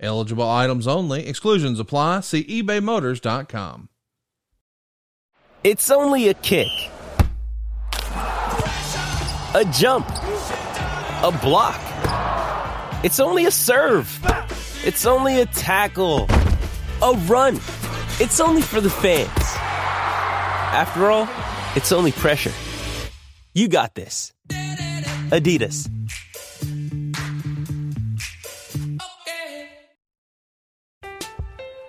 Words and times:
Eligible 0.00 0.48
items 0.48 0.86
only. 0.86 1.26
Exclusions 1.26 1.80
apply. 1.80 2.20
See 2.20 2.44
ebaymotors.com. 2.44 3.88
It's 5.64 5.90
only 5.90 6.28
a 6.28 6.34
kick, 6.34 6.68
a 9.54 9.64
jump, 9.72 10.08
a 10.08 11.36
block. 11.42 11.80
It's 13.04 13.18
only 13.18 13.46
a 13.46 13.50
serve. 13.50 14.08
It's 14.84 15.04
only 15.04 15.40
a 15.40 15.46
tackle, 15.46 16.26
a 17.02 17.12
run. 17.26 17.56
It's 18.20 18.38
only 18.38 18.62
for 18.62 18.80
the 18.80 18.88
fans. 18.88 19.28
After 19.36 21.10
all, 21.10 21.28
it's 21.74 21.90
only 21.90 22.12
pressure. 22.12 22.52
You 23.52 23.66
got 23.66 23.96
this. 23.96 24.32
Adidas. 25.30 25.90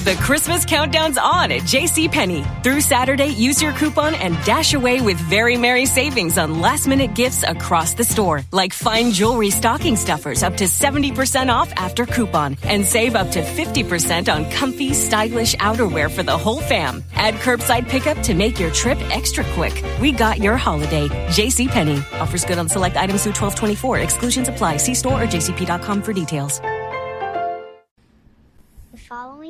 The 0.00 0.14
Christmas 0.14 0.64
countdown's 0.64 1.18
on 1.18 1.52
at 1.52 1.60
JCPenney. 1.60 2.64
Through 2.64 2.80
Saturday, 2.80 3.26
use 3.26 3.60
your 3.60 3.74
coupon 3.74 4.14
and 4.14 4.34
dash 4.44 4.72
away 4.72 5.02
with 5.02 5.18
very 5.18 5.58
merry 5.58 5.84
savings 5.84 6.38
on 6.38 6.62
last 6.62 6.88
minute 6.88 7.12
gifts 7.12 7.42
across 7.42 7.92
the 7.92 8.02
store, 8.02 8.40
like 8.50 8.72
fine 8.72 9.10
jewelry 9.10 9.50
stocking 9.50 9.96
stuffers 9.96 10.42
up 10.42 10.56
to 10.56 10.64
70% 10.64 11.52
off 11.52 11.70
after 11.76 12.06
coupon, 12.06 12.56
and 12.62 12.86
save 12.86 13.14
up 13.14 13.30
to 13.32 13.42
50% 13.42 14.34
on 14.34 14.50
comfy, 14.50 14.94
stylish 14.94 15.54
outerwear 15.56 16.10
for 16.10 16.22
the 16.22 16.38
whole 16.44 16.62
fam. 16.62 17.04
Add 17.12 17.34
curbside 17.34 17.86
pickup 17.86 18.22
to 18.22 18.32
make 18.32 18.58
your 18.58 18.70
trip 18.70 18.98
extra 19.14 19.44
quick. 19.52 19.84
We 20.00 20.12
got 20.12 20.38
your 20.38 20.56
holiday. 20.56 21.08
JCPenney 21.28 22.02
offers 22.18 22.46
good 22.46 22.56
on 22.56 22.70
select 22.70 22.96
items 22.96 23.24
through 23.24 23.36
1224. 23.36 23.98
Exclusions 23.98 24.48
apply. 24.48 24.78
See 24.78 24.94
store 24.94 25.24
or 25.24 25.26
jcp.com 25.26 26.00
for 26.00 26.14
details. 26.14 26.58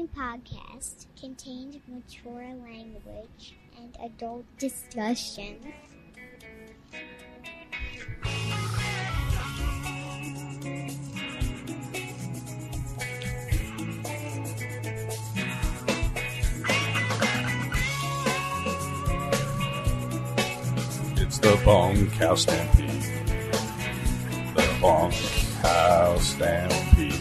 Following 0.01 0.41
podcast 0.49 1.07
contains 1.21 1.77
mature 1.87 2.55
language 2.65 3.55
and 3.77 3.95
adult 4.03 4.45
discussions. 4.57 5.67
It's 21.17 21.39
the 21.39 21.61
bunkhouse 21.65 22.43
stampede. 22.43 23.03
The 24.55 24.79
bunkhouse 24.81 26.23
stampede. 26.23 27.15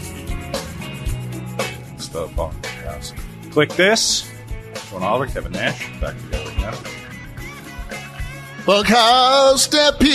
It's 1.96 2.08
the 2.08 2.28
bunkhouse. 2.90 3.14
Kliq 3.50 3.76
This. 3.76 4.30
Sean 4.90 5.04
Oliver, 5.04 5.28
Kevin 5.32 5.52
Nash, 5.52 5.88
back 6.00 6.16
together 6.18 6.52
again. 6.52 6.74
Bunkhouse 8.66 9.64
Stampede. 9.64 10.12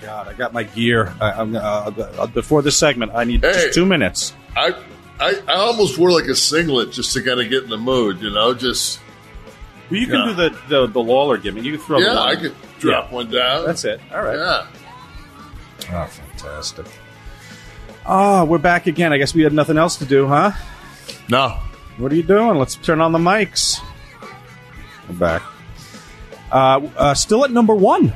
God, 0.00 0.28
I 0.28 0.32
got 0.34 0.52
my 0.52 0.62
gear. 0.64 1.12
I, 1.20 1.32
I'm, 1.32 1.54
uh, 1.56 1.58
uh, 1.60 2.26
before 2.28 2.62
this 2.62 2.76
segment, 2.76 3.12
I 3.14 3.24
need 3.24 3.42
Hey. 3.42 3.52
just 3.52 3.74
two 3.74 3.84
minutes. 3.86 4.34
I, 4.56 4.74
I 5.20 5.40
I 5.46 5.54
almost 5.54 5.98
wore 5.98 6.10
like 6.10 6.24
a 6.26 6.34
singlet 6.34 6.90
just 6.92 7.12
to 7.14 7.22
kind 7.22 7.40
of 7.40 7.48
get 7.50 7.62
in 7.64 7.70
the 7.70 7.76
mood, 7.78 8.20
you 8.20 8.30
know. 8.30 8.52
Just 8.54 8.98
Well, 9.90 10.00
you 10.00 10.06
can 10.06 10.16
Yeah. 10.16 10.26
do 10.26 10.34
the, 10.34 10.50
the 10.68 10.86
the 10.88 11.00
Lawler 11.00 11.36
gimmick. 11.38 11.64
You 11.64 11.76
can 11.76 11.86
throw. 11.86 11.98
yeah, 11.98 12.14
one. 12.14 12.28
I 12.28 12.36
could 12.36 12.54
drop 12.78 13.08
Yeah. 13.10 13.14
one 13.14 13.30
down. 13.30 13.66
That's 13.66 13.84
it. 13.84 14.00
All 14.12 14.22
right. 14.22 14.36
Yeah. 14.38 14.66
Oh, 15.92 16.06
fantastic. 16.06 16.86
Ah, 18.12 18.42
we're 18.44 18.58
back 18.58 18.88
again. 18.88 19.12
I 19.12 19.18
guess 19.18 19.34
we 19.34 19.42
had 19.42 19.52
nothing 19.52 19.78
else 19.78 19.96
to 19.98 20.04
do, 20.04 20.26
huh? 20.26 20.50
No. 21.28 21.60
What 21.96 22.10
are 22.10 22.16
you 22.16 22.24
doing? 22.24 22.58
Let's 22.58 22.74
turn 22.74 23.00
on 23.00 23.12
the 23.12 23.18
mics. 23.20 23.80
I'm 25.08 25.16
back. 25.16 25.42
Uh, 26.50 26.88
uh, 26.96 27.14
still 27.14 27.44
at 27.44 27.52
number 27.52 27.72
one 27.74 28.12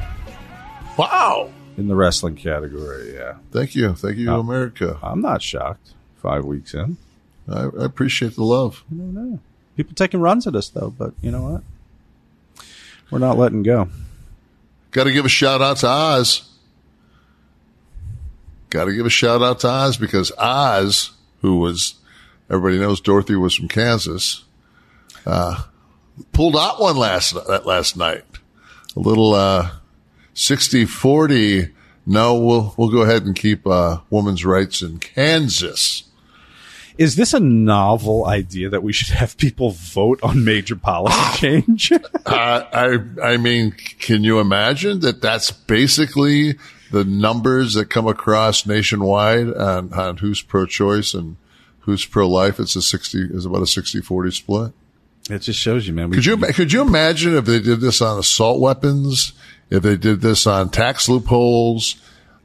Wow. 0.99 1.51
in 1.77 1.87
the 1.87 1.95
wrestling 1.95 2.35
category. 2.35 3.15
Yeah, 3.15 3.35
Thank 3.53 3.77
you. 3.77 3.95
Thank 3.95 4.17
you, 4.17 4.31
Oh. 4.31 4.41
America. 4.41 4.99
I'm 5.01 5.21
not 5.21 5.43
shocked. 5.43 5.93
Five 6.21 6.45
weeks 6.45 6.75
in, 6.75 6.97
I, 7.49 7.67
I 7.67 7.85
appreciate 7.85 8.35
the 8.35 8.43
love. 8.45 8.83
I 8.91 8.97
don't 8.97 9.15
know. 9.15 9.39
People 9.77 9.95
taking 9.95 10.21
runs 10.21 10.47
at 10.49 10.57
us 10.57 10.69
though, 10.71 10.91
but 10.91 11.13
you 11.21 11.31
know 11.31 11.43
what? 11.43 12.65
We're 13.11 13.19
not 13.21 13.39
letting 13.39 13.63
go. 13.63 13.89
Got 14.91 15.05
to 15.05 15.13
give 15.13 15.25
a 15.25 15.29
shout 15.29 15.61
out 15.63 15.77
to 15.79 15.89
Oz. 15.89 16.49
Got 18.75 18.87
to 18.87 18.93
give 18.93 19.07
a 19.07 19.11
shout 19.11 19.41
out 19.41 19.61
to 19.61 19.69
Oz 19.69 19.97
because 19.97 20.33
Oz, 20.37 21.13
who 21.43 21.59
was, 21.59 21.95
everybody 22.51 22.81
knows 22.81 23.01
Dorothy 23.01 23.37
was 23.37 23.55
from 23.55 23.69
Kansas, 23.69 24.43
uh, 25.25 25.63
pulled 26.33 26.57
out 26.57 26.81
one 26.81 26.97
last 26.97 27.35
that 27.47 27.67
last 27.67 27.97
night. 27.97 28.25
A 28.97 28.99
little 28.99 29.33
uh, 29.33 29.71
60-40. 30.35 31.71
No, 32.05 32.35
we'll 32.35 32.75
we'll 32.77 32.91
go 32.91 33.03
ahead 33.03 33.25
and 33.25 33.37
keep 33.37 33.65
uh, 33.65 33.99
women's 34.11 34.45
rights 34.45 34.83
in 34.83 34.99
Kansas. 34.99 36.03
Is 36.99 37.15
this 37.15 37.33
a 37.33 37.39
novel 37.39 38.27
idea 38.27 38.71
that 38.71 38.83
we 38.83 38.93
should 38.93 39.15
have 39.15 39.37
people 39.37 39.71
vote 39.71 40.19
on 40.25 40.45
major 40.45 40.75
policy 40.75 41.17
change? 41.39 41.93
Uh, 41.93 42.01
I 42.27 42.99
I 43.23 43.37
mean, 43.37 43.71
can 44.01 44.25
you 44.25 44.41
imagine 44.41 44.99
that? 45.01 45.23
That's 45.23 45.53
basically 45.53 46.57
the 46.95 47.05
numbers 47.05 47.75
that 47.75 47.91
come 47.91 48.07
across 48.07 48.67
nationwide 48.67 49.53
on, 49.53 49.93
on 49.93 50.17
who's 50.19 50.41
pro-choice 50.41 51.13
and 51.13 51.37
who's 51.81 52.05
pro-life. 52.07 52.61
It's 52.61 52.77
a 52.77 52.83
sixty 52.83 53.19
is 53.21 53.45
about 53.45 53.59
a 53.59 53.65
60-40 53.65 54.33
split. 54.33 54.73
it 55.29 55.41
just 55.41 55.59
shows 55.59 55.89
you, 55.89 55.93
man. 55.93 56.11
We, 56.11 56.17
Could 56.17 56.27
you 56.27 56.37
could 56.37 56.73
you 56.73 56.83
imagine 56.83 57.35
if 57.35 57.47
they 57.47 57.59
did 57.59 57.81
this 57.81 58.01
on 58.01 58.19
assault 58.19 58.61
weapons? 58.61 59.33
If 59.71 59.83
they 59.83 59.97
did 59.97 60.21
this 60.21 60.47
on 60.47 60.71
tax 60.71 61.09
loopholes? 61.09 61.97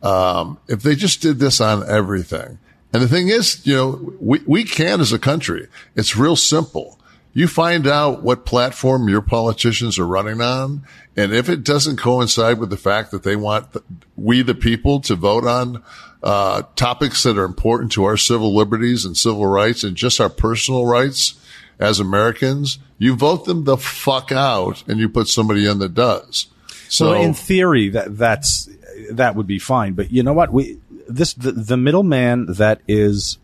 Um, 0.02 0.58
if 0.68 0.82
they 0.82 0.96
just 0.96 1.22
did 1.22 1.38
this 1.38 1.62
on 1.62 1.88
everything? 1.88 2.58
And 2.92 3.04
the 3.04 3.08
thing 3.08 3.28
is, 3.28 3.66
you 3.68 3.76
know, 3.76 4.14
we 4.20 4.42
we 4.48 4.64
can 4.64 5.00
as 5.00 5.14
a 5.14 5.20
country. 5.20 5.68
It's 5.96 6.18
real 6.18 6.36
simple. 6.36 6.99
You 7.34 7.48
find 7.48 7.88
out 7.88 8.24
what 8.24 8.46
platform 8.46 9.08
your 9.08 9.22
politicians 9.22 10.00
are 10.00 10.08
running 10.08 10.42
on, 10.42 10.84
and 11.16 11.34
if 11.34 11.48
it 11.48 11.64
doesn't 11.64 11.98
coincide 11.98 12.60
with 12.60 12.70
the 12.70 12.78
fact 12.78 13.12
that 13.12 13.24
they 13.24 13.36
want 13.36 13.74
the, 13.74 13.84
we 14.18 14.42
the 14.42 14.56
people 14.56 15.00
to 15.02 15.16
vote 15.16 15.46
on 15.46 15.84
uh, 16.24 16.64
topics 16.76 17.24
that 17.24 17.38
are 17.38 17.46
important 17.46 17.92
to 17.94 18.04
our 18.04 18.18
civil 18.18 18.56
liberties 18.56 19.06
and 19.06 19.16
civil 19.16 19.46
rights 19.46 19.84
and 19.84 19.96
just 19.96 20.20
our 20.20 20.30
personal 20.30 20.86
rights 20.86 21.36
as 21.80 22.00
Americans, 22.00 22.80
you 22.98 23.16
vote 23.16 23.46
them 23.46 23.64
the 23.64 23.78
fuck 23.78 24.32
out 24.32 24.84
and 24.88 25.00
you 25.00 25.08
put 25.08 25.28
somebody 25.28 25.66
in 25.66 25.80
that 25.80 25.94
does. 25.94 26.48
So, 26.90 27.06
So 27.06 27.14
in 27.14 27.34
theory, 27.34 27.90
that 27.90 28.18
that's 28.18 28.70
that 29.12 29.36
would 29.36 29.48
be 29.48 29.60
fine. 29.60 29.94
But 29.94 30.12
you 30.12 30.24
know 30.24 30.34
what? 30.34 30.52
We 30.52 30.80
this 31.08 31.34
the, 31.34 31.54
the 31.54 31.78
middleman 31.78 32.54
that 32.54 32.82
is 32.88 33.38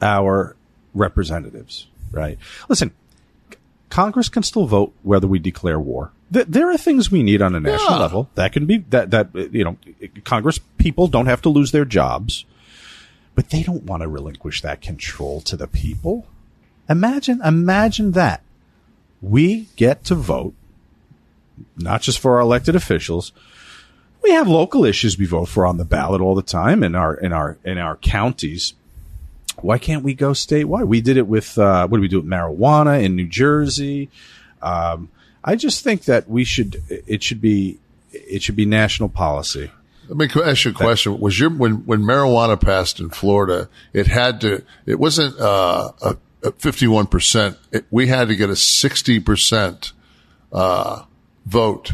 our 0.00 0.56
representatives, 0.94 1.88
right? 2.10 2.38
Listen, 2.68 2.92
Congress 3.90 4.28
can 4.28 4.42
still 4.42 4.66
vote 4.66 4.92
whether 5.02 5.26
we 5.26 5.38
declare 5.38 5.80
war. 5.80 6.12
Th- 6.32 6.46
There 6.46 6.70
are 6.70 6.76
things 6.76 7.10
we 7.10 7.22
need 7.22 7.40
on 7.42 7.54
a 7.54 7.60
national 7.60 7.92
Yeah. 7.94 7.98
level 7.98 8.28
that 8.34 8.52
can 8.52 8.66
be 8.66 8.78
that 8.90 9.10
that 9.10 9.28
you 9.52 9.64
know 9.64 9.76
Congress 10.24 10.60
people 10.76 11.06
don't 11.08 11.26
have 11.26 11.42
to 11.42 11.48
lose 11.48 11.72
their 11.72 11.84
jobs. 11.86 12.44
but 13.34 13.50
they 13.50 13.62
don't 13.62 13.84
want 13.84 14.02
to 14.02 14.08
relinquish 14.08 14.62
that 14.62 14.80
control 14.80 15.40
to 15.40 15.56
the 15.56 15.68
people. 15.68 16.26
Imagine, 16.88 17.40
imagine 17.44 18.10
that. 18.12 18.42
We 19.22 19.68
get 19.76 20.02
to 20.06 20.16
vote, 20.16 20.54
not 21.76 22.02
just 22.02 22.18
for 22.18 22.34
our 22.34 22.40
elected 22.40 22.74
officials. 22.74 23.30
We 24.24 24.32
have 24.32 24.48
local 24.48 24.84
issues 24.84 25.16
we 25.16 25.26
vote 25.26 25.48
for 25.48 25.64
on 25.66 25.76
the 25.76 25.84
ballot 25.84 26.20
all 26.20 26.34
the 26.34 26.42
time 26.42 26.82
in 26.82 26.96
our 26.96 27.14
in 27.14 27.32
our 27.32 27.58
in 27.64 27.78
our 27.78 27.94
counties. 27.96 28.74
Why 29.62 29.78
can't 29.78 30.04
we 30.04 30.14
go 30.14 30.30
statewide? 30.30 30.86
We 30.86 31.00
did 31.00 31.16
it 31.16 31.26
with 31.26 31.58
uh, 31.58 31.86
what 31.88 31.98
do 31.98 32.00
we 32.00 32.08
do 32.08 32.20
with 32.20 32.26
marijuana 32.30 33.02
in 33.02 33.16
New 33.16 33.26
Jersey? 33.26 34.08
Um, 34.62 35.10
I 35.42 35.56
just 35.56 35.84
think 35.84 36.04
that 36.04 36.28
we 36.28 36.44
should 36.44 36.82
it 36.88 37.22
should 37.22 37.40
be 37.40 37.78
it 38.12 38.42
should 38.42 38.56
be 38.56 38.66
national 38.66 39.08
policy. 39.08 39.70
Let 40.08 40.16
me 40.16 40.42
ask 40.42 40.64
you 40.64 40.70
a 40.70 40.74
question. 40.74 41.20
Was 41.20 41.38
your 41.38 41.50
when 41.50 41.86
when 41.86 42.02
marijuana 42.02 42.60
passed 42.60 43.00
in 43.00 43.10
Florida, 43.10 43.68
it 43.92 44.06
had 44.06 44.40
to 44.42 44.64
it 44.86 44.98
wasn't 44.98 45.38
uh, 45.38 45.92
a 46.42 46.52
fifty 46.52 46.86
one 46.86 47.06
percent. 47.06 47.58
We 47.90 48.06
had 48.06 48.28
to 48.28 48.36
get 48.36 48.50
a 48.50 48.56
sixty 48.56 49.20
percent 49.20 49.92
uh, 50.52 51.04
vote 51.46 51.92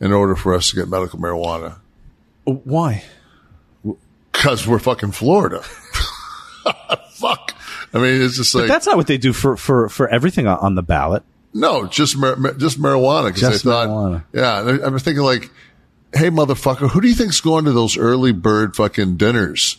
in 0.00 0.12
order 0.12 0.34
for 0.34 0.54
us 0.54 0.70
to 0.70 0.76
get 0.76 0.88
medical 0.88 1.18
marijuana. 1.18 1.78
Why? 2.44 3.04
Because 4.32 4.66
we're 4.66 4.78
fucking 4.78 5.12
Florida. 5.12 5.62
Fuck. 7.10 7.54
I 7.94 7.98
mean, 7.98 8.20
it's 8.22 8.36
just 8.36 8.54
like 8.54 8.62
but 8.62 8.68
that's 8.68 8.86
not 8.86 8.96
what 8.96 9.06
they 9.06 9.18
do 9.18 9.32
for 9.32 9.56
for 9.56 9.88
for 9.88 10.08
everything 10.08 10.46
on 10.46 10.74
the 10.74 10.82
ballot. 10.82 11.22
No, 11.54 11.86
just 11.86 12.18
mar- 12.18 12.36
just 12.52 12.80
marijuana 12.80 13.34
they 13.34 13.56
thought, 13.58 13.88
marijuana. 13.88 14.24
yeah. 14.34 14.86
I'm 14.86 14.98
thinking 14.98 15.22
like, 15.22 15.50
hey, 16.12 16.28
motherfucker, 16.28 16.90
who 16.90 17.00
do 17.00 17.08
you 17.08 17.14
think's 17.14 17.40
going 17.40 17.64
to 17.64 17.72
those 17.72 17.96
early 17.96 18.32
bird 18.32 18.76
fucking 18.76 19.16
dinners? 19.16 19.78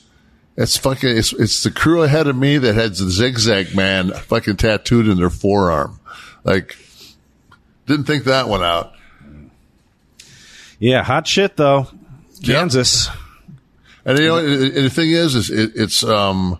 It's 0.55 0.75
fucking, 0.75 1.15
it's, 1.15 1.33
it's 1.33 1.61
the 1.61 1.69
crew 1.69 2.01
ahead 2.01 2.25
of 2.25 2.35
me 2.35 2.57
that 2.57 2.73
has 2.73 2.97
the 2.97 3.11
zigzag 3.11 3.75
man 3.75 4.11
fucking 4.11 4.57
tattooed 4.57 5.07
in 5.07 5.17
their 5.17 5.29
forearm. 5.29 5.99
Like, 6.43 6.75
didn't 7.85 8.05
think 8.05 8.23
that 8.23 8.49
one 8.49 8.63
out. 8.63 8.93
Yeah, 10.79 11.03
hot 11.03 11.27
shit 11.27 11.57
though. 11.57 11.87
Kansas. 12.43 13.07
Yep. 13.07 13.17
And 14.05 14.19
you 14.19 14.27
know, 14.27 14.41
the 14.41 14.89
thing 14.89 15.11
is, 15.11 15.35
is 15.35 15.51
it, 15.51 15.73
it's, 15.75 16.03
um, 16.03 16.59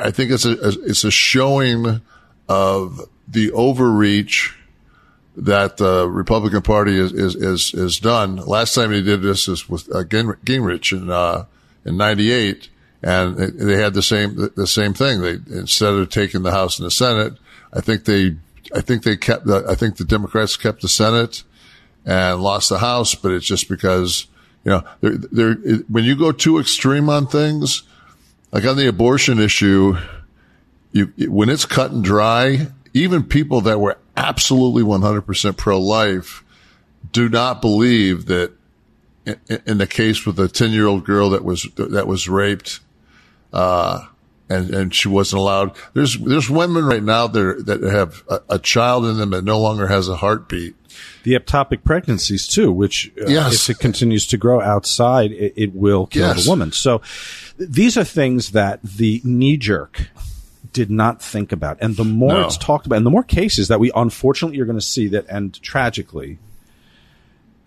I 0.00 0.10
think 0.10 0.30
it's 0.30 0.44
a, 0.44 0.52
it's 0.60 1.04
a 1.04 1.10
showing 1.10 2.00
of 2.48 3.00
the 3.26 3.52
overreach 3.52 4.54
that 5.36 5.76
the 5.76 6.08
Republican 6.08 6.62
Party 6.62 6.98
is, 6.98 7.12
is, 7.12 7.34
is, 7.36 7.74
is 7.74 7.98
done. 7.98 8.36
Last 8.36 8.74
time 8.74 8.90
he 8.90 9.02
did 9.02 9.22
this 9.22 9.46
is 9.46 9.68
with 9.68 9.88
uh, 9.94 10.02
Gingrich 10.04 10.92
in, 10.92 11.10
uh, 11.10 11.44
in 11.84 11.96
98. 11.96 12.68
And 13.02 13.36
they 13.36 13.80
had 13.80 13.94
the 13.94 14.02
same, 14.02 14.50
the 14.56 14.66
same 14.66 14.92
thing. 14.92 15.20
They, 15.20 15.38
instead 15.56 15.94
of 15.94 16.10
taking 16.10 16.42
the 16.42 16.50
House 16.50 16.78
and 16.78 16.86
the 16.86 16.90
Senate, 16.90 17.34
I 17.72 17.80
think 17.80 18.04
they, 18.04 18.36
I 18.74 18.80
think 18.80 19.04
they 19.04 19.16
kept 19.16 19.46
the, 19.46 19.64
I 19.68 19.76
think 19.76 19.96
the 19.96 20.04
Democrats 20.04 20.56
kept 20.56 20.82
the 20.82 20.88
Senate 20.88 21.44
and 22.04 22.42
lost 22.42 22.70
the 22.70 22.78
House, 22.78 23.14
but 23.14 23.30
it's 23.30 23.46
just 23.46 23.68
because, 23.68 24.26
you 24.64 24.72
know, 24.72 24.82
they're, 25.00 25.54
they're, 25.54 25.54
when 25.88 26.02
you 26.02 26.16
go 26.16 26.32
too 26.32 26.58
extreme 26.58 27.08
on 27.08 27.28
things, 27.28 27.84
like 28.52 28.64
on 28.64 28.76
the 28.76 28.88
abortion 28.88 29.38
issue, 29.38 29.96
you, 30.92 31.12
when 31.30 31.48
it's 31.48 31.66
cut 31.66 31.90
and 31.90 32.02
dry, 32.02 32.68
even 32.94 33.22
people 33.24 33.60
that 33.62 33.78
were 33.78 33.98
absolutely 34.16 34.82
100% 34.82 35.56
pro-life 35.56 36.44
do 37.12 37.28
not 37.28 37.60
believe 37.60 38.26
that 38.26 38.52
in, 39.26 39.38
in 39.66 39.78
the 39.78 39.86
case 39.86 40.24
with 40.24 40.36
the 40.36 40.48
10 40.48 40.70
year 40.70 40.86
old 40.86 41.04
girl 41.04 41.30
that 41.30 41.44
was, 41.44 41.68
that 41.76 42.06
was 42.06 42.28
raped, 42.28 42.80
uh, 43.52 44.06
and, 44.50 44.70
and 44.74 44.94
she 44.94 45.08
wasn't 45.08 45.40
allowed. 45.40 45.76
There's, 45.92 46.16
there's 46.18 46.48
women 46.48 46.84
right 46.84 47.02
now 47.02 47.26
that, 47.26 47.66
that 47.66 47.82
have 47.82 48.22
a, 48.28 48.40
a, 48.54 48.58
child 48.58 49.04
in 49.04 49.18
them 49.18 49.30
that 49.30 49.44
no 49.44 49.60
longer 49.60 49.86
has 49.88 50.08
a 50.08 50.16
heartbeat. 50.16 50.74
The 51.24 51.34
ectopic 51.34 51.84
pregnancies 51.84 52.46
too, 52.46 52.72
which 52.72 53.12
uh, 53.20 53.26
yes. 53.26 53.68
if 53.68 53.76
it 53.76 53.80
continues 53.80 54.26
to 54.28 54.38
grow 54.38 54.62
outside, 54.62 55.32
it, 55.32 55.52
it 55.56 55.74
will 55.74 56.06
kill 56.06 56.28
yes. 56.28 56.44
the 56.44 56.50
woman. 56.50 56.72
So 56.72 57.02
these 57.58 57.96
are 57.96 58.04
things 58.04 58.52
that 58.52 58.82
the 58.82 59.20
knee 59.24 59.56
jerk 59.56 60.08
did 60.72 60.90
not 60.90 61.20
think 61.22 61.50
about. 61.52 61.78
And 61.80 61.96
the 61.96 62.04
more 62.04 62.32
No. 62.34 62.46
it's 62.46 62.56
talked 62.56 62.86
about, 62.86 62.96
and 62.96 63.06
the 63.06 63.10
more 63.10 63.22
cases 63.22 63.68
that 63.68 63.80
we 63.80 63.90
unfortunately 63.94 64.60
are 64.60 64.64
going 64.64 64.78
to 64.78 64.84
see 64.84 65.08
that 65.08 65.26
end 65.28 65.60
tragically, 65.62 66.38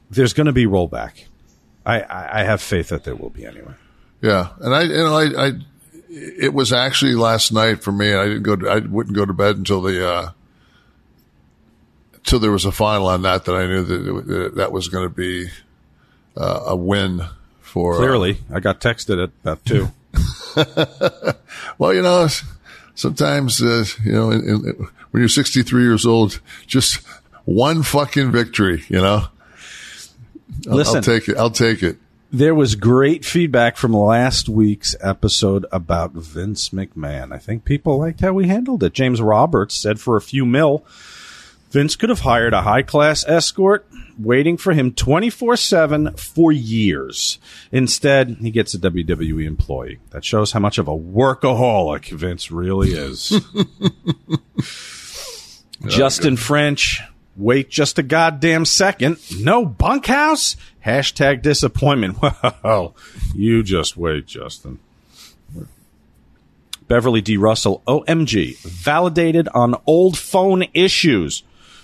there's 0.09 0.33
going 0.33 0.45
to 0.47 0.53
be 0.53 0.65
rollback. 0.65 1.25
I, 1.85 2.01
I, 2.01 2.41
I 2.41 2.43
have 2.43 2.61
faith 2.61 2.89
that 2.89 3.03
there 3.03 3.15
will 3.15 3.29
be 3.31 3.45
anyway. 3.45 3.73
Yeah, 4.21 4.49
and 4.59 4.73
I, 4.75 4.83
you 4.83 4.89
know, 4.95 5.15
I, 5.17 5.47
I, 5.47 5.51
it 6.09 6.53
was 6.53 6.71
actually 6.71 7.15
last 7.15 7.51
night 7.51 7.81
for 7.83 7.91
me. 7.91 8.13
I 8.13 8.25
didn't 8.25 8.43
go. 8.43 8.55
To, 8.55 8.69
I 8.69 8.79
wouldn't 8.79 9.15
go 9.15 9.25
to 9.25 9.33
bed 9.33 9.57
until 9.57 9.81
the, 9.81 10.07
uh, 10.07 10.29
till 12.23 12.39
there 12.39 12.51
was 12.51 12.65
a 12.65 12.71
final 12.71 13.07
on 13.07 13.23
that. 13.23 13.45
That 13.45 13.55
I 13.55 13.65
knew 13.65 13.83
that 13.83 14.27
that, 14.27 14.55
that 14.57 14.71
was 14.71 14.89
going 14.89 15.09
to 15.09 15.15
be 15.15 15.47
uh, 16.37 16.63
a 16.67 16.75
win 16.75 17.23
for. 17.71 17.95
uh, 17.95 17.97
Clearly, 17.97 18.37
I 18.53 18.59
got 18.59 18.81
texted 18.81 19.23
at 19.23 19.31
about 19.43 19.65
two. 19.65 19.91
well, 21.77 21.93
you 21.93 22.01
know, 22.01 22.27
sometimes 22.95 23.61
uh, 23.61 23.85
you 24.03 24.11
know, 24.11 24.29
in, 24.31 24.41
in, 24.41 24.87
when 25.11 25.21
you're 25.21 25.29
63 25.29 25.81
years 25.81 26.05
old, 26.05 26.41
just 26.67 26.97
one 27.45 27.83
fucking 27.83 28.31
victory. 28.31 28.83
You 28.89 29.01
know, 29.01 29.27
Listen. 30.65 30.97
I'll 30.97 31.01
take 31.01 31.29
it. 31.29 31.37
I'll 31.37 31.49
take 31.49 31.81
it. 31.81 31.97
There 32.33 32.55
was 32.55 32.75
great 32.75 33.25
feedback 33.25 33.75
from 33.75 33.91
last 33.91 34.47
week's 34.47 34.95
episode 35.01 35.65
about 35.71 36.13
Vince 36.13 36.69
McMahon. 36.69 37.33
I 37.33 37.37
think 37.37 37.65
people 37.65 37.99
liked 37.99 38.21
how 38.21 38.31
we 38.31 38.47
handled 38.47 38.83
it. 38.83 38.93
James 38.93 39.21
Roberts 39.21 39.75
said 39.75 39.99
for 39.99 40.15
a 40.15 40.21
few 40.21 40.45
mil, 40.45 40.85
Vince 41.71 41.95
could 41.95 42.09
have 42.09 42.19
hired 42.19 42.53
a 42.53 42.63
high 42.63 42.81
class 42.81 43.25
escort 43.25 43.87
waiting 44.19 44.57
for 44.57 44.73
him 44.73 44.91
24 44.91 45.55
7 45.55 46.15
for 46.15 46.51
years. 46.51 47.39
Instead, 47.71 48.37
he 48.41 48.51
gets 48.51 48.73
a 48.73 48.79
WWE 48.79 49.45
employee. 49.45 49.99
That 50.09 50.25
shows 50.25 50.51
how 50.51 50.59
much 50.59 50.77
of 50.77 50.87
a 50.87 50.97
workaholic 50.97 52.09
Vince 52.09 52.51
really 52.51 52.91
is. 52.91 53.41
Justin 55.87 56.37
French, 56.37 57.01
wait 57.35 57.69
just 57.69 57.97
a 57.97 58.03
goddamn 58.03 58.65
second. 58.65 59.17
No 59.39 59.65
bunkhouse? 59.65 60.57
Hashtag 60.85 61.41
disappointment. 61.41 62.17
Well, 62.63 62.95
you 63.33 63.63
just 63.63 63.97
wait, 63.97 64.27
Justin. 64.27 64.79
Beverly 66.87 67.21
D. 67.21 67.37
Russell, 67.37 67.81
OMG, 67.87 68.57
validated 68.59 69.47
on 69.53 69.75
old 69.87 70.17
phone 70.17 70.65
issues. 70.73 71.43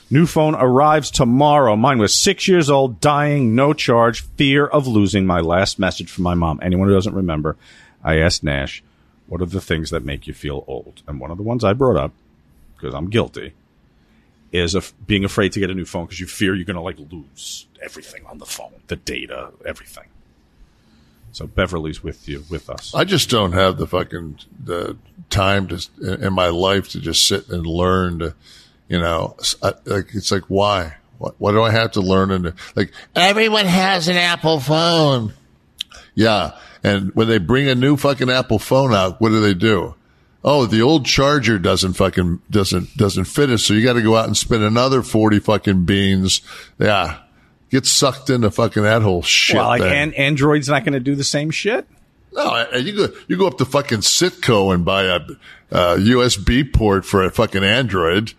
New 0.10 0.26
phone 0.26 0.56
arrives 0.56 1.12
tomorrow. 1.12 1.76
Mine 1.76 2.00
was 2.00 2.16
six 2.16 2.48
years 2.48 2.70
old, 2.70 3.02
dying, 3.02 3.56
no 3.56 3.74
charge, 3.74 4.22
fear 4.36 4.66
of 4.66 4.88
losing 4.88 5.26
my 5.26 5.42
last 5.42 5.80
message 5.80 6.10
from 6.10 6.24
my 6.24 6.34
mom. 6.34 6.60
Anyone 6.62 6.88
who 6.88 6.94
doesn't 6.94 7.14
remember, 7.14 7.58
I 8.04 8.20
asked 8.20 8.44
Nash, 8.44 8.84
what 9.28 9.42
are 9.42 9.46
the 9.46 9.60
things 9.60 9.90
that 9.90 10.06
make 10.06 10.26
you 10.26 10.34
feel 10.34 10.64
old? 10.68 11.02
And 11.08 11.20
one 11.20 11.32
of 11.32 11.38
the 11.38 11.44
ones 11.44 11.64
I 11.64 11.74
brought 11.74 11.98
up, 11.98 12.14
because 12.76 12.94
I'm 12.94 13.10
guilty, 13.10 13.54
is 14.54 14.76
of 14.76 14.94
being 15.06 15.26
afraid 15.26 15.52
to 15.52 15.60
get 15.60 15.70
a 15.70 15.76
new 15.76 15.84
phone 15.84 16.06
because 16.06 16.22
you 16.22 16.28
fear 16.28 16.56
you're 16.56 16.64
going 16.64 16.76
to 16.76 16.82
like 16.82 17.00
lose 17.12 17.68
everything 17.84 18.26
on 18.26 18.38
the 18.38 18.46
phone, 18.46 18.72
the 18.88 18.96
data, 18.96 19.52
everything. 19.66 20.06
So 21.34 21.46
Beverly's 21.46 22.02
with 22.02 22.30
you, 22.30 22.46
with 22.50 22.70
us. 22.70 22.96
I 22.96 23.04
just 23.04 23.30
don't 23.30 23.52
have 23.52 23.78
the 23.78 23.86
fucking 23.86 24.40
the 24.64 24.98
time 25.30 25.68
to 25.68 26.24
in 26.26 26.32
my 26.34 26.48
life 26.48 26.88
to 26.90 27.02
just 27.02 27.28
sit 27.28 27.50
and 27.50 27.68
learn 27.68 28.20
to, 28.20 28.34
you 28.88 29.00
know, 29.00 29.36
I, 29.62 29.74
like 29.86 30.14
it's 30.14 30.32
like 30.32 30.44
why? 30.44 30.96
What, 31.18 31.36
what 31.40 31.54
do 31.54 31.64
I 31.64 31.72
have 31.72 31.94
to 31.94 32.02
learn? 32.02 32.32
And 32.32 32.54
like 32.76 32.92
everyone 33.16 33.66
has 33.66 34.08
an 34.08 34.18
Apple 34.18 34.60
phone. 34.60 35.34
Yeah, 36.16 36.58
and 36.84 37.14
when 37.16 37.28
they 37.28 37.38
bring 37.38 37.68
a 37.68 37.76
new 37.76 37.98
fucking 37.98 38.30
Apple 38.30 38.60
phone 38.60 38.94
out, 38.94 39.20
what 39.22 39.30
do 39.30 39.40
they 39.42 39.54
do? 39.54 39.96
Oh, 40.44 40.66
the 40.66 40.82
old 40.82 41.06
charger 41.06 41.60
doesn't 41.60 41.94
fucking 41.94 42.42
doesn't 42.50 42.96
doesn't 42.96 43.26
fit 43.26 43.50
it, 43.50 43.58
so 43.58 43.74
you 43.74 43.84
got 43.84 43.94
to 43.94 44.02
go 44.02 44.16
out 44.16 44.28
and 44.28 44.38
spend 44.38 44.64
another 44.64 45.02
forty 45.02 45.40
fucking 45.40 45.86
beans. 45.86 46.42
Yeah, 46.80 47.20
get 47.70 47.86
sucked 47.86 48.30
into 48.30 48.50
fucking 48.52 48.84
that 48.84 49.02
whole 49.02 49.22
shit. 49.24 49.58
well, 49.58 49.68
like 49.68 49.82
thing. 49.82 49.92
an- 49.92 50.14
Android's 50.14 50.70
not 50.70 50.84
going 50.84 50.94
to 50.94 51.00
do 51.00 51.16
the 51.16 51.24
same 51.24 51.52
shit. 51.52 51.88
No, 52.34 52.68
you 52.78 52.96
go 52.96 53.14
you 53.28 53.38
go 53.38 53.48
up 53.48 53.58
to 53.58 53.66
fucking 53.66 54.00
Citgo 54.00 54.74
and 54.74 54.86
buy 54.86 55.04
a, 55.06 55.16
uh 55.72 55.98
USB 55.98 56.72
port 56.72 57.04
for 57.04 57.24
a 57.24 57.32
fucking 57.32 57.64
Android. 57.64 58.34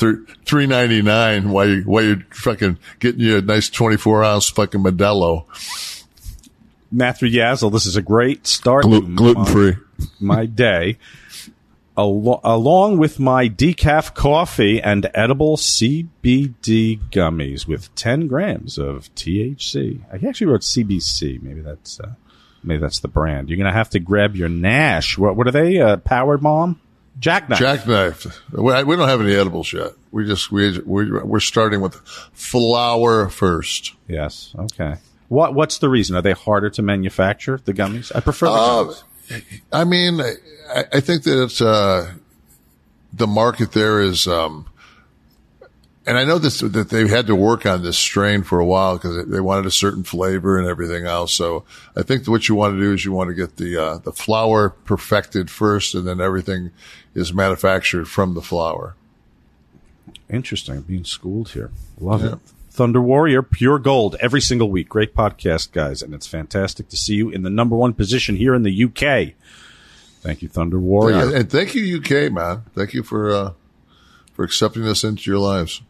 Three 0.00 0.66
ninety 0.66 1.02
nine. 1.02 1.50
While 1.50 1.68
you 1.68 1.82
while 1.82 2.02
you're 2.02 2.24
fucking 2.30 2.78
getting 2.98 3.20
you 3.20 3.38
a 3.38 3.42
nice 3.42 3.68
twenty 3.68 3.96
four 3.96 4.24
ounce 4.24 4.48
fucking 4.48 4.82
Modelo, 4.82 5.44
Matthew 6.90 7.28
Yazel, 7.28 7.72
this 7.72 7.86
is 7.86 7.96
a 7.96 8.02
great 8.02 8.46
start. 8.46 8.84
Glu- 8.84 9.14
gluten 9.14 9.44
free. 9.44 9.76
My, 10.18 10.46
day. 10.46 10.98
Al- 11.96 12.40
along 12.42 12.96
with 12.98 13.20
my 13.20 13.48
decaf 13.48 14.14
coffee 14.14 14.80
and 14.80 15.10
edible 15.14 15.56
CBD 15.58 16.98
gummies 17.10 17.66
with 17.66 17.94
10 17.94 18.26
grams 18.26 18.78
of 18.78 19.14
THC. 19.14 20.00
I 20.10 20.26
actually 20.26 20.46
wrote 20.46 20.62
CBC. 20.62 21.42
Maybe 21.42 21.60
that's 21.60 22.00
uh, 22.00 22.14
Maybe 22.62 22.80
that's 22.80 23.00
the 23.00 23.08
brand. 23.08 23.48
You're 23.48 23.56
going 23.56 23.70
to 23.70 23.76
have 23.76 23.90
to 23.90 24.00
grab 24.00 24.36
your 24.36 24.48
Nash. 24.48 25.16
What, 25.16 25.36
what 25.36 25.46
are 25.46 25.52
they? 25.52 25.80
Uh, 25.80 25.96
Powerbomb? 25.96 26.76
Jackknife. 27.20 27.58
Jackknife. 27.58 28.26
We, 28.50 28.82
we 28.84 28.96
don't 28.96 29.08
have 29.08 29.20
any 29.20 29.34
edibles 29.34 29.72
yet. 29.72 29.92
We 30.10 30.26
just 30.26 30.50
we 30.50 30.78
we 30.80 31.10
we're 31.10 31.38
starting 31.40 31.80
with 31.80 31.94
flour 32.32 33.28
first. 33.28 33.94
Yes. 34.08 34.54
Okay. 34.58 34.96
What 35.28 35.54
What's 35.54 35.78
the 35.78 35.88
reason? 35.88 36.16
Are 36.16 36.22
they 36.22 36.32
harder 36.32 36.70
to 36.70 36.82
manufacture? 36.82 37.60
The 37.64 37.74
gummies? 37.74 38.10
I 38.14 38.20
prefer 38.20 38.46
the 38.46 38.52
Uh, 38.52 38.84
gummies. 38.84 39.02
I 39.72 39.84
mean, 39.84 40.20
I, 40.20 40.84
I 40.92 41.00
think 41.00 41.22
that 41.22 41.44
it's, 41.44 41.60
uh, 41.60 42.14
the 43.12 43.28
market 43.28 43.70
there 43.70 44.00
is, 44.00 44.26
um, 44.26 44.66
and 46.04 46.18
I 46.18 46.24
know 46.24 46.38
this, 46.38 46.58
that 46.60 46.88
they 46.90 47.06
had 47.06 47.28
to 47.28 47.36
work 47.36 47.64
on 47.64 47.82
this 47.84 47.96
strain 47.96 48.42
for 48.42 48.58
a 48.58 48.64
while 48.66 48.96
because 48.96 49.28
they 49.28 49.40
wanted 49.40 49.66
a 49.66 49.70
certain 49.70 50.02
flavor 50.02 50.58
and 50.58 50.66
everything 50.66 51.06
else. 51.06 51.32
So 51.32 51.64
I 51.94 52.02
think 52.02 52.26
what 52.26 52.48
you 52.48 52.56
want 52.56 52.74
to 52.74 52.80
do 52.80 52.92
is 52.92 53.04
you 53.04 53.12
want 53.12 53.28
to 53.28 53.34
get 53.34 53.56
the, 53.56 53.76
uh, 53.76 53.98
the 53.98 54.10
flour 54.10 54.70
perfected 54.70 55.48
first 55.48 55.94
and 55.94 56.08
then 56.08 56.20
everything 56.20 56.72
is 57.14 57.32
manufactured 57.32 58.08
from 58.08 58.34
the 58.34 58.42
flour. 58.42 58.94
Interesting. 60.28 60.80
Being 60.82 61.04
schooled 61.04 61.50
here. 61.50 61.70
Love 61.98 62.24
it. 62.24 62.38
Thunder 62.70 63.00
Warrior, 63.00 63.42
pure 63.42 63.78
gold 63.78 64.16
every 64.20 64.40
single 64.40 64.70
week. 64.70 64.88
Great 64.88 65.14
podcast, 65.14 65.72
guys. 65.72 66.02
And 66.02 66.14
it's 66.14 66.26
fantastic 66.26 66.88
to 66.88 66.96
see 66.96 67.14
you 67.14 67.28
in 67.28 67.42
the 67.42 67.50
number 67.50 67.76
one 67.76 67.92
position 67.92 68.36
here 68.36 68.54
in 68.54 68.62
the 68.62 68.84
UK. 68.84 69.34
Thank 70.20 70.40
you, 70.42 70.48
Thunder 70.48 70.78
Warrior. 70.78 71.30
Yeah, 71.30 71.38
and 71.38 71.50
thank 71.50 71.74
you, 71.74 71.98
UK, 71.98 72.32
man. 72.32 72.62
Thank 72.74 72.94
you 72.94 73.02
for, 73.02 73.30
uh, 73.30 73.52
for 74.34 74.44
accepting 74.44 74.86
us 74.86 75.02
into 75.02 75.30
your 75.30 75.40
lives. 75.40 75.82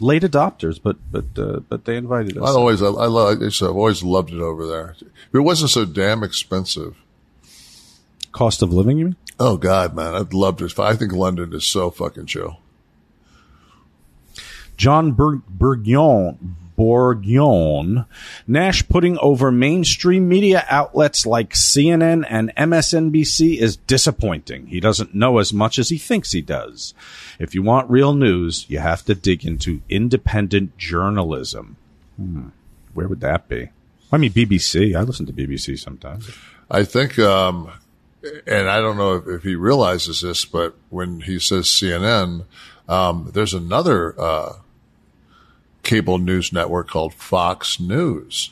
Late 0.00 0.22
adopters, 0.22 0.80
but 0.82 0.96
but 1.12 1.26
uh, 1.36 1.60
but 1.68 1.84
they 1.84 1.96
invited 1.96 2.36
us. 2.38 2.48
I 2.48 2.52
always, 2.52 2.82
I, 2.82 2.86
I 2.86 3.06
love, 3.06 3.42
I've 3.42 3.62
always 3.62 4.02
loved 4.02 4.32
it 4.32 4.40
over 4.40 4.66
there. 4.66 4.96
It 5.32 5.38
wasn't 5.38 5.70
so 5.70 5.84
damn 5.84 6.24
expensive. 6.24 6.96
Cost 8.32 8.62
of 8.62 8.72
living, 8.72 8.98
you 8.98 9.04
mean? 9.04 9.16
Oh 9.38 9.56
God, 9.56 9.94
man, 9.94 10.14
I'd 10.14 10.34
love 10.34 10.58
to. 10.58 10.82
I 10.82 10.94
think 10.94 11.12
London 11.12 11.52
is 11.52 11.64
so 11.64 11.90
fucking 11.90 12.26
chill. 12.26 12.58
John 14.76 15.12
Bur- 15.12 15.42
Bourguignon, 15.48 16.38
Bourguignon, 16.76 18.06
Nash 18.46 18.88
putting 18.88 19.18
over 19.18 19.52
mainstream 19.52 20.28
media 20.28 20.64
outlets 20.68 21.26
like 21.26 21.50
CNN 21.50 22.26
and 22.28 22.52
MSNBC 22.56 23.58
is 23.58 23.76
disappointing. 23.76 24.66
He 24.66 24.80
doesn't 24.80 25.14
know 25.14 25.38
as 25.38 25.52
much 25.52 25.78
as 25.78 25.88
he 25.90 25.98
thinks 25.98 26.32
he 26.32 26.42
does. 26.42 26.94
If 27.38 27.54
you 27.54 27.62
want 27.62 27.90
real 27.90 28.14
news, 28.14 28.66
you 28.68 28.78
have 28.78 29.04
to 29.04 29.14
dig 29.14 29.44
into 29.44 29.82
independent 29.88 30.76
journalism. 30.78 31.76
Hmm. 32.16 32.48
Where 32.94 33.08
would 33.08 33.20
that 33.20 33.48
be? 33.48 33.68
I 34.10 34.18
mean, 34.18 34.32
BBC. 34.32 34.94
I 34.94 35.02
listen 35.02 35.26
to 35.26 35.32
BBC 35.32 35.78
sometimes. 35.78 36.30
I 36.70 36.84
think, 36.84 37.18
um, 37.18 37.70
and 38.46 38.68
I 38.68 38.80
don't 38.80 38.96
know 38.96 39.16
if, 39.16 39.26
if 39.26 39.42
he 39.42 39.54
realizes 39.54 40.20
this, 40.20 40.44
but 40.44 40.74
when 40.90 41.20
he 41.20 41.38
says 41.38 41.66
CNN, 41.66 42.44
um, 42.88 43.30
there's 43.32 43.54
another 43.54 44.18
uh, 44.20 44.54
cable 45.82 46.18
news 46.18 46.52
network 46.52 46.88
called 46.88 47.14
Fox 47.14 47.80
News, 47.80 48.50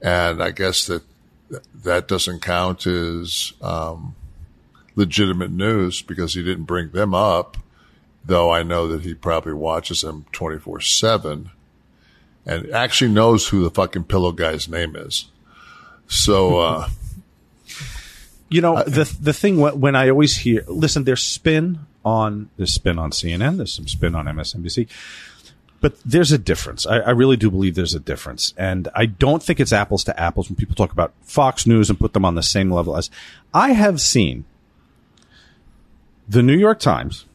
and 0.00 0.42
I 0.42 0.50
guess 0.50 0.86
that 0.86 1.02
that 1.74 2.08
doesn't 2.08 2.42
count 2.42 2.86
as 2.86 3.52
um, 3.60 4.14
legitimate 4.94 5.50
news 5.50 6.02
because 6.02 6.34
he 6.34 6.42
didn't 6.42 6.64
bring 6.64 6.90
them 6.90 7.14
up. 7.14 7.56
Though 8.24 8.52
I 8.52 8.62
know 8.62 8.86
that 8.88 9.02
he 9.02 9.14
probably 9.14 9.52
watches 9.52 10.02
them 10.02 10.26
twenty 10.32 10.58
four 10.58 10.80
seven, 10.80 11.50
and 12.46 12.70
actually 12.70 13.10
knows 13.10 13.48
who 13.48 13.64
the 13.64 13.70
fucking 13.70 14.04
pillow 14.04 14.32
guy's 14.32 14.68
name 14.68 14.94
is. 14.94 15.26
So. 16.06 16.58
Uh, 16.58 16.88
You 18.52 18.60
know, 18.60 18.82
the 18.82 19.04
the 19.20 19.32
thing 19.32 19.56
wh- 19.56 19.78
when 19.78 19.96
I 19.96 20.08
always 20.10 20.36
hear, 20.36 20.64
listen, 20.66 21.04
there's 21.04 21.22
spin 21.22 21.80
on 22.04 22.50
there's 22.56 22.72
spin 22.72 22.98
on 22.98 23.10
CNN, 23.10 23.56
there's 23.56 23.72
some 23.72 23.88
spin 23.88 24.14
on 24.14 24.26
MSNBC, 24.26 24.88
but 25.80 25.98
there's 26.04 26.32
a 26.32 26.38
difference. 26.38 26.86
I, 26.86 26.98
I 26.98 27.10
really 27.10 27.36
do 27.36 27.50
believe 27.50 27.74
there's 27.74 27.94
a 27.94 28.00
difference, 28.00 28.54
and 28.56 28.88
I 28.94 29.06
don't 29.06 29.42
think 29.42 29.60
it's 29.60 29.72
apples 29.72 30.04
to 30.04 30.20
apples 30.20 30.48
when 30.48 30.56
people 30.56 30.74
talk 30.74 30.92
about 30.92 31.12
Fox 31.22 31.66
News 31.66 31.90
and 31.90 31.98
put 31.98 32.12
them 32.12 32.24
on 32.24 32.34
the 32.34 32.42
same 32.42 32.70
level 32.70 32.96
as. 32.96 33.10
I 33.54 33.72
have 33.72 34.00
seen 34.00 34.44
the 36.28 36.42
New 36.42 36.56
York 36.56 36.78
Times 36.78 37.26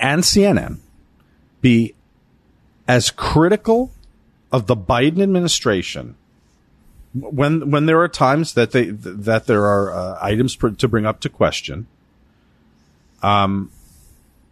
and 0.00 0.22
CNN 0.22 0.78
be 1.60 1.94
as 2.86 3.10
critical 3.10 3.90
of 4.52 4.66
the 4.66 4.76
Biden 4.76 5.22
administration 5.22 6.16
when 7.14 7.70
when 7.70 7.86
there 7.86 8.00
are 8.00 8.08
times 8.08 8.54
that 8.54 8.72
they 8.72 8.86
that 8.86 9.46
there 9.46 9.64
are 9.64 9.92
uh, 9.92 10.18
items 10.20 10.56
pr- 10.56 10.68
to 10.68 10.88
bring 10.88 11.06
up 11.06 11.20
to 11.20 11.28
question 11.28 11.86
um 13.22 13.70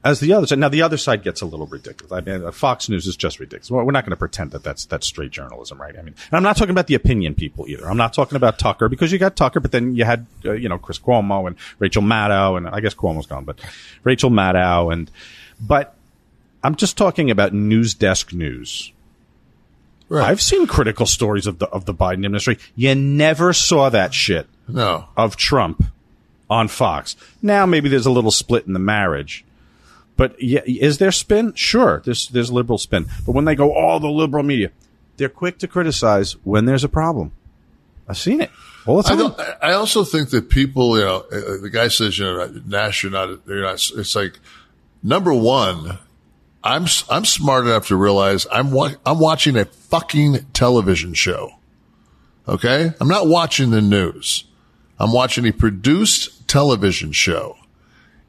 as 0.02 0.20
the 0.20 0.32
other 0.32 0.46
side 0.46 0.58
now 0.58 0.68
the 0.68 0.82
other 0.82 0.96
side 0.96 1.22
gets 1.22 1.40
a 1.40 1.46
little 1.46 1.66
ridiculous. 1.66 2.12
I 2.12 2.20
mean 2.20 2.44
uh, 2.44 2.52
fox 2.52 2.88
news 2.88 3.06
is 3.06 3.16
just 3.16 3.40
ridiculous. 3.40 3.70
We're 3.70 3.90
not 3.90 4.04
going 4.04 4.10
to 4.10 4.16
pretend 4.16 4.52
that 4.52 4.62
that's 4.62 4.86
that's 4.86 5.06
straight 5.06 5.32
journalism 5.32 5.80
right? 5.80 5.96
I 5.98 6.02
mean 6.02 6.14
i'm 6.32 6.42
not 6.42 6.56
talking 6.56 6.70
about 6.70 6.86
the 6.86 6.94
opinion 6.94 7.34
people 7.34 7.68
either. 7.68 7.88
I'm 7.88 7.96
not 7.96 8.14
talking 8.14 8.36
about 8.36 8.58
tucker 8.58 8.88
because 8.88 9.12
you 9.12 9.18
got 9.18 9.36
tucker 9.36 9.60
but 9.60 9.72
then 9.72 9.94
you 9.94 10.04
had 10.04 10.26
uh, 10.44 10.52
you 10.52 10.68
know 10.68 10.78
chris 10.78 10.98
cuomo 10.98 11.46
and 11.46 11.56
rachel 11.78 12.02
maddow 12.02 12.56
and 12.56 12.68
i 12.68 12.80
guess 12.80 12.94
cuomo's 12.94 13.26
gone 13.26 13.44
but 13.44 13.58
rachel 14.04 14.30
maddow 14.30 14.92
and 14.92 15.10
but 15.60 15.94
i'm 16.62 16.74
just 16.76 16.96
talking 16.96 17.30
about 17.30 17.52
news 17.52 17.94
desk 17.94 18.32
news 18.32 18.92
I've 20.10 20.40
seen 20.40 20.66
critical 20.66 21.06
stories 21.06 21.46
of 21.46 21.58
the 21.58 21.66
of 21.68 21.84
the 21.84 21.94
Biden 21.94 22.24
administration. 22.24 22.62
You 22.74 22.94
never 22.94 23.52
saw 23.52 23.88
that 23.90 24.14
shit. 24.14 24.46
No. 24.68 25.08
Of 25.16 25.36
Trump 25.36 25.84
on 26.48 26.68
Fox. 26.68 27.16
Now 27.42 27.66
maybe 27.66 27.88
there's 27.88 28.06
a 28.06 28.10
little 28.10 28.30
split 28.30 28.66
in 28.66 28.72
the 28.72 28.78
marriage. 28.78 29.44
But 30.16 30.40
yeah, 30.42 30.62
is 30.64 30.98
there 30.98 31.12
spin? 31.12 31.54
Sure, 31.54 32.00
there's 32.04 32.28
there's 32.28 32.50
liberal 32.50 32.78
spin. 32.78 33.06
But 33.24 33.32
when 33.32 33.44
they 33.44 33.54
go 33.54 33.74
all 33.74 34.00
the 34.00 34.08
liberal 34.08 34.42
media, 34.44 34.70
they're 35.16 35.28
quick 35.28 35.58
to 35.58 35.68
criticize 35.68 36.32
when 36.44 36.64
there's 36.64 36.84
a 36.84 36.88
problem. 36.88 37.32
I've 38.08 38.16
seen 38.16 38.40
it 38.40 38.50
all 38.86 39.02
the 39.02 39.08
I, 39.08 39.10
time. 39.10 39.18
don't, 39.18 39.40
I 39.62 39.72
also 39.72 40.04
think 40.04 40.30
that 40.30 40.48
people, 40.48 40.96
you 40.96 41.04
know, 41.04 41.24
uh, 41.32 41.60
the 41.60 41.70
guy 41.70 41.88
says, 41.88 42.18
you 42.18 42.24
know, 42.24 42.62
Nash, 42.66 43.02
you're 43.02 43.12
not, 43.12 43.40
you're 43.46 43.62
not, 43.62 43.74
it's 43.96 44.14
like, 44.14 44.38
number 45.02 45.34
one, 45.34 45.98
I'm, 46.66 46.86
I'm 47.08 47.24
smart 47.24 47.66
enough 47.66 47.88
to 47.88 47.96
realize 47.96 48.46
I'm, 48.50 48.70
wa- 48.72 48.94
I'm 49.04 49.18
watching 49.18 49.56
a 49.56 49.64
fucking 49.64 50.46
television 50.52 51.14
show. 51.14 51.52
Okay. 52.48 52.92
I'm 53.00 53.08
not 53.08 53.28
watching 53.28 53.70
the 53.70 53.80
news. 53.80 54.44
I'm 54.98 55.12
watching 55.12 55.46
a 55.46 55.52
produced 55.52 56.48
television 56.48 57.12
show. 57.12 57.56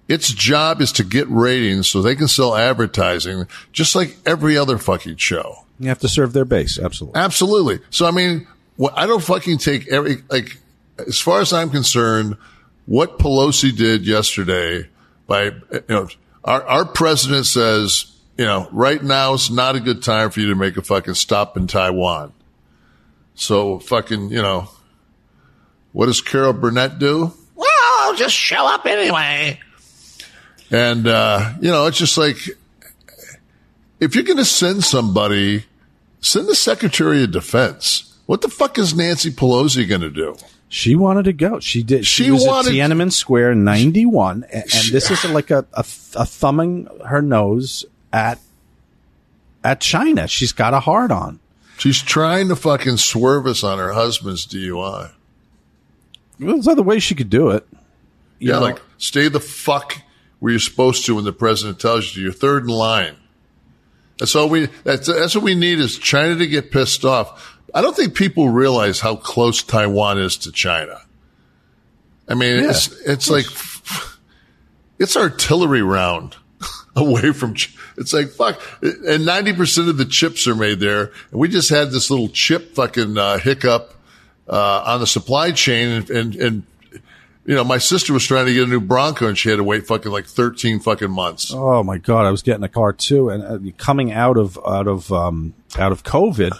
Its 0.07 0.31
job 0.33 0.81
is 0.81 0.91
to 0.93 1.03
get 1.03 1.27
ratings 1.29 1.89
so 1.89 2.01
they 2.01 2.15
can 2.15 2.27
sell 2.27 2.55
advertising 2.55 3.45
just 3.73 3.95
like 3.95 4.17
every 4.25 4.57
other 4.57 4.77
fucking 4.77 5.17
show. 5.17 5.65
You 5.79 5.89
have 5.89 5.99
to 5.99 6.07
serve 6.07 6.33
their 6.33 6.45
base, 6.45 6.79
absolutely. 6.79 7.19
Absolutely. 7.19 7.79
So 7.89 8.05
I 8.05 8.11
mean, 8.11 8.47
what, 8.77 8.93
I 8.97 9.05
don't 9.05 9.23
fucking 9.23 9.57
take 9.57 9.87
every 9.89 10.17
like 10.29 10.57
as 11.05 11.19
far 11.19 11.41
as 11.41 11.53
I'm 11.53 11.69
concerned, 11.69 12.37
what 12.85 13.19
Pelosi 13.19 13.75
did 13.75 14.07
yesterday 14.07 14.87
by 15.27 15.45
you 15.45 15.83
know 15.89 16.07
our 16.45 16.63
our 16.63 16.85
president 16.85 17.45
says 17.45 18.11
you 18.37 18.45
know 18.45 18.67
right 18.71 19.01
now 19.03 19.33
is 19.33 19.49
not 19.49 19.75
a 19.75 19.79
good 19.79 20.03
time 20.03 20.29
for 20.29 20.39
you 20.39 20.47
to 20.49 20.55
make 20.55 20.77
a 20.77 20.81
fucking 20.81 21.13
stop 21.15 21.57
in 21.57 21.67
Taiwan. 21.67 22.33
So 23.35 23.79
fucking 23.79 24.29
you 24.29 24.41
know 24.41 24.69
what 25.91 26.05
does 26.07 26.21
Carol 26.21 26.53
Burnett 26.53 26.99
do? 26.99 27.33
Well, 27.55 27.67
I'll 28.01 28.15
just 28.15 28.35
show 28.35 28.67
up 28.67 28.85
anyway. 28.85 29.59
And, 30.69 31.07
uh, 31.07 31.53
you 31.61 31.69
know, 31.71 31.85
it's 31.87 31.97
just 31.97 32.17
like, 32.17 32.37
if 33.99 34.13
you're 34.15 34.25
going 34.25 34.37
to 34.37 34.45
send 34.45 34.83
somebody, 34.83 35.65
send 36.19 36.47
the 36.47 36.55
Secretary 36.55 37.23
of 37.23 37.31
Defense. 37.31 38.15
What 38.25 38.41
the 38.41 38.49
fuck 38.49 38.77
is 38.77 38.93
Nancy 38.93 39.31
Pelosi 39.31 39.87
going 39.87 40.01
to 40.01 40.09
do? 40.09 40.35
She 40.69 40.93
wanted 40.95 41.23
to 41.23 41.33
go. 41.33 41.61
She 41.61 41.81
did. 41.83 42.05
She, 42.05 42.25
She 42.25 42.31
was 42.31 42.45
wanted- 42.45 42.77
at 42.77 42.91
Tiananmen 42.91 43.11
Square 43.13 43.53
in 43.53 43.63
'91, 43.63 44.43
and, 44.43 44.53
and 44.53 44.63
this 44.91 45.09
is 45.09 45.23
like 45.25 45.49
a, 45.49 45.65
a 45.73 45.79
a 45.79 46.25
thumbing 46.25 46.89
her 47.05 47.21
nose 47.21 47.85
at 48.11 48.39
at 49.63 49.81
China. 49.81 50.27
She's 50.27 50.51
got 50.51 50.73
a 50.73 50.79
hard 50.79 51.11
on. 51.11 51.39
She's 51.77 52.01
trying 52.01 52.47
to 52.47 52.55
fucking 52.55 52.97
swerve 52.97 53.45
us 53.45 53.63
on 53.63 53.77
her 53.77 53.93
husband's 53.93 54.47
DUI. 54.47 55.11
Well, 56.39 56.53
there's 56.53 56.67
other 56.67 56.83
ways 56.83 57.03
she 57.03 57.15
could 57.15 57.29
do 57.29 57.49
it. 57.49 57.67
You 58.39 58.49
yeah, 58.49 58.53
know, 58.53 58.61
like 58.61 58.81
stay 58.97 59.27
the 59.27 59.39
fuck 59.39 60.01
where 60.39 60.51
you're 60.51 60.59
supposed 60.59 61.05
to 61.05 61.15
when 61.15 61.25
the 61.25 61.33
president 61.33 61.79
tells 61.79 62.07
you 62.07 62.13
to. 62.13 62.21
You're 62.21 62.31
third 62.31 62.63
in 62.63 62.69
line. 62.69 63.15
That's 64.19 64.35
all 64.35 64.49
we. 64.49 64.67
That's 64.83 65.07
that's 65.07 65.35
what 65.35 65.43
we 65.43 65.55
need 65.55 65.79
is 65.79 65.97
China 65.97 66.35
to 66.35 66.47
get 66.47 66.71
pissed 66.71 67.05
off. 67.05 67.59
I 67.73 67.81
don't 67.81 67.95
think 67.95 68.15
people 68.15 68.49
realize 68.49 68.99
how 68.99 69.15
close 69.15 69.61
Taiwan 69.61 70.19
is 70.19 70.37
to 70.37 70.51
China. 70.51 71.01
I 72.27 72.33
mean, 72.33 72.63
Yeah, 72.63 72.69
it's 72.71 72.91
it's 73.01 73.29
like 73.29 73.45
it's 74.99 75.15
artillery 75.15 75.81
round 75.81 76.35
away 76.97 77.31
from. 77.31 77.53
Ch- 77.53 77.75
It's 77.97 78.11
like 78.13 78.29
fuck, 78.29 78.61
and 78.81 79.25
ninety 79.25 79.53
percent 79.53 79.87
of 79.89 79.97
the 79.97 80.05
chips 80.05 80.47
are 80.47 80.55
made 80.55 80.79
there, 80.79 81.11
and 81.31 81.39
we 81.39 81.47
just 81.47 81.69
had 81.69 81.91
this 81.91 82.09
little 82.11 82.29
chip 82.29 82.75
fucking 82.75 83.17
uh, 83.17 83.37
hiccup 83.37 83.93
uh, 84.49 84.83
on 84.85 84.99
the 84.99 85.07
supply 85.07 85.51
chain, 85.51 85.89
and, 85.89 86.09
and 86.09 86.35
and 86.35 86.63
you 87.45 87.55
know, 87.55 87.63
my 87.63 87.77
sister 87.77 88.11
was 88.11 88.25
trying 88.25 88.45
to 88.45 88.53
get 88.53 88.63
a 88.63 88.67
new 88.67 88.81
Bronco, 88.81 89.25
and 89.25 89.37
she 89.37 89.49
had 89.49 89.55
to 89.55 89.63
wait 89.63 89.87
fucking 89.87 90.11
like 90.11 90.25
thirteen 90.25 90.79
fucking 90.81 91.09
months. 91.11 91.51
Oh 91.53 91.81
my 91.81 91.97
god, 91.97 92.25
I 92.25 92.31
was 92.31 92.41
getting 92.41 92.63
a 92.63 92.69
car 92.69 92.91
too, 92.91 93.29
and 93.29 93.43
uh, 93.69 93.71
coming 93.77 94.11
out 94.11 94.37
of 94.37 94.59
out 94.67 94.87
of 94.87 95.11
um, 95.13 95.53
out 95.77 95.91
of 95.93 96.03
COVID, 96.03 96.51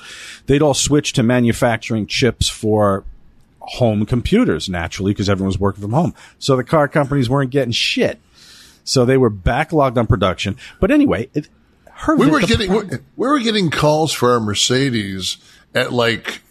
they'd 0.45 0.61
all 0.61 0.73
switched 0.73 1.15
to 1.17 1.23
manufacturing 1.23 2.07
chips 2.07 2.47
for 2.47 3.03
home 3.59 4.05
computers 4.05 4.69
naturally 4.69 5.11
because 5.11 5.29
everyone 5.29 5.47
was 5.47 5.59
working 5.59 5.81
from 5.81 5.91
home. 5.91 6.13
So 6.39 6.55
the 6.55 6.63
car 6.63 6.87
companies 6.87 7.29
weren't 7.29 7.51
getting 7.51 7.73
shit. 7.73 8.17
So 8.87 9.03
they 9.03 9.17
were 9.17 9.29
backlogged 9.29 9.97
on 9.97 10.07
production. 10.07 10.55
But 10.79 10.91
anyway, 10.91 11.29
it, 11.33 11.49
her 11.91 12.15
we 12.15 12.29
were 12.29 12.39
getting 12.39 12.71
we, 12.71 12.83
we 13.17 13.27
were 13.27 13.39
getting 13.39 13.69
calls 13.69 14.13
for 14.13 14.31
our 14.31 14.39
Mercedes 14.39 15.37
at 15.75 15.91
like 15.91 16.41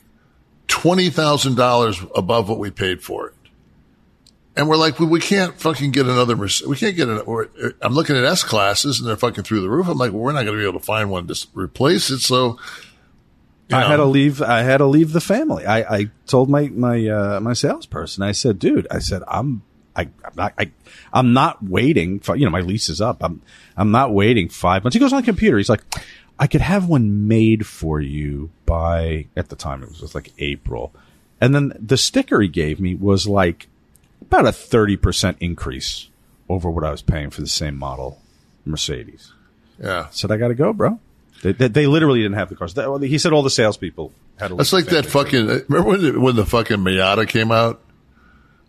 twenty 0.69 1.09
thousand 1.09 1.57
dollars 1.57 1.99
above 2.14 2.49
what 2.49 2.59
we 2.59 2.71
paid 2.71 3.02
for 3.02 3.28
it, 3.28 3.35
and 4.55 4.69
we're 4.69 4.76
like, 4.76 5.00
we, 5.00 5.07
we 5.07 5.19
can't 5.19 5.59
fucking 5.59 5.93
get 5.93 6.05
another 6.05 6.37
Mercedes. 6.37 6.69
We 6.69 6.76
can't 6.76 6.95
get 6.95 7.09
an. 7.09 7.23
I'm 7.81 7.95
looking 7.95 8.16
at 8.16 8.25
S 8.25 8.45
classes 8.45 9.00
and 9.00 9.09
they're 9.09 9.16
fucking 9.16 9.45
through 9.45 9.62
the 9.62 9.71
roof. 9.71 9.88
I'm 9.88 9.97
like, 9.97 10.12
well, 10.12 10.21
we're 10.21 10.33
not 10.33 10.45
going 10.45 10.59
to 10.59 10.62
be 10.62 10.69
able 10.69 10.78
to 10.78 10.85
find 10.85 11.11
one 11.11 11.26
to 11.28 11.47
replace 11.55 12.11
it. 12.11 12.19
So 12.19 12.59
you 13.69 13.76
I 13.76 13.88
had 13.88 13.97
to 13.97 14.05
leave. 14.05 14.43
I 14.43 14.61
had 14.61 14.78
to 14.78 14.87
leave 14.87 15.12
the 15.12 15.23
family. 15.23 15.64
I, 15.64 15.78
I 15.78 16.11
told 16.26 16.50
my 16.50 16.69
my 16.69 17.07
uh, 17.09 17.40
my 17.40 17.55
salesperson. 17.55 18.23
I 18.23 18.33
said, 18.33 18.59
"Dude, 18.59 18.87
I 18.90 18.99
said 18.99 19.23
I'm 19.26 19.62
I, 19.97 20.03
I'm 20.25 20.33
not 20.37 20.53
I, 20.59 20.71
I'm 21.12 21.33
not 21.33 21.62
waiting 21.62 22.21
for 22.21 22.37
you 22.37 22.45
know 22.45 22.50
my 22.50 22.61
lease 22.61 22.88
is 22.88 23.00
up. 23.00 23.23
I'm 23.23 23.43
I'm 23.76 23.91
not 23.91 24.12
waiting 24.12 24.49
five 24.49 24.85
months." 24.85 24.95
He 24.95 25.00
goes 25.00 25.12
on 25.12 25.21
the 25.21 25.26
computer. 25.26 25.57
He's 25.57 25.69
like, 25.69 25.83
"I 26.38 26.47
could 26.47 26.61
have 26.61 26.87
one 26.88 27.26
made 27.26 27.67
for 27.67 28.00
you 28.00 28.50
by 28.67 29.26
at 29.37 29.49
the 29.49 29.57
time 29.57 29.83
it 29.83 29.88
was 29.88 30.00
just 30.00 30.15
like 30.15 30.33
April," 30.38 30.93
and 31.41 31.55
then 31.55 31.73
the 31.79 31.97
sticker 31.97 32.41
he 32.41 32.49
gave 32.49 32.81
me 32.81 32.95
was 32.95 33.26
like 33.26 33.69
about 34.21 34.47
a 34.47 34.53
thirty 34.53 34.97
percent 34.97 35.37
increase 35.41 36.09
over 36.49 36.71
what 36.71 36.85
I 36.85 36.91
was 36.91 37.03
paying 37.03 37.31
for 37.31 37.41
the 37.41 37.49
same 37.49 37.76
model 37.76 38.21
Mercedes. 38.65 39.33
yeah. 39.83 40.09
Said 40.11 40.31
I 40.31 40.37
got 40.37 40.49
to 40.49 40.55
go, 40.55 40.73
bro. 40.73 41.00
They, 41.43 41.53
they, 41.53 41.69
they 41.69 41.87
literally 41.87 42.23
didn't 42.23 42.37
have 42.38 42.49
the 42.49 42.57
cars. 42.57 42.75
Well, 42.75 42.99
He 42.99 43.19
said 43.19 43.33
all 43.33 43.43
the 43.43 43.50
salespeople 43.50 44.12
had. 44.38 44.49
To 44.49 44.55
That's 44.55 44.73
like 44.73 44.87
that 44.87 45.07
fucking. 45.07 45.47
Remember 45.69 45.83
when 45.83 46.03
the, 46.03 46.21
when 46.21 46.37
the 46.37 46.47
fucking 46.47 46.79
Miata 46.79 47.29
came 47.29 47.53
out? 47.53 47.83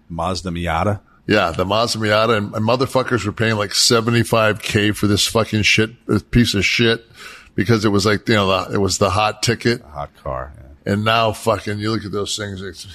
Mazda 0.10 0.50
Miata. 0.50 1.00
Yeah, 1.28 1.52
the 1.52 1.66
Mazda 1.66 2.00
Miata, 2.00 2.38
and, 2.38 2.56
and 2.56 2.66
motherfuckers 2.66 3.26
were 3.26 3.34
paying 3.34 3.58
like 3.58 3.74
seventy 3.76 4.24
five 4.24 4.62
k 4.62 4.92
for 4.92 5.08
this 5.08 5.28
fucking 5.28 5.64
shit 5.64 6.32
piece 6.32 6.54
of 6.54 6.64
shit 6.64 7.06
because 7.54 7.84
it 7.84 7.90
was 7.90 8.06
like 8.06 8.28
you 8.30 8.36
know 8.36 8.48
the, 8.48 8.76
it 8.76 8.78
was 8.78 8.98
the 8.98 9.10
hot 9.10 9.44
ticket, 9.44 9.82
hot 9.82 10.10
car. 10.24 10.54
Yeah. 10.86 10.94
and 10.94 11.04
now 11.04 11.34
fucking 11.34 11.80
you 11.80 11.92
look 11.92 12.06
at 12.06 12.12
those 12.14 12.38
things. 12.38 12.62
It's, 12.62 12.88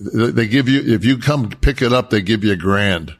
they 0.00 0.46
give 0.46 0.68
you 0.68 0.80
if 0.94 1.04
you 1.04 1.18
come 1.18 1.50
pick 1.50 1.82
it 1.82 1.92
up, 1.92 2.10
they 2.10 2.22
give 2.22 2.44
you 2.44 2.52
a 2.52 2.56
grand. 2.56 3.16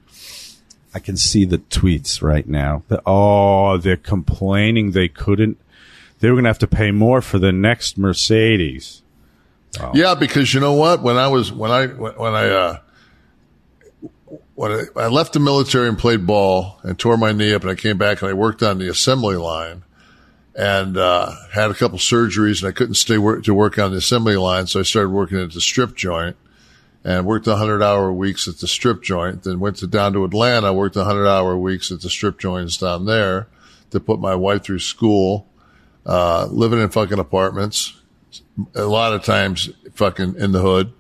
I 0.95 0.99
can 0.99 1.17
see 1.17 1.45
the 1.45 1.59
tweets 1.59 2.23
right 2.23 2.49
now. 2.49 2.83
Oh, 3.07 3.77
they're 3.79 3.97
complaining 3.97 4.93
they 4.93 5.09
couldn't. 5.09 5.59
They 6.21 6.29
were 6.29 6.35
going 6.35 6.45
to 6.45 6.51
have 6.51 6.59
to 6.61 6.67
pay 6.67 6.91
more 6.91 7.23
for 7.23 7.39
the 7.39 7.53
next 7.53 7.97
Mercedes. 7.97 9.03
Yeah, 9.95 10.15
because 10.15 10.53
you 10.53 10.61
know 10.61 10.73
what? 10.73 11.01
When 11.03 11.17
I 11.17 11.29
was 11.29 11.53
when 11.53 11.71
I 11.71 11.87
when 11.87 12.35
I 12.35 12.49
uh, 12.49 12.79
when 14.55 14.73
I, 14.73 14.83
I 14.97 15.07
left 15.09 15.33
the 15.33 15.41
military 15.41 15.89
and 15.89 15.99
played 15.99 16.27
ball 16.27 16.79
and 16.83 16.99
tore 16.99 17.17
my 17.17 17.33
knee 17.33 17.55
up, 17.55 17.63
and 17.63 17.71
I 17.71 17.75
came 17.75 17.99
back 17.99 18.23
and 18.23 18.31
I 18.31 18.35
worked 18.35 18.63
on 18.63 18.79
the 18.79 18.89
assembly 18.89 19.37
line 19.37 19.83
and 20.55 20.97
uh, 20.97 21.33
had 21.53 21.71
a 21.71 21.75
couple 21.75 21.99
surgeries, 21.99 22.63
and 22.63 22.69
I 22.69 22.73
couldn't 22.73 22.95
stay 22.95 23.15
to 23.15 23.55
work 23.55 23.79
on 23.79 23.93
the 23.93 23.99
assembly 23.99 24.37
line, 24.37 24.67
so 24.67 24.81
I 24.81 24.83
started 24.83 25.11
working 25.11 25.39
at 25.39 25.53
the 25.53 25.61
strip 25.61 25.97
joint 25.97 26.37
and 27.05 27.25
worked 27.25 27.47
100 27.47 27.83
hour 27.83 28.13
weeks 28.13 28.47
at 28.47 28.59
the 28.59 28.69
strip 28.69 29.03
joint. 29.03 29.45
Then 29.45 29.61
went 29.61 29.77
to 29.77 29.87
down 29.87 30.13
to 30.13 30.25
Atlanta, 30.25 30.73
worked 30.73 30.97
100 30.97 31.27
hour 31.27 31.57
weeks 31.57 31.91
at 31.91 32.03
the 32.03 32.11
strip 32.11 32.39
joints 32.39 32.77
down 32.77 33.07
there 33.07 33.49
to 33.91 34.01
put 34.01 34.21
my 34.21 34.35
wife 34.35 34.65
through 34.65 34.81
school. 34.81 35.47
Uh, 36.05 36.47
living 36.51 36.81
in 36.81 36.89
fucking 36.89 37.19
apartments, 37.19 38.01
a 38.75 38.85
lot 38.85 39.13
of 39.13 39.23
times 39.23 39.69
fucking 39.93 40.35
in 40.37 40.53
the 40.53 40.61
hood. 40.61 40.93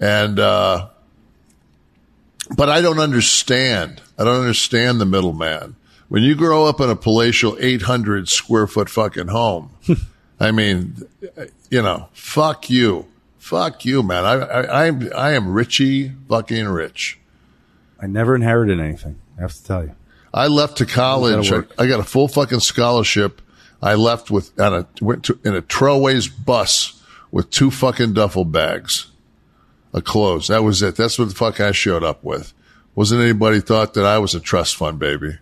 And, 0.00 0.38
uh, 0.38 0.88
but 2.56 2.68
I 2.68 2.80
don't 2.80 2.98
understand. 2.98 4.00
I 4.18 4.24
don't 4.24 4.40
understand 4.40 5.00
the 5.00 5.06
middleman. 5.06 5.76
When 6.08 6.22
you 6.22 6.34
grow 6.34 6.66
up 6.66 6.80
in 6.80 6.90
a 6.90 6.96
palatial 6.96 7.56
800 7.58 8.28
square 8.28 8.66
foot 8.66 8.88
fucking 8.88 9.28
home, 9.28 9.70
I 10.40 10.50
mean, 10.50 10.96
you 11.70 11.82
know, 11.82 12.08
fuck 12.12 12.68
you. 12.70 13.06
Fuck 13.38 13.84
you, 13.84 14.02
man. 14.02 14.24
I, 14.24 14.32
I, 14.32 14.86
I'm, 14.86 15.10
I 15.14 15.32
am 15.32 15.52
Richie 15.52 16.12
fucking 16.28 16.66
rich. 16.68 17.18
I 18.00 18.06
never 18.06 18.34
inherited 18.34 18.80
anything. 18.80 19.20
I 19.38 19.42
have 19.42 19.54
to 19.54 19.64
tell 19.64 19.84
you. 19.84 19.94
I 20.32 20.46
left 20.46 20.78
to 20.78 20.86
college. 20.86 21.52
I. 21.52 21.62
I 21.78 21.86
got 21.86 22.00
a 22.00 22.04
full 22.04 22.28
fucking 22.28 22.60
scholarship. 22.60 23.40
I 23.82 23.94
left 23.94 24.30
with 24.30 24.58
on 24.58 24.74
a 24.74 24.86
went 25.00 25.24
to 25.24 25.38
in 25.44 25.54
a 25.54 25.62
Trailways 25.62 26.30
bus 26.44 27.02
with 27.30 27.50
two 27.50 27.70
fucking 27.70 28.14
duffel 28.14 28.44
bags 28.44 29.10
of 29.94 30.04
clothes. 30.04 30.48
That 30.48 30.62
was 30.62 30.82
it. 30.82 30.96
That's 30.96 31.18
what 31.18 31.30
the 31.30 31.34
fuck 31.34 31.60
I 31.60 31.72
showed 31.72 32.04
up 32.04 32.22
with. 32.22 32.52
Wasn't 32.94 33.20
anybody 33.20 33.60
thought 33.60 33.94
that 33.94 34.04
I 34.04 34.18
was 34.18 34.34
a 34.34 34.40
trust 34.40 34.76
fund 34.76 34.98
baby? 34.98 35.38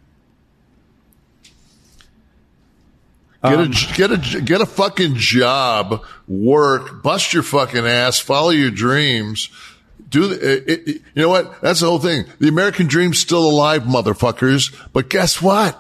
Get 3.43 3.55
Um, 3.55 3.73
a 3.73 3.97
get 3.97 4.13
a 4.13 4.41
get 4.41 4.61
a 4.61 4.67
fucking 4.67 5.17
job, 5.17 6.05
work, 6.29 7.03
bust 7.03 7.35
your 7.35 7.43
fucking 7.43 7.85
ass, 7.85 8.21
follow 8.21 8.51
your 8.51 8.71
dreams. 8.71 9.49
Do 10.09 10.29
the, 10.29 10.53
it, 10.53 10.69
it, 10.69 10.89
you 11.15 11.23
know 11.23 11.31
what? 11.31 11.61
That's 11.61 11.81
the 11.81 11.87
whole 11.87 11.99
thing. 11.99 12.27
The 12.39 12.49
American 12.49 12.87
dream's 12.87 13.19
still 13.19 13.45
alive, 13.45 13.83
motherfuckers. 13.83 14.73
But 14.93 15.09
guess 15.09 15.43
what? 15.43 15.79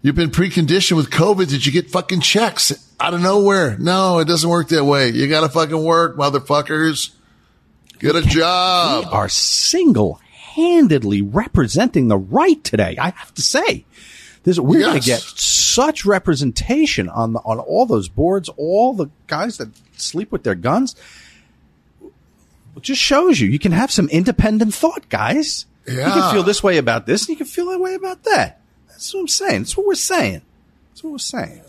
You've 0.00 0.14
been 0.14 0.30
preconditioned 0.30 0.96
with 0.96 1.10
COVID. 1.10 1.48
Did 1.48 1.66
you 1.66 1.72
get 1.72 1.90
fucking 1.90 2.20
checks 2.20 2.72
out 3.00 3.14
of 3.14 3.20
nowhere? 3.20 3.76
No, 3.78 4.20
it 4.20 4.26
doesn't 4.26 4.48
work 4.48 4.68
that 4.68 4.84
way. 4.84 5.10
You 5.10 5.28
got 5.28 5.40
to 5.40 5.48
fucking 5.48 5.82
work, 5.82 6.16
motherfuckers. 6.16 7.10
Get 7.98 8.16
a 8.16 8.22
job. 8.22 9.06
We 9.06 9.10
are 9.10 9.28
single 9.28 10.20
handedly 10.32 11.22
representing 11.22 12.08
the 12.08 12.16
right 12.18 12.62
today. 12.64 12.96
I 12.98 13.10
have 13.10 13.34
to 13.34 13.42
say, 13.42 13.84
this, 14.44 14.58
we're 14.58 14.80
going 14.80 15.00
to 15.00 15.06
get 15.06 15.20
such 15.20 16.04
representation 16.04 17.08
on 17.08 17.32
the, 17.34 17.40
on 17.40 17.58
all 17.58 17.86
those 17.86 18.08
boards, 18.08 18.48
all 18.56 18.94
the 18.94 19.08
guys 19.26 19.58
that 19.58 19.68
sleep 19.96 20.32
with 20.32 20.42
their 20.44 20.54
guns. 20.54 20.94
It 22.76 22.82
just 22.82 23.00
shows 23.02 23.40
you 23.40 23.48
you 23.48 23.58
can 23.58 23.72
have 23.72 23.90
some 23.90 24.08
independent 24.08 24.74
thought, 24.74 25.08
guys. 25.08 25.66
You 25.86 25.94
can 25.96 26.32
feel 26.32 26.42
this 26.42 26.62
way 26.62 26.76
about 26.78 27.06
this, 27.06 27.22
and 27.22 27.30
you 27.30 27.36
can 27.36 27.46
feel 27.46 27.70
that 27.70 27.80
way 27.80 27.94
about 27.94 28.22
that. 28.24 28.60
That's 28.88 29.12
what 29.12 29.20
I'm 29.20 29.28
saying. 29.28 29.62
That's 29.62 29.76
what 29.76 29.86
we're 29.86 29.94
saying. 29.94 30.42
That's 30.90 31.02
what 31.02 31.10
we're 31.12 31.18
saying. 31.18 31.62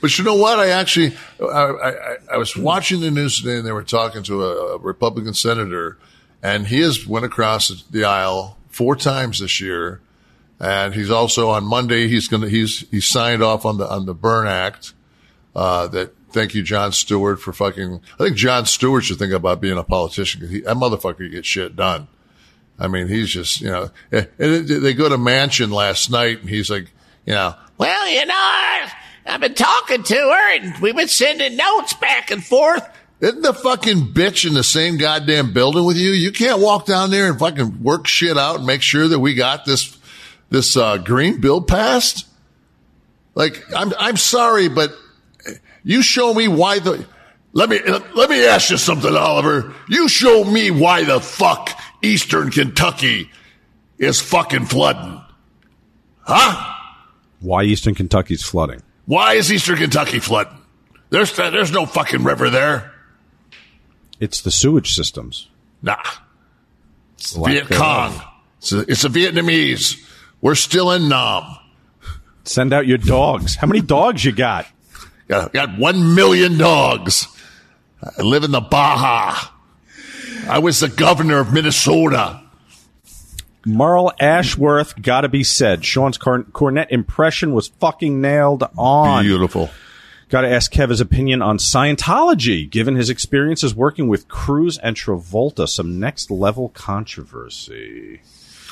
But 0.00 0.18
you 0.18 0.24
know 0.24 0.34
what? 0.34 0.58
I 0.58 0.68
actually, 0.68 1.16
I, 1.40 1.44
I, 1.44 2.16
I 2.32 2.36
was 2.36 2.56
watching 2.56 3.00
the 3.00 3.10
news 3.10 3.40
today 3.40 3.56
and 3.56 3.66
they 3.66 3.72
were 3.72 3.82
talking 3.82 4.22
to 4.24 4.44
a, 4.44 4.78
Republican 4.78 5.34
senator 5.34 5.98
and 6.42 6.66
he 6.66 6.80
has 6.80 7.06
went 7.06 7.24
across 7.24 7.82
the 7.90 8.04
aisle 8.04 8.58
four 8.68 8.94
times 8.94 9.40
this 9.40 9.60
year. 9.60 10.00
And 10.58 10.94
he's 10.94 11.10
also 11.10 11.50
on 11.50 11.64
Monday, 11.64 12.08
he's 12.08 12.28
going 12.28 12.42
to, 12.42 12.48
he's, 12.48 12.88
he 12.90 13.00
signed 13.00 13.42
off 13.42 13.66
on 13.66 13.78
the, 13.78 13.90
on 13.90 14.06
the 14.06 14.14
Burn 14.14 14.46
Act, 14.46 14.94
uh, 15.54 15.86
that 15.88 16.14
thank 16.30 16.54
you, 16.54 16.62
Jon 16.62 16.92
Stewart 16.92 17.40
for 17.40 17.52
fucking, 17.52 18.00
I 18.14 18.24
think 18.24 18.36
Jon 18.36 18.64
Stewart 18.66 19.04
should 19.04 19.18
think 19.18 19.32
about 19.32 19.60
being 19.60 19.78
a 19.78 19.82
politician 19.82 20.40
because 20.40 20.62
that 20.62 20.76
motherfucker 20.76 21.30
gets 21.30 21.46
shit 21.46 21.76
done. 21.76 22.08
I 22.78 22.88
mean, 22.88 23.08
he's 23.08 23.30
just, 23.30 23.60
you 23.60 23.68
know, 23.68 23.90
and 24.12 24.28
they 24.38 24.92
go 24.94 25.08
to 25.08 25.16
Manchin 25.16 25.72
last 25.72 26.10
night 26.10 26.40
and 26.40 26.48
he's 26.48 26.70
like, 26.70 26.90
you 27.24 27.32
know, 27.34 27.54
Well, 27.78 28.08
you 28.08 28.26
know, 28.26 28.86
I've 29.26 29.40
been 29.40 29.54
talking 29.54 30.02
to 30.02 30.14
her 30.14 30.56
and 30.56 30.80
we've 30.80 30.96
been 30.96 31.08
sending 31.08 31.56
notes 31.56 31.94
back 31.94 32.30
and 32.30 32.44
forth. 32.44 32.88
Isn't 33.20 33.42
the 33.42 33.54
fucking 33.54 34.12
bitch 34.12 34.46
in 34.46 34.54
the 34.54 34.62
same 34.62 34.98
goddamn 34.98 35.52
building 35.52 35.84
with 35.84 35.96
you? 35.96 36.10
You 36.10 36.32
can't 36.32 36.60
walk 36.60 36.84
down 36.86 37.10
there 37.10 37.28
and 37.30 37.38
fucking 37.38 37.82
work 37.82 38.06
shit 38.06 38.36
out 38.36 38.56
and 38.56 38.66
make 38.66 38.82
sure 38.82 39.08
that 39.08 39.18
we 39.18 39.34
got 39.34 39.64
this 39.64 39.96
this 40.50 40.76
uh, 40.76 40.98
green 40.98 41.40
bill 41.40 41.62
passed. 41.62 42.26
Like, 43.34 43.62
I'm 43.74 43.92
I'm 43.98 44.16
sorry, 44.16 44.68
but 44.68 44.92
you 45.82 46.02
show 46.02 46.32
me 46.34 46.48
why 46.48 46.78
the. 46.78 47.06
Let 47.52 47.70
me 47.70 47.80
let 48.14 48.28
me 48.28 48.46
ask 48.46 48.70
you 48.70 48.76
something, 48.76 49.14
Oliver. 49.14 49.74
You 49.88 50.08
show 50.08 50.44
me 50.44 50.70
why 50.70 51.04
the 51.04 51.20
fuck 51.20 51.70
Eastern 52.02 52.50
Kentucky 52.50 53.30
is 53.98 54.20
fucking 54.20 54.66
flooding, 54.66 55.22
huh? 56.20 56.74
Why 57.40 57.62
Eastern 57.62 57.94
Kentucky's 57.94 58.42
flooding? 58.42 58.82
Why 59.06 59.34
is 59.34 59.52
Eastern 59.52 59.76
Kentucky 59.76 60.18
flooding? 60.18 60.58
There's 61.10 61.34
there's 61.36 61.72
no 61.72 61.86
fucking 61.86 62.24
river 62.24 62.50
there. 62.50 62.92
It's 64.18 64.40
the 64.40 64.50
sewage 64.50 64.92
systems. 64.92 65.48
Nah. 65.82 66.02
It's 67.16 67.36
Lack 67.36 67.52
Viet. 67.52 67.78
Cong. 67.78 68.20
It's 68.58 68.72
a, 68.72 68.80
it's 68.80 69.04
a 69.04 69.08
Vietnamese. 69.08 70.02
We're 70.40 70.54
still 70.54 70.90
in 70.92 71.08
Nam. 71.08 71.44
Send 72.44 72.72
out 72.72 72.86
your 72.86 72.98
dogs. 72.98 73.56
How 73.56 73.66
many 73.66 73.80
dogs 73.80 74.24
you 74.24 74.32
got? 74.32 74.66
Got, 75.28 75.52
got 75.52 75.78
one 75.78 76.14
million 76.14 76.58
dogs. 76.58 77.26
I 78.02 78.22
live 78.22 78.44
in 78.44 78.50
the 78.52 78.60
Baja. 78.60 79.50
I 80.48 80.58
was 80.58 80.80
the 80.80 80.88
governor 80.88 81.40
of 81.40 81.52
Minnesota. 81.52 82.42
Merle 83.66 84.12
Ashworth, 84.20 85.00
gotta 85.02 85.28
be 85.28 85.42
said. 85.44 85.84
Sean's 85.84 86.16
Cor- 86.18 86.44
Cornette 86.44 86.90
impression 86.90 87.52
was 87.52 87.68
fucking 87.68 88.20
nailed 88.20 88.62
on. 88.78 89.24
Beautiful. 89.24 89.68
Gotta 90.28 90.48
ask 90.48 90.72
Kev 90.72 90.88
his 90.90 91.00
opinion 91.00 91.42
on 91.42 91.58
Scientology, 91.58 92.68
given 92.70 92.96
his 92.96 93.10
experiences 93.10 93.74
working 93.74 94.08
with 94.08 94.28
Cruise 94.28 94.78
and 94.78 94.96
Travolta. 94.96 95.68
Some 95.68 95.98
next 96.00 96.30
level 96.30 96.68
controversy. 96.70 98.20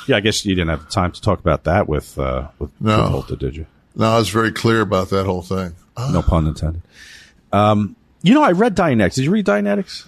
Yeah, 0.07 0.17
I 0.17 0.19
guess 0.19 0.45
you 0.45 0.53
didn't 0.55 0.69
have 0.69 0.89
time 0.89 1.11
to 1.11 1.21
talk 1.21 1.39
about 1.39 1.63
that 1.65 1.87
with 1.89 2.17
uh, 2.19 2.47
with 2.59 2.71
No. 2.81 2.97
Travolta, 2.97 3.37
did 3.39 3.55
you? 3.55 3.65
No, 3.95 4.11
I 4.11 4.17
was 4.17 4.29
very 4.29 4.51
clear 4.51 4.81
about 4.81 5.09
that 5.09 5.25
whole 5.25 5.41
thing. 5.41 5.75
No 5.97 6.21
pun 6.21 6.47
intended. 6.47 6.81
Um, 7.53 7.95
you 8.21 8.33
know, 8.33 8.43
I 8.43 8.51
read 8.51 8.75
Dianetics. 8.75 9.15
Did 9.15 9.23
you 9.25 9.31
read 9.31 9.45
Dianetics? 9.45 10.05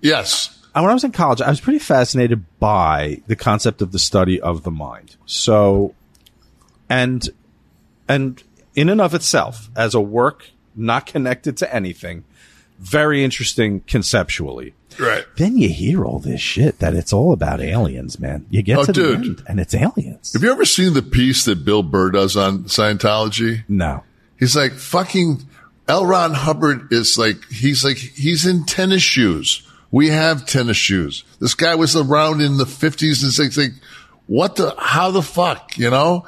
Yes. 0.00 0.58
When 0.74 0.84
I 0.86 0.94
was 0.94 1.04
in 1.04 1.12
college, 1.12 1.40
I 1.42 1.50
was 1.50 1.60
pretty 1.60 1.78
fascinated 1.78 2.44
by 2.58 3.20
the 3.26 3.36
concept 3.36 3.82
of 3.82 3.92
the 3.92 3.98
study 3.98 4.40
of 4.40 4.62
the 4.62 4.70
mind. 4.70 5.16
So, 5.26 5.94
and 6.88 7.28
and 8.08 8.42
in 8.74 8.88
and 8.88 9.00
of 9.00 9.14
itself, 9.14 9.68
as 9.76 9.94
a 9.94 10.00
work 10.00 10.46
not 10.74 11.04
connected 11.06 11.56
to 11.58 11.74
anything, 11.74 12.24
very 12.78 13.22
interesting 13.22 13.80
conceptually. 13.80 14.74
Right. 14.98 15.24
Then 15.36 15.56
you 15.56 15.68
hear 15.70 16.04
all 16.04 16.18
this 16.18 16.40
shit 16.40 16.78
that 16.80 16.94
it's 16.94 17.12
all 17.12 17.32
about 17.32 17.60
aliens, 17.60 18.18
man. 18.18 18.44
You 18.50 18.62
get 18.62 18.78
Oh, 18.78 18.84
to 18.84 18.92
the 18.92 19.00
dude. 19.00 19.14
end, 19.26 19.42
and 19.48 19.60
it's 19.60 19.74
aliens. 19.74 20.32
Have 20.34 20.42
you 20.42 20.50
ever 20.50 20.64
seen 20.66 20.92
the 20.94 21.02
piece 21.02 21.44
that 21.46 21.64
Bill 21.64 21.82
Burr 21.82 22.10
does 22.10 22.36
on 22.36 22.64
Scientology? 22.64 23.64
No. 23.68 24.04
He's 24.38 24.54
like 24.56 24.72
fucking 24.72 25.46
L. 25.88 26.04
Ron 26.06 26.34
Hubbard 26.34 26.92
is 26.92 27.16
like 27.18 27.36
he's 27.50 27.84
like 27.84 27.96
he's 27.98 28.46
in 28.46 28.64
tennis 28.64 29.02
shoes. 29.02 29.66
We 29.92 30.08
have 30.08 30.46
tennis 30.46 30.76
shoes. 30.76 31.22
This 31.38 31.54
guy 31.54 31.74
was 31.76 31.94
around 31.94 32.40
in 32.40 32.56
the 32.56 32.66
fifties 32.66 33.22
and 33.22 33.30
sixties. 33.32 33.70
Like, 33.72 33.82
what 34.26 34.56
the 34.56 34.74
how 34.78 35.10
the 35.12 35.22
fuck, 35.22 35.78
you 35.78 35.90
know? 35.90 36.26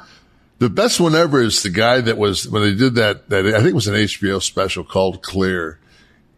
The 0.59 0.69
best 0.69 1.01
one 1.01 1.15
ever 1.15 1.41
is 1.41 1.63
the 1.63 1.69
guy 1.69 1.99
that 1.99 2.17
was 2.17 2.47
when 2.47 2.61
they 2.61 2.73
did 2.75 2.95
that 2.95 3.27
that 3.29 3.45
I 3.45 3.57
think 3.57 3.69
it 3.71 3.75
was 3.75 3.87
an 3.87 3.95
HBO 3.95 4.41
special 4.41 4.83
called 4.85 5.21
Clear. 5.21 5.79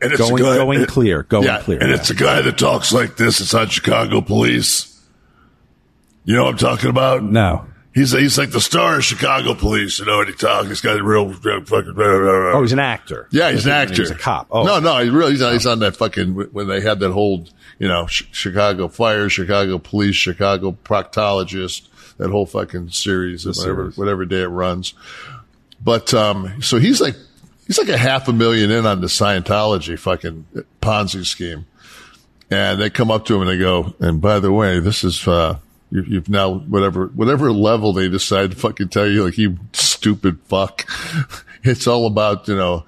And 0.01 0.11
it's 0.11 0.19
a 0.21 0.29
Going- 0.29 0.43
guy- 0.43 0.55
going 0.57 0.85
clear, 0.85 1.23
going 1.23 1.43
yeah, 1.45 1.59
clear, 1.61 1.79
And 1.79 1.89
yeah. 1.89 1.95
it's 1.95 2.09
a 2.11 2.15
guy 2.15 2.41
that 2.41 2.57
talks 2.57 2.91
like 2.93 3.17
this. 3.17 3.41
It's 3.41 3.53
on 3.53 3.67
Chicago 3.67 4.21
police. 4.21 4.93
You 6.23 6.35
know 6.35 6.43
what 6.45 6.51
I'm 6.51 6.57
talking 6.57 6.89
about? 6.89 7.23
No. 7.23 7.65
He's 7.93 8.11
he's 8.11 8.37
like 8.37 8.51
the 8.51 8.61
star 8.61 8.97
of 8.97 9.03
Chicago 9.03 9.55
police. 9.55 9.97
You 9.99 10.05
know, 10.05 10.19
and 10.19 10.29
he 10.29 10.35
talks. 10.35 10.67
He's 10.67 10.81
got 10.81 10.99
a 10.99 11.03
real, 11.03 11.29
real 11.29 11.65
fucking. 11.65 11.93
Oh, 11.97 12.61
he's 12.61 12.71
an 12.73 12.77
actor. 12.79 13.27
Yeah, 13.31 13.51
he's 13.51 13.65
an 13.65 13.71
actor. 13.71 13.95
He's 14.03 14.11
a 14.11 14.15
cop. 14.15 14.47
Oh, 14.51 14.63
no, 14.65 14.79
no, 14.79 15.03
he 15.03 15.09
really 15.09 15.31
he's 15.31 15.41
on, 15.41 15.53
he's 15.53 15.65
on 15.65 15.79
that 15.79 15.95
fucking 15.97 16.35
when 16.51 16.67
they 16.67 16.79
had 16.81 16.99
that 16.99 17.11
whole 17.11 17.45
you 17.79 17.87
know 17.87 18.05
Ch- 18.05 18.27
Chicago 18.31 18.87
Fire, 18.87 19.29
Chicago 19.29 19.79
Police, 19.79 20.15
Chicago 20.15 20.77
Proctologist, 20.83 21.87
that 22.17 22.29
whole 22.29 22.45
fucking 22.45 22.89
series, 22.89 23.43
The 23.43 23.49
whatever 23.51 23.81
series. 23.83 23.97
whatever 23.97 24.25
day 24.25 24.41
it 24.41 24.47
runs. 24.47 24.93
But 25.83 26.13
um, 26.13 26.61
so 26.61 26.77
he's 26.77 27.01
like 27.01 27.15
he's 27.65 27.79
like 27.79 27.89
a 27.89 27.97
half 27.97 28.27
a 28.27 28.33
million 28.33 28.69
in 28.69 28.85
on 28.85 29.01
the 29.01 29.07
Scientology 29.07 29.97
fucking 29.97 30.45
Ponzi 30.83 31.25
scheme, 31.25 31.65
and 32.51 32.79
they 32.79 32.91
come 32.91 33.09
up 33.09 33.25
to 33.25 33.35
him 33.35 33.41
and 33.41 33.49
they 33.49 33.57
go, 33.57 33.95
and 33.99 34.21
by 34.21 34.39
the 34.39 34.51
way, 34.51 34.79
this 34.79 35.03
is. 35.03 35.27
uh 35.27 35.57
you've 35.91 36.29
now 36.29 36.53
whatever 36.55 37.07
whatever 37.07 37.51
level 37.51 37.93
they 37.93 38.09
decide 38.09 38.51
to 38.51 38.57
fucking 38.57 38.89
tell 38.89 39.07
you 39.07 39.23
like 39.25 39.37
you 39.37 39.57
stupid 39.73 40.39
fuck. 40.45 40.85
It's 41.63 41.87
all 41.87 42.05
about 42.07 42.47
you 42.47 42.55
know 42.55 42.85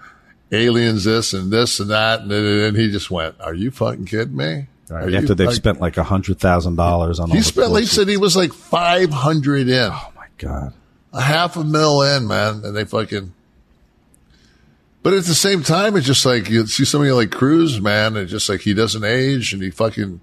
aliens 0.51 1.03
this 1.03 1.33
and 1.33 1.51
this 1.51 1.79
and 1.81 1.89
that 1.89 2.21
and 2.21 2.31
then 2.31 2.75
he 2.75 2.89
just 2.91 3.11
went, 3.11 3.35
"Are 3.41 3.53
you 3.53 3.71
fucking 3.71 4.05
kidding 4.05 4.37
me?" 4.37 4.67
Right, 4.89 5.09
you 5.09 5.17
after 5.17 5.33
they've 5.35 5.47
fucking- 5.47 5.55
spent 5.55 5.81
like 5.81 5.97
a 5.97 6.03
hundred 6.03 6.39
thousand 6.39 6.75
dollars 6.75 7.19
on 7.19 7.29
he 7.29 7.41
spent. 7.41 7.77
He 7.77 7.85
said 7.85 8.07
he 8.07 8.15
was 8.17 8.35
like 8.37 8.53
five 8.53 9.09
hundred 9.11 9.67
in, 9.67 9.91
Oh 9.91 10.11
my 10.15 10.27
god. 10.37 10.73
a 11.11 11.21
half 11.21 11.57
a 11.57 11.63
mil 11.63 12.01
in, 12.03 12.27
man, 12.27 12.61
and 12.63 12.75
they 12.75 12.85
fucking. 12.85 13.33
But 15.01 15.13
at 15.13 15.23
the 15.25 15.35
same 15.35 15.63
time, 15.63 15.95
it's 15.95 16.05
just 16.07 16.25
like 16.25 16.49
you 16.49 16.65
see 16.67 16.85
somebody 16.85 17.11
like 17.11 17.31
Cruise, 17.31 17.79
man, 17.81 18.15
and 18.17 18.27
just 18.29 18.49
like 18.49 18.61
he 18.61 18.73
doesn't 18.73 19.03
age 19.03 19.53
and 19.53 19.61
he 19.61 19.71
fucking, 19.71 20.19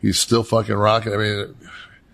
he's 0.00 0.18
still 0.18 0.42
fucking 0.44 0.74
rocking. 0.74 1.12
I 1.12 1.16
mean, 1.16 1.54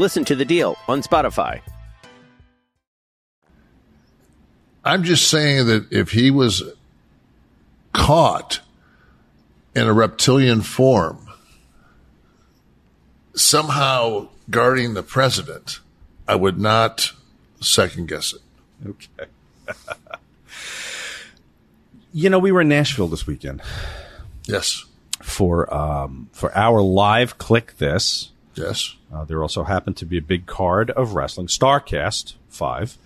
Listen 0.00 0.24
to 0.24 0.34
The 0.34 0.46
Deal 0.46 0.78
on 0.88 1.02
Spotify. 1.02 1.60
I'm 4.82 5.04
just 5.04 5.28
saying 5.28 5.66
that 5.66 5.92
if 5.92 6.12
he 6.12 6.30
was 6.30 6.62
caught 7.92 8.60
in 9.76 9.86
a 9.86 9.92
reptilian 9.92 10.62
form, 10.62 11.28
somehow 13.34 14.28
guarding 14.48 14.94
the 14.94 15.02
president, 15.02 15.80
I 16.26 16.34
would 16.34 16.58
not 16.58 17.12
second 17.60 18.08
guess 18.08 18.32
it. 18.32 18.40
Okay. 18.88 19.30
you 22.14 22.30
know, 22.30 22.38
we 22.38 22.52
were 22.52 22.62
in 22.62 22.68
Nashville 22.68 23.08
this 23.08 23.26
weekend 23.26 23.60
Yes. 24.46 24.86
for 25.22 25.72
um, 25.74 26.30
for 26.32 26.56
our 26.56 26.80
live 26.80 27.36
Kliq 27.36 27.76
This. 27.76 28.30
Yes. 28.54 28.96
Uh, 29.12 29.24
there 29.24 29.42
also 29.42 29.64
happened 29.64 29.96
to 29.98 30.06
be 30.06 30.18
a 30.18 30.22
big 30.22 30.46
card 30.46 30.90
of 30.90 31.14
wrestling, 31.14 31.46
Starcast 31.46 32.34
five, 32.48 32.98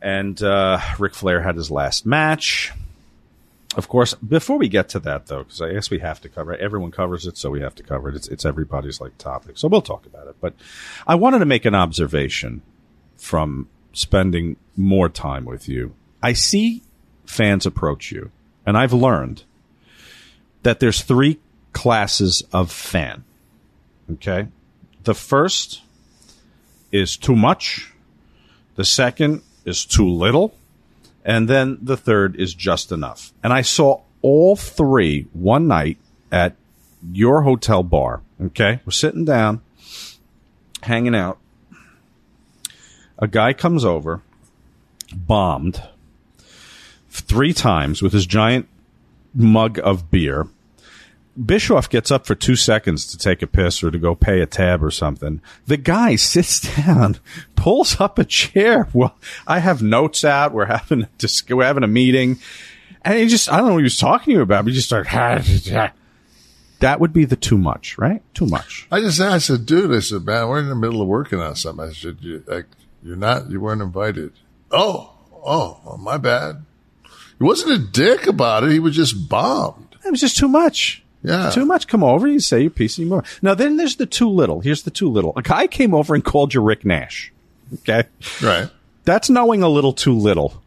and 0.00 0.42
uh, 0.42 0.80
Ric 0.98 1.14
Flair 1.14 1.42
had 1.42 1.56
his 1.56 1.70
last 1.70 2.06
match. 2.06 2.72
Of 3.76 3.88
course, 3.88 4.14
before 4.14 4.56
we 4.56 4.68
get 4.68 4.88
to 4.90 4.98
that, 5.00 5.26
though, 5.26 5.42
because 5.42 5.60
I 5.60 5.74
guess 5.74 5.90
we 5.90 5.98
have 5.98 6.22
to 6.22 6.30
cover 6.30 6.54
it. 6.54 6.60
Everyone 6.60 6.90
covers 6.90 7.26
it, 7.26 7.36
so 7.36 7.50
we 7.50 7.60
have 7.60 7.74
to 7.74 7.82
cover 7.82 8.08
it. 8.08 8.14
It's, 8.14 8.28
it's 8.28 8.46
everybody's 8.46 9.02
like 9.02 9.18
topic, 9.18 9.58
so 9.58 9.68
we'll 9.68 9.82
talk 9.82 10.06
about 10.06 10.28
it. 10.28 10.36
But 10.40 10.54
I 11.06 11.14
wanted 11.16 11.40
to 11.40 11.44
make 11.44 11.66
an 11.66 11.74
observation 11.74 12.62
from 13.18 13.68
spending 13.92 14.56
more 14.76 15.10
time 15.10 15.44
with 15.44 15.68
you. 15.68 15.94
I 16.22 16.32
see 16.32 16.82
fans 17.26 17.66
approach 17.66 18.10
you, 18.10 18.30
and 18.64 18.78
I've 18.78 18.94
learned 18.94 19.42
that 20.62 20.80
there's 20.80 21.02
three 21.02 21.38
classes 21.74 22.42
of 22.54 22.72
fan. 22.72 23.24
Okay. 24.12 24.48
The 25.04 25.14
first 25.14 25.82
is 26.92 27.16
too 27.16 27.36
much. 27.36 27.92
The 28.76 28.84
second 28.84 29.42
is 29.64 29.84
too 29.84 30.08
little. 30.08 30.54
And 31.24 31.48
then 31.48 31.78
the 31.82 31.96
third 31.96 32.36
is 32.36 32.54
just 32.54 32.92
enough. 32.92 33.32
And 33.42 33.52
I 33.52 33.62
saw 33.62 34.02
all 34.22 34.56
three 34.56 35.26
one 35.32 35.66
night 35.66 35.98
at 36.30 36.54
your 37.12 37.42
hotel 37.42 37.82
bar. 37.82 38.22
Okay. 38.40 38.80
We're 38.84 38.92
sitting 38.92 39.24
down, 39.24 39.60
hanging 40.82 41.14
out. 41.14 41.38
A 43.18 43.26
guy 43.26 43.52
comes 43.54 43.84
over, 43.84 44.22
bombed 45.12 45.82
three 47.08 47.52
times 47.52 48.02
with 48.02 48.12
his 48.12 48.26
giant 48.26 48.68
mug 49.34 49.78
of 49.82 50.10
beer. 50.10 50.46
Bischoff 51.44 51.90
gets 51.90 52.10
up 52.10 52.26
for 52.26 52.34
two 52.34 52.56
seconds 52.56 53.06
to 53.06 53.18
take 53.18 53.42
a 53.42 53.46
piss 53.46 53.82
or 53.82 53.90
to 53.90 53.98
go 53.98 54.14
pay 54.14 54.40
a 54.40 54.46
tab 54.46 54.82
or 54.82 54.90
something. 54.90 55.40
The 55.66 55.76
guy 55.76 56.16
sits 56.16 56.60
down, 56.60 57.18
pulls 57.54 58.00
up 58.00 58.18
a 58.18 58.24
chair. 58.24 58.88
Well, 58.92 59.16
I 59.46 59.58
have 59.58 59.82
notes 59.82 60.24
out. 60.24 60.52
We're 60.52 60.66
having 60.66 61.02
a 61.02 61.08
dis- 61.18 61.48
we're 61.48 61.64
having 61.64 61.84
a 61.84 61.88
meeting, 61.88 62.38
and 63.02 63.18
he 63.18 63.26
just 63.26 63.50
I 63.52 63.58
don't 63.58 63.66
know 63.66 63.72
what 63.74 63.80
he 63.80 63.84
was 63.84 63.98
talking 63.98 64.32
to 64.32 64.38
you 64.38 64.42
about. 64.42 64.64
But 64.64 64.70
he 64.70 64.76
just 64.76 64.88
started. 64.88 65.10
That 66.80 67.00
would 67.00 67.12
be 67.12 67.24
the 67.24 67.36
too 67.36 67.56
much, 67.56 67.96
right? 67.96 68.22
Too 68.34 68.46
much. 68.46 68.86
I 68.90 69.00
just 69.00 69.20
I 69.20 69.38
said, 69.38 69.64
dude, 69.64 69.94
I 69.94 70.00
said, 70.00 70.26
man, 70.26 70.48
we're 70.48 70.58
in 70.58 70.68
the 70.68 70.74
middle 70.74 71.00
of 71.00 71.08
working 71.08 71.40
on 71.40 71.56
something. 71.56 71.86
I 71.86 71.92
said, 71.92 72.18
you, 72.20 72.44
like, 72.46 72.66
you're 73.02 73.16
not, 73.16 73.50
you 73.50 73.60
weren't 73.60 73.80
invited. 73.80 74.32
Oh, 74.70 75.14
oh, 75.32 75.80
oh, 75.86 75.96
my 75.96 76.18
bad. 76.18 76.64
He 77.38 77.44
wasn't 77.44 77.72
a 77.72 77.78
dick 77.78 78.26
about 78.26 78.64
it. 78.64 78.72
He 78.72 78.78
was 78.78 78.94
just 78.94 79.28
bombed. 79.28 79.96
It 80.04 80.10
was 80.10 80.20
just 80.20 80.36
too 80.36 80.48
much. 80.48 81.02
Yeah. 81.26 81.50
Too 81.50 81.66
much. 81.66 81.88
Come 81.88 82.04
over. 82.04 82.28
You 82.28 82.38
say 82.38 82.60
your 82.60 82.70
piece 82.70 83.00
anymore. 83.00 83.24
Now 83.42 83.54
then, 83.54 83.76
there's 83.76 83.96
the 83.96 84.06
too 84.06 84.28
little. 84.28 84.60
Here's 84.60 84.84
the 84.84 84.92
too 84.92 85.10
little. 85.10 85.32
A 85.36 85.42
guy 85.42 85.66
came 85.66 85.92
over 85.92 86.14
and 86.14 86.24
called 86.24 86.54
you 86.54 86.62
Rick 86.62 86.84
Nash. 86.84 87.32
Okay. 87.74 88.04
Right. 88.40 88.70
That's 89.04 89.28
knowing 89.28 89.64
a 89.64 89.68
little 89.68 89.92
too 89.92 90.16
little 90.16 90.62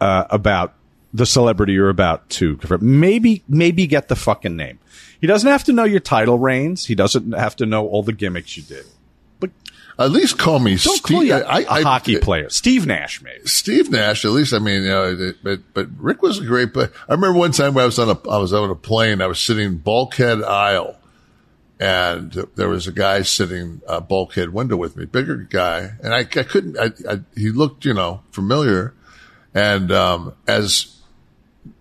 uh, 0.00 0.24
about 0.30 0.72
the 1.12 1.26
celebrity 1.26 1.74
you're 1.74 1.90
about 1.90 2.30
to. 2.30 2.58
Maybe, 2.80 3.42
maybe 3.46 3.86
get 3.86 4.08
the 4.08 4.16
fucking 4.16 4.56
name. 4.56 4.78
He 5.20 5.26
doesn't 5.26 5.50
have 5.50 5.64
to 5.64 5.72
know 5.74 5.84
your 5.84 6.00
title 6.00 6.38
reigns. 6.38 6.86
He 6.86 6.94
doesn't 6.94 7.32
have 7.32 7.56
to 7.56 7.66
know 7.66 7.86
all 7.86 8.02
the 8.02 8.14
gimmicks 8.14 8.56
you 8.56 8.62
did. 8.62 8.86
At 10.00 10.10
least 10.12 10.38
call 10.38 10.58
me 10.58 10.72
don't 10.76 10.96
Steve. 10.96 11.02
call 11.02 11.22
you 11.22 11.34
a 11.34 11.40
I- 11.40 11.66
I- 11.68 11.82
hockey 11.82 12.18
player. 12.18 12.48
Steve 12.48 12.86
Nash, 12.86 13.20
maybe. 13.22 13.46
Steve 13.46 13.90
Nash, 13.90 14.24
at 14.24 14.30
least, 14.30 14.54
I 14.54 14.58
mean, 14.58 14.82
you 14.82 14.88
know, 14.88 15.32
but, 15.42 15.60
but 15.74 15.88
Rick 15.98 16.22
was 16.22 16.38
a 16.38 16.44
great, 16.44 16.72
but 16.72 16.90
I 17.08 17.12
remember 17.12 17.38
one 17.38 17.52
time 17.52 17.74
when 17.74 17.82
I 17.82 17.86
was 17.86 17.98
on 17.98 18.08
a, 18.08 18.28
I 18.28 18.38
was 18.38 18.52
on 18.54 18.70
a 18.70 18.74
plane, 18.74 19.20
I 19.20 19.26
was 19.26 19.38
sitting 19.38 19.76
bulkhead 19.76 20.42
aisle 20.42 20.96
and 21.78 22.32
there 22.56 22.68
was 22.68 22.86
a 22.86 22.92
guy 22.92 23.22
sitting 23.22 23.82
uh, 23.86 24.00
bulkhead 24.00 24.52
window 24.54 24.76
with 24.76 24.96
me, 24.96 25.04
bigger 25.04 25.36
guy. 25.36 25.90
And 26.02 26.14
I, 26.14 26.20
I 26.20 26.24
couldn't, 26.24 26.78
I, 26.78 26.90
I, 27.10 27.20
he 27.36 27.50
looked, 27.50 27.84
you 27.84 27.94
know, 27.94 28.22
familiar. 28.32 28.94
And, 29.54 29.90
um, 29.92 30.34
as 30.46 30.96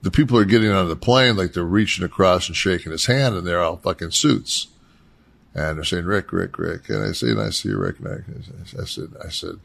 the 0.02 0.12
people 0.12 0.38
are 0.38 0.46
getting 0.46 0.72
on 0.72 0.90
the 0.90 0.96
plane, 0.96 1.38
like 1.38 1.54
they're 1.54 1.64
reaching 1.64 2.04
across 2.04 2.48
and 2.48 2.56
shaking 2.56 2.92
his 2.92 3.06
hand 3.06 3.36
and 3.36 3.48
they're 3.48 3.62
all 3.62 3.78
fucking 3.78 4.12
suits. 4.12 4.68
And 5.54 5.78
they're 5.78 5.84
saying, 5.84 6.06
Rick, 6.06 6.32
Rick, 6.32 6.58
Rick. 6.58 6.90
And 6.90 7.04
I 7.04 7.12
say, 7.12 7.32
and 7.32 7.42
I 7.42 7.50
see 7.50 7.70
you, 7.70 7.78
Rick. 7.78 8.00
And 8.00 8.08
I, 8.08 8.82
I 8.82 8.86
said, 8.86 9.10
I 9.24 9.30
said, 9.30 9.60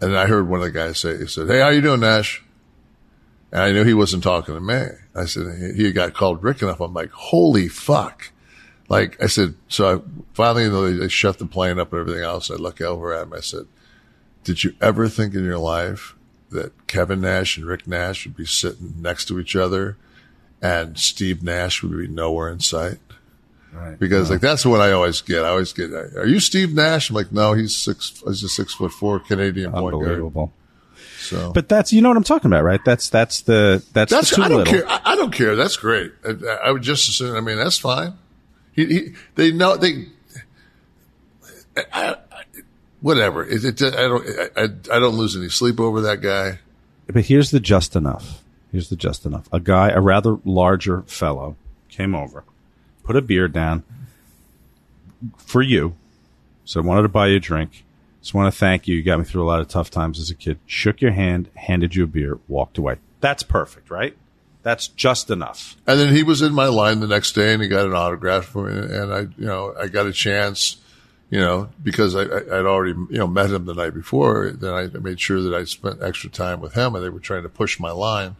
and 0.00 0.16
I 0.16 0.26
heard 0.26 0.48
one 0.48 0.60
of 0.60 0.66
the 0.66 0.70
guys 0.70 0.98
say, 0.98 1.18
he 1.18 1.26
said, 1.26 1.48
Hey, 1.48 1.60
how 1.60 1.70
you 1.70 1.80
doing, 1.80 2.00
Nash? 2.00 2.42
And 3.50 3.62
I 3.62 3.72
knew 3.72 3.84
he 3.84 3.94
wasn't 3.94 4.22
talking 4.22 4.54
to 4.54 4.60
me. 4.60 4.82
I 5.14 5.24
said, 5.24 5.46
he 5.58 5.84
he 5.84 5.92
got 5.92 6.14
called 6.14 6.42
Rick 6.42 6.62
enough. 6.62 6.80
I'm 6.80 6.94
like, 6.94 7.10
holy 7.10 7.68
fuck. 7.68 8.30
Like 8.88 9.22
I 9.22 9.26
said, 9.26 9.54
so 9.68 9.96
I 9.96 10.00
finally, 10.34 10.64
you 10.64 10.70
know, 10.70 10.96
they 10.96 11.08
shut 11.08 11.38
the 11.38 11.46
plane 11.46 11.78
up 11.78 11.92
and 11.92 12.00
everything 12.00 12.22
else. 12.22 12.50
I 12.50 12.54
look 12.54 12.80
over 12.80 13.12
at 13.12 13.24
him. 13.24 13.32
I 13.32 13.40
said, 13.40 13.66
did 14.44 14.64
you 14.64 14.74
ever 14.80 15.08
think 15.08 15.34
in 15.34 15.44
your 15.44 15.58
life 15.58 16.14
that 16.50 16.86
Kevin 16.86 17.20
Nash 17.20 17.56
and 17.56 17.66
Rick 17.66 17.86
Nash 17.86 18.24
would 18.24 18.36
be 18.36 18.46
sitting 18.46 18.94
next 18.98 19.26
to 19.26 19.38
each 19.38 19.56
other 19.56 19.96
and 20.62 20.98
Steve 20.98 21.42
Nash 21.42 21.82
would 21.82 21.96
be 21.98 22.08
nowhere 22.08 22.48
in 22.48 22.60
sight? 22.60 22.98
Right. 23.72 23.98
Because 23.98 24.30
like 24.30 24.40
that's 24.40 24.64
what 24.64 24.80
I 24.80 24.92
always 24.92 25.20
get. 25.20 25.44
I 25.44 25.48
always 25.48 25.72
get, 25.72 25.92
are 25.92 26.26
you 26.26 26.40
Steve 26.40 26.74
Nash? 26.74 27.10
I'm 27.10 27.16
like, 27.16 27.32
no, 27.32 27.52
he's 27.52 27.76
six, 27.76 28.22
he's 28.26 28.42
a 28.42 28.48
six 28.48 28.74
foot 28.74 28.92
four 28.92 29.20
Canadian 29.20 29.72
point 29.72 29.92
guard. 29.92 30.06
Unbelievable. 30.06 30.52
So, 31.18 31.52
But 31.52 31.68
that's 31.68 31.92
you 31.92 32.00
know 32.00 32.08
what 32.08 32.16
I'm 32.16 32.24
talking 32.24 32.50
about, 32.50 32.64
right? 32.64 32.80
That's 32.84 33.10
that's 33.10 33.42
the 33.42 33.84
that's, 33.92 34.10
that's 34.10 34.30
the 34.30 34.36
too 34.36 34.42
I 34.42 34.48
don't 34.48 34.58
little. 34.58 34.72
care. 34.72 34.88
I, 34.88 35.00
I 35.12 35.16
don't 35.16 35.32
care. 35.32 35.56
That's 35.56 35.76
great. 35.76 36.12
I, 36.24 36.30
I 36.64 36.70
would 36.70 36.82
just 36.82 37.08
assume. 37.08 37.36
I 37.36 37.40
mean, 37.40 37.58
that's 37.58 37.78
fine. 37.78 38.14
He, 38.72 38.86
he 38.86 39.14
they 39.34 39.52
know 39.52 39.76
they. 39.76 40.06
I, 41.76 41.82
I, 41.92 42.16
whatever. 43.00 43.44
It, 43.44 43.64
it, 43.64 43.82
I 43.82 43.90
don't. 43.90 44.26
I, 44.56 44.62
I 44.96 44.98
don't 44.98 45.16
lose 45.16 45.36
any 45.36 45.48
sleep 45.50 45.78
over 45.78 46.00
that 46.02 46.20
guy. 46.22 46.60
But 47.06 47.26
here's 47.26 47.50
the 47.50 47.60
just 47.60 47.94
enough. 47.96 48.42
Here's 48.72 48.88
the 48.88 48.96
just 48.96 49.26
enough. 49.26 49.48
A 49.52 49.60
guy, 49.60 49.90
a 49.90 50.00
rather 50.00 50.38
larger 50.44 51.02
fellow, 51.02 51.56
came 51.88 52.14
over, 52.14 52.44
put 53.08 53.16
a 53.16 53.22
beer 53.22 53.48
down 53.48 53.82
for 55.38 55.62
you. 55.62 55.94
So 56.66 56.78
I 56.78 56.84
wanted 56.84 57.02
to 57.02 57.08
buy 57.08 57.28
you 57.28 57.36
a 57.36 57.40
drink. 57.40 57.82
Just 58.20 58.34
want 58.34 58.52
to 58.52 58.58
thank 58.58 58.86
you. 58.86 58.96
You 58.96 59.02
got 59.02 59.18
me 59.18 59.24
through 59.24 59.42
a 59.42 59.48
lot 59.48 59.60
of 59.60 59.68
tough 59.68 59.90
times 59.90 60.20
as 60.20 60.28
a 60.28 60.34
kid. 60.34 60.58
Shook 60.66 61.00
your 61.00 61.12
hand, 61.12 61.48
handed 61.54 61.94
you 61.94 62.04
a 62.04 62.06
beer, 62.06 62.38
walked 62.48 62.76
away. 62.76 62.96
That's 63.22 63.42
perfect, 63.42 63.90
right? 63.90 64.14
That's 64.62 64.88
just 64.88 65.30
enough. 65.30 65.74
And 65.86 65.98
then 65.98 66.14
he 66.14 66.22
was 66.22 66.42
in 66.42 66.52
my 66.52 66.66
line 66.66 67.00
the 67.00 67.06
next 67.06 67.32
day, 67.32 67.54
and 67.54 67.62
he 67.62 67.68
got 67.68 67.86
an 67.86 67.94
autograph 67.94 68.44
for 68.44 68.68
me. 68.68 68.78
And 68.78 69.14
I, 69.14 69.20
you 69.20 69.46
know, 69.46 69.74
I 69.80 69.86
got 69.86 70.04
a 70.04 70.12
chance, 70.12 70.76
you 71.30 71.40
know, 71.40 71.70
because 71.82 72.14
I, 72.14 72.24
I'd 72.24 72.66
already, 72.66 72.92
you 72.92 73.16
know, 73.16 73.26
met 73.26 73.50
him 73.50 73.64
the 73.64 73.72
night 73.72 73.94
before. 73.94 74.50
Then 74.50 74.74
I 74.74 74.88
made 74.98 75.18
sure 75.18 75.40
that 75.40 75.54
I 75.54 75.64
spent 75.64 76.02
extra 76.02 76.28
time 76.28 76.60
with 76.60 76.74
him, 76.74 76.94
and 76.94 77.02
they 77.02 77.08
were 77.08 77.20
trying 77.20 77.44
to 77.44 77.48
push 77.48 77.80
my 77.80 77.90
line. 77.90 78.36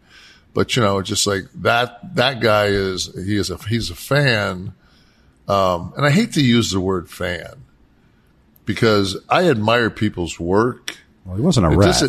But 0.54 0.74
you 0.76 0.82
know, 0.82 1.00
just 1.02 1.26
like 1.26 1.44
that, 1.56 2.14
that 2.16 2.40
guy 2.40 2.66
is 2.66 3.06
he 3.14 3.37
is 3.37 3.50
a 3.50 3.56
he's 3.58 3.90
a 3.90 3.94
fan, 3.94 4.72
um, 5.46 5.92
and 5.96 6.04
I 6.04 6.11
hate 6.11 6.32
to 6.32 6.42
use 6.42 6.70
the 6.72 6.80
word 6.80 7.08
fan 7.08 7.64
because 8.64 9.16
I 9.28 9.48
admire 9.48 9.90
people's 9.90 10.38
work. 10.40 10.96
Well, 11.24 11.37
he 11.37 11.42
wasn't 11.42 11.66
a 11.66 11.70
It 11.70 11.76
rat. 11.76 12.02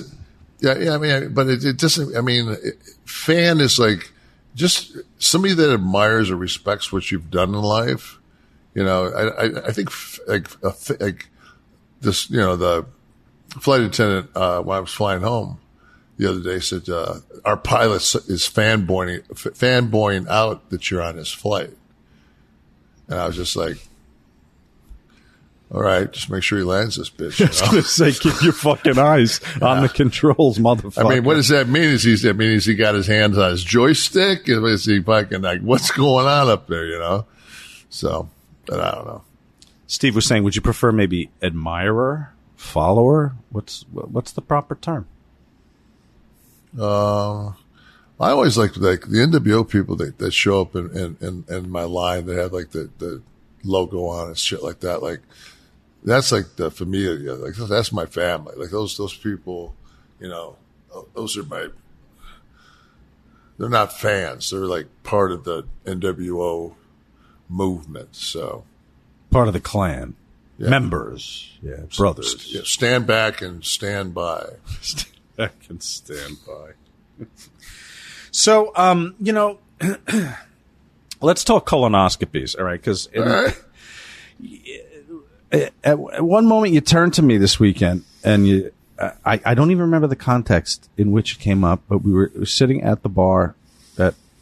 yeah, 0.62 0.78
yeah. 0.78 0.96
I 0.96 0.98
mean, 0.98 1.34
but 1.34 1.48
it, 1.48 1.64
it 1.64 1.78
doesn't. 1.78 2.16
I 2.16 2.22
mean, 2.22 2.50
it, 2.50 2.76
fan 3.06 3.60
is 3.60 3.78
like 3.78 4.12
just 4.56 4.98
somebody 5.20 5.54
that 5.54 5.72
admires 5.72 6.32
or 6.32 6.36
respects 6.36 6.92
what 6.92 7.12
you've 7.12 7.30
done 7.30 7.50
in 7.50 7.62
life. 7.62 8.18
You 8.74 8.84
know, 8.84 9.08
I, 9.08 9.46
I, 9.46 9.68
I 9.68 9.72
think 9.72 9.90
f- 9.90 10.20
like 10.28 10.48
a, 10.64 10.68
f- 10.70 11.00
like 11.00 11.28
this. 12.02 12.30
You 12.30 12.38
know, 12.38 12.56
the 12.56 12.86
flight 13.60 13.82
attendant 13.82 14.30
uh, 14.36 14.62
when 14.62 14.78
I 14.78 14.80
was 14.80 14.94
flying 14.94 15.22
home 15.22 15.60
the 16.20 16.30
other 16.30 16.42
day 16.42 16.60
said 16.60 16.90
uh, 16.90 17.16
our 17.46 17.56
pilot 17.56 18.02
is 18.02 18.44
fanboying 18.44 19.26
fanboying 19.30 20.28
out 20.28 20.70
that 20.70 20.92
you're 20.92 21.02
on 21.02 21.16
his 21.16 21.32
flight, 21.32 21.72
and 23.08 23.20
I 23.20 23.26
was 23.26 23.36
just 23.36 23.56
like. 23.56 23.78
All 25.72 25.84
right, 25.84 26.12
just 26.12 26.32
make 26.32 26.42
sure 26.42 26.58
he 26.58 26.64
lands 26.64 26.96
this 26.96 27.12
bitch. 27.12 27.40
you 27.40 27.46
I 27.46 27.50
was 27.50 27.62
know? 27.62 27.68
going 27.68 27.84
to 27.84 27.88
say, 27.88 28.12
keep 28.12 28.42
your 28.42 28.54
fucking 28.54 28.98
eyes 28.98 29.40
on 29.62 29.84
the 29.84 29.88
controls, 29.88 30.58
motherfucker. 30.58 31.06
I 31.06 31.08
mean, 31.08 31.24
what 31.24 31.36
does 31.36 31.50
that 31.50 31.68
mean? 31.68 31.84
Is 31.84 32.02
he? 32.02 32.28
I 32.28 32.34
mean, 32.34 32.54
is 32.54 32.66
he 32.66 32.74
got 32.74 32.96
his 32.96 33.06
hands 33.06 33.38
on 33.38 33.52
his 33.52 33.64
joystick? 33.64 34.50
Is 34.50 34.86
he 34.86 35.00
fucking 35.00 35.44
like 35.44 35.62
what's 35.62 35.92
going 35.92 36.26
on 36.26 36.50
up 36.50 36.66
there? 36.66 36.88
You 36.88 36.98
know. 36.98 37.28
So, 37.90 38.30
but 38.66 38.80
I 38.80 38.96
don't 38.96 39.06
know. 39.06 39.24
Steve 39.86 40.16
was 40.16 40.26
saying, 40.26 40.44
would 40.44 40.56
you 40.56 40.64
prefer 40.64 40.92
maybe 40.92 41.30
admirer, 41.44 42.34
follower? 42.56 43.36
What's 43.52 43.86
what's 43.92 44.32
the 44.32 44.42
proper 44.42 44.74
term? 44.74 45.08
Uh, 46.78 47.48
I 48.20 48.32
always 48.32 48.58
like 48.58 48.76
like 48.78 49.02
the 49.02 49.18
NWO 49.18 49.68
people 49.68 49.96
that, 49.98 50.18
that 50.18 50.32
show 50.32 50.62
up 50.62 50.76
in, 50.76 50.90
in, 50.98 51.18
in, 51.22 51.46
in 51.48 51.70
my 51.70 51.84
line. 51.84 52.26
They 52.26 52.36
have 52.36 52.52
like 52.52 52.72
the, 52.72 52.90
the 52.98 53.22
logo 53.64 54.06
on 54.08 54.28
and 54.28 54.38
shit 54.38 54.62
like 54.64 54.82
that. 54.82 55.02
Like 55.02 55.22
that's 56.04 56.32
like 56.32 56.56
the 56.58 56.70
familia. 56.70 57.34
Like 57.36 57.56
that's 57.56 57.92
my 57.92 58.06
family. 58.06 58.56
Like 58.58 58.70
those 58.72 58.98
those 58.98 59.16
people, 59.16 59.74
you 60.20 60.28
know, 60.28 60.58
those 61.16 61.38
are 61.38 61.44
my. 61.44 61.68
They're 63.58 63.70
not 63.70 63.98
fans. 64.00 64.50
They're 64.52 64.60
like 64.62 64.88
part 65.04 65.32
of 65.32 65.44
the 65.44 65.66
NWO 65.86 66.76
movement. 67.50 68.16
So 68.16 68.64
Part 69.32 69.48
of 69.48 69.54
the 69.54 69.60
clan, 69.60 70.16
Yeah. 70.58 70.70
members, 70.70 71.58
yeah, 71.62 71.82
brothers. 71.98 72.52
yeah, 72.54 72.62
stand 72.64 73.06
back 73.06 73.42
and 73.42 73.64
stand 73.64 74.14
by. 74.14 74.46
I 75.44 75.50
can 75.66 75.80
stand 75.80 76.38
by. 76.46 77.26
so, 78.32 78.72
um, 78.76 79.16
you 79.20 79.34
know, 79.34 79.60
let's 81.22 81.44
talk 81.44 81.68
colonoscopies, 81.68 82.58
all 82.58 82.66
right? 82.66 82.80
Because 82.80 83.08
right. 83.16 83.56
at, 85.52 85.74
at 85.84 86.24
one 86.24 86.46
moment 86.46 86.74
you 86.74 86.82
turned 86.82 87.14
to 87.16 87.22
me 87.22 87.38
this 87.38 87.60
weekend 87.60 88.04
and 88.24 88.48
you 88.48 88.72
I, 89.00 89.40
I 89.46 89.54
don't 89.54 89.72
even 89.72 89.84
remember 89.84 90.08
the 90.08 90.16
context 90.16 90.90
in 90.98 91.12
which 91.12 91.36
it 91.36 91.40
came 91.40 91.64
up, 91.64 91.82
but 91.88 92.00
we 92.00 92.12
were 92.12 92.32
sitting 92.46 92.84
at 92.84 93.02
the 93.02 93.10
bar 93.10 93.56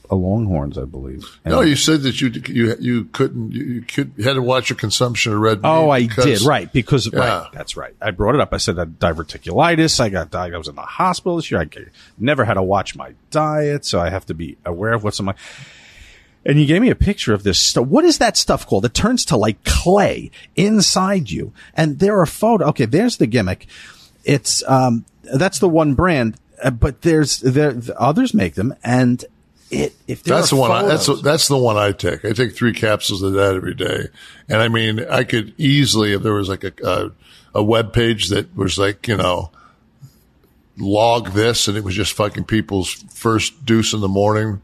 a 0.10 0.16
Longhorns, 0.16 0.78
I 0.78 0.86
believe. 0.86 1.24
And- 1.46 1.54
No, 1.54 1.62
you 1.62 1.76
said 1.76 2.02
that 2.04 2.22
you 2.22 2.30
you 2.48 2.76
you 2.80 3.06
couldn't 3.06 3.52
you, 3.52 3.64
you 3.66 3.82
could 3.82 4.12
you 4.18 4.24
had 4.24 4.34
to 4.34 4.42
watch 4.42 4.70
your 4.70 4.78
consumption 4.78 5.34
of 5.34 5.40
red 5.40 5.62
meat. 5.62 5.68
Oh, 5.70 5.90
I 5.90 6.08
because- 6.08 6.26
did 6.26 6.42
right 6.42 6.72
because 6.72 7.10
Yeah. 7.12 7.20
right. 7.20 7.48
That's 7.54 7.76
right. 7.78 7.96
I 8.02 8.12
brought 8.12 8.36
it 8.36 8.42
up. 8.42 8.54
I 8.54 8.58
said 8.58 8.78
I 8.78 8.82
had 8.82 9.00
diverticulitis. 9.00 10.00
I 10.00 10.10
got. 10.10 10.34
I 10.34 10.58
was 10.58 10.68
in 10.68 10.76
the 10.76 10.82
hospital 10.82 11.36
this 11.38 11.50
year. 11.52 11.62
I 11.62 11.68
never 12.18 12.46
had 12.46 12.56
to 12.56 12.64
watch 12.64 12.96
my 12.96 13.14
diet, 13.32 13.86
so 13.86 14.00
I 14.00 14.10
have 14.10 14.26
to 14.28 14.34
be 14.34 14.58
aware 14.66 14.94
of 14.94 15.04
what's 15.04 15.20
in 15.20 15.26
my. 15.26 15.36
And 16.46 16.60
you 16.60 16.66
gave 16.66 16.82
me 16.82 16.90
a 16.90 16.96
picture 16.96 17.34
of 17.34 17.44
this 17.44 17.60
stuff. 17.60 17.88
What 17.88 18.06
is 18.06 18.20
that 18.20 18.38
stuff 18.38 18.66
called? 18.66 18.86
It 18.86 18.94
turns 18.94 19.26
to 19.26 19.36
like 19.38 19.64
clay 19.66 20.32
inside 20.56 21.30
you. 21.30 21.52
And 21.74 22.00
there 22.00 22.18
are 22.22 22.26
photos. 22.26 22.70
Okay, 22.70 22.86
there's 22.86 23.18
the 23.18 23.28
gimmick. 23.28 23.68
It's 24.24 24.64
um 24.68 25.04
that's 25.24 25.60
the 25.60 25.68
one 25.68 25.94
brand, 25.94 26.38
uh, 26.64 26.70
but 26.72 27.02
there's 27.02 27.40
there 27.40 27.76
others 27.98 28.34
make 28.34 28.56
them, 28.56 28.74
and 28.82 29.26
it 29.70 29.94
if 30.08 30.24
there 30.24 30.38
That's 30.38 30.50
the 30.50 30.56
one. 30.56 30.72
I, 30.72 30.84
that's 30.84 31.22
that's 31.22 31.48
the 31.48 31.58
one 31.58 31.78
I 31.78 31.92
take. 31.92 32.24
I 32.26 32.32
take 32.32 32.56
three 32.56 32.74
capsules 32.74 33.22
of 33.22 33.34
that 33.34 33.56
every 33.56 33.74
day, 33.74 34.08
and 34.48 34.62
I 34.62 34.68
mean, 34.68 35.06
I 35.10 35.24
could 35.24 35.54
easily 35.58 36.14
if 36.14 36.24
there 36.24 36.34
was 36.34 36.50
like 36.50 36.64
a 36.64 36.74
a, 36.84 37.12
a 37.56 37.64
web 37.64 37.94
page 37.94 38.30
that 38.30 38.56
was 38.56 38.78
like 38.78 39.08
you 39.08 39.18
know 39.18 39.52
log 40.78 41.32
this, 41.32 41.68
and 41.68 41.78
it 41.78 41.84
was 41.84 41.96
just 41.96 42.14
fucking 42.14 42.46
people's 42.46 42.92
first 42.92 43.66
deuce 43.66 43.94
in 43.94 44.02
the 44.02 44.08
morning 44.08 44.62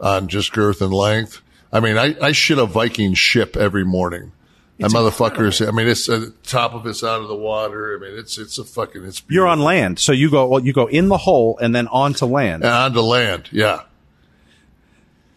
on 0.00 0.28
just 0.28 0.52
girth 0.52 0.80
and 0.80 0.92
length. 0.92 1.40
I 1.72 1.80
mean, 1.80 1.98
I, 1.98 2.14
I 2.20 2.32
shit 2.32 2.58
a 2.58 2.66
Viking 2.66 3.14
ship 3.14 3.56
every 3.56 3.84
morning. 3.84 4.32
That 4.78 4.90
motherfuckers. 4.90 5.66
I 5.66 5.70
mean, 5.70 5.88
it's 5.88 6.08
uh, 6.08 6.30
top 6.42 6.74
of 6.74 6.86
it's 6.86 7.02
out 7.02 7.22
of 7.22 7.28
the 7.28 7.36
water. 7.36 7.96
I 7.96 8.00
mean, 8.00 8.18
it's 8.18 8.36
it's 8.36 8.58
a 8.58 8.64
fucking 8.64 9.04
it's 9.04 9.22
you're 9.28 9.46
on 9.46 9.60
land, 9.60 9.98
so 9.98 10.12
you 10.12 10.30
go 10.30 10.46
well, 10.46 10.64
you 10.64 10.74
go 10.74 10.86
in 10.86 11.08
the 11.08 11.16
hole 11.16 11.58
and 11.58 11.74
then 11.74 11.88
onto 11.88 12.26
land. 12.26 12.62
and 12.62 12.72
onto 12.72 13.00
land. 13.00 13.48
Yeah. 13.52 13.82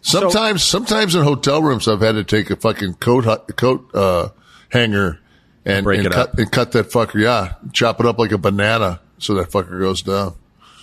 Sometimes, 0.02 0.64
sometimes 0.64 1.16
in 1.16 1.24
hotel 1.24 1.62
rooms, 1.62 1.88
I've 1.88 2.02
had 2.02 2.14
to 2.14 2.24
take 2.24 2.50
a 2.50 2.56
fucking 2.56 2.96
coat 2.96 3.26
coat 3.58 3.90
uh, 3.94 4.30
hanger 4.70 5.20
and, 5.66 5.84
Break 5.84 6.00
and 6.00 6.08
it 6.08 6.14
cut 6.14 6.30
up. 6.30 6.40
and 6.40 6.52
cut 6.52 6.72
that 6.72 6.90
fucker. 6.90 7.22
Yeah, 7.22 7.56
chop 7.74 8.00
it 8.00 8.06
up 8.06 8.18
like 8.18 8.32
a 8.32 8.38
banana 8.38 9.02
so 9.18 9.34
that 9.36 9.50
fucker 9.50 9.80
goes 9.80 10.02
down. 10.02 10.36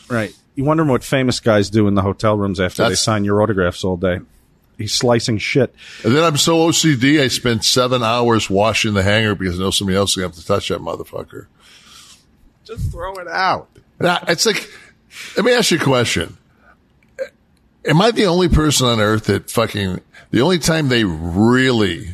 Right. 0.09 0.35
You 0.55 0.65
wonder 0.65 0.85
what 0.85 1.03
famous 1.03 1.41
guys 1.41 1.71
do 1.71 1.87
in 1.89 1.95
the 1.95 2.03
hotel 2.03 2.37
rooms 2.37 2.61
after 2.61 2.89
they 2.89 2.95
sign 2.95 3.25
your 3.25 3.43
autographs 3.43 3.85
all 3.85 3.97
day. 3.97 4.21
He's 4.79 4.93
slicing 4.93 5.39
shit. 5.39 5.75
And 6.05 6.15
then 6.15 6.23
I'm 6.23 6.37
so 6.37 6.69
OCD, 6.69 7.21
I 7.21 7.29
spend 7.29 7.65
seven 7.65 8.03
hours 8.03 8.51
washing 8.51 8.93
the 8.95 9.03
hanger 9.03 9.35
because 9.35 9.59
I 9.59 9.63
know 9.63 9.71
somebody 9.71 9.97
else 9.97 10.11
is 10.11 10.17
going 10.17 10.31
to 10.31 10.37
have 10.37 10.45
to 10.45 10.47
touch 10.47 10.69
that 10.69 10.81
motherfucker. 10.81 11.47
Just 12.65 12.91
throw 12.93 13.15
it 13.15 13.29
out. 13.29 13.69
Now, 13.99 14.19
it's 14.29 14.45
like, 14.45 14.69
let 15.37 15.47
me 15.47 15.53
ask 15.55 15.71
you 15.71 15.79
a 15.79 15.83
question. 15.83 16.37
Am 17.87 18.01
I 18.01 18.11
the 18.11 18.27
only 18.27 18.49
person 18.49 18.87
on 18.87 19.01
earth 19.01 19.25
that 19.25 19.51
fucking, 19.51 20.01
the 20.31 20.41
only 20.41 20.59
time 20.59 20.89
they 20.89 21.05
really, 21.05 22.09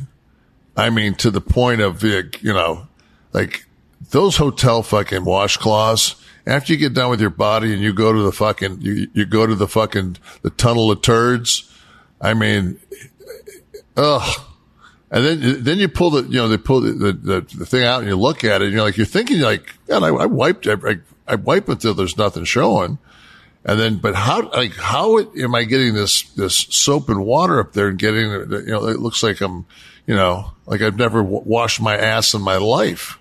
I 0.76 0.90
mean, 0.90 1.14
to 1.16 1.30
the 1.30 1.40
point 1.40 1.80
of, 1.80 2.02
you 2.02 2.30
know, 2.42 2.86
like 3.32 3.64
those 4.10 4.36
hotel 4.36 4.82
fucking 4.82 5.22
washcloths, 5.22 6.16
after 6.46 6.72
you 6.72 6.78
get 6.78 6.94
done 6.94 7.10
with 7.10 7.20
your 7.20 7.30
body 7.30 7.72
and 7.72 7.82
you 7.82 7.92
go 7.92 8.12
to 8.12 8.22
the 8.22 8.32
fucking, 8.32 8.80
you, 8.80 9.08
you 9.14 9.24
go 9.24 9.46
to 9.46 9.54
the 9.54 9.68
fucking, 9.68 10.16
the 10.42 10.50
tunnel 10.50 10.90
of 10.90 11.00
turds. 11.00 11.70
I 12.20 12.34
mean, 12.34 12.80
ugh. 13.96 14.40
And 15.10 15.24
then, 15.24 15.62
then 15.62 15.78
you 15.78 15.88
pull 15.88 16.10
the, 16.10 16.22
you 16.22 16.36
know, 16.36 16.48
they 16.48 16.56
pull 16.56 16.80
the, 16.80 17.12
the, 17.12 17.40
the, 17.42 17.66
thing 17.66 17.84
out 17.84 18.00
and 18.00 18.08
you 18.08 18.16
look 18.16 18.44
at 18.44 18.62
it 18.62 18.66
and 18.66 18.72
you're 18.72 18.82
like, 18.82 18.96
you're 18.96 19.06
thinking 19.06 19.40
like, 19.40 19.74
God, 19.86 20.02
I, 20.02 20.08
I 20.08 20.26
wiped, 20.26 20.66
I, 20.66 20.76
I, 21.26 21.36
until 21.68 21.94
there's 21.94 22.16
nothing 22.16 22.44
showing. 22.44 22.98
And 23.64 23.78
then, 23.78 23.96
but 23.96 24.14
how, 24.14 24.50
like, 24.50 24.74
how 24.74 25.18
am 25.18 25.54
I 25.54 25.64
getting 25.64 25.94
this, 25.94 26.22
this 26.30 26.56
soap 26.56 27.08
and 27.08 27.24
water 27.24 27.60
up 27.60 27.72
there 27.72 27.88
and 27.88 27.98
getting, 27.98 28.32
it, 28.32 28.50
you 28.50 28.72
know, 28.72 28.88
it 28.88 28.98
looks 28.98 29.22
like 29.22 29.40
I'm, 29.40 29.66
you 30.06 30.14
know, 30.16 30.52
like 30.66 30.82
I've 30.82 30.98
never 30.98 31.22
w- 31.22 31.42
washed 31.44 31.80
my 31.80 31.96
ass 31.96 32.34
in 32.34 32.42
my 32.42 32.56
life. 32.56 33.18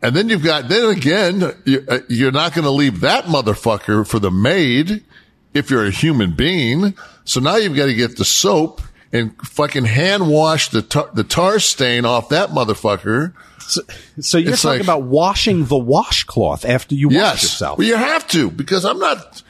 And 0.00 0.16
then 0.16 0.28
you've 0.28 0.44
got, 0.44 0.68
then 0.68 0.88
again, 0.88 1.42
uh, 1.42 1.98
you're 2.08 2.32
not 2.32 2.54
going 2.54 2.64
to 2.64 2.70
leave 2.70 3.00
that 3.00 3.24
motherfucker 3.24 4.06
for 4.06 4.18
the 4.18 4.30
maid 4.30 5.04
if 5.52 5.70
you're 5.70 5.84
a 5.84 5.90
human 5.90 6.32
being. 6.32 6.94
So 7.24 7.40
now 7.40 7.56
you've 7.56 7.76
got 7.76 7.86
to 7.86 7.94
get 7.94 8.16
the 8.16 8.24
soap 8.24 8.80
and 9.12 9.34
fucking 9.46 9.84
hand 9.86 10.28
wash 10.30 10.68
the 10.70 10.82
tar, 10.82 11.10
the 11.14 11.24
tar 11.24 11.58
stain 11.58 12.04
off 12.04 12.28
that 12.30 12.50
motherfucker. 12.50 13.32
So, 13.60 13.82
so 14.20 14.38
you're 14.38 14.52
It's 14.54 14.62
talking 14.62 14.78
like- 14.78 14.86
about 14.86 15.02
washing 15.02 15.66
the 15.66 15.76
washcloth 15.78 16.64
after 16.64 16.94
you 16.94 17.08
wash 17.08 17.42
yourself. 17.42 17.78
Well, 17.78 17.86
you 17.86 17.96
have 17.96 18.26
to 18.28 18.50
because 18.50 18.84
I'm 18.84 18.98
not. 18.98 19.42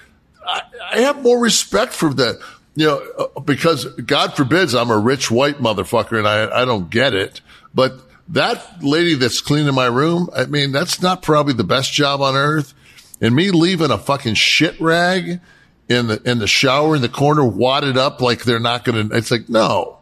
I, 0.47 0.63
I 0.93 1.01
have 1.01 1.23
more 1.23 1.39
respect 1.41 1.93
for 1.93 2.13
that. 2.15 2.41
You 2.75 2.87
know, 2.87 3.29
uh, 3.37 3.41
because 3.41 3.85
God 3.85 4.35
forbids 4.35 4.75
I'm 4.75 4.91
a 4.91 4.99
rich 4.99 5.31
white 5.31 5.59
motherfucker 5.59 6.19
and 6.19 6.27
I 6.29 6.63
I 6.63 6.65
don't 6.65 6.89
get 6.91 7.13
it. 7.15 7.41
But 7.75 7.95
that 8.29 8.83
lady 8.83 9.15
that's 9.15 9.41
cleaning 9.41 9.75
my 9.75 9.87
room, 9.87 10.29
I 10.35 10.47
mean, 10.47 10.71
that's 10.73 11.01
not 11.03 11.23
probably 11.23 11.55
the 11.55 11.65
best 11.65 11.93
job 11.93 12.21
on 12.21 12.35
earth. 12.37 12.75
And 13.21 13.35
me 13.35 13.51
leaving 13.51 13.91
a 13.91 13.99
fucking 13.99 14.35
shit 14.35 14.81
rag 14.81 15.41
in 15.89 16.07
the 16.09 16.21
in 16.25 16.39
the 16.39 16.47
shower 16.47 16.97
in 16.97 17.03
the 17.03 17.09
corner, 17.09 17.45
wadded 17.45 17.97
up 17.97 18.21
like 18.21 18.45
they're 18.45 18.61
not 18.61 18.85
going 18.85 19.09
to. 19.09 19.17
It's 19.17 19.31
like 19.31 19.49
no. 19.49 19.99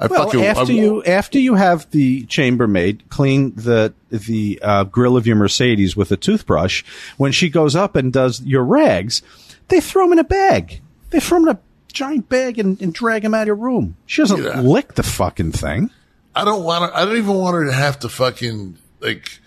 I 0.00 0.06
Well, 0.06 0.24
fucking 0.26 0.44
after 0.44 0.72
I- 0.72 0.76
you 0.76 1.02
after 1.04 1.38
you 1.40 1.54
have 1.54 1.90
the 1.90 2.24
chambermaid 2.26 3.08
clean 3.08 3.52
the 3.56 3.92
the 4.10 4.60
uh, 4.62 4.84
grill 4.84 5.16
of 5.16 5.26
your 5.26 5.36
Mercedes 5.36 5.96
with 5.96 6.12
a 6.12 6.16
toothbrush, 6.16 6.84
when 7.16 7.32
she 7.32 7.48
goes 7.50 7.74
up 7.74 7.96
and 7.96 8.12
does 8.12 8.40
your 8.42 8.64
rags, 8.64 9.22
they 9.68 9.80
throw 9.80 10.04
them 10.04 10.12
in 10.12 10.18
a 10.20 10.24
bag. 10.24 10.80
They 11.10 11.18
throw 11.20 11.40
them 11.40 11.48
in 11.48 11.56
a 11.56 11.58
giant 11.92 12.28
bag 12.28 12.58
and, 12.58 12.80
and 12.80 12.94
drag 12.94 13.22
them 13.22 13.34
out 13.34 13.42
of 13.42 13.46
your 13.48 13.56
room. 13.56 13.96
She 14.06 14.22
doesn't 14.22 14.42
Yeah. 14.42 14.60
lick 14.60 14.94
the 14.94 15.02
fucking 15.02 15.52
thing. 15.52 15.90
I 16.36 16.44
don't 16.44 16.62
want 16.62 16.92
to, 16.92 16.96
I 16.96 17.04
don't 17.04 17.16
even 17.16 17.34
want 17.34 17.54
her 17.56 17.64
to 17.66 17.72
have 17.72 17.98
to 18.00 18.08
fucking 18.08 18.78
like 19.00 19.40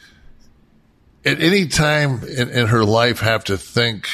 at 1.24 1.40
any 1.42 1.68
time 1.68 2.24
in, 2.28 2.50
in 2.50 2.68
her 2.68 2.84
life 2.84 3.20
have 3.22 3.46
to 3.46 3.58
think 3.58 4.10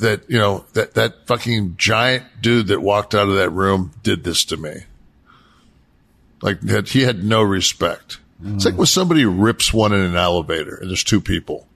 that, 0.00 0.28
you 0.28 0.38
know, 0.38 0.64
that, 0.74 0.94
that 0.94 1.26
fucking 1.26 1.74
giant 1.76 2.24
dude 2.40 2.68
that 2.68 2.80
walked 2.80 3.14
out 3.14 3.28
of 3.28 3.36
that 3.36 3.50
room 3.50 3.92
did 4.02 4.24
this 4.24 4.44
to 4.46 4.56
me. 4.56 4.84
Like 6.42 6.60
that 6.62 6.88
he 6.88 7.02
had 7.02 7.22
no 7.22 7.42
respect. 7.42 8.18
It's 8.42 8.64
like 8.64 8.76
when 8.76 8.86
somebody 8.86 9.26
rips 9.26 9.72
one 9.72 9.92
in 9.92 10.00
an 10.00 10.16
elevator 10.16 10.76
and 10.76 10.88
there's 10.88 11.04
two 11.04 11.20
people. 11.20 11.66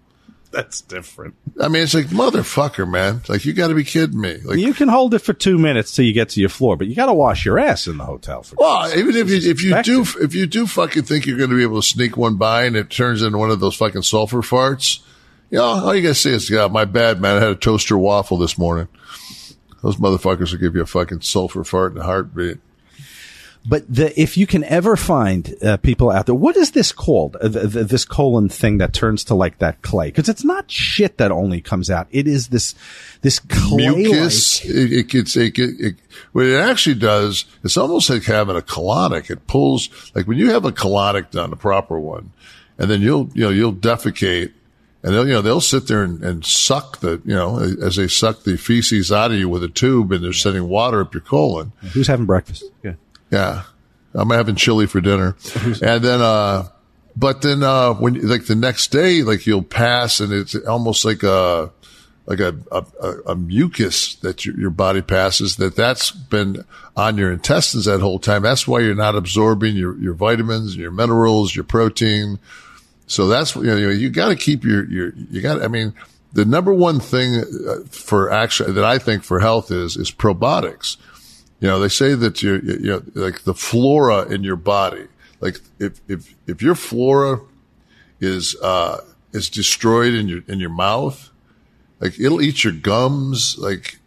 That's 0.50 0.80
different. 0.82 1.34
I 1.60 1.66
mean, 1.66 1.82
it's 1.82 1.94
like 1.94 2.06
motherfucker, 2.06 2.88
man. 2.88 3.22
Like 3.28 3.44
you 3.44 3.52
got 3.52 3.68
to 3.68 3.74
be 3.74 3.82
kidding 3.82 4.20
me. 4.20 4.38
Like, 4.44 4.58
you 4.58 4.72
can 4.72 4.88
hold 4.88 5.12
it 5.12 5.18
for 5.18 5.32
two 5.32 5.58
minutes 5.58 5.94
till 5.94 6.04
you 6.04 6.12
get 6.12 6.28
to 6.30 6.40
your 6.40 6.48
floor, 6.48 6.76
but 6.76 6.86
you 6.86 6.94
got 6.94 7.06
to 7.06 7.12
wash 7.12 7.44
your 7.44 7.58
ass 7.58 7.88
in 7.88 7.98
the 7.98 8.04
hotel. 8.04 8.44
For 8.44 8.54
Well, 8.56 8.96
even 8.96 9.16
if 9.16 9.28
you 9.28 9.50
if 9.50 9.62
you 9.62 9.82
do 9.82 10.06
if 10.20 10.32
you 10.34 10.46
do 10.46 10.66
fucking 10.68 11.02
think 11.02 11.26
you're 11.26 11.36
going 11.36 11.50
to 11.50 11.56
be 11.56 11.64
able 11.64 11.82
to 11.82 11.86
sneak 11.86 12.16
one 12.16 12.36
by 12.36 12.64
and 12.64 12.76
it 12.76 12.88
turns 12.88 13.20
into 13.20 13.36
one 13.36 13.50
of 13.50 13.58
those 13.58 13.74
fucking 13.74 14.02
sulfur 14.02 14.42
farts, 14.42 15.00
know, 15.58 15.64
all 15.64 15.94
you 15.94 16.02
got 16.02 16.08
to 16.08 16.14
say 16.14 16.30
is, 16.30 16.48
"God, 16.48 16.72
my 16.72 16.84
bad, 16.84 17.20
man. 17.20 17.36
I 17.36 17.40
had 17.40 17.50
a 17.50 17.56
toaster 17.56 17.98
waffle 17.98 18.38
this 18.38 18.58
morning." 18.58 18.88
Those 19.82 19.96
motherfuckers 19.96 20.52
will 20.52 20.60
give 20.60 20.74
you 20.74 20.82
a 20.82 20.86
fucking 20.86 21.20
sulfur 21.20 21.62
fart 21.62 21.92
in 21.92 21.98
a 21.98 22.04
heartbeat. 22.04 22.58
But 23.66 23.84
the, 23.92 24.18
if 24.20 24.36
you 24.36 24.46
can 24.46 24.62
ever 24.64 24.94
find 24.94 25.54
uh, 25.62 25.78
people 25.78 26.10
out 26.10 26.26
there, 26.26 26.34
what 26.34 26.56
is 26.56 26.72
this 26.72 26.92
called? 26.92 27.36
Uh, 27.40 27.48
th 27.48 27.72
th 27.72 27.88
this 27.88 28.04
colon 28.04 28.50
thing 28.50 28.78
that 28.78 28.92
turns 28.92 29.24
to 29.24 29.34
like 29.34 29.58
that 29.58 29.80
clay? 29.80 30.08
Because 30.08 30.28
it's 30.28 30.44
not 30.44 30.70
shit 30.70 31.16
that 31.16 31.32
only 31.32 31.62
comes 31.62 31.90
out. 31.90 32.06
It 32.10 32.28
is 32.28 32.48
this 32.48 32.74
this 33.22 33.38
clay 33.38 33.88
Mucus, 33.88 34.62
it, 34.64 34.92
it 34.92 35.08
gets 35.08 35.34
it, 35.36 35.58
it, 35.58 35.80
it 35.80 35.94
what 36.32 36.44
it 36.44 36.60
actually 36.60 36.96
does. 36.96 37.46
It's 37.62 37.78
almost 37.78 38.10
like 38.10 38.24
having 38.24 38.56
a 38.56 38.60
colonic. 38.60 39.30
It 39.30 39.46
pulls 39.46 39.88
like 40.14 40.26
when 40.26 40.36
you 40.36 40.50
have 40.50 40.66
a 40.66 40.72
colonic 40.72 41.30
done, 41.30 41.50
a 41.50 41.56
proper 41.56 41.98
one, 41.98 42.32
and 42.76 42.90
then 42.90 43.00
you'll 43.00 43.30
you 43.32 43.44
know 43.44 43.50
you'll 43.50 43.74
defecate. 43.74 44.52
And 45.04 45.12
they'll, 45.14 45.26
you 45.26 45.34
know, 45.34 45.42
they'll 45.42 45.60
sit 45.60 45.86
there 45.86 46.02
and, 46.02 46.24
and 46.24 46.44
suck 46.46 47.00
the, 47.00 47.20
you 47.26 47.34
know, 47.34 47.58
as 47.58 47.96
they 47.96 48.08
suck 48.08 48.42
the 48.44 48.56
feces 48.56 49.12
out 49.12 49.32
of 49.32 49.36
you 49.36 49.50
with 49.50 49.62
a 49.62 49.68
tube 49.68 50.10
and 50.12 50.24
they're 50.24 50.32
sending 50.32 50.66
water 50.66 51.02
up 51.02 51.12
your 51.12 51.20
colon. 51.20 51.72
Who's 51.92 52.06
having 52.06 52.24
breakfast? 52.24 52.64
Yeah. 52.82 52.94
Yeah. 53.30 53.64
I'm 54.14 54.30
having 54.30 54.56
chili 54.56 54.86
for 54.86 55.02
dinner. 55.02 55.36
and 55.82 56.02
then, 56.02 56.22
uh, 56.22 56.68
but 57.16 57.42
then, 57.42 57.62
uh, 57.62 57.92
when, 57.92 58.26
like 58.26 58.46
the 58.46 58.54
next 58.54 58.92
day, 58.92 59.22
like 59.22 59.46
you'll 59.46 59.62
pass 59.62 60.20
and 60.20 60.32
it's 60.32 60.54
almost 60.54 61.04
like 61.04 61.22
a, 61.22 61.70
like 62.24 62.40
a, 62.40 62.56
a, 62.72 62.84
a- 63.26 63.36
mucus 63.36 64.14
that 64.16 64.46
your, 64.46 64.58
your 64.58 64.70
body 64.70 65.02
passes 65.02 65.56
that 65.56 65.76
that's 65.76 66.10
been 66.12 66.64
on 66.96 67.18
your 67.18 67.30
intestines 67.30 67.84
that 67.84 68.00
whole 68.00 68.18
time. 68.18 68.40
That's 68.42 68.66
why 68.66 68.80
you're 68.80 68.94
not 68.94 69.14
absorbing 69.16 69.76
your, 69.76 69.98
your 69.98 70.14
vitamins, 70.14 70.74
your 70.76 70.90
minerals, 70.90 71.54
your 71.54 71.64
protein. 71.64 72.38
So 73.06 73.26
that's, 73.26 73.54
you 73.54 73.64
know, 73.64 73.76
you 73.76 74.10
got 74.10 74.28
to 74.28 74.36
keep 74.36 74.64
your, 74.64 74.84
your, 74.90 75.12
you 75.30 75.42
got, 75.42 75.62
I 75.62 75.68
mean, 75.68 75.92
the 76.32 76.44
number 76.44 76.72
one 76.72 77.00
thing 77.00 77.36
uh, 77.36 77.86
for 77.90 78.30
actually 78.30 78.72
that 78.72 78.84
I 78.84 78.98
think 78.98 79.22
for 79.24 79.40
health 79.40 79.70
is, 79.70 79.96
is 79.96 80.10
probiotics. 80.10 80.96
You 81.60 81.68
know, 81.68 81.78
they 81.78 81.88
say 81.88 82.14
that 82.14 82.42
you, 82.42 82.54
you 82.56 82.90
know, 82.90 83.02
like 83.14 83.42
the 83.42 83.54
flora 83.54 84.22
in 84.26 84.42
your 84.42 84.56
body, 84.56 85.06
like 85.40 85.58
if, 85.78 86.00
if, 86.08 86.34
if 86.46 86.62
your 86.62 86.74
flora 86.74 87.40
is, 88.20 88.56
uh, 88.62 89.00
is 89.32 89.48
destroyed 89.50 90.14
in 90.14 90.28
your, 90.28 90.40
in 90.48 90.58
your 90.58 90.70
mouth, 90.70 91.30
like 92.00 92.18
it'll 92.18 92.42
eat 92.42 92.64
your 92.64 92.72
gums. 92.72 93.56
Like, 93.58 93.98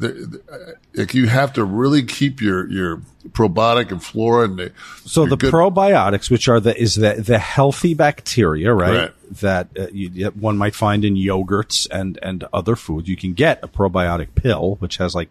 like 0.00 1.14
you 1.14 1.26
have 1.28 1.52
to 1.54 1.64
really 1.64 2.02
keep 2.02 2.40
your, 2.40 2.68
your 2.70 3.00
probiotic 3.28 3.90
and 3.90 4.02
flora 4.02 4.44
and 4.44 4.58
the, 4.58 4.72
So 5.04 5.26
the 5.26 5.36
good- 5.36 5.52
probiotics, 5.52 6.30
which 6.30 6.48
are 6.48 6.60
the 6.60 6.76
is 6.80 6.96
the 6.96 7.14
the 7.14 7.38
healthy 7.38 7.94
bacteria, 7.94 8.72
right? 8.72 8.90
Correct. 9.12 9.40
That 9.40 9.68
uh, 9.78 9.86
you, 9.92 10.26
one 10.30 10.58
might 10.58 10.74
find 10.74 11.04
in 11.04 11.14
yogurts 11.14 11.86
and 11.90 12.18
and 12.22 12.44
other 12.52 12.76
foods. 12.76 13.08
You 13.08 13.16
can 13.16 13.32
get 13.34 13.62
a 13.62 13.68
probiotic 13.68 14.34
pill, 14.34 14.76
which 14.76 14.96
has 14.98 15.14
like 15.14 15.28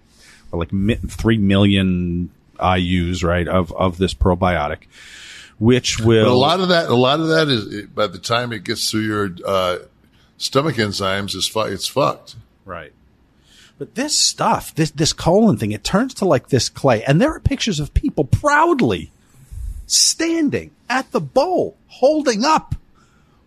like 0.51 0.69
three 1.09 1.37
million 1.37 2.29
IU's, 2.61 3.23
right, 3.23 3.47
of 3.47 3.71
of 3.73 3.97
this 3.97 4.13
probiotic, 4.13 4.83
which 5.59 5.99
will 5.99 6.25
But 6.25 6.31
a 6.31 6.35
lot 6.35 6.59
of 6.59 6.69
that, 6.69 6.89
a 6.89 6.95
lot 6.95 7.19
of 7.19 7.27
that 7.29 7.47
is 7.47 7.87
by 7.87 8.07
the 8.07 8.19
time 8.19 8.53
it 8.53 8.63
gets 8.63 8.89
through 8.89 9.01
your 9.01 9.29
uh, 9.45 9.77
stomach 10.37 10.75
enzymes, 10.75 11.35
is 11.35 11.47
fu- 11.47 11.61
it's 11.61 11.87
fucked. 11.87 12.35
Right. 12.65 12.93
But 13.83 13.95
this 13.95 14.17
stuff, 14.17 14.73
this 14.75 14.91
this 14.91 15.11
colon 15.11 15.57
thing, 15.57 15.73
it 15.73 15.83
turns 15.83 16.13
to 16.13 16.25
like 16.25 16.47
this 16.47 16.69
clay, 16.69 17.03
and 17.03 17.19
there 17.19 17.33
are 17.33 17.39
pictures 17.41 17.81
of 17.81 17.93
people 17.93 18.23
proudly 18.23 19.11
standing 19.87 20.71
at 20.89 21.11
the 21.11 21.19
bowl, 21.19 21.75
holding 21.87 22.45
up 22.45 22.75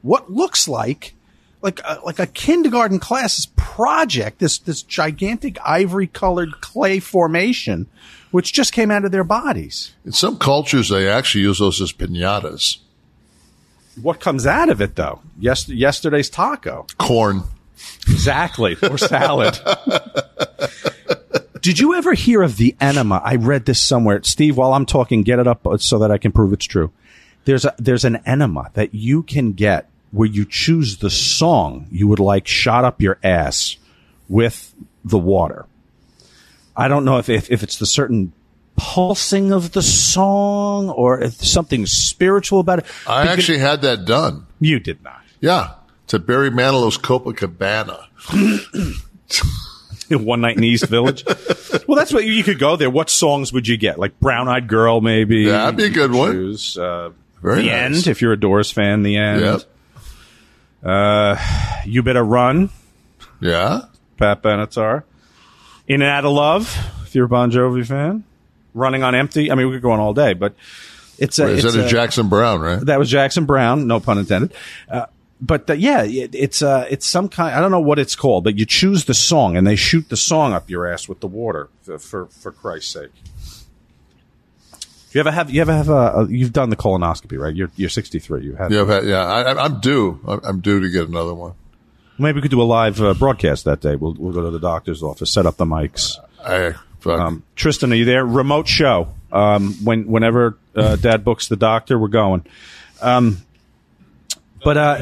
what 0.03 0.31
looks 0.31 0.69
like 0.69 1.15
like 1.63 1.81
a, 1.87 2.01
like 2.05 2.19
a 2.19 2.27
kindergarten 2.27 2.99
class's 2.99 3.47
project. 3.57 4.39
This 4.39 4.59
this 4.59 4.83
gigantic 4.83 5.57
ivory 5.65 6.07
colored 6.07 6.61
clay 6.61 7.01
formation, 7.01 7.87
which 8.31 8.53
just 8.53 8.75
came 8.75 8.91
out 8.91 9.07
of 9.07 9.13
their 9.13 9.25
bodies. 9.25 9.95
In 10.05 10.13
some 10.13 10.37
cultures, 10.37 10.91
they 10.91 11.09
actually 11.09 11.45
use 11.45 11.61
those 11.61 11.81
as 11.81 11.95
pinatas. 11.95 12.77
What 14.03 14.21
comes 14.21 14.47
out 14.47 14.69
of 14.69 14.83
it, 14.83 14.97
though? 14.97 15.23
Yes, 15.39 15.67
yesterday's 15.67 16.29
taco. 16.29 16.87
Corn. 16.99 17.45
Exactly. 18.09 18.77
Or 18.83 18.99
salad. 18.99 19.59
Did 21.61 21.79
you 21.81 21.95
ever 21.95 22.15
hear 22.15 22.43
of 22.43 22.57
the 22.59 22.77
enema? 22.81 23.21
I 23.25 23.37
read 23.37 23.65
this 23.65 23.83
somewhere. 23.83 24.23
Steve, 24.23 24.57
while 24.57 24.73
I'm 24.73 24.87
talking, 24.87 25.23
get 25.23 25.39
it 25.41 25.47
up 25.49 25.67
so 25.79 25.99
that 25.99 26.11
I 26.11 26.19
can 26.19 26.31
prove 26.33 26.53
it's 26.53 26.65
true. 26.67 26.93
There's 27.45 27.65
a, 27.65 27.75
there's 27.79 28.05
an 28.05 28.17
enema 28.27 28.71
that 28.75 28.95
you 28.95 29.23
can 29.23 29.53
get 29.53 29.89
where 30.13 30.29
you 30.29 30.45
choose 30.45 30.99
the 30.99 31.11
song 31.11 31.89
you 31.91 32.07
would 32.09 32.21
like 32.21 32.47
shot 32.47 32.85
up 32.85 33.01
your 33.03 33.19
ass 33.23 33.77
with 34.29 34.75
the 35.05 35.19
water. 35.19 35.67
I 36.77 36.89
don't 36.89 37.05
know 37.05 37.19
if, 37.19 37.29
if, 37.29 37.51
if 37.51 37.63
it's 37.63 37.79
the 37.79 37.87
certain 37.87 38.33
pulsing 38.77 39.53
of 39.53 39.73
the 39.73 39.83
song 39.83 40.89
or 40.91 41.21
if 41.21 41.33
something 41.35 41.87
spiritual 41.87 42.61
about 42.61 42.81
it. 42.81 42.85
I 43.09 43.23
Because- 43.23 43.39
actually 43.39 43.59
had 43.59 43.83
that 43.83 44.05
done. 44.05 44.47
You 44.61 44.79
did 44.79 45.03
not. 45.03 45.21
Yeah. 45.41 45.71
To 46.09 46.19
Barry 46.19 46.51
Manilow's 46.51 46.99
Copacabana. 46.99 48.05
One 50.25 50.41
night 50.41 50.57
in 50.57 50.63
East 50.63 50.87
Village. 50.87 51.25
well, 51.89 51.97
that's 51.97 52.13
what 52.13 52.25
you, 52.25 52.33
you 52.33 52.45
could 52.45 52.61
go 52.61 52.77
there. 52.77 52.89
What 52.91 53.11
songs 53.11 53.53
would 53.53 53.67
you 53.67 53.77
get? 53.77 53.99
Like 53.99 54.21
Brown 54.21 54.47
Eyed 54.49 54.69
Girl, 54.69 55.01
maybe. 55.01 55.39
Yeah, 55.39 55.65
that'd 55.65 55.77
be 55.77 55.85
a 55.87 55.91
good 55.91 56.13
one. 56.13 56.31
Choose, 56.33 56.79
uh, 56.79 57.11
Very 57.43 57.63
the 57.63 57.67
nice. 57.71 57.97
End, 57.97 58.07
if 58.07 58.23
you're 58.23 58.33
a 58.33 58.39
Doors 58.39 58.71
fan. 58.71 59.03
The 59.03 59.17
End. 59.17 59.41
Yep. 59.41 59.63
Uh, 60.85 61.83
you 61.85 62.05
better 62.05 62.23
run. 62.23 62.71
Yeah. 63.41 63.87
Pat 64.17 64.43
Benatar. 64.43 65.03
In 65.89 66.03
and 66.03 66.11
Out 66.11 66.25
of 66.25 66.33
Love, 66.33 66.77
if 67.05 67.15
you're 67.17 67.25
a 67.27 67.29
Bon 67.29 67.51
Jovi 67.51 67.85
fan. 67.85 68.23
Running 68.75 69.03
on 69.03 69.15
Empty. 69.17 69.51
I 69.51 69.57
mean, 69.57 69.67
we 69.69 69.73
could 69.75 69.83
go 69.83 69.91
on 69.91 69.99
all 70.01 70.15
day, 70.15 70.35
but 70.35 70.55
it's 71.19 71.39
a. 71.41 71.49
Is 71.49 71.65
it's 71.65 71.75
that 71.75 71.83
a 71.83 71.87
a- 71.87 71.89
Jackson 71.89 72.29
Browne, 72.29 72.61
right? 72.61 72.81
That 72.81 72.99
was 73.01 73.11
Jackson 73.11 73.45
Browne, 73.47 73.89
no 73.89 73.99
pun 73.99 74.19
intended. 74.19 74.53
Uh, 74.89 75.07
but 75.41 75.69
uh, 75.69 75.75
yeah, 75.75 76.03
it, 76.05 76.35
it's 76.35 76.63
uh, 76.63 76.87
it's 76.91 77.07
some 77.07 77.29
kind. 77.29 77.55
I 77.55 77.61
don't 77.61 77.71
know 77.71 77.81
what 77.81 77.99
it's 77.99 78.17
called, 78.17 78.45
but 78.45 78.57
you 78.59 78.65
choose 78.67 79.05
the 79.05 79.15
song 79.15 79.57
and 79.57 79.67
they 79.67 79.77
shoot 79.77 80.09
the 80.09 80.17
song 80.17 80.53
up 80.53 80.69
your 80.71 80.87
ass 80.87 81.09
with 81.09 81.21
the 81.21 81.27
water. 81.27 81.69
For 81.83 81.99
for, 81.99 82.27
for 82.27 82.53
Christ's 82.53 82.93
sake. 82.93 83.11
You 85.13 85.21
ever 85.21 85.31
have 85.31 85.51
you 85.51 85.61
ever 85.63 85.73
have 85.73 85.89
a, 85.89 85.93
a 85.93 86.29
you've 86.29 86.53
done 86.53 86.69
the 86.71 86.77
colonoscopy 86.77 87.39
right? 87.39 87.55
You're 87.55 87.71
you're 87.77 87.89
63. 87.89 88.45
You 88.45 88.55
had 88.57 88.71
Yeah, 88.71 88.85
had, 88.85 89.05
yeah. 89.05 89.25
I, 89.25 89.65
I'm 89.65 89.81
due. 89.81 90.21
I'm 90.27 90.41
I'm 90.45 90.61
due 90.61 90.81
to 90.81 90.91
get 90.91 91.09
another 91.09 91.33
one. 91.35 91.53
maybe 92.19 92.37
we 92.37 92.43
could 92.43 92.51
do 92.51 92.61
a 92.61 92.65
live 92.65 93.01
uh, 93.01 93.15
broadcast 93.15 93.65
that 93.65 93.81
day. 93.81 93.97
We'll 93.97 94.15
we'll 94.19 94.33
go 94.33 94.43
to 94.43 94.51
the 94.51 94.61
doctor's 94.61 95.03
office, 95.03 95.31
set 95.33 95.47
up 95.47 95.57
the 95.57 95.65
mics. 95.65 96.17
I. 96.45 96.75
Um, 97.07 97.45
Tristan, 97.55 97.93
are 97.93 97.97
you 97.97 98.05
there? 98.05 98.27
Remote 98.27 98.67
show. 98.67 99.09
Um, 99.31 99.75
when 99.85 100.07
whenever 100.09 100.59
uh, 100.75 100.97
Dad 100.97 101.25
books 101.25 101.47
the 101.47 101.55
doctor, 101.57 101.97
we're 101.99 102.09
going. 102.09 102.45
Um, 103.01 103.43
but 104.67 104.77
uh, 104.77 104.99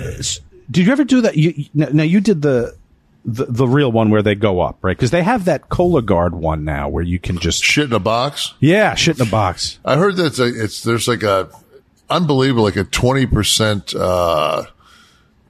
did 0.70 0.84
you 0.84 0.92
ever 0.92 1.04
do 1.04 1.22
that? 1.22 1.38
You, 1.38 1.64
now 1.72 2.02
you 2.02 2.20
did 2.20 2.42
the, 2.42 2.76
the 3.24 3.46
the 3.46 3.66
real 3.66 3.90
one 3.90 4.10
where 4.10 4.20
they 4.20 4.34
go 4.34 4.60
up, 4.60 4.76
right? 4.82 4.94
Because 4.94 5.10
they 5.10 5.22
have 5.22 5.46
that 5.46 5.70
Cologuard 5.70 6.32
one 6.32 6.64
now 6.64 6.90
where 6.90 7.02
you 7.02 7.18
can 7.18 7.38
just 7.38 7.64
shit 7.64 7.86
in 7.86 7.94
a 7.94 7.98
box. 7.98 8.52
Yeah, 8.60 8.94
shit 8.94 9.18
in 9.18 9.26
a 9.26 9.30
box. 9.30 9.78
I 9.82 9.96
heard 9.96 10.16
that 10.16 10.38
it's, 10.38 10.82
there's 10.82 11.08
like 11.08 11.22
a 11.22 11.48
unbelievable 12.10 12.62
like 12.62 12.76
a 12.76 12.84
twenty 12.84 13.24
percent 13.24 13.94
uh, 13.94 14.64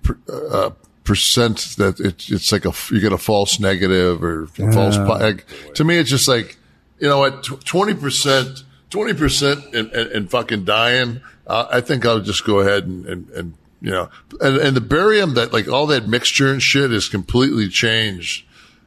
per, 0.05 0.17
uh, 0.33 0.71
percent 1.03 1.75
that 1.79 1.99
it, 1.99 2.31
it's 2.31 2.53
like 2.53 2.67
a 2.67 2.73
you 2.93 3.01
get 3.01 3.13
a 3.13 3.19
false 3.19 3.59
negative 3.59 4.23
or 4.23 4.45
a 4.45 4.73
false. 4.73 4.97
Like, 4.97 5.45
to 5.75 5.83
me, 5.83 5.97
it's 5.97 6.09
just 6.09 6.29
like 6.29 6.57
you 7.01 7.09
know 7.09 7.19
what 7.19 7.43
twenty 7.65 7.95
percent 7.95 8.63
twenty 8.91 9.15
percent 9.15 9.75
and 9.75 9.91
and 9.91 10.31
fucking 10.31 10.65
dying. 10.65 11.21
Uh, 11.49 11.67
I 11.69 11.81
think 11.81 12.07
I'll 12.07 12.21
just 12.21 12.45
go 12.47 12.61
ahead 12.61 12.85
and 12.85 13.07
and, 13.07 13.29
and 13.31 13.55
you 13.85 13.91
know 13.91 14.09
and, 14.41 14.57
and 14.57 14.75
the 14.77 14.81
barium 14.81 15.35
that 15.35 15.53
like 15.53 15.69
all 15.69 15.87
that 15.87 16.09
mixture 16.09 16.51
and 16.51 16.63
shit 16.63 16.91
is 16.91 17.07
completely 17.07 17.69
changed 17.69 18.47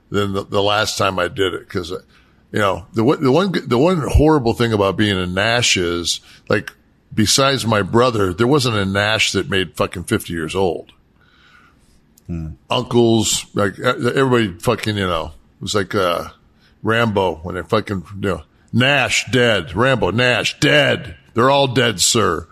than 0.09 0.33
the, 0.33 0.43
the 0.43 0.61
last 0.61 0.97
time 0.97 1.19
I 1.19 1.27
did 1.27 1.53
it 1.53 1.67
because 1.67 1.91
you 1.91 2.59
know 2.59 2.87
the 2.93 3.03
one 3.03 3.23
the 3.23 3.31
one 3.31 3.51
the 3.67 3.77
one 3.77 4.01
horrible 4.07 4.53
thing 4.53 4.73
about 4.73 4.97
being 4.97 5.15
a 5.15 5.27
Nash 5.27 5.77
is 5.77 6.19
like 6.49 6.71
besides 7.13 7.67
my 7.67 7.83
brother 7.83 8.33
there 8.33 8.47
wasn't 8.47 8.75
a 8.75 8.85
Nash 8.85 9.33
that 9.33 9.51
made 9.51 9.77
fucking 9.77 10.05
fifty 10.05 10.33
years 10.33 10.55
old. 10.55 10.91
Uncles 12.71 13.45
like 13.53 13.77
everybody 13.79 14.53
fucking 14.53 14.97
you 14.97 15.05
know 15.05 15.27
it 15.27 15.61
was 15.61 15.75
like 15.75 15.93
uh, 15.93 16.29
Rambo 16.81 17.35
when 17.35 17.53
they 17.53 17.61
fucking 17.61 18.03
you 18.15 18.29
know 18.29 18.43
Nash 18.73 19.29
dead 19.31 19.75
Rambo 19.75 20.09
Nash 20.09 20.59
dead 20.59 21.17
they're 21.35 21.51
all 21.51 21.67
dead 21.67 22.01
sir. 22.01 22.47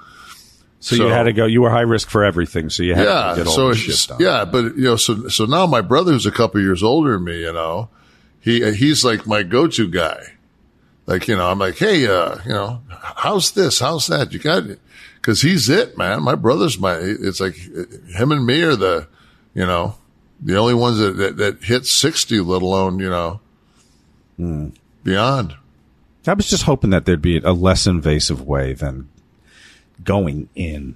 So, 0.85 0.95
you 0.97 1.07
had 1.07 1.23
to 1.23 1.33
go. 1.33 1.47
You 1.47 1.63
were 1.63 1.71
high 1.71 1.81
risk 1.81 2.09
for 2.11 2.23
everything, 2.23 2.69
so 2.69 2.83
you 2.83 2.93
had 2.93 3.05
yeah, 3.05 3.29
to 3.31 3.35
get 3.37 3.47
all 3.47 3.53
so 3.55 3.69
this 3.69 3.79
shit 3.79 4.07
done. 4.07 4.17
yeah, 4.19 4.45
but 4.45 4.75
you 4.75 4.83
know, 4.83 4.95
so 4.97 5.29
so 5.29 5.45
now 5.45 5.65
my 5.65 5.81
brother, 5.81 6.11
who's 6.11 6.27
a 6.27 6.31
couple 6.31 6.61
years 6.61 6.83
older 6.83 7.13
than 7.13 7.23
me, 7.23 7.39
you 7.41 7.51
know, 7.53 7.89
he 8.39 8.71
he's 8.73 9.03
like 9.03 9.25
my 9.25 9.41
go-to 9.41 9.87
guy. 9.87 10.21
Like 11.07 11.27
you 11.27 11.35
know, 11.37 11.49
I'm 11.49 11.57
like, 11.57 11.77
hey, 11.77 12.05
uh, 12.05 12.37
you 12.45 12.51
know, 12.51 12.81
how's 12.89 13.51
this? 13.53 13.79
How's 13.79 14.05
that? 14.07 14.31
You 14.31 14.37
got 14.37 14.67
it? 14.67 14.79
Because 15.15 15.41
he's 15.41 15.69
it, 15.69 15.97
man. 15.97 16.21
My 16.21 16.35
brother's 16.35 16.77
my. 16.77 16.97
It's 17.01 17.39
like 17.39 17.55
him 17.55 18.31
and 18.31 18.45
me 18.45 18.61
are 18.61 18.75
the, 18.75 19.07
you 19.55 19.65
know, 19.65 19.95
the 20.39 20.55
only 20.55 20.75
ones 20.75 20.99
that 20.99 21.17
that, 21.17 21.37
that 21.37 21.63
hit 21.63 21.87
sixty, 21.87 22.39
let 22.41 22.61
alone 22.61 22.99
you 22.99 23.09
know, 23.09 23.39
Hmm. 24.37 24.67
beyond. 25.03 25.55
I 26.27 26.33
was 26.33 26.47
just 26.47 26.63
hoping 26.63 26.91
that 26.91 27.05
there'd 27.05 27.23
be 27.23 27.37
a 27.39 27.53
less 27.53 27.87
invasive 27.87 28.41
way 28.41 28.73
than 28.73 29.09
going 30.03 30.49
in. 30.55 30.95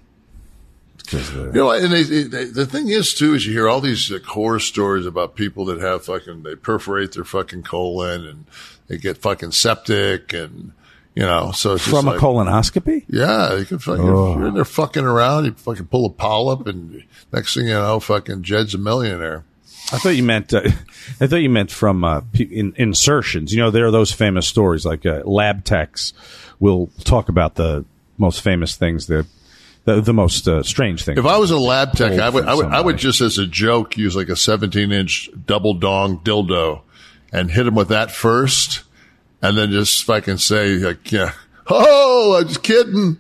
the- 1.12 1.52
You 1.54 1.60
know, 1.62 1.72
and 1.72 1.92
they, 1.92 2.04
they, 2.04 2.46
the 2.46 2.66
thing 2.66 2.90
is 2.90 3.14
too 3.14 3.34
is 3.34 3.46
you 3.46 3.54
hear 3.54 3.68
all 3.70 3.82
these 3.82 4.12
like, 4.12 4.24
horror 4.24 4.60
stories 4.60 5.06
about 5.06 5.36
people 5.36 5.66
that 5.66 5.80
have 5.80 6.06
fucking 6.06 6.44
they 6.44 6.56
perforate 6.56 7.14
their 7.14 7.24
fucking 7.24 7.64
colon 7.64 8.26
and 8.26 8.46
they 8.88 8.98
get 8.98 9.18
fucking 9.18 9.52
septic 9.52 10.34
and 10.34 10.72
you 11.16 11.24
know 11.24 11.52
so 11.52 11.74
it's 11.74 11.86
just 11.86 11.96
from 11.96 12.08
a 12.08 12.12
like- 12.12 12.20
colonoscopy. 12.20 13.06
Yeah, 13.08 13.56
you 13.56 13.66
can 13.66 13.80
fucking 13.80 14.08
Oh. 14.08 14.38
you're 14.38 14.48
in 14.50 14.54
there 14.54 14.66
fucking 14.66 15.04
around. 15.06 15.46
You 15.46 15.52
fucking 15.54 15.88
pull 15.88 16.06
a 16.06 16.10
polyp 16.10 16.68
and 16.68 17.04
next 17.34 17.56
thing 17.56 17.68
you 17.68 17.74
know, 17.74 18.00
fucking 18.00 18.44
Jed's 18.44 18.76
a 18.76 18.78
millionaire. 18.78 19.44
I 19.92 19.98
thought 19.98 20.10
you 20.10 20.22
meant. 20.24 20.54
Uh, 20.54 20.62
I 21.20 21.26
thought 21.26 21.38
you 21.38 21.50
meant 21.50 21.72
from 21.72 22.04
uh, 22.04 22.22
in, 22.38 22.74
insertions. 22.78 23.52
You 23.52 23.60
know, 23.60 23.72
there 23.72 23.88
are 23.88 23.92
those 23.92 24.12
famous 24.12 24.48
stories 24.48 24.86
like 24.86 25.04
uh, 25.08 25.24
lab 25.26 25.64
techs 25.66 26.14
will 26.60 26.92
talk 27.06 27.28
about 27.30 27.56
the 27.56 27.86
most 28.20 28.42
famous 28.42 28.76
things, 28.76 29.08
the 29.08 29.26
the, 29.86 30.02
the 30.02 30.14
most 30.14 30.48
uh, 30.48 30.62
strange 30.62 31.04
things. 31.04 31.18
If 31.18 31.26
I 31.26 31.38
was 31.38 31.52
a 31.52 31.58
lab 31.58 31.94
tech, 31.94 32.20
I 32.20 32.30
would, 32.30 32.46
I 32.46 32.54
would, 32.54 32.66
I 32.66 32.82
would 32.82 32.98
just 32.98 33.22
as 33.22 33.38
a 33.38 33.48
joke 33.48 33.98
use 33.98 34.16
like 34.16 34.30
a 34.30 34.36
17 34.36 34.92
inch 34.92 35.30
double 35.46 35.74
dong 35.74 36.20
dildo 36.20 36.82
and 37.32 37.50
hit 37.50 37.66
him 37.66 37.76
with 37.76 37.88
that 37.88 38.12
first 38.12 38.84
and 39.42 39.58
then 39.58 39.72
just 39.72 40.04
fucking 40.04 40.38
say 40.38 40.76
like, 40.76 41.12
yeah, 41.12 41.34
oh, 41.68 42.38
I'm 42.40 42.48
just 42.48 42.64
kidding. 42.64 43.18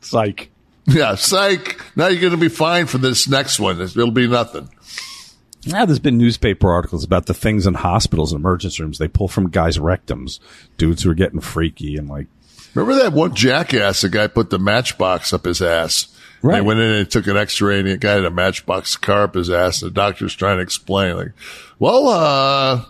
Psych. 0.00 0.50
Yeah, 0.86 1.14
psych. 1.14 1.80
Now 1.94 2.08
you're 2.08 2.20
going 2.20 2.32
to 2.32 2.38
be 2.38 2.48
fine 2.48 2.86
for 2.86 2.98
this 2.98 3.28
next 3.28 3.60
one. 3.60 3.80
It'll 3.80 4.10
be 4.10 4.26
nothing. 4.26 4.68
Now 5.66 5.84
there's 5.84 5.98
been 5.98 6.16
newspaper 6.16 6.70
articles 6.70 7.04
about 7.04 7.26
the 7.26 7.34
things 7.34 7.66
in 7.66 7.74
hospitals 7.74 8.32
and 8.32 8.40
emergency 8.40 8.82
rooms 8.82 8.98
they 8.98 9.08
pull 9.08 9.28
from 9.28 9.50
guys' 9.50 9.78
rectums, 9.78 10.40
dudes 10.78 11.02
who 11.02 11.10
are 11.10 11.14
getting 11.14 11.40
freaky 11.40 11.96
and 11.96 12.08
like. 12.08 12.26
Remember 12.74 13.02
that 13.02 13.12
one 13.12 13.34
jackass? 13.34 14.00
The 14.02 14.08
guy 14.08 14.26
put 14.26 14.50
the 14.50 14.58
matchbox 14.58 15.32
up 15.32 15.44
his 15.44 15.60
ass. 15.60 16.06
Right. 16.42 16.54
They 16.56 16.60
went 16.62 16.80
in 16.80 16.90
and 16.90 17.10
took 17.10 17.26
an 17.26 17.36
X-ray, 17.36 17.80
and 17.80 17.88
the 17.88 17.96
guy 17.98 18.12
had 18.12 18.24
a 18.24 18.30
matchbox 18.30 18.96
car 18.96 19.24
up 19.24 19.34
his 19.34 19.50
ass. 19.50 19.82
And 19.82 19.90
the 19.90 19.94
doctor's 19.94 20.34
trying 20.34 20.56
to 20.56 20.62
explain, 20.62 21.16
like, 21.16 21.32
"Well, 21.78 22.08
uh, 22.08 22.84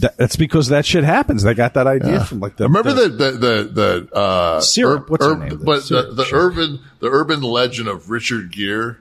That, 0.00 0.16
that's 0.18 0.36
because 0.36 0.68
that 0.68 0.84
shit 0.84 1.04
happens. 1.04 1.42
They 1.42 1.54
got 1.54 1.74
that 1.74 1.86
idea 1.86 2.14
Yeah. 2.14 2.24
from 2.24 2.40
like 2.40 2.56
the. 2.56 2.64
remember 2.64 2.92
the, 2.92 3.08
the 3.08 3.30
the 3.30 3.30
the, 3.38 4.08
the 4.12 4.14
uh, 4.14 4.60
Syrup. 4.60 5.08
What's 5.08 5.24
name? 5.26 5.60
But 5.64 5.82
syrup 5.84 6.08
the, 6.08 6.14
the 6.16 6.24
syrup. 6.24 6.52
urban 6.56 6.80
the 7.00 7.08
urban 7.08 7.40
legend 7.40 7.88
of 7.88 8.10
Richard 8.10 8.50
Gere 8.52 8.96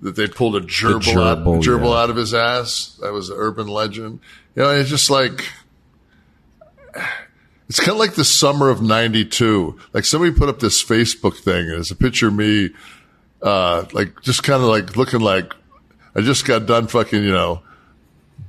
that 0.00 0.16
they 0.16 0.26
pulled 0.26 0.56
a 0.56 0.60
gerbil, 0.60 1.00
gerbil, 1.02 1.56
out, 1.58 1.62
gerbil 1.62 1.90
yeah. 1.94 2.02
out 2.02 2.10
of 2.10 2.16
his 2.16 2.34
ass. 2.34 2.98
That 3.00 3.12
was 3.12 3.28
the 3.28 3.36
urban 3.36 3.68
legend. 3.68 4.18
You 4.56 4.62
know, 4.62 4.70
it's 4.70 4.90
just 4.90 5.08
like 5.10 5.44
it's 7.68 7.80
kind 7.80 7.92
of 7.92 7.98
like 7.98 8.14
the 8.14 8.24
summer 8.24 8.68
of 8.68 8.82
'92. 8.82 9.78
Like 9.92 10.04
somebody 10.04 10.32
put 10.32 10.48
up 10.48 10.60
this 10.60 10.82
Facebook 10.82 11.38
thing, 11.38 11.68
and 11.70 11.78
it's 11.78 11.90
a 11.90 11.96
picture 11.96 12.28
of 12.28 12.34
me, 12.34 12.70
uh, 13.42 13.84
like 13.92 14.20
just 14.22 14.42
kind 14.42 14.62
of 14.62 14.68
like 14.68 14.96
looking 14.96 15.20
like 15.20 15.54
I 16.14 16.20
just 16.20 16.44
got 16.44 16.66
done 16.66 16.86
fucking, 16.88 17.22
you 17.22 17.32
know, 17.32 17.62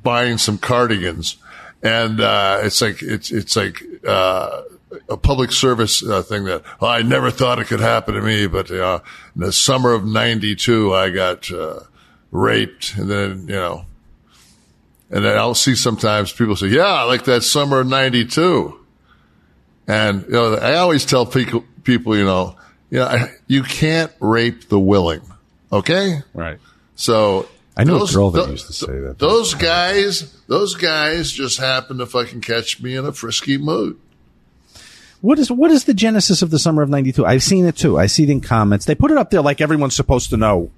buying 0.01 0.37
some 0.37 0.57
cardigans, 0.57 1.37
and 1.81 2.19
uh, 2.19 2.59
it's 2.61 2.81
like 2.81 3.01
it's 3.01 3.31
it's 3.31 3.55
like 3.55 3.83
uh, 4.05 4.63
a 5.07 5.17
public 5.17 5.51
service 5.51 6.03
uh, 6.03 6.21
thing 6.21 6.43
that 6.45 6.63
I 6.81 7.01
never 7.01 7.31
thought 7.31 7.59
it 7.59 7.67
could 7.67 7.79
happen 7.79 8.15
to 8.15 8.21
me, 8.21 8.47
but 8.47 8.69
uh, 8.69 8.99
in 9.35 9.41
the 9.41 9.53
summer 9.53 9.93
of 9.93 10.05
'92, 10.05 10.93
I 10.93 11.09
got 11.09 11.49
uh, 11.51 11.81
raped, 12.31 12.95
and 12.97 13.09
then 13.09 13.47
you 13.47 13.55
know, 13.55 13.85
and 15.09 15.23
then 15.23 15.37
I'll 15.37 15.55
see 15.55 15.75
sometimes 15.75 16.33
people 16.33 16.57
say, 16.57 16.67
"Yeah, 16.67 17.03
like 17.03 17.23
that 17.25 17.43
summer 17.43 17.79
of 17.79 17.87
'92," 17.87 18.77
and 19.87 20.23
you 20.25 20.31
know, 20.31 20.55
I 20.55 20.75
always 20.75 21.05
tell 21.05 21.25
people, 21.25 21.63
people, 21.83 22.15
you 22.17 22.25
know, 22.25 22.55
you 22.89 22.99
know, 22.99 23.27
you 23.47 23.63
can't 23.63 24.11
rape 24.19 24.69
the 24.69 24.79
willing, 24.79 25.21
okay? 25.71 26.19
right. 26.33 26.59
So 26.95 27.47
I 27.75 27.83
knew 27.85 27.95
a 27.95 27.99
those- 27.99 28.13
girl 28.15 28.29
that 28.31 28.45
tho- 28.45 28.51
used 28.51 28.67
to 28.67 28.73
say 28.73 28.99
that. 28.99 29.17
Those 29.19 29.55
guys, 29.55 30.31
those 30.47 30.75
guys 30.75 31.31
just 31.31 31.57
happen 31.59 31.97
to 31.97 32.05
fucking 32.05 32.41
catch 32.41 32.81
me 32.81 32.95
in 32.95 33.05
a 33.05 33.11
frisky 33.11 33.57
mood. 33.57 33.97
What 35.21 35.39
is 35.39 35.49
what 35.49 35.71
is 35.71 35.85
the 35.85 35.93
genesis 35.93 36.41
of 36.41 36.51
the 36.51 36.59
summer 36.59 36.81
of 36.83 36.89
'92? 36.89 37.25
I've 37.25 37.43
seen 37.43 37.65
it 37.65 37.77
too. 37.77 37.97
I 37.97 38.07
see 38.07 38.23
it 38.23 38.29
in 38.29 38.41
comments. 38.41 38.85
They 38.85 38.93
put 38.95 39.09
it 39.09 39.17
up 39.17 39.31
there 39.31 39.41
like 39.41 39.61
everyone's 39.61 39.95
supposed 39.95 40.29
to 40.31 40.37
know 40.37 40.69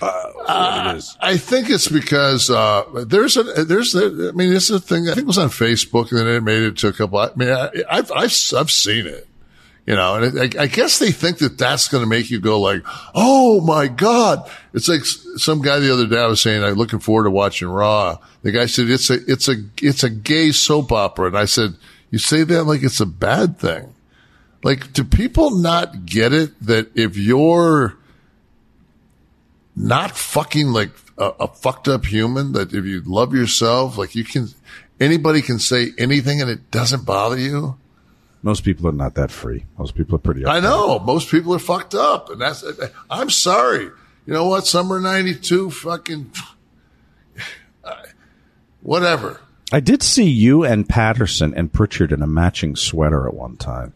Uh, 0.00 1.00
I 1.20 1.36
think 1.36 1.68
it's 1.70 1.88
because 1.88 2.50
uh, 2.50 2.84
there's 3.06 3.36
a 3.36 3.42
there's 3.64 3.94
a, 3.94 4.30
I 4.30 4.32
mean 4.32 4.52
it's 4.52 4.70
a 4.70 4.80
thing 4.80 5.08
I 5.08 5.14
think 5.14 5.24
it 5.24 5.26
was 5.26 5.38
on 5.38 5.48
Facebook 5.48 6.10
and 6.10 6.20
then 6.20 6.28
it 6.28 6.42
made 6.42 6.62
it 6.62 6.78
to 6.78 6.88
a 6.88 6.92
couple. 6.92 7.18
I 7.18 7.30
mean 7.36 7.50
I, 7.50 7.70
I've 7.90 8.10
I've 8.12 8.32
I've 8.56 8.70
seen 8.70 9.06
it, 9.06 9.28
you 9.86 9.94
know, 9.94 10.16
and 10.16 10.36
it, 10.36 10.56
I, 10.56 10.62
I 10.62 10.66
guess 10.66 10.98
they 10.98 11.12
think 11.12 11.38
that 11.38 11.58
that's 11.58 11.88
going 11.88 12.02
to 12.02 12.08
make 12.08 12.30
you 12.30 12.40
go 12.40 12.60
like, 12.60 12.82
oh 13.14 13.60
my 13.60 13.88
god! 13.88 14.50
It's 14.72 14.88
like 14.88 15.04
some 15.04 15.62
guy 15.62 15.78
the 15.78 15.92
other 15.92 16.06
day 16.06 16.18
I 16.18 16.26
was 16.26 16.40
saying 16.40 16.64
I'm 16.64 16.74
looking 16.74 17.00
forward 17.00 17.24
to 17.24 17.30
watching 17.30 17.68
Raw. 17.68 18.18
The 18.42 18.52
guy 18.52 18.66
said 18.66 18.88
it's 18.88 19.10
a 19.10 19.18
it's 19.30 19.48
a 19.48 19.56
it's 19.82 20.02
a 20.02 20.10
gay 20.10 20.52
soap 20.52 20.92
opera, 20.92 21.26
and 21.26 21.38
I 21.38 21.44
said 21.44 21.74
you 22.10 22.18
say 22.18 22.42
that 22.44 22.64
like 22.64 22.82
it's 22.82 23.00
a 23.00 23.06
bad 23.06 23.58
thing. 23.58 23.94
Like, 24.62 24.92
do 24.92 25.04
people 25.04 25.50
not 25.58 26.04
get 26.04 26.32
it 26.32 26.50
that 26.66 26.90
if 26.94 27.16
you're 27.16 27.96
not 29.76 30.16
fucking 30.16 30.68
like 30.68 30.90
a, 31.18 31.32
a 31.40 31.48
fucked 31.48 31.88
up 31.88 32.04
human, 32.04 32.52
that 32.52 32.72
if 32.72 32.84
you 32.84 33.02
love 33.02 33.34
yourself, 33.34 33.96
like 33.98 34.14
you 34.14 34.24
can, 34.24 34.48
anybody 34.98 35.42
can 35.42 35.58
say 35.58 35.92
anything 35.98 36.40
and 36.40 36.50
it 36.50 36.70
doesn't 36.70 37.04
bother 37.04 37.38
you? 37.38 37.76
Most 38.42 38.64
people 38.64 38.88
are 38.88 38.92
not 38.92 39.14
that 39.16 39.30
free. 39.30 39.66
Most 39.78 39.94
people 39.94 40.16
are 40.16 40.18
pretty. 40.20 40.46
I 40.46 40.60
know 40.60 40.98
most 40.98 41.30
people 41.30 41.54
are 41.54 41.58
fucked 41.58 41.94
up, 41.94 42.30
and 42.30 42.40
that's. 42.40 42.64
I'm 43.10 43.28
sorry. 43.28 43.84
You 43.84 44.32
know 44.32 44.46
what? 44.46 44.66
Summer 44.66 44.98
'92, 44.98 45.70
fucking 45.70 46.32
whatever. 48.80 49.40
I 49.72 49.80
did 49.80 50.02
see 50.02 50.28
you 50.28 50.64
and 50.64 50.88
Patterson 50.88 51.54
and 51.54 51.72
Pritchard 51.72 52.12
in 52.12 52.22
a 52.22 52.26
matching 52.26 52.76
sweater 52.76 53.28
at 53.28 53.34
one 53.34 53.56
time. 53.56 53.92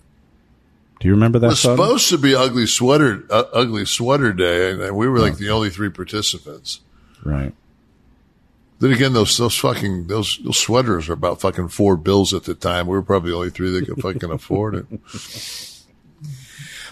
Do 1.05 1.09
you 1.09 1.15
remember 1.17 1.39
that? 1.41 1.49
It 1.49 1.51
was 1.51 1.61
supposed 1.61 2.09
to 2.09 2.17
be 2.17 2.35
ugly 2.35 2.65
sweater, 2.67 3.27
uh, 3.29 3.45
ugly 3.53 3.85
sweater 3.85 4.33
day, 4.33 4.71
and 4.71 4.97
we 4.97 5.07
were 5.07 5.19
like 5.19 5.37
the 5.37 5.51
only 5.51 5.69
three 5.69 5.91
participants. 5.91 6.81
Right. 7.23 7.53
Then 8.79 8.91
again, 8.91 9.13
those 9.13 9.37
those 9.37 9.55
fucking 9.55 10.07
those 10.07 10.39
those 10.43 10.57
sweaters 10.57 11.11
are 11.11 11.13
about 11.13 11.43
fucking 11.43 11.69
four 11.69 11.99
bills 11.99 12.33
at 12.33 12.45
the 12.45 12.55
time. 12.55 12.87
We 12.87 12.93
were 12.97 13.03
probably 13.03 13.33
the 13.33 13.37
only 13.37 13.51
three 13.51 13.71
that 13.73 13.85
could 13.87 14.01
fucking 14.01 14.31
afford 14.31 14.77
it. 14.77 14.87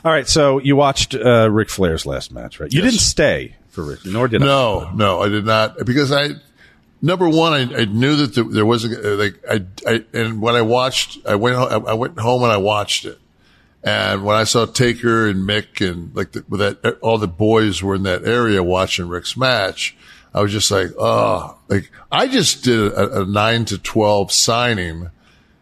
All 0.04 0.12
right. 0.12 0.28
So 0.28 0.58
you 0.58 0.76
watched 0.76 1.14
uh, 1.14 1.50
Ric 1.50 1.70
Flair's 1.70 2.04
last 2.04 2.32
match, 2.32 2.60
right? 2.60 2.70
You 2.70 2.82
Yes. 2.82 2.90
didn't 2.92 3.00
stay 3.00 3.56
for 3.70 3.82
Rick, 3.82 4.00
nor 4.04 4.28
did 4.28 4.42
I. 4.42 4.44
No, 4.44 4.90
no, 4.94 5.22
I 5.22 5.30
did 5.30 5.46
not 5.46 5.86
because 5.86 6.12
I 6.12 6.32
number 7.00 7.30
one, 7.30 7.54
I, 7.54 7.62
I 7.80 7.84
knew 7.86 8.16
that 8.16 8.34
there, 8.34 8.44
there 8.44 8.66
wasn't 8.66 9.02
uh, 9.02 9.14
like 9.16 9.40
I, 9.50 9.64
I 9.90 10.04
and 10.12 10.42
when 10.42 10.54
I 10.54 10.60
watched, 10.60 11.24
I 11.26 11.36
went 11.36 11.56
ho- 11.56 11.84
I 11.86 11.94
went 11.94 12.18
home 12.18 12.42
and 12.42 12.52
I 12.52 12.58
watched 12.58 13.06
it, 13.06 13.18
and 13.82 14.24
when 14.24 14.36
I 14.36 14.44
saw 14.44 14.66
Taker 14.66 15.26
and 15.28 15.48
Mick 15.48 15.86
and 15.86 16.14
like 16.14 16.32
the, 16.32 16.44
with 16.48 16.60
that 16.60 16.98
all 17.00 17.18
the 17.18 17.28
boys 17.28 17.82
were 17.82 17.94
in 17.94 18.04
that 18.04 18.24
area 18.24 18.62
watching 18.62 19.08
Rick's 19.08 19.36
match, 19.36 19.96
I 20.32 20.40
was 20.40 20.52
just 20.52 20.70
like, 20.70 20.90
oh, 20.98 21.58
like 21.68 21.90
I 22.10 22.28
just 22.28 22.64
did 22.64 22.92
a, 22.92 23.22
a 23.22 23.24
nine 23.26 23.64
to 23.66 23.78
twelve 23.78 24.32
signing. 24.32 25.10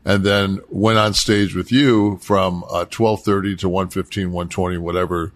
And 0.02 0.24
then 0.24 0.60
went 0.70 0.98
on 0.98 1.12
stage 1.12 1.54
with 1.54 1.70
you 1.70 2.16
from 2.22 2.64
uh, 2.70 2.86
twelve 2.86 3.22
thirty 3.22 3.54
to 3.56 3.68
one 3.68 3.90
fifteen, 3.90 4.32
one 4.32 4.48
twenty, 4.48 4.78
whatever. 4.78 5.30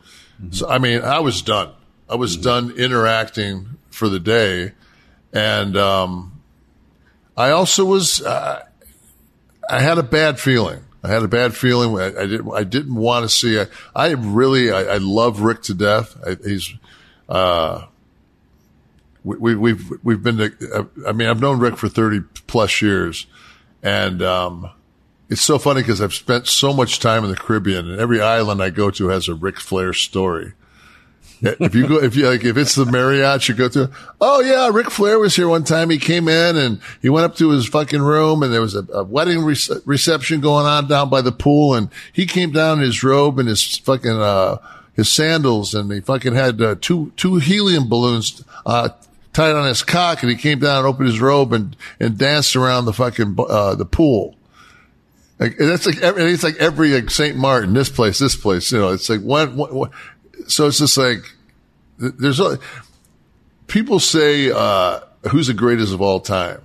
So 0.52 0.66
I 0.66 0.78
mean, 0.78 1.02
I 1.02 1.20
was 1.20 1.42
done. 1.42 1.70
I 2.08 2.14
was 2.14 2.36
done 2.38 2.70
interacting 2.70 3.76
for 3.90 4.08
the 4.08 4.18
day, 4.18 4.72
and 5.34 5.76
um, 5.76 6.40
I 7.36 7.50
also 7.50 7.84
was. 7.84 8.22
Uh, 8.22 8.64
I 9.68 9.80
had 9.80 9.98
a 9.98 10.02
bad 10.02 10.40
feeling. 10.40 10.83
I 11.04 11.08
had 11.08 11.22
a 11.22 11.28
bad 11.28 11.54
feeling. 11.54 12.00
I, 12.00 12.22
I 12.22 12.26
didn't. 12.26 12.50
I 12.52 12.64
didn't 12.64 12.94
want 12.94 13.24
to 13.24 13.28
see. 13.28 13.60
I, 13.60 13.66
I 13.94 14.12
really. 14.12 14.70
I, 14.72 14.94
I 14.94 14.96
love 14.96 15.40
Rick 15.40 15.62
to 15.64 15.74
death. 15.74 16.16
I, 16.26 16.36
he's. 16.42 16.72
Uh, 17.28 17.86
we, 19.22 19.36
we, 19.36 19.54
we've 19.54 19.92
we've 20.02 20.22
been. 20.22 20.38
To, 20.38 20.88
I 21.06 21.12
mean, 21.12 21.28
I've 21.28 21.40
known 21.40 21.60
Rick 21.60 21.76
for 21.76 21.90
thirty 21.90 22.20
plus 22.46 22.80
years, 22.80 23.26
and 23.82 24.22
um, 24.22 24.70
it's 25.28 25.42
so 25.42 25.58
funny 25.58 25.82
because 25.82 26.00
I've 26.00 26.14
spent 26.14 26.46
so 26.46 26.72
much 26.72 27.00
time 27.00 27.22
in 27.22 27.30
the 27.30 27.36
Caribbean, 27.36 27.90
and 27.90 28.00
every 28.00 28.22
island 28.22 28.62
I 28.62 28.70
go 28.70 28.90
to 28.92 29.08
has 29.08 29.28
a 29.28 29.34
Ric 29.34 29.60
Flair 29.60 29.92
story. 29.92 30.54
If 31.44 31.74
you 31.74 31.86
go, 31.86 32.02
if 32.02 32.16
you 32.16 32.28
like, 32.28 32.44
if 32.44 32.56
it's 32.56 32.74
the 32.74 32.86
Marriott 32.86 33.48
you 33.48 33.54
go 33.54 33.68
to, 33.68 33.90
oh 34.20 34.40
yeah, 34.40 34.70
Ric 34.72 34.90
Flair 34.90 35.18
was 35.18 35.36
here 35.36 35.48
one 35.48 35.64
time. 35.64 35.90
He 35.90 35.98
came 35.98 36.28
in 36.28 36.56
and 36.56 36.80
he 37.02 37.08
went 37.08 37.26
up 37.26 37.36
to 37.36 37.50
his 37.50 37.66
fucking 37.66 38.00
room 38.00 38.42
and 38.42 38.52
there 38.52 38.60
was 38.60 38.74
a, 38.74 38.84
a 38.92 39.04
wedding 39.04 39.38
rece- 39.38 39.82
reception 39.84 40.40
going 40.40 40.66
on 40.66 40.88
down 40.88 41.10
by 41.10 41.20
the 41.20 41.32
pool 41.32 41.74
and 41.74 41.90
he 42.12 42.24
came 42.24 42.50
down 42.50 42.78
in 42.78 42.84
his 42.84 43.02
robe 43.02 43.38
and 43.38 43.48
his 43.48 43.76
fucking, 43.78 44.10
uh, 44.10 44.56
his 44.94 45.10
sandals 45.10 45.74
and 45.74 45.92
he 45.92 46.00
fucking 46.00 46.34
had 46.34 46.60
uh, 46.62 46.76
two, 46.80 47.12
two 47.16 47.36
helium 47.36 47.88
balloons, 47.88 48.42
uh, 48.64 48.88
tied 49.32 49.54
on 49.54 49.66
his 49.66 49.82
cock 49.82 50.22
and 50.22 50.30
he 50.30 50.36
came 50.36 50.60
down 50.60 50.78
and 50.78 50.86
opened 50.86 51.08
his 51.08 51.20
robe 51.20 51.52
and, 51.52 51.76
and 52.00 52.16
danced 52.16 52.56
around 52.56 52.86
the 52.86 52.92
fucking, 52.92 53.36
uh, 53.38 53.74
the 53.74 53.84
pool. 53.84 54.34
Like, 55.38 55.58
that's 55.58 55.84
like, 55.84 55.98
every, 56.00 56.22
it's 56.32 56.44
like 56.44 56.56
every, 56.56 56.90
like 56.90 57.10
St. 57.10 57.36
Martin, 57.36 57.74
this 57.74 57.90
place, 57.90 58.20
this 58.20 58.36
place, 58.36 58.70
you 58.70 58.78
know, 58.78 58.90
it's 58.90 59.10
like 59.10 59.20
one, 59.20 59.56
one, 59.56 59.74
one 59.74 59.90
so 60.46 60.66
it's 60.66 60.78
just 60.78 60.96
like, 60.96 61.33
there's 61.98 62.40
a, 62.40 62.58
people 63.66 64.00
say, 64.00 64.50
uh, 64.50 65.00
who's 65.30 65.46
the 65.46 65.54
greatest 65.54 65.92
of 65.92 66.00
all 66.00 66.20
time? 66.20 66.60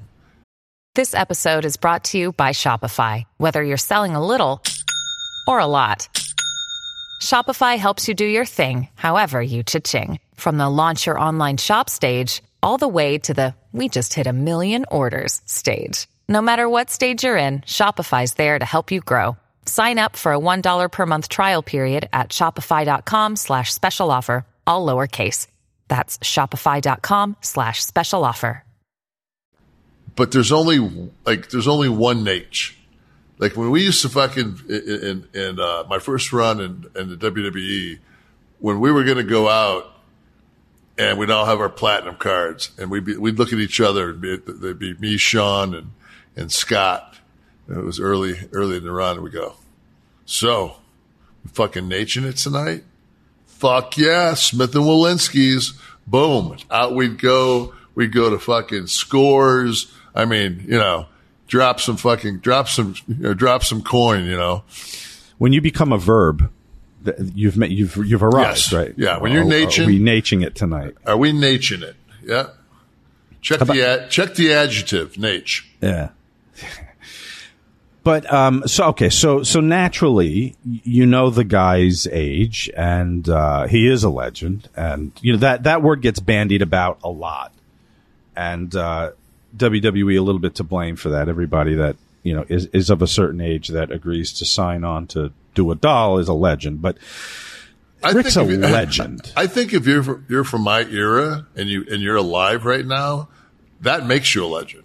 This 0.96 1.14
episode 1.14 1.66
is 1.66 1.78
brought 1.78 2.04
to 2.06 2.18
you 2.18 2.32
by 2.34 2.50
Shopify. 2.50 3.24
Whether 3.38 3.64
you're 3.64 3.78
selling 3.78 4.16
a 4.16 4.26
little 4.26 4.62
or 5.48 5.60
a 5.60 5.66
lot, 5.66 6.10
Shopify 7.22 7.78
helps 7.78 8.08
you 8.08 8.16
do 8.16 8.26
your 8.26 8.46
thing, 8.46 8.90
however 8.96 9.42
you 9.42 9.64
cha-ching. 9.64 10.20
From 10.36 10.58
the 10.58 10.70
launch 10.70 11.06
your 11.06 11.20
online 11.20 11.58
shop 11.58 11.90
stage, 11.90 12.42
all 12.62 12.78
the 12.78 12.88
way 12.88 13.18
to 13.20 13.34
the 13.34 13.56
we 13.72 13.88
just 13.88 14.14
hit 14.14 14.28
a 14.28 14.34
million 14.34 14.86
orders 14.92 15.42
stage. 15.46 16.08
No 16.28 16.42
matter 16.42 16.68
what 16.68 16.90
stage 16.90 17.24
you're 17.24 17.38
in, 17.38 17.60
Shopify's 17.62 18.34
there 18.34 18.58
to 18.58 18.66
help 18.66 18.92
you 18.92 19.00
grow. 19.00 19.38
Sign 19.66 20.00
up 20.00 20.16
for 20.16 20.34
a 20.34 20.40
$1 20.40 20.92
per 20.92 21.06
month 21.06 21.30
trial 21.30 21.62
period 21.62 22.10
at 22.12 22.30
shopify.com 22.30 23.36
slash 23.36 23.72
special 23.72 24.12
offer, 24.12 24.46
all 24.70 24.86
lowercase. 24.86 25.48
That's 25.90 26.18
shopify.com 26.20 27.36
slash 27.42 27.84
special 27.84 28.24
offer. 28.24 28.64
But 30.16 30.32
there's 30.32 30.52
only, 30.52 30.80
like, 31.26 31.50
there's 31.50 31.68
only 31.68 31.90
one 31.90 32.24
Naitch. 32.24 32.76
Like 33.38 33.56
when 33.56 33.72
we 33.72 33.84
used 33.84 34.02
to 34.02 34.10
fucking, 34.10 34.60
in, 34.68 35.28
in, 35.34 35.42
in 35.42 35.60
uh, 35.60 35.86
my 35.90 35.98
first 35.98 36.34
run 36.34 36.60
in, 36.60 36.86
in 36.96 37.10
the 37.10 37.16
WWE, 37.16 38.00
when 38.60 38.82
we 38.82 38.92
were 38.92 39.06
to 39.06 39.24
go 39.24 39.48
out 39.48 39.94
and 40.98 41.18
we'd 41.18 41.32
all 41.32 41.46
have 41.46 41.62
our 41.62 41.70
platinum 41.70 42.16
cards 42.16 42.72
and 42.78 42.92
we'd 42.92 43.06
be, 43.06 43.16
we'd 43.16 43.40
look 43.40 43.54
at 43.54 43.60
each 43.60 43.80
other 43.80 44.10
and 44.10 44.22
be, 44.22 44.36
there'd 44.46 44.78
be 44.78 44.94
me, 44.96 45.16
Sean 45.16 45.74
and, 45.74 45.92
and 46.36 46.52
Scott. 46.52 47.16
It 47.70 47.78
was 47.78 48.00
early, 48.00 48.50
early 48.52 48.76
in 48.76 48.84
the 48.84 48.92
run. 48.92 49.24
We 49.24 49.30
go, 49.30 49.56
so 50.26 50.76
fucking 51.54 51.88
Nation 51.88 52.26
it 52.26 52.36
tonight? 52.36 52.84
Fuck 53.60 53.98
yeah. 53.98 54.34
Smith 54.34 54.72
& 54.72 54.74
Wollensky's. 54.74 55.74
Boom. 56.08 56.58
Out 56.72 56.96
we'd 56.96 57.20
go. 57.20 57.74
We'd 57.94 58.12
go 58.14 58.30
to 58.30 58.40
fucking 58.40 58.88
scores. 58.88 59.92
I 60.16 60.26
mean, 60.26 60.64
you 60.68 60.78
know, 60.78 61.06
drop 61.48 61.80
some 61.80 61.98
fucking, 61.98 62.40
drop 62.40 62.68
some, 62.70 62.96
you 63.08 63.16
know, 63.16 63.34
drop 63.34 63.64
some 63.64 63.82
coin, 63.84 64.26
you 64.26 64.36
know. 64.38 64.64
When 65.38 65.54
you 65.54 65.62
become 65.62 65.92
a 65.94 65.98
verb, 65.98 66.50
you've 67.36 67.58
met, 67.58 67.72
you've 67.72 67.96
you've 67.98 68.24
arrived, 68.24 68.58
Yes. 68.58 68.74
right? 68.74 68.94
Yeah, 68.98 69.20
when 69.20 69.32
you're 69.32 69.44
Are- 69.44 69.48
are 69.48 69.50
naching- 69.68 69.86
we 69.86 70.00
naching 70.00 70.44
it 70.46 70.56
tonight? 70.56 70.96
Are 71.06 71.18
we 71.18 71.32
Nation 71.34 71.84
it? 71.84 71.96
Yeah. 72.24 72.48
Check 73.42 73.60
the, 73.60 73.82
ad, 73.86 74.10
check 74.10 74.36
the 74.36 74.52
adjective, 74.54 75.14
Naitch. 75.14 75.64
Yeah. 75.82 76.10
But 78.04 78.32
um, 78.32 78.64
so 78.66 78.86
okay, 78.88 79.10
so 79.10 79.44
so 79.44 79.60
naturally, 79.60 80.56
you 80.64 81.06
know 81.06 81.30
the 81.30 81.44
guy's 81.44 82.08
age, 82.08 82.70
and 82.76 83.28
uh, 83.28 83.68
he 83.68 83.88
is 83.88 84.04
a 84.04 84.10
legend, 84.10 84.70
and 84.76 85.12
you 85.22 85.34
know 85.34 85.40
that 85.40 85.64
that 85.64 85.82
word 85.84 86.02
gets 86.02 86.20
bandied 86.20 86.62
about 86.62 87.00
a 87.04 87.10
lot, 87.10 87.54
and 88.36 88.74
uh, 88.74 89.12
WWE 89.58 90.18
a 90.18 90.22
little 90.22 90.40
bit 90.40 90.56
to 90.56 90.64
blame 90.64 90.96
for 90.96 91.10
that. 91.10 91.28
Everybody 91.28 91.76
that 91.76 91.98
you 92.24 92.34
know 92.34 92.46
is 92.48 92.68
is 92.68 92.90
of 92.90 93.02
a 93.02 93.08
certain 93.08 93.42
age 93.42 93.68
that 93.70 93.92
agrees 93.92 94.32
to 94.34 94.46
sign 94.46 94.86
on 94.86 95.08
to 95.08 95.34
do 95.54 95.70
a 95.72 95.76
doll 95.76 96.20
is 96.20 96.30
a 96.30 96.34
legend, 96.34 96.82
but 96.82 96.98
Rick's 98.14 98.38
a 98.38 98.46
you- 98.46 98.58
legend. 98.60 99.34
I 99.38 99.48
think 99.48 99.74
if 99.74 99.86
you're 99.86 100.24
you're 100.30 100.46
from 100.46 100.62
my 100.62 100.82
era 100.82 101.48
and 101.56 101.68
you 101.68 101.86
and 101.92 102.02
you're 102.02 102.16
alive 102.16 102.66
right 102.66 102.86
now, 102.86 103.28
that 103.82 104.06
makes 104.06 104.34
you 104.34 104.46
a 104.46 104.48
legend. 104.48 104.84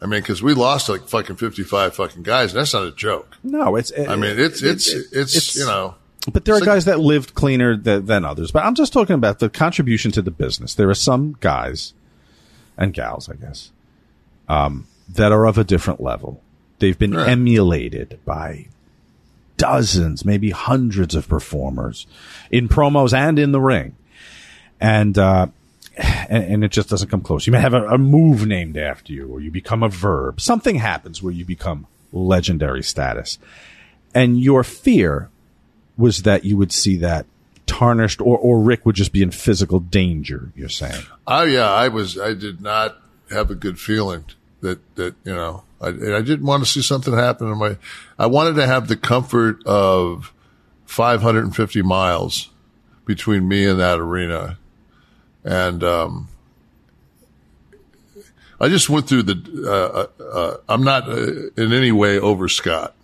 I 0.00 0.06
mean, 0.06 0.20
because 0.20 0.42
we 0.42 0.52
lost 0.54 0.88
like 0.88 1.08
fucking 1.08 1.36
fifty 1.36 1.62
five 1.62 1.94
fucking 1.94 2.22
guys. 2.22 2.52
And 2.52 2.60
that's 2.60 2.74
not 2.74 2.84
a 2.84 2.90
joke. 2.92 3.36
No, 3.42 3.76
it's. 3.76 3.92
I 3.96 4.16
mean, 4.16 4.38
it's 4.38 4.62
it's 4.62 4.88
it- 4.92 5.06
it's, 5.12 5.56
you 5.56 5.64
know. 5.64 5.94
But 6.32 6.44
there 6.44 6.54
are 6.54 6.58
like- 6.58 6.66
guys 6.66 6.84
that 6.86 7.00
lived 7.00 7.34
cleaner 7.34 7.76
th- 7.76 8.04
than 8.04 8.24
others. 8.24 8.50
But 8.50 8.64
I'm 8.64 8.74
just 8.74 8.92
talking 8.92 9.14
about 9.14 9.38
the 9.38 9.48
contribution 9.48 10.10
to 10.12 10.22
the 10.22 10.30
business. 10.30 10.74
There 10.74 10.90
are 10.90 10.94
some 10.94 11.36
guys 11.40 11.94
and 12.76 12.92
gals, 12.92 13.28
I 13.30 13.34
guess, 13.36 13.70
um, 14.48 14.86
that 15.14 15.32
are 15.32 15.46
of 15.46 15.56
a 15.56 15.64
different 15.64 16.00
level. 16.00 16.42
They've 16.78 16.98
been 16.98 17.14
Right. 17.14 17.28
emulated 17.28 18.18
by 18.26 18.66
dozens, 19.56 20.24
maybe 20.24 20.50
hundreds 20.50 21.14
of 21.14 21.26
performers 21.28 22.06
in 22.50 22.68
promos 22.68 23.14
and 23.16 23.38
in 23.38 23.52
the 23.52 23.60
ring. 23.60 23.94
and 24.78 25.16
uh, 25.16 25.46
and, 25.96 26.44
and 26.44 26.64
it 26.64 26.70
just 26.70 26.88
doesn't 26.88 27.08
come 27.08 27.20
close. 27.20 27.46
You 27.46 27.52
may 27.52 27.60
have 27.60 27.74
a, 27.74 27.86
a 27.88 27.98
move 27.98 28.46
named 28.46 28.76
after 28.76 29.12
you, 29.12 29.28
or 29.28 29.40
you 29.40 29.50
become 29.50 29.82
a 29.82 29.88
verb. 29.88 30.40
Something 30.40 30.76
happens 30.76 31.22
where 31.22 31.32
you 31.32 31.44
become 31.44 31.86
legendary 32.12 32.82
status, 32.82 33.38
and 34.14 34.40
your 34.40 34.64
fear 34.64 35.30
was 35.96 36.22
that 36.22 36.44
you 36.44 36.56
would 36.56 36.72
see 36.72 36.96
that 36.98 37.26
tarnished, 37.66 38.20
or 38.20 38.38
or 38.38 38.60
Rick 38.60 38.86
would 38.86 38.96
just 38.96 39.12
be 39.12 39.22
in 39.22 39.30
physical 39.30 39.80
danger. 39.80 40.52
You're 40.54 40.68
saying? 40.68 41.02
Oh 41.26 41.44
yeah, 41.44 41.70
I 41.70 41.88
was. 41.88 42.18
I 42.18 42.34
did 42.34 42.60
not 42.60 42.96
have 43.30 43.50
a 43.50 43.54
good 43.54 43.78
feeling 43.78 44.24
that 44.60 44.96
that 44.96 45.14
you 45.24 45.34
know. 45.34 45.62
I, 45.78 45.88
I 45.88 46.22
didn't 46.22 46.46
want 46.46 46.64
to 46.64 46.70
see 46.70 46.80
something 46.80 47.12
happen 47.12 47.52
in 47.52 47.58
my. 47.58 47.76
I 48.18 48.26
wanted 48.26 48.54
to 48.54 48.66
have 48.66 48.88
the 48.88 48.96
comfort 48.96 49.64
of 49.66 50.32
550 50.86 51.82
miles 51.82 52.50
between 53.04 53.46
me 53.46 53.66
and 53.66 53.78
that 53.78 53.98
arena, 53.98 54.58
and 55.46 55.84
um, 55.84 56.28
I 58.60 58.68
just 58.68 58.90
went 58.90 59.08
through 59.08 59.22
the. 59.22 60.10
Uh, 60.18 60.22
uh, 60.22 60.56
I'm 60.68 60.82
not 60.82 61.08
uh, 61.08 61.50
in 61.56 61.72
any 61.72 61.92
way 61.92 62.18
over 62.18 62.48
Scott, 62.48 62.94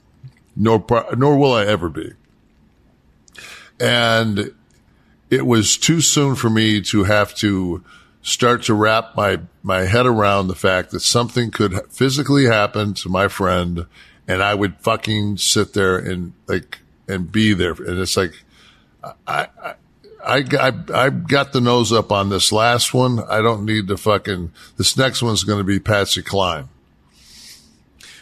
nor 0.56 0.84
nor 1.16 1.38
will 1.38 1.52
I 1.52 1.64
ever 1.64 1.88
be. 1.88 2.12
And 3.80 4.52
it 5.30 5.46
was 5.46 5.78
too 5.78 6.00
soon 6.00 6.34
for 6.34 6.50
me 6.50 6.80
to 6.82 7.04
have 7.04 7.34
to 7.36 7.84
start 8.22 8.64
to 8.64 8.74
wrap 8.74 9.16
my 9.16 9.40
my 9.62 9.82
head 9.82 10.06
around 10.06 10.48
the 10.48 10.54
fact 10.56 10.90
that 10.90 11.00
something 11.00 11.52
could 11.52 11.80
physically 11.92 12.46
happen 12.46 12.92
to 12.94 13.08
my 13.08 13.28
friend, 13.28 13.86
and 14.26 14.42
I 14.42 14.54
would 14.54 14.78
fucking 14.80 15.36
sit 15.36 15.74
there 15.74 15.96
and 15.96 16.32
like 16.48 16.80
and 17.06 17.30
be 17.30 17.54
there. 17.54 17.72
And 17.72 18.00
it's 18.00 18.16
like 18.16 18.42
I. 19.28 19.46
I 19.62 19.74
I, 20.24 20.44
I, 20.58 20.72
I 21.06 21.10
got 21.10 21.52
the 21.52 21.60
nose 21.60 21.92
up 21.92 22.12
on 22.12 22.28
this 22.28 22.52
last 22.52 22.94
one. 22.94 23.20
I 23.20 23.42
don't 23.42 23.64
need 23.64 23.88
to 23.88 23.96
fucking, 23.96 24.52
this 24.76 24.96
next 24.96 25.22
one's 25.22 25.44
going 25.44 25.58
to 25.58 25.64
be 25.64 25.78
Patsy 25.80 26.22
Cline. 26.22 26.68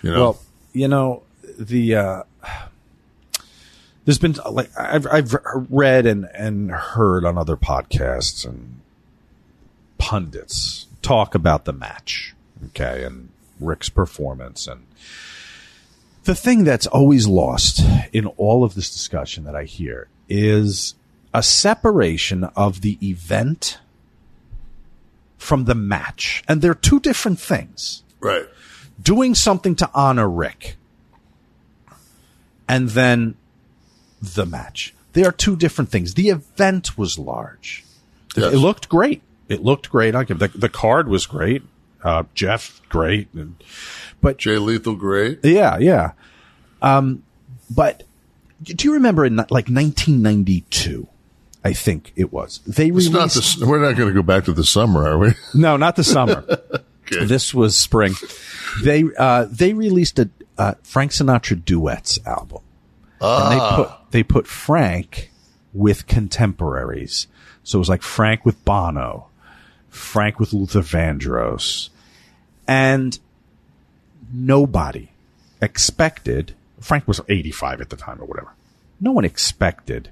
You 0.02 0.12
know? 0.12 0.20
Well, 0.20 0.42
you 0.72 0.88
know, 0.88 1.22
the, 1.58 1.94
uh, 1.94 2.22
there's 4.04 4.18
been 4.18 4.36
like, 4.50 4.70
I've, 4.78 5.06
I've 5.06 5.36
read 5.68 6.06
and, 6.06 6.28
and 6.34 6.70
heard 6.70 7.24
on 7.24 7.36
other 7.36 7.56
podcasts 7.56 8.46
and 8.46 8.80
pundits 9.98 10.86
talk 11.02 11.34
about 11.34 11.64
the 11.64 11.72
match. 11.72 12.34
Okay. 12.68 13.04
And 13.04 13.30
Rick's 13.60 13.90
performance 13.90 14.66
and 14.66 14.86
the 16.24 16.34
thing 16.34 16.64
that's 16.64 16.86
always 16.86 17.26
lost 17.26 17.82
in 18.12 18.26
all 18.26 18.64
of 18.64 18.74
this 18.74 18.90
discussion 18.90 19.44
that 19.44 19.56
I 19.56 19.64
hear 19.64 20.08
is 20.28 20.94
a 21.32 21.42
separation 21.42 22.44
of 22.56 22.80
the 22.80 22.98
event 23.06 23.78
from 25.38 25.64
the 25.64 25.74
match. 25.74 26.42
And 26.48 26.60
they're 26.60 26.74
two 26.74 27.00
different 27.00 27.40
things. 27.40 28.02
Right. 28.20 28.46
Doing 29.00 29.34
something 29.34 29.74
to 29.76 29.90
honor 29.94 30.28
Rick 30.28 30.76
and 32.68 32.90
then 32.90 33.34
the 34.20 34.46
match. 34.46 34.94
They 35.12 35.24
are 35.24 35.32
two 35.32 35.56
different 35.56 35.90
things. 35.90 36.14
The 36.14 36.28
event 36.28 36.96
was 36.96 37.18
large. 37.18 37.84
Yes. 38.36 38.52
It 38.52 38.58
looked 38.58 38.88
great. 38.88 39.22
It 39.48 39.62
looked 39.64 39.90
great. 39.90 40.14
I 40.14 40.24
give 40.24 40.38
the, 40.38 40.48
the 40.48 40.68
card 40.68 41.08
was 41.08 41.26
great. 41.26 41.62
Uh, 42.02 42.24
Jeff, 42.34 42.80
great. 42.88 43.28
And, 43.34 43.56
but 44.20 44.38
Jay 44.38 44.58
Lethal, 44.58 44.94
great. 44.94 45.40
Yeah, 45.42 45.78
yeah. 45.78 46.12
Um, 46.80 47.24
but 47.68 48.04
do 48.62 48.86
you 48.86 48.94
remember 48.94 49.24
in 49.24 49.36
like 49.36 49.68
1992? 49.68 51.08
I 51.64 51.72
think 51.74 52.12
it 52.16 52.32
was. 52.32 52.60
They 52.66 52.88
It's 52.88 53.08
released. 53.08 53.12
not 53.12 53.30
the, 53.30 53.66
we're 53.66 53.80
not 53.82 53.96
going 53.96 54.08
to 54.08 54.14
go 54.14 54.22
back 54.22 54.44
to 54.46 54.52
the 54.52 54.64
summer, 54.64 55.06
are 55.06 55.18
we? 55.18 55.32
No, 55.54 55.76
not 55.76 55.96
the 55.96 56.04
summer. 56.04 56.44
Okay. 57.12 57.24
This 57.24 57.52
was 57.52 57.76
spring. 57.76 58.14
They 58.84 59.02
uh, 59.18 59.46
they 59.50 59.72
released 59.72 60.20
a 60.20 60.30
uh, 60.56 60.74
Frank 60.84 61.10
Sinatra 61.10 61.64
duets 61.64 62.20
album, 62.24 62.60
and 63.20 63.52
they 63.52 63.58
Ah. 63.60 63.74
put 63.76 64.10
they 64.12 64.22
put 64.22 64.46
Frank 64.46 65.32
with 65.74 66.06
contemporaries. 66.06 67.26
So 67.64 67.78
it 67.78 67.80
was 67.80 67.88
like 67.88 68.02
Frank 68.02 68.44
with 68.46 68.64
Bono, 68.64 69.26
Frank 69.88 70.38
with 70.38 70.52
Luther 70.52 70.82
Vandross, 70.82 71.88
and 72.68 73.18
nobody 74.32 75.08
expected. 75.60 76.54
Frank 76.80 77.08
was 77.08 77.20
eighty 77.28 77.50
five 77.50 77.80
at 77.80 77.90
the 77.90 77.96
time 77.96 78.20
or 78.20 78.24
whatever. 78.26 78.52
No 79.00 79.10
one 79.10 79.24
expected 79.24 80.10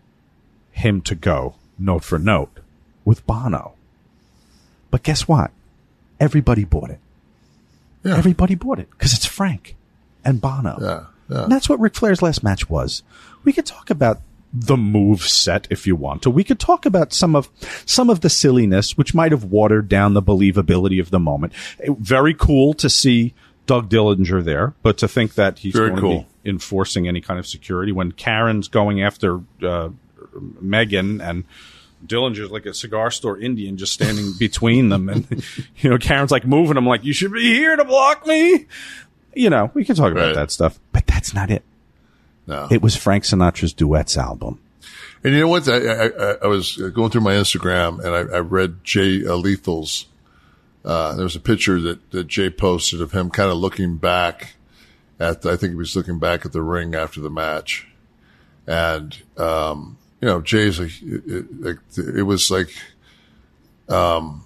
him 0.78 1.00
to 1.02 1.14
go 1.14 1.54
note 1.78 2.04
for 2.04 2.18
note 2.18 2.50
with 3.04 3.26
Bono. 3.26 3.74
But 4.90 5.02
guess 5.02 5.28
what? 5.28 5.50
Everybody 6.20 6.64
bought 6.64 6.90
it. 6.90 7.00
Yeah. 8.02 8.16
Everybody 8.16 8.54
bought 8.54 8.78
it 8.78 8.90
because 8.90 9.12
it's 9.12 9.26
Frank 9.26 9.76
and 10.24 10.40
Bono. 10.40 10.78
Yeah, 10.80 11.04
yeah. 11.28 11.42
And 11.44 11.52
that's 11.52 11.68
what 11.68 11.80
Ric 11.80 11.94
Flair's 11.94 12.22
last 12.22 12.42
match 12.42 12.68
was. 12.70 13.02
We 13.44 13.52
could 13.52 13.66
talk 13.66 13.90
about 13.90 14.20
the 14.52 14.76
move 14.78 15.22
set 15.22 15.66
if 15.70 15.86
you 15.86 15.94
want 15.94 16.22
to. 16.22 16.30
We 16.30 16.42
could 16.42 16.58
talk 16.58 16.86
about 16.86 17.12
some 17.12 17.36
of 17.36 17.50
some 17.84 18.08
of 18.08 18.20
the 18.20 18.30
silliness 18.30 18.96
which 18.96 19.14
might 19.14 19.30
have 19.32 19.44
watered 19.44 19.88
down 19.88 20.14
the 20.14 20.22
believability 20.22 21.00
of 21.00 21.10
the 21.10 21.18
moment. 21.20 21.52
It- 21.78 21.98
very 21.98 22.34
cool 22.34 22.72
to 22.74 22.88
see 22.88 23.34
Doug 23.66 23.90
Dillinger 23.90 24.42
there, 24.42 24.72
but 24.82 24.96
to 24.98 25.06
think 25.08 25.34
that 25.34 25.58
he's 25.58 25.74
Very 25.74 25.90
going 25.90 26.00
cool. 26.00 26.20
to 26.22 26.26
be 26.44 26.50
enforcing 26.50 27.06
any 27.06 27.20
kind 27.20 27.38
of 27.38 27.46
security 27.46 27.92
when 27.92 28.12
Karen's 28.12 28.68
going 28.68 29.02
after 29.02 29.40
uh, 29.62 29.90
Megan 30.60 31.20
and 31.20 31.44
Dillinger's 32.06 32.50
like 32.50 32.66
a 32.66 32.74
cigar 32.74 33.10
store 33.10 33.38
Indian 33.38 33.76
just 33.76 33.92
standing 33.92 34.32
between 34.38 34.88
them. 34.88 35.08
And, 35.08 35.44
you 35.78 35.90
know, 35.90 35.98
Karen's 35.98 36.30
like 36.30 36.46
moving. 36.46 36.76
I'm 36.76 36.86
like, 36.86 37.04
you 37.04 37.12
should 37.12 37.32
be 37.32 37.42
here 37.54 37.74
to 37.76 37.84
block 37.84 38.26
me. 38.26 38.66
You 39.34 39.50
know, 39.50 39.70
we 39.74 39.84
can 39.84 39.96
talk 39.96 40.12
about 40.12 40.26
Right. 40.28 40.34
that 40.34 40.50
stuff, 40.50 40.78
but 40.92 41.06
that's 41.06 41.34
not 41.34 41.50
it. 41.50 41.62
No. 42.46 42.66
It 42.70 42.80
was 42.82 42.96
Frank 42.96 43.24
Sinatra's 43.24 43.72
duets 43.72 44.16
album. 44.16 44.60
And 45.24 45.34
you 45.34 45.40
know 45.40 45.48
what? 45.48 45.68
I, 45.68 45.76
I, 45.76 46.06
I- 46.06 46.36
I 46.44 46.46
was 46.46 46.76
going 46.76 47.10
through 47.10 47.20
my 47.22 47.34
Instagram 47.34 47.98
and 48.04 48.14
I, 48.32 48.36
I 48.36 48.40
read 48.40 48.84
Jay 48.84 49.24
uh, 49.26 49.36
Lethal's. 49.36 50.06
Uh, 50.84 51.14
there 51.16 51.24
was 51.24 51.34
a 51.36 51.40
picture 51.40 51.80
that, 51.80 52.10
that 52.12 52.28
Jay 52.28 52.48
posted 52.48 53.00
of 53.02 53.12
him 53.12 53.28
kind 53.30 53.50
of 53.50 53.56
looking 53.58 53.96
back 53.96 54.54
at. 55.18 55.42
The, 55.42 55.50
I 55.50 55.56
think 55.56 55.72
he 55.72 55.76
was 55.76 55.96
looking 55.96 56.18
back 56.20 56.46
at 56.46 56.52
the 56.52 56.62
ring 56.62 56.94
after 56.94 57.20
the 57.20 57.28
match, 57.28 57.86
and 58.66 59.20
um, 59.36 59.98
you 60.20 60.28
know, 60.28 60.40
Jay's 60.40 60.80
like, 60.80 60.92
it, 61.02 61.46
it, 61.62 62.16
it 62.16 62.22
was 62.22 62.50
like, 62.50 62.70
um, 63.88 64.44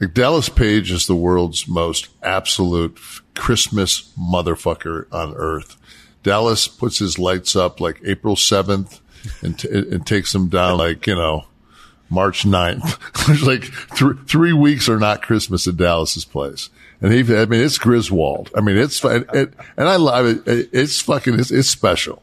like 0.00 0.14
Dallas 0.14 0.48
Page 0.48 0.90
is 0.90 1.06
the 1.06 1.16
world's 1.16 1.68
most 1.68 2.08
absolute 2.22 2.98
Christmas 3.34 4.12
motherfucker 4.18 5.06
on 5.12 5.34
earth. 5.34 5.76
Dallas 6.22 6.68
puts 6.68 6.98
his 6.98 7.18
lights 7.18 7.56
up 7.56 7.80
like 7.80 8.00
April 8.04 8.36
7th 8.36 9.00
and, 9.42 9.58
t- 9.58 9.68
and 9.68 10.06
takes 10.06 10.32
them 10.32 10.48
down 10.48 10.78
like, 10.78 11.06
you 11.06 11.14
know, 11.14 11.44
March 12.08 12.44
9th. 12.44 13.26
There's 13.26 13.42
like 13.46 13.62
th- 13.96 14.26
three 14.26 14.52
weeks 14.52 14.88
are 14.88 14.98
not 14.98 15.22
Christmas 15.22 15.66
at 15.66 15.76
Dallas's 15.76 16.24
place. 16.24 16.70
And 17.00 17.12
he, 17.12 17.20
I 17.34 17.46
mean, 17.46 17.62
it's 17.62 17.78
Griswold. 17.78 18.50
I 18.54 18.60
mean, 18.60 18.76
it's, 18.76 19.02
it, 19.04 19.26
it, 19.32 19.54
and 19.76 19.88
I 19.88 19.96
love 19.96 20.26
it. 20.26 20.46
it 20.46 20.68
it's 20.72 21.00
fucking, 21.00 21.38
it's, 21.38 21.50
it's 21.50 21.68
special. 21.68 22.22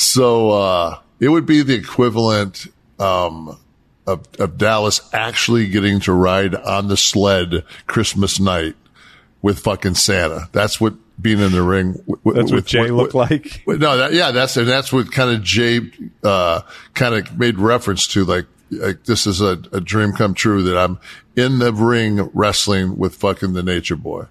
So, 0.00 0.50
uh, 0.52 1.00
it 1.18 1.28
would 1.28 1.44
be 1.44 1.62
the 1.62 1.74
equivalent, 1.74 2.68
um, 3.00 3.58
of, 4.06 4.26
of 4.38 4.56
Dallas 4.56 5.00
actually 5.12 5.66
getting 5.68 5.98
to 6.00 6.12
ride 6.12 6.54
on 6.54 6.86
the 6.86 6.96
sled 6.96 7.64
Christmas 7.88 8.38
night 8.38 8.76
with 9.42 9.58
fucking 9.58 9.94
Santa. 9.96 10.48
That's 10.52 10.80
what 10.80 10.94
being 11.20 11.40
in 11.40 11.50
the 11.50 11.62
ring. 11.62 11.94
w- 11.94 12.16
w- 12.24 12.36
That's 12.40 12.52
what 12.52 12.64
Jay 12.64 12.82
with- 12.82 12.90
looked 12.92 13.14
like. 13.14 13.62
with- 13.66 13.80
no, 13.80 13.96
that, 13.96 14.12
yeah, 14.12 14.30
that's 14.30 14.56
and 14.56 14.68
that's 14.68 14.92
what 14.92 15.10
kind 15.10 15.34
of 15.34 15.42
Jay 15.42 15.80
uh, 16.22 16.60
kind 16.94 17.16
of 17.16 17.36
made 17.36 17.58
reference 17.58 18.06
to. 18.08 18.24
Like, 18.24 18.46
like 18.70 19.02
this 19.04 19.26
is 19.26 19.40
a, 19.40 19.60
a 19.72 19.80
dream 19.80 20.12
come 20.12 20.32
true 20.32 20.62
that 20.62 20.78
I'm 20.78 21.00
in 21.34 21.58
the 21.58 21.72
ring 21.72 22.30
wrestling 22.34 22.98
with 22.98 23.16
fucking 23.16 23.52
the 23.54 23.64
Nature 23.64 23.96
Boy. 23.96 24.26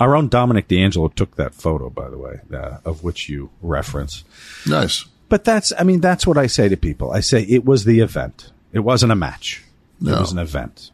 Our 0.00 0.16
own 0.16 0.28
Dominic 0.28 0.66
D'Angelo 0.66 1.08
took 1.08 1.36
that 1.36 1.54
photo, 1.54 1.90
by 1.90 2.08
the 2.08 2.18
way, 2.18 2.40
uh, 2.52 2.78
of 2.84 3.04
which 3.04 3.28
you 3.28 3.50
reference. 3.60 4.24
Nice. 4.66 5.04
But 5.28 5.44
that's, 5.44 5.72
I 5.78 5.84
mean, 5.84 6.00
that's 6.00 6.26
what 6.26 6.38
I 6.38 6.46
say 6.46 6.68
to 6.68 6.76
people. 6.76 7.12
I 7.12 7.20
say 7.20 7.42
it 7.42 7.64
was 7.64 7.84
the 7.84 8.00
event. 8.00 8.50
It 8.72 8.80
wasn't 8.80 9.12
a 9.12 9.16
match. 9.16 9.62
No. 10.00 10.16
It 10.16 10.20
was 10.20 10.32
an 10.32 10.38
event. 10.38 10.90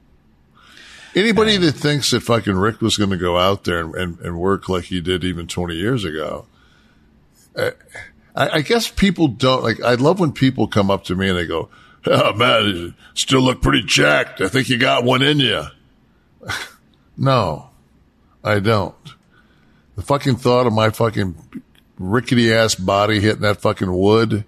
Anybody 1.14 1.56
that 1.56 1.72
thinks 1.72 2.10
that 2.10 2.20
fucking 2.20 2.56
Rick 2.56 2.82
was 2.82 2.98
going 2.98 3.10
to 3.10 3.16
go 3.16 3.38
out 3.38 3.64
there 3.64 3.80
and, 3.80 3.94
and, 3.94 4.20
and 4.20 4.38
work 4.38 4.68
like 4.68 4.84
he 4.84 5.00
did 5.00 5.24
even 5.24 5.46
20 5.46 5.74
years 5.74 6.04
ago, 6.04 6.44
uh, 7.56 7.70
I, 8.34 8.48
I 8.50 8.60
guess 8.60 8.90
people 8.90 9.28
don't 9.28 9.62
like. 9.62 9.80
I 9.80 9.94
love 9.94 10.20
when 10.20 10.32
people 10.32 10.68
come 10.68 10.90
up 10.90 11.04
to 11.04 11.14
me 11.14 11.30
and 11.30 11.38
they 11.38 11.46
go, 11.46 11.70
"Oh 12.04 12.34
man, 12.34 12.66
you 12.66 12.94
still 13.14 13.40
look 13.40 13.62
pretty 13.62 13.82
jacked. 13.82 14.42
I 14.42 14.48
think 14.48 14.68
you 14.68 14.76
got 14.76 15.04
one 15.04 15.22
in 15.22 15.38
you." 15.38 15.64
no, 17.16 17.70
I 18.46 18.60
don't. 18.60 18.94
The 19.96 20.02
fucking 20.02 20.36
thought 20.36 20.66
of 20.66 20.72
my 20.72 20.90
fucking 20.90 21.34
rickety 21.98 22.52
ass 22.52 22.74
body 22.74 23.20
hitting 23.20 23.42
that 23.42 23.60
fucking 23.60 23.92
wood, 23.92 24.44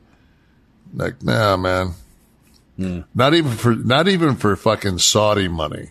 like, 0.94 1.22
nah, 1.22 1.56
man, 1.56 1.94
Not 3.14 3.34
even 3.34 3.52
for 3.52 3.74
not 3.74 4.06
even 4.08 4.36
for 4.36 4.54
fucking 4.56 4.98
Saudi 4.98 5.48
money. 5.48 5.90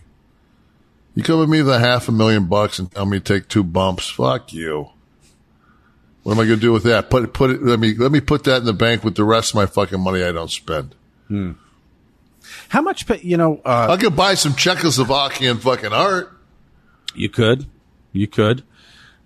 You 1.14 1.22
come 1.22 1.40
with 1.40 1.48
me 1.50 1.62
with 1.62 1.74
a 1.74 1.78
half 1.80 2.08
a 2.08 2.12
million 2.12 2.46
bucks 2.46 2.78
and 2.78 2.90
tell 2.90 3.04
me 3.04 3.18
to 3.20 3.24
take 3.34 3.48
two 3.48 3.64
bumps. 3.64 4.08
Fuck 4.08 4.52
you. 4.52 4.90
What 6.22 6.32
am 6.32 6.40
I 6.40 6.44
going 6.46 6.58
to 6.58 6.60
do 6.60 6.72
with 6.72 6.84
that? 6.84 7.10
Put 7.10 7.32
put 7.34 7.50
it. 7.50 7.62
Let 7.62 7.78
me 7.80 7.94
let 7.94 8.10
me 8.12 8.20
put 8.20 8.44
that 8.44 8.58
in 8.58 8.64
the 8.64 8.72
bank 8.72 9.04
with 9.04 9.16
the 9.16 9.24
rest 9.24 9.50
of 9.50 9.56
my 9.56 9.66
fucking 9.66 10.00
money 10.00 10.22
I 10.22 10.32
don't 10.32 10.50
spend. 10.50 10.94
How 12.68 12.80
much? 12.80 13.04
You 13.22 13.36
know, 13.36 13.60
uh, 13.64 13.88
I 13.90 13.96
could 13.96 14.16
buy 14.16 14.34
some 14.34 14.52
Czechoslovakian 14.52 15.60
fucking 15.60 15.92
art. 15.92 16.32
you 17.14 17.28
could, 17.28 17.66
you 18.12 18.26
could. 18.26 18.62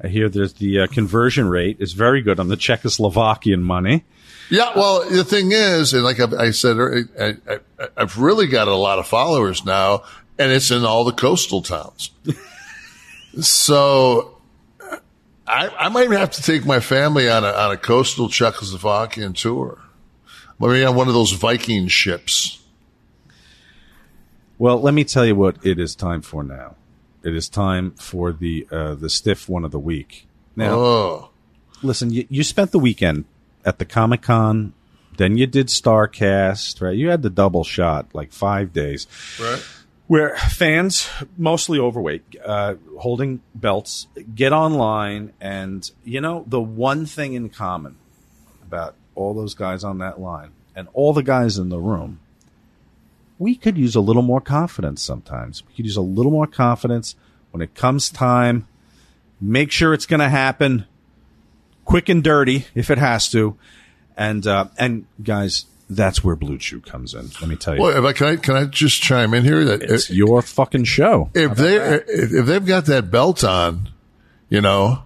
I 0.03 0.09
hear 0.09 0.29
there's 0.29 0.55
the 0.55 0.81
uh, 0.81 0.87
conversion 0.89 1.49
rate 1.49 1.77
is 1.79 1.93
very 1.93 2.23
good 2.23 2.41
on 2.41 2.49
the 2.49 2.57
Czechoslovakian 2.57 3.61
money. 3.61 4.05
Yeah, 4.51 4.73
well, 4.75 5.09
the 5.09 5.25
thing 5.25 5.53
is, 5.53 5.95
and 5.95 6.03
like 6.03 6.21
I, 6.21 6.47
I 6.47 6.51
said, 6.51 6.77
I, 7.19 7.37
I, 7.49 7.59
I've 7.97 8.19
really 8.19 8.47
got 8.47 8.69
a 8.69 8.75
lot 8.75 8.99
of 8.99 9.07
followers 9.07 9.65
now, 9.65 10.03
and 10.39 10.51
it's 10.51 10.71
in 10.71 10.85
all 10.85 11.05
the 11.05 11.13
coastal 11.13 11.63
towns. 11.63 12.11
so 13.41 14.39
I, 15.47 15.69
I 15.69 15.89
might 15.89 16.11
have 16.11 16.33
to 16.33 16.43
take 16.43 16.67
my 16.67 16.81
family 16.81 17.31
on 17.31 17.45
a 17.45 17.53
on 17.53 17.71
a 17.73 17.77
coastal 17.77 18.29
Czechoslovakian 18.29 19.35
tour. 19.35 19.79
Maybe 20.59 20.85
on 20.85 20.95
one 20.95 21.09
of 21.09 21.15
those 21.15 21.33
Viking 21.33 21.89
ships. 21.89 22.61
Well, 24.59 24.81
let 24.81 24.95
me 24.95 25.03
tell 25.03 25.27
you 25.27 25.35
what 25.35 25.57
it 25.65 25.81
is 25.81 25.97
time 25.97 26.23
for 26.23 26.45
now. 26.45 26.77
It 27.25 27.35
is 27.35 27.49
time 27.49 27.93
for 27.93 28.33
the 28.33 28.67
uh, 28.71 28.95
the 28.95 29.09
stiff 29.11 29.49
one 29.49 29.65
of 29.65 29.71
the 29.71 29.79
week. 29.79 30.27
Now, 30.57 30.75
Oh, 30.75 31.31
listen, 31.83 32.11
you, 32.11 32.27
you 32.29 32.43
spent 32.43 32.73
the 32.73 32.79
weekend 32.79 33.25
at 33.65 33.79
the 33.79 33.85
Comic 33.85 34.23
Con, 34.23 34.73
then 35.17 35.37
you 35.37 35.47
did 35.47 35.69
Starcast, 35.69 36.81
right? 36.83 36.97
You 36.97 37.11
had 37.11 37.23
the 37.23 37.31
double 37.31 37.65
shot, 37.65 38.15
like 38.15 38.33
five 38.33 38.73
days, 38.73 39.07
right. 39.41 39.63
where 40.09 40.37
fans, 40.37 41.09
mostly 41.37 41.79
overweight, 41.79 42.23
uh, 42.45 42.75
holding 42.99 43.41
belts, 43.55 44.09
get 44.35 44.53
online, 44.53 45.33
and 45.41 45.91
you 46.05 46.21
know 46.21 46.45
the 46.47 46.61
one 46.61 47.07
thing 47.07 47.35
in 47.35 47.51
common 47.51 47.97
about 48.63 48.95
all 49.15 49.35
those 49.35 49.55
guys 49.55 49.85
on 49.85 49.99
that 49.99 50.21
line 50.21 50.51
and 50.75 50.89
all 50.95 51.13
the 51.13 51.23
guys 51.23 51.59
in 51.59 51.69
the 51.69 51.79
room 51.79 52.19
we 53.39 53.55
could 53.55 53.77
use 53.77 53.95
a 53.95 54.01
little 54.01 54.23
more 54.23 54.41
confidence 54.41 55.03
sometimes. 55.03 55.63
We 55.67 55.75
could 55.75 55.85
use 55.85 55.97
a 55.97 56.03
little 56.03 56.33
more 56.33 56.47
confidence 56.47 57.17
when 57.51 57.63
it 57.63 57.75
comes 57.75 58.11
time. 58.11 58.67
Make 59.41 59.73
sure 59.73 59.93
it's 59.95 60.07
going 60.07 60.21
to 60.21 60.29
happen 60.29 60.87
quick 61.85 62.09
and 62.09 62.23
dirty 62.23 62.67
if 62.75 62.91
it 62.91 62.99
has 62.99 63.31
to. 63.33 63.57
And, 64.17 64.47
uh, 64.47 64.67
and 64.79 65.07
guys, 65.23 65.67
that's 65.89 66.23
where 66.25 66.37
BlueChew 66.37 66.85
comes 66.87 67.15
in. 67.15 67.31
Let 67.41 67.49
me 67.49 67.57
tell 67.57 67.75
you. 67.75 67.83
Well, 67.83 67.97
if 67.97 68.05
I 68.05 68.13
can, 68.13 68.27
I, 68.27 68.37
can 68.37 68.57
I 68.57 68.65
just 68.65 69.03
chime 69.03 69.35
in 69.35 69.45
here? 69.45 69.65
That 69.65 69.83
it's 69.83 70.11
your 70.11 70.43
fucking 70.43 70.85
show. 70.85 71.31
if 71.35 71.57
they 71.57 71.77
if, 71.77 72.33
if 72.33 72.47
they've 72.47 72.65
got 72.65 72.87
that 72.87 73.11
belt 73.11 73.45
on, 73.45 73.91
you 74.49 74.61
know, 74.61 75.03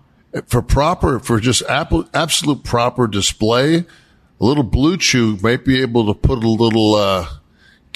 for 0.46 0.62
proper 0.62 1.18
for 1.18 1.40
just 1.40 1.62
apple, 1.62 2.08
absolute 2.14 2.62
proper 2.62 3.06
display, 3.06 3.78
a 3.78 3.84
little 4.44 4.64
BlueChew 4.64 5.42
might 5.42 5.64
be 5.64 5.80
able 5.80 6.06
to 6.06 6.14
put 6.14 6.44
a 6.44 6.48
little 6.48 6.94
uh, 6.94 7.26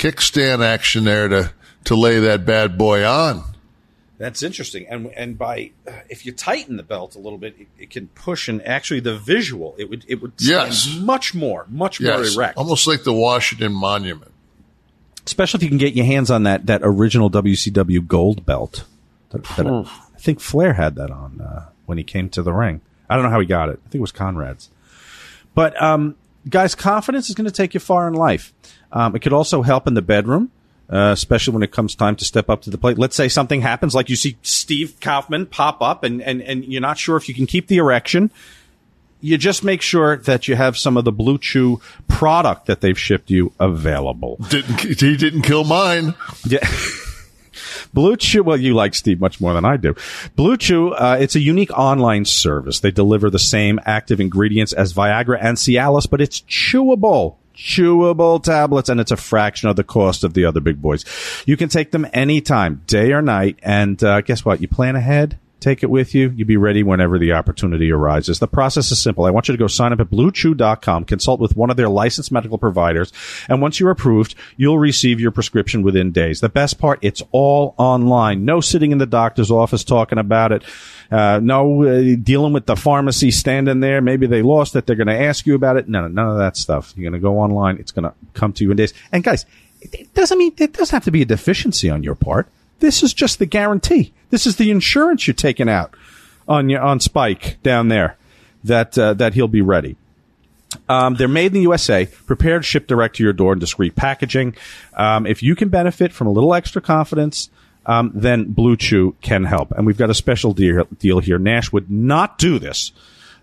kickstand 0.00 0.64
action 0.64 1.04
there 1.04 1.28
to 1.28 1.52
to 1.84 1.94
lay 1.94 2.18
that 2.20 2.44
bad 2.44 2.76
boy 2.78 3.04
on. 3.06 3.44
That's 4.18 4.42
interesting. 4.42 4.86
And 4.88 5.06
and 5.16 5.38
by 5.38 5.70
uh, 5.88 5.92
if 6.08 6.26
you 6.26 6.32
tighten 6.32 6.76
the 6.76 6.82
belt 6.82 7.14
a 7.14 7.18
little 7.18 7.38
bit, 7.38 7.54
it, 7.58 7.66
it 7.78 7.90
can 7.90 8.08
push 8.08 8.48
and 8.48 8.66
actually 8.66 9.00
the 9.00 9.16
visual 9.18 9.74
it 9.78 9.88
would 9.88 10.04
it 10.08 10.20
would 10.22 10.38
stand 10.40 10.68
Yes. 10.72 10.96
much 11.00 11.34
more 11.34 11.66
much 11.68 12.00
more 12.00 12.22
erect. 12.22 12.56
almost 12.58 12.86
like 12.86 13.02
the 13.04 13.12
Washington 13.14 13.72
Monument. 13.72 14.30
especially 15.26 15.58
if 15.58 15.62
you 15.62 15.68
can 15.70 15.78
get 15.78 15.94
your 15.94 16.06
hands 16.06 16.30
on 16.30 16.42
that 16.42 16.66
that 16.66 16.80
original 16.84 17.30
WCW 17.30 18.06
gold 18.06 18.44
belt. 18.44 18.84
That, 19.30 19.44
that- 19.56 19.66
I 19.66 20.18
think 20.22 20.40
Flair 20.40 20.74
had 20.74 20.96
that 20.96 21.10
on 21.10 21.40
uh, 21.40 21.70
when 21.86 21.96
he 21.96 22.04
came 22.04 22.28
to 22.30 22.42
the 22.42 22.52
ring. 22.52 22.82
I 23.08 23.14
don't 23.14 23.24
know 23.24 23.30
how 23.30 23.40
he 23.40 23.46
got 23.46 23.70
it. 23.70 23.80
I 23.86 23.88
think 23.88 23.96
it 23.96 24.00
was 24.02 24.12
Conrad's. 24.12 24.68
But 25.54 25.80
um, 25.82 26.14
guys, 26.48 26.74
confidence 26.74 27.30
is 27.30 27.34
going 27.34 27.46
to 27.46 27.50
take 27.50 27.72
you 27.72 27.80
far 27.80 28.06
in 28.06 28.12
life. 28.14 28.52
Um, 28.92 29.14
it 29.14 29.20
could 29.20 29.32
also 29.32 29.62
help 29.62 29.86
in 29.86 29.94
the 29.94 30.02
bedroom. 30.02 30.50
Uh, 30.92 31.12
especially 31.12 31.54
when 31.54 31.62
it 31.62 31.70
comes 31.70 31.94
time 31.94 32.16
to 32.16 32.24
step 32.24 32.50
up 32.50 32.62
to 32.62 32.68
the 32.68 32.76
plate. 32.76 32.98
Let's 32.98 33.14
say 33.14 33.28
something 33.28 33.60
happens, 33.60 33.94
like 33.94 34.08
you 34.08 34.16
see 34.16 34.36
Steve 34.42 34.96
Kaufman 35.00 35.46
pop 35.46 35.80
up, 35.80 36.02
and, 36.02 36.20
and, 36.20 36.42
and 36.42 36.64
you're 36.64 36.80
not 36.80 36.98
sure 36.98 37.16
if 37.16 37.28
you 37.28 37.34
can 37.36 37.46
keep 37.46 37.68
the 37.68 37.76
erection 37.76 38.32
you 39.20 39.38
just 39.38 39.62
make 39.64 39.82
sure 39.82 40.16
that 40.16 40.48
you 40.48 40.56
have 40.56 40.76
some 40.76 40.96
of 40.96 41.04
the 41.04 41.12
BlueChew 41.12 41.80
product 42.08 42.66
that 42.66 42.80
they've 42.80 42.98
shipped 42.98 43.30
you 43.30 43.52
available. 43.60 44.36
Didn't 44.48 44.80
he 44.80 45.16
didn't 45.16 45.42
kill 45.42 45.64
mine? 45.64 46.14
Yeah. 46.44 46.60
BlueChew, 47.94 48.42
well, 48.42 48.56
you 48.56 48.74
like 48.74 48.94
Steve 48.94 49.20
much 49.20 49.40
more 49.40 49.52
than 49.52 49.64
I 49.64 49.76
do. 49.76 49.94
BlueChew, 50.36 50.94
uh, 50.96 51.16
it's 51.20 51.34
a 51.34 51.40
unique 51.40 51.76
online 51.76 52.24
service. 52.24 52.80
They 52.80 52.90
deliver 52.90 53.30
the 53.30 53.38
same 53.38 53.80
active 53.84 54.20
ingredients 54.20 54.72
as 54.72 54.92
Viagra 54.92 55.38
and 55.40 55.56
Cialis, 55.56 56.08
but 56.08 56.20
it's 56.20 56.40
chewable. 56.42 57.36
Chewable 57.60 58.42
tablets, 58.42 58.88
and 58.88 58.98
it's 58.98 59.10
a 59.10 59.18
fraction 59.18 59.68
of 59.68 59.76
the 59.76 59.84
cost 59.84 60.24
of 60.24 60.32
the 60.32 60.46
other 60.46 60.60
big 60.60 60.80
boys. 60.80 61.04
You 61.46 61.58
can 61.58 61.68
take 61.68 61.90
them 61.90 62.06
anytime, 62.14 62.82
day 62.86 63.12
or 63.12 63.20
night, 63.20 63.58
and 63.62 64.02
uh, 64.02 64.22
guess 64.22 64.46
what? 64.46 64.62
You 64.62 64.68
plan 64.68 64.96
ahead, 64.96 65.38
take 65.60 65.82
it 65.82 65.90
with 65.90 66.14
you. 66.14 66.30
You'll 66.30 66.48
be 66.48 66.56
ready 66.56 66.82
whenever 66.82 67.18
the 67.18 67.32
opportunity 67.32 67.92
arises. 67.92 68.38
The 68.38 68.48
process 68.48 68.90
is 68.90 69.02
simple. 69.02 69.26
I 69.26 69.30
want 69.30 69.46
you 69.46 69.52
to 69.52 69.58
go 69.58 69.66
sign 69.66 69.92
up 69.92 70.00
at 70.00 70.08
bluechew.com, 70.08 71.04
consult 71.04 71.38
with 71.38 71.54
one 71.54 71.68
of 71.68 71.76
their 71.76 71.90
licensed 71.90 72.32
medical 72.32 72.56
providers, 72.56 73.12
and 73.46 73.60
once 73.60 73.78
you're 73.78 73.90
approved, 73.90 74.34
you'll 74.56 74.78
receive 74.78 75.20
your 75.20 75.30
prescription 75.30 75.82
within 75.82 76.12
days. 76.12 76.40
The 76.40 76.48
best 76.48 76.78
part, 76.78 76.98
it's 77.02 77.22
all 77.30 77.74
online. 77.76 78.46
No 78.46 78.62
sitting 78.62 78.90
in 78.90 78.96
the 78.96 79.04
doctor's 79.04 79.50
office 79.50 79.84
talking 79.84 80.18
about 80.18 80.50
it. 80.50 80.64
Uh, 81.10 81.40
no 81.42 81.82
uh, 81.82 82.16
dealing 82.22 82.52
with 82.52 82.66
the 82.66 82.76
pharmacy 82.76 83.30
standing 83.32 83.80
there. 83.80 84.00
Maybe 84.00 84.26
they 84.26 84.42
lost 84.42 84.76
it. 84.76 84.86
They're 84.86 84.94
going 84.96 85.08
to 85.08 85.20
ask 85.20 85.44
you 85.44 85.54
about 85.56 85.76
it. 85.76 85.88
No, 85.88 86.06
none 86.06 86.28
of 86.28 86.38
that 86.38 86.56
stuff. 86.56 86.92
You're 86.96 87.10
going 87.10 87.20
to 87.20 87.24
go 87.24 87.38
online. 87.40 87.78
It's 87.78 87.90
going 87.90 88.04
to 88.04 88.14
come 88.34 88.52
to 88.54 88.64
you 88.64 88.70
in 88.70 88.76
days. 88.76 88.94
And 89.10 89.24
guys, 89.24 89.44
it- 89.80 90.14
doesn't 90.14 90.38
mean 90.38 90.52
it 90.58 90.72
doesn't 90.72 90.94
have 90.94 91.04
to 91.04 91.10
be 91.10 91.22
a 91.22 91.26
deficiency 91.26 91.90
on 91.90 92.02
your 92.02 92.14
part. 92.14 92.46
This 92.78 93.02
is 93.02 93.12
just 93.12 93.38
the 93.38 93.46
guarantee. 93.46 94.12
This 94.30 94.46
is 94.46 94.56
the 94.56 94.70
insurance 94.70 95.26
you're 95.26 95.34
taking 95.34 95.68
out 95.68 95.94
on 96.48 96.68
your 96.68 96.80
on 96.80 97.00
Spike 97.00 97.58
down 97.62 97.88
there 97.88 98.16
that 98.64 98.96
uh, 98.98 99.14
that 99.14 99.34
he'll 99.34 99.48
be 99.48 99.62
ready. 99.62 99.96
Um, 100.88 101.14
they're 101.16 101.26
made 101.28 101.46
in 101.46 101.54
the 101.54 101.60
USA, 101.62 102.06
prepared, 102.06 102.64
shipped 102.64 102.86
direct 102.88 103.16
to 103.16 103.24
your 103.24 103.32
door 103.32 103.52
in 103.52 103.58
discreet 103.58 103.96
packaging. 103.96 104.54
Um, 104.94 105.26
if 105.26 105.42
you 105.42 105.56
can 105.56 105.68
benefit 105.68 106.12
from 106.12 106.28
a 106.28 106.30
little 106.30 106.54
extra 106.54 106.80
confidence, 106.80 107.50
um, 107.86 108.12
then 108.14 108.54
BlueChew 108.54 109.14
can 109.20 109.44
help. 109.44 109.72
And 109.72 109.86
we've 109.86 109.96
got 109.96 110.10
a 110.10 110.14
special 110.14 110.52
deal, 110.52 110.84
deal 110.98 111.18
here. 111.18 111.38
Nash 111.38 111.72
would 111.72 111.90
not 111.90 112.38
do 112.38 112.58
this 112.58 112.92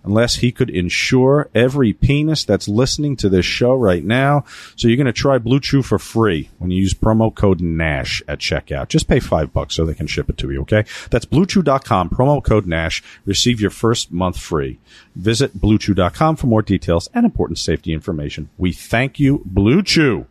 unless 0.07 0.35
he 0.35 0.51
could 0.51 0.69
insure 0.69 1.49
every 1.53 1.91
penis 1.91 2.45
that's 2.45 2.67
listening 2.67 3.15
to 3.17 3.29
this 3.29 3.45
show 3.45 3.73
right 3.73 4.03
now. 4.03 4.45
So 4.75 4.87
you're 4.87 4.97
going 4.97 5.05
to 5.05 5.13
try 5.13 5.37
BlueChew 5.37 5.83
for 5.83 5.99
free 5.99 6.49
when 6.59 6.71
you 6.71 6.81
use 6.81 6.93
promo 6.93 7.33
code 7.33 7.61
NASH 7.61 8.23
at 8.27 8.39
checkout. 8.39 8.87
Just 8.87 9.07
pay 9.07 9.19
five 9.19 9.51
bucks 9.51 9.75
so 9.75 9.85
they 9.85 9.93
can 9.93 10.07
ship 10.07 10.29
it 10.29 10.37
to 10.37 10.49
you, 10.49 10.61
okay? 10.61 10.85
That's 11.09 11.25
bluechew.com, 11.25 12.09
promo 12.09 12.43
code 12.43 12.65
NASH. 12.65 13.03
Receive 13.25 13.59
your 13.59 13.69
first 13.69 14.11
month 14.11 14.39
free. 14.39 14.79
Visit 15.15 15.57
bluechew.com 15.57 16.37
for 16.37 16.47
more 16.47 16.61
details 16.61 17.09
and 17.13 17.25
important 17.25 17.59
safety 17.59 17.91
information. 17.91 18.49
We 18.57 18.71
thank 18.71 19.19
you, 19.19 19.39
BlueChew, 19.39 20.25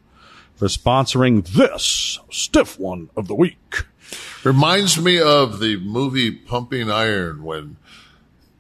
for 0.55 0.69
sponsoring 0.69 1.47
this 1.47 2.19
stiff 2.31 2.79
one 2.79 3.11
of 3.15 3.29
the 3.29 3.35
week. 3.35 3.85
Reminds 4.45 5.01
me 5.01 5.21
of 5.21 5.59
the 5.59 5.77
movie 5.79 6.31
Pumping 6.31 6.91
Iron 6.91 7.43
when 7.43 7.77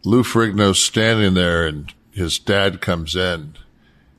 Lou 0.04 0.22
Ferrigno's 0.22 0.82
standing 0.82 1.34
there 1.34 1.66
and 1.66 1.92
his 2.10 2.38
dad 2.38 2.80
comes 2.80 3.14
in 3.14 3.54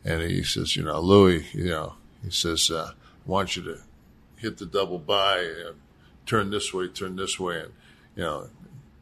and 0.05 0.21
he 0.21 0.43
says, 0.43 0.75
you 0.75 0.84
know, 0.84 0.99
Louis, 0.99 1.45
you 1.53 1.65
know, 1.65 1.95
he 2.23 2.32
says, 2.32 2.71
uh, 2.71 2.91
I 2.93 3.30
want 3.30 3.55
you 3.55 3.63
to 3.63 3.80
hit 4.38 4.57
the 4.57 4.65
double 4.65 4.99
bi 4.99 5.39
and 5.39 5.75
turn 6.25 6.51
this 6.51 6.73
way, 6.73 6.88
turn 6.88 7.15
this 7.15 7.39
way. 7.39 7.59
And, 7.61 7.73
you 8.15 8.23
know, 8.23 8.49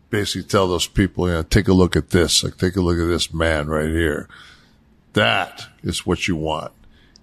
basically 0.10 0.48
tell 0.48 0.68
those 0.68 0.88
people, 0.88 1.28
you 1.28 1.34
know, 1.34 1.44
take 1.44 1.68
a 1.68 1.74
look 1.74 1.96
at 1.96 2.10
this, 2.10 2.44
like 2.44 2.58
take 2.58 2.76
a 2.76 2.82
look 2.82 2.98
at 2.98 3.08
this 3.08 3.34
man 3.34 3.68
right 3.68 3.90
here. 3.90 4.28
That 5.14 5.68
is 5.84 6.06
what 6.06 6.28
you 6.28 6.36
want. 6.36 6.72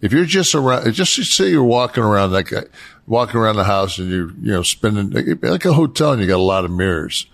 If 0.02 0.12
you're 0.12 0.24
just 0.24 0.54
around, 0.54 0.92
just 0.92 1.14
say 1.14 1.50
you're 1.50 1.62
walking 1.62 2.02
around 2.02 2.32
like 2.32 2.50
a, 2.52 2.66
walking 3.06 3.36
around 3.36 3.56
the 3.56 3.64
house 3.64 3.98
and 3.98 4.10
you're, 4.10 4.30
you 4.32 4.52
know, 4.52 4.62
spending 4.62 5.10
like, 5.10 5.42
like 5.42 5.64
a 5.64 5.72
hotel 5.72 6.12
and 6.12 6.20
you 6.20 6.26
got 6.26 6.36
a 6.36 6.42
lot 6.42 6.64
of 6.64 6.70
mirrors, 6.70 7.26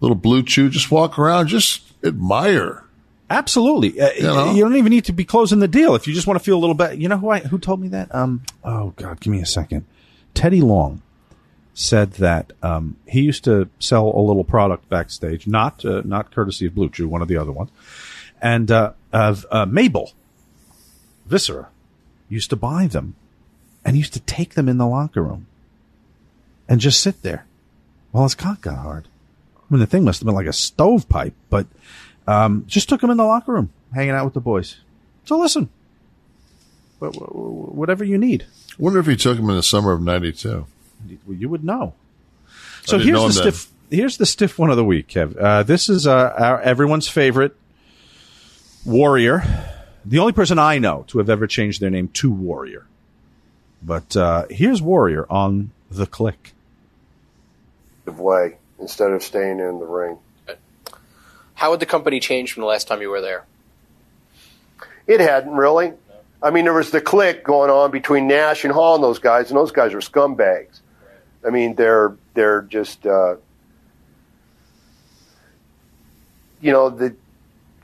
little 0.00 0.16
BlueChew, 0.16 0.70
just 0.70 0.90
walk 0.90 1.18
around, 1.18 1.48
just 1.48 1.82
admire. 2.04 2.84
Absolutely. 3.30 4.00
Uh, 4.00 4.10
You 4.12 4.22
know? 4.22 4.52
You 4.52 4.62
don't 4.62 4.76
even 4.76 4.90
need 4.90 5.06
to 5.06 5.12
be 5.12 5.24
closing 5.24 5.58
the 5.58 5.68
deal 5.68 5.94
if 5.94 6.06
you 6.06 6.14
just 6.14 6.26
want 6.26 6.38
to 6.38 6.44
feel 6.44 6.56
a 6.56 6.60
little 6.60 6.74
bit. 6.74 6.98
You 6.98 7.08
know 7.08 7.18
who 7.18 7.30
I 7.30 7.40
who 7.40 7.58
told 7.58 7.80
me 7.80 7.88
that? 7.88 8.14
Um. 8.14 8.42
Oh 8.62 8.92
God, 8.96 9.18
give 9.20 9.32
me 9.32 9.40
a 9.40 9.46
second. 9.46 9.84
Teddy 10.34 10.60
Long 10.60 11.02
said 11.74 12.12
that 12.12 12.52
um, 12.62 12.96
he 13.06 13.22
used 13.22 13.42
to 13.44 13.68
sell 13.78 14.06
a 14.14 14.20
little 14.20 14.44
product 14.44 14.88
backstage, 14.88 15.46
not 15.46 15.84
uh, 15.84 16.02
not 16.04 16.30
courtesy 16.30 16.66
of 16.66 16.74
BlueChew, 16.74 17.06
one 17.06 17.22
of 17.22 17.28
the 17.28 17.36
other 17.36 17.52
ones, 17.52 17.70
and 18.40 18.70
uh, 18.70 18.92
of 19.12 19.44
uh, 19.50 19.66
Mabel 19.66 20.12
Viscera 21.26 21.68
used 22.28 22.50
to 22.50 22.56
buy 22.56 22.86
them 22.86 23.14
and 23.84 23.96
used 23.96 24.12
to 24.14 24.20
take 24.20 24.54
them 24.54 24.68
in 24.68 24.78
the 24.78 24.86
locker 24.86 25.22
room 25.22 25.46
and 26.68 26.80
just 26.80 27.00
sit 27.00 27.22
there 27.22 27.46
while 28.10 28.24
his 28.24 28.34
cock 28.34 28.60
got 28.62 28.78
hard. 28.78 29.06
I 29.58 29.62
mean, 29.74 29.80
the 29.80 29.86
thing 29.86 30.04
must 30.04 30.20
have 30.20 30.26
been 30.26 30.34
like 30.34 30.46
a 30.46 30.52
stovepipe, 30.52 31.34
but 31.50 31.66
um, 32.26 32.64
just 32.66 32.88
took 32.88 33.02
him 33.02 33.10
in 33.10 33.16
the 33.16 33.24
locker 33.24 33.52
room, 33.52 33.70
hanging 33.94 34.10
out 34.14 34.24
with 34.24 34.34
the 34.34 34.40
boys. 34.40 34.76
So 35.24 35.38
listen, 35.38 35.68
wh- 37.00 37.06
wh- 37.14 37.74
whatever 37.74 38.04
you 38.04 38.16
need. 38.18 38.46
Wonder 38.78 38.98
if 39.00 39.06
he 39.06 39.16
took 39.16 39.38
him 39.38 39.48
in 39.50 39.56
the 39.56 39.62
summer 39.62 39.92
of 39.92 40.02
'92. 40.02 40.66
You 41.28 41.48
would 41.48 41.64
know. 41.64 41.94
So 42.84 42.98
here's 42.98 43.14
know 43.14 43.28
the 43.28 43.38
him 43.40 43.44
then. 43.44 43.52
stiff. 43.52 43.72
Here's 43.90 44.16
the 44.16 44.26
stiff 44.26 44.58
one 44.58 44.70
of 44.70 44.76
the 44.76 44.84
week, 44.84 45.08
Kev. 45.08 45.36
Uh, 45.40 45.62
this 45.62 45.88
is 45.88 46.06
uh, 46.06 46.34
our, 46.36 46.60
everyone's 46.60 47.08
favorite 47.08 47.56
warrior. 48.84 49.42
The 50.08 50.20
only 50.20 50.32
person 50.32 50.58
I 50.58 50.78
know 50.78 51.04
to 51.08 51.18
have 51.18 51.28
ever 51.28 51.48
changed 51.48 51.80
their 51.80 51.90
name 51.90 52.08
to 52.14 52.30
Warrior. 52.30 52.86
But 53.82 54.16
uh, 54.16 54.46
here's 54.48 54.80
Warrior 54.80 55.26
on 55.28 55.72
the 55.90 56.06
Kliq. 56.06 56.52
way 58.06 58.56
instead 58.78 59.10
of 59.10 59.22
staying 59.22 59.58
in 59.58 59.80
the 59.80 59.86
ring. 59.86 60.18
How 61.54 61.70
would 61.70 61.80
the 61.80 61.86
company 61.86 62.20
change 62.20 62.52
from 62.52 62.60
the 62.60 62.66
last 62.66 62.86
time 62.86 63.00
you 63.00 63.10
were 63.10 63.20
there? 63.20 63.44
It 65.08 65.20
hadn't 65.20 65.56
really. 65.56 65.92
I 66.40 66.50
mean, 66.50 66.64
there 66.64 66.74
was 66.74 66.90
the 66.92 67.00
Kliq 67.00 67.42
going 67.42 67.70
on 67.70 67.90
between 67.90 68.28
Nash 68.28 68.64
and 68.64 68.72
Hall 68.72 68.94
and 68.94 69.02
those 69.02 69.18
guys, 69.18 69.50
and 69.50 69.58
those 69.58 69.72
guys 69.72 69.92
are 69.92 70.00
scumbags. 70.00 70.80
I 71.44 71.50
mean, 71.50 71.74
they're 71.74 72.16
they're 72.34 72.62
just 72.62 73.06
uh, 73.06 73.36
you 76.60 76.72
know 76.72 76.90
the 76.90 77.16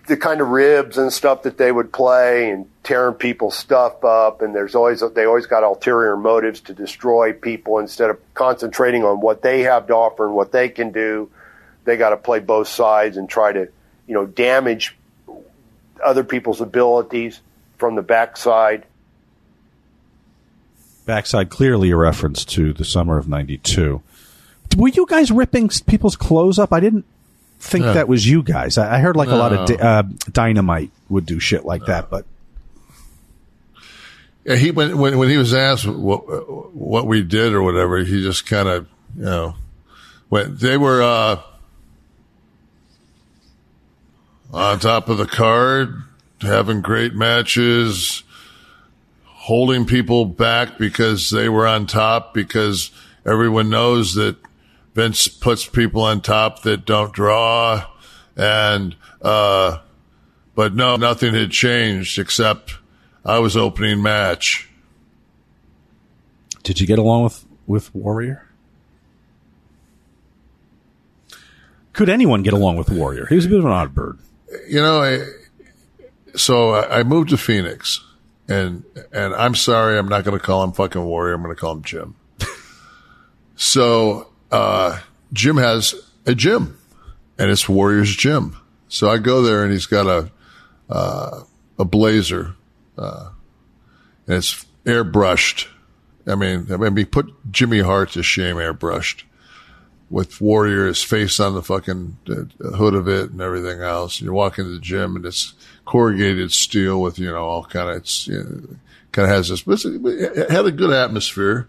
the 0.07 0.17
kind 0.17 0.41
of 0.41 0.49
ribs 0.49 0.99
and 0.99 1.13
stuff 1.13 1.43
that 1.43 1.59
they 1.59 1.71
would 1.71 1.93
play 1.93 2.51
and 2.51 2.69
tearing 2.83 3.15
people's 3.15 3.57
stuff 3.57 4.05
up, 4.05 4.43
and 4.43 4.55
there's 4.55 4.75
always 4.75 5.03
they 5.15 5.25
always 5.25 5.47
got 5.47 5.63
ulterior 5.63 6.17
motives 6.17 6.61
to 6.61 6.75
destroy 6.75 7.33
people 7.33 7.79
instead 7.79 8.11
of 8.11 8.19
concentrating 8.35 9.05
on 9.05 9.21
what 9.21 9.43
they 9.43 9.61
have 9.61 9.87
to 9.87 9.95
offer 9.95 10.27
and 10.27 10.35
what 10.35 10.53
they 10.53 10.69
can 10.69 10.91
do. 10.91 11.31
They 11.85 11.97
got 11.97 12.11
to 12.11 12.17
play 12.17 12.41
both 12.41 12.69
sides 12.69 13.17
and 13.17 13.29
try 13.29 13.53
to 13.53 13.69
you 14.07 14.15
know 14.15 14.27
damage 14.27 14.97
other 16.05 16.25
people's 16.25 16.61
abilities 16.61 17.41
from 17.79 17.95
the 17.95 18.03
backside. 18.03 18.87
Backside 21.07 21.51
clearly 21.51 21.91
a 21.91 21.97
reference 21.97 22.45
to 22.47 22.73
the 22.73 22.85
summer 22.85 23.19
of 23.19 23.29
'92. 23.29 24.03
Were 24.77 24.89
you 24.89 25.07
guys 25.07 25.31
ripping 25.31 25.71
people's 25.87 26.17
clothes 26.17 26.59
up? 26.59 26.73
I 26.73 26.81
didn't 26.81 27.05
think 27.63 27.85
No. 27.87 27.95
that 27.95 28.09
was 28.09 28.29
you 28.29 28.43
guys. 28.43 28.77
I, 28.77 28.97
I 28.97 28.99
heard 28.99 29.17
like 29.17 29.29
a 29.29 29.37
lot 29.37 29.53
of 29.53 29.67
di- 29.69 29.77
uh, 29.79 30.03
dynamite 30.31 30.91
would 31.09 31.25
do 31.27 31.39
shit 31.41 31.65
like 31.65 31.87
that, 31.87 32.11
but 32.11 32.27
Yeah, 34.45 34.57
he 34.57 34.71
when 34.73 34.99
when 34.99 35.17
when 35.19 35.29
he 35.29 35.37
was 35.37 35.55
asked 35.55 35.87
what 35.87 36.21
what 36.75 37.07
we 37.07 37.23
did 37.23 37.53
or 37.55 37.63
whatever, 37.63 37.99
he 37.99 38.23
just 38.23 38.45
kind 38.47 38.69
of 38.69 38.89
you 39.17 39.25
know 39.25 39.55
went. 40.29 40.59
They 40.59 40.77
were 40.77 41.03
uh, 41.03 41.41
on 44.53 44.79
top 44.81 45.09
of 45.09 45.19
the 45.19 45.27
card, 45.27 46.03
having 46.41 46.81
great 46.83 47.15
matches, 47.15 48.23
holding 49.25 49.87
people 49.87 50.25
back 50.27 50.79
because 50.79 51.31
they 51.31 51.49
were 51.49 51.67
on 51.67 51.87
top. 51.87 52.35
Because 52.35 52.91
everyone 53.25 53.71
knows 53.71 54.15
that 54.15 54.37
Vince 54.95 55.29
puts 55.29 55.67
people 55.67 56.03
on 56.03 56.21
top 56.21 56.63
that 56.63 56.85
don't 56.85 57.13
draw, 57.13 57.87
and 58.37 58.95
uh, 59.23 59.79
but 60.55 60.75
no, 60.75 60.97
nothing 60.97 61.35
had 61.35 61.51
changed 61.51 62.19
except 62.19 62.77
I 63.25 63.39
was 63.39 63.57
opening 63.57 64.03
match. 64.03 64.69
did 66.63 66.81
you 66.81 66.87
get 66.87 66.99
along 66.99 67.25
with 67.25 67.47
with 67.67 67.95
Warrior? 67.95 68.47
Could 71.93 72.09
anyone 72.09 72.43
get 72.43 72.53
along 72.53 72.77
with 72.77 72.91
Warrior? 72.91 73.27
He 73.27 73.35
was 73.35 73.47
a 73.47 73.49
bit 73.49 73.59
of 73.59 73.65
an 73.65 73.71
odd 73.71 73.95
bird. 73.95 74.19
You 74.67 74.81
know, 74.81 75.03
I, 75.03 75.27
so 76.37 76.71
I 76.71 77.01
I 77.01 77.03
moved 77.03 77.31
to 77.31 77.39
Phoenix, 77.39 78.05
and 78.47 78.85
and 79.13 79.35
I'm 79.35 79.55
sorry, 79.55 79.99
I'm 79.99 80.09
not 80.09 80.25
going 80.25 80.39
to 80.39 80.45
call 80.45 80.63
him 80.65 80.73
fucking 80.73 81.03
Warrior. 81.03 81.35
I'm 81.35 81.43
going 81.43 81.55
to 81.55 81.61
call 81.61 81.73
him 81.73 81.83
Jim. 81.83 82.15
so 83.57 84.32
uh, 84.53 85.01
Jim 85.33 85.57
has 85.57 85.95
a 86.27 86.35
gym, 86.35 86.79
and 87.39 87.51
it's 87.51 87.69
Warrior's 87.69 88.15
gym. 88.15 88.57
So 88.89 89.11
I 89.11 89.19
go 89.19 89.43
there, 89.43 89.65
and 89.65 89.73
he's 89.73 89.87
got 89.87 90.07
a 90.07 90.31
uh, 90.89 91.43
a 91.79 91.85
blazer, 91.85 92.55
uh, 92.99 93.31
and 94.27 94.37
it's 94.37 94.65
airbrushed. 94.85 95.69
I 96.27 96.35
mean, 96.35 96.69
I 96.71 96.77
mean, 96.77 96.97
he 96.97 97.05
put 97.05 97.33
Jimmy 97.51 97.81
Hart 97.81 98.11
to 98.13 98.23
shame, 98.23 98.57
airbrushed 98.57 99.25
with 100.13 100.43
Warrior's 100.43 101.03
face 101.03 101.41
on 101.41 101.55
the 101.55 101.63
fucking 101.63 102.19
hood 102.27 102.95
of 102.95 103.09
it 103.09 103.31
and 103.31 103.41
everything 103.41 103.81
else. 103.81 104.19
And 104.19 104.27
you 104.27 104.33
walk 104.35 104.59
into 104.59 104.71
the 104.71 104.79
gym 104.79 105.17
and 105.17 105.25
it's 105.25 105.55
corrugated 105.87 106.53
steel 106.53 107.01
with, 107.01 107.19
you 107.19 107.33
know, 107.33 107.43
all 107.43 107.65
kind 107.65 107.89
of, 107.89 107.97
it's, 107.97 108.27
you 108.27 108.39
know, 108.39 108.77
kind 109.13 109.25
of 109.25 109.35
has 109.35 109.49
this, 109.49 109.63
but 109.63 109.83
it 109.85 110.51
had 110.51 110.67
a 110.67 110.71
good 110.71 110.93
atmosphere. 110.93 111.67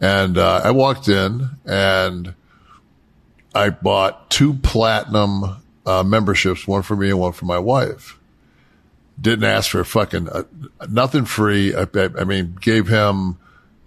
And, 0.00 0.38
uh, 0.38 0.60
I 0.64 0.70
walked 0.70 1.08
in 1.08 1.50
and 1.64 2.34
I 3.54 3.70
bought 3.70 4.30
two 4.30 4.54
platinum, 4.54 5.62
uh, 5.84 6.02
memberships, 6.02 6.66
one 6.66 6.82
for 6.82 6.96
me 6.96 7.10
and 7.10 7.18
one 7.18 7.32
for 7.32 7.46
my 7.46 7.58
wife. 7.58 8.18
Didn't 9.20 9.44
ask 9.44 9.70
for 9.70 9.82
fucking, 9.82 10.28
uh, 10.28 10.44
nothing 10.88 11.24
free. 11.24 11.74
I, 11.74 11.82
I, 11.82 12.10
I 12.20 12.24
mean, 12.24 12.56
gave 12.60 12.86
him, 12.86 13.38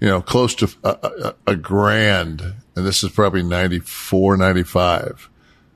you 0.01 0.07
know, 0.07 0.21
close 0.21 0.55
to 0.55 0.69
a, 0.83 0.89
a, 0.89 1.35
a 1.51 1.55
grand, 1.55 2.41
and 2.75 2.85
this 2.85 3.03
is 3.03 3.11
probably 3.11 3.43
94, 3.43 4.35
95 4.35 5.29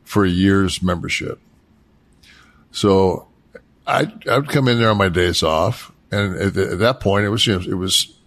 for 0.04 0.26
a 0.26 0.30
year's 0.30 0.82
membership. 0.82 1.40
So 2.72 3.28
I, 3.88 4.12
I 4.30 4.38
would 4.38 4.50
come 4.50 4.68
in 4.68 4.80
there 4.80 4.90
on 4.92 4.98
my 4.98 5.10
days 5.10 5.44
off. 5.44 5.92
And 6.12 6.36
at, 6.36 6.58
at 6.58 6.80
that 6.80 7.00
point, 7.00 7.26
it 7.26 7.30
was, 7.30 7.46
you 7.48 7.54
know, 7.58 7.66
it 7.66 7.76
was 7.76 8.18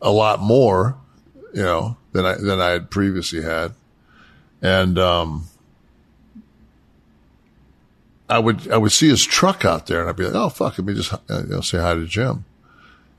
a 0.00 0.10
lot 0.10 0.40
more, 0.40 0.96
you 1.52 1.62
know, 1.62 1.96
than 2.12 2.24
I, 2.24 2.34
than 2.34 2.60
I 2.60 2.70
had 2.70 2.90
previously 2.90 3.42
had. 3.42 3.72
And, 4.60 4.98
um, 4.98 5.46
I 8.28 8.38
would, 8.38 8.70
I 8.70 8.78
would 8.78 8.92
see 8.92 9.08
his 9.08 9.24
truck 9.24 9.64
out 9.64 9.86
there 9.86 10.00
and 10.00 10.08
I'd 10.08 10.16
be 10.16 10.24
like, 10.24 10.34
oh, 10.34 10.48
fuck, 10.48 10.78
let 10.78 10.86
me 10.86 10.94
just, 10.94 11.12
you 11.28 11.44
know, 11.48 11.60
say 11.60 11.78
hi 11.78 11.94
to 11.94 12.06
Jim. 12.06 12.44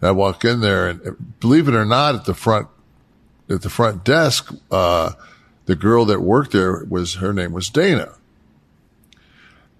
And 0.01 0.07
I 0.07 0.11
walk 0.11 0.43
in 0.43 0.61
there 0.61 0.88
and 0.88 1.39
believe 1.39 1.67
it 1.67 1.75
or 1.75 1.86
not, 1.86 2.15
at 2.15 2.25
the 2.25 2.34
front, 2.34 2.67
at 3.49 3.61
the 3.61 3.69
front 3.69 4.03
desk, 4.03 4.53
uh, 4.71 5.11
the 5.65 5.75
girl 5.75 6.05
that 6.05 6.21
worked 6.21 6.51
there 6.51 6.84
was, 6.86 7.15
her 7.15 7.31
name 7.31 7.53
was 7.53 7.69
Dana. 7.69 8.13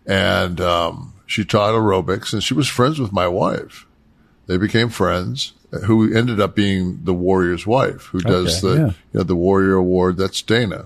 And, 0.06 0.62
um, 0.62 1.14
she 1.26 1.44
taught 1.44 1.74
aerobics 1.74 2.34
and 2.34 2.44
she 2.44 2.54
was 2.54 2.68
friends 2.68 3.00
with 3.00 3.12
my 3.12 3.28
wife. 3.28 3.88
They 4.46 4.58
became 4.58 4.90
friends 4.90 5.54
who 5.86 6.14
ended 6.14 6.40
up 6.40 6.56
being 6.56 7.00
the 7.04 7.14
warrior's 7.14 7.66
wife 7.66 8.04
who 8.06 8.20
does 8.20 8.64
Okay, 8.64 8.76
the, 8.76 8.82
yeah. 8.82 8.88
you 8.88 9.20
know, 9.20 9.24
the 9.24 9.36
warrior 9.36 9.74
award. 9.74 10.18
That's 10.18 10.42
Dana. 10.42 10.86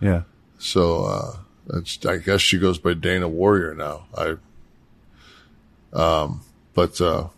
Yeah. 0.00 0.22
So, 0.58 1.04
uh, 1.04 1.36
that's, 1.66 2.04
I 2.04 2.18
guess 2.18 2.40
she 2.40 2.58
goes 2.58 2.78
by 2.78 2.94
Dana 2.94 3.28
Warrior 3.28 3.74
now. 3.74 4.06
I, 4.16 4.36
um, 5.92 6.42
but, 6.74 7.00
uh, 7.00 7.28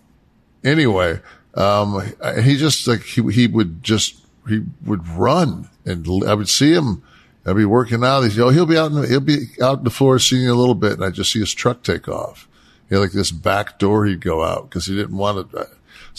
anyway, 0.65 1.21
um, 1.55 2.03
he 2.43 2.57
just 2.57 2.87
like, 2.87 3.03
he, 3.03 3.23
he 3.33 3.47
would 3.47 3.83
just, 3.83 4.17
he 4.49 4.63
would 4.85 5.07
run 5.09 5.69
and 5.85 6.07
I 6.27 6.35
would 6.35 6.49
see 6.49 6.73
him. 6.73 7.03
I'd 7.47 7.57
be 7.57 7.65
working 7.65 8.05
out. 8.05 8.23
He's, 8.23 8.39
oh, 8.39 8.51
he'll 8.51 8.67
be 8.67 8.77
out 8.77 8.91
in 8.91 9.01
the, 9.01 9.07
he'll 9.07 9.21
be 9.21 9.47
out 9.63 9.79
in 9.79 9.85
the 9.85 9.91
floor 9.91 10.19
seeing 10.19 10.43
you 10.43 10.53
a 10.53 10.55
little 10.55 10.75
bit. 10.75 10.93
And 10.93 11.05
I 11.05 11.11
just 11.11 11.33
see 11.33 11.41
his 11.41 11.55
truck 11.55 11.83
take 11.83 12.09
off. 12.09 12.49
He 12.89 12.95
had 12.95 13.01
like 13.01 13.13
this 13.13 13.31
back 13.31 13.79
door 13.79 14.05
he'd 14.05 14.21
go 14.21 14.45
out 14.45 14.69
because 14.69 14.87
he 14.87 14.95
didn't 14.95 15.17
want 15.17 15.51
to. 15.53 15.69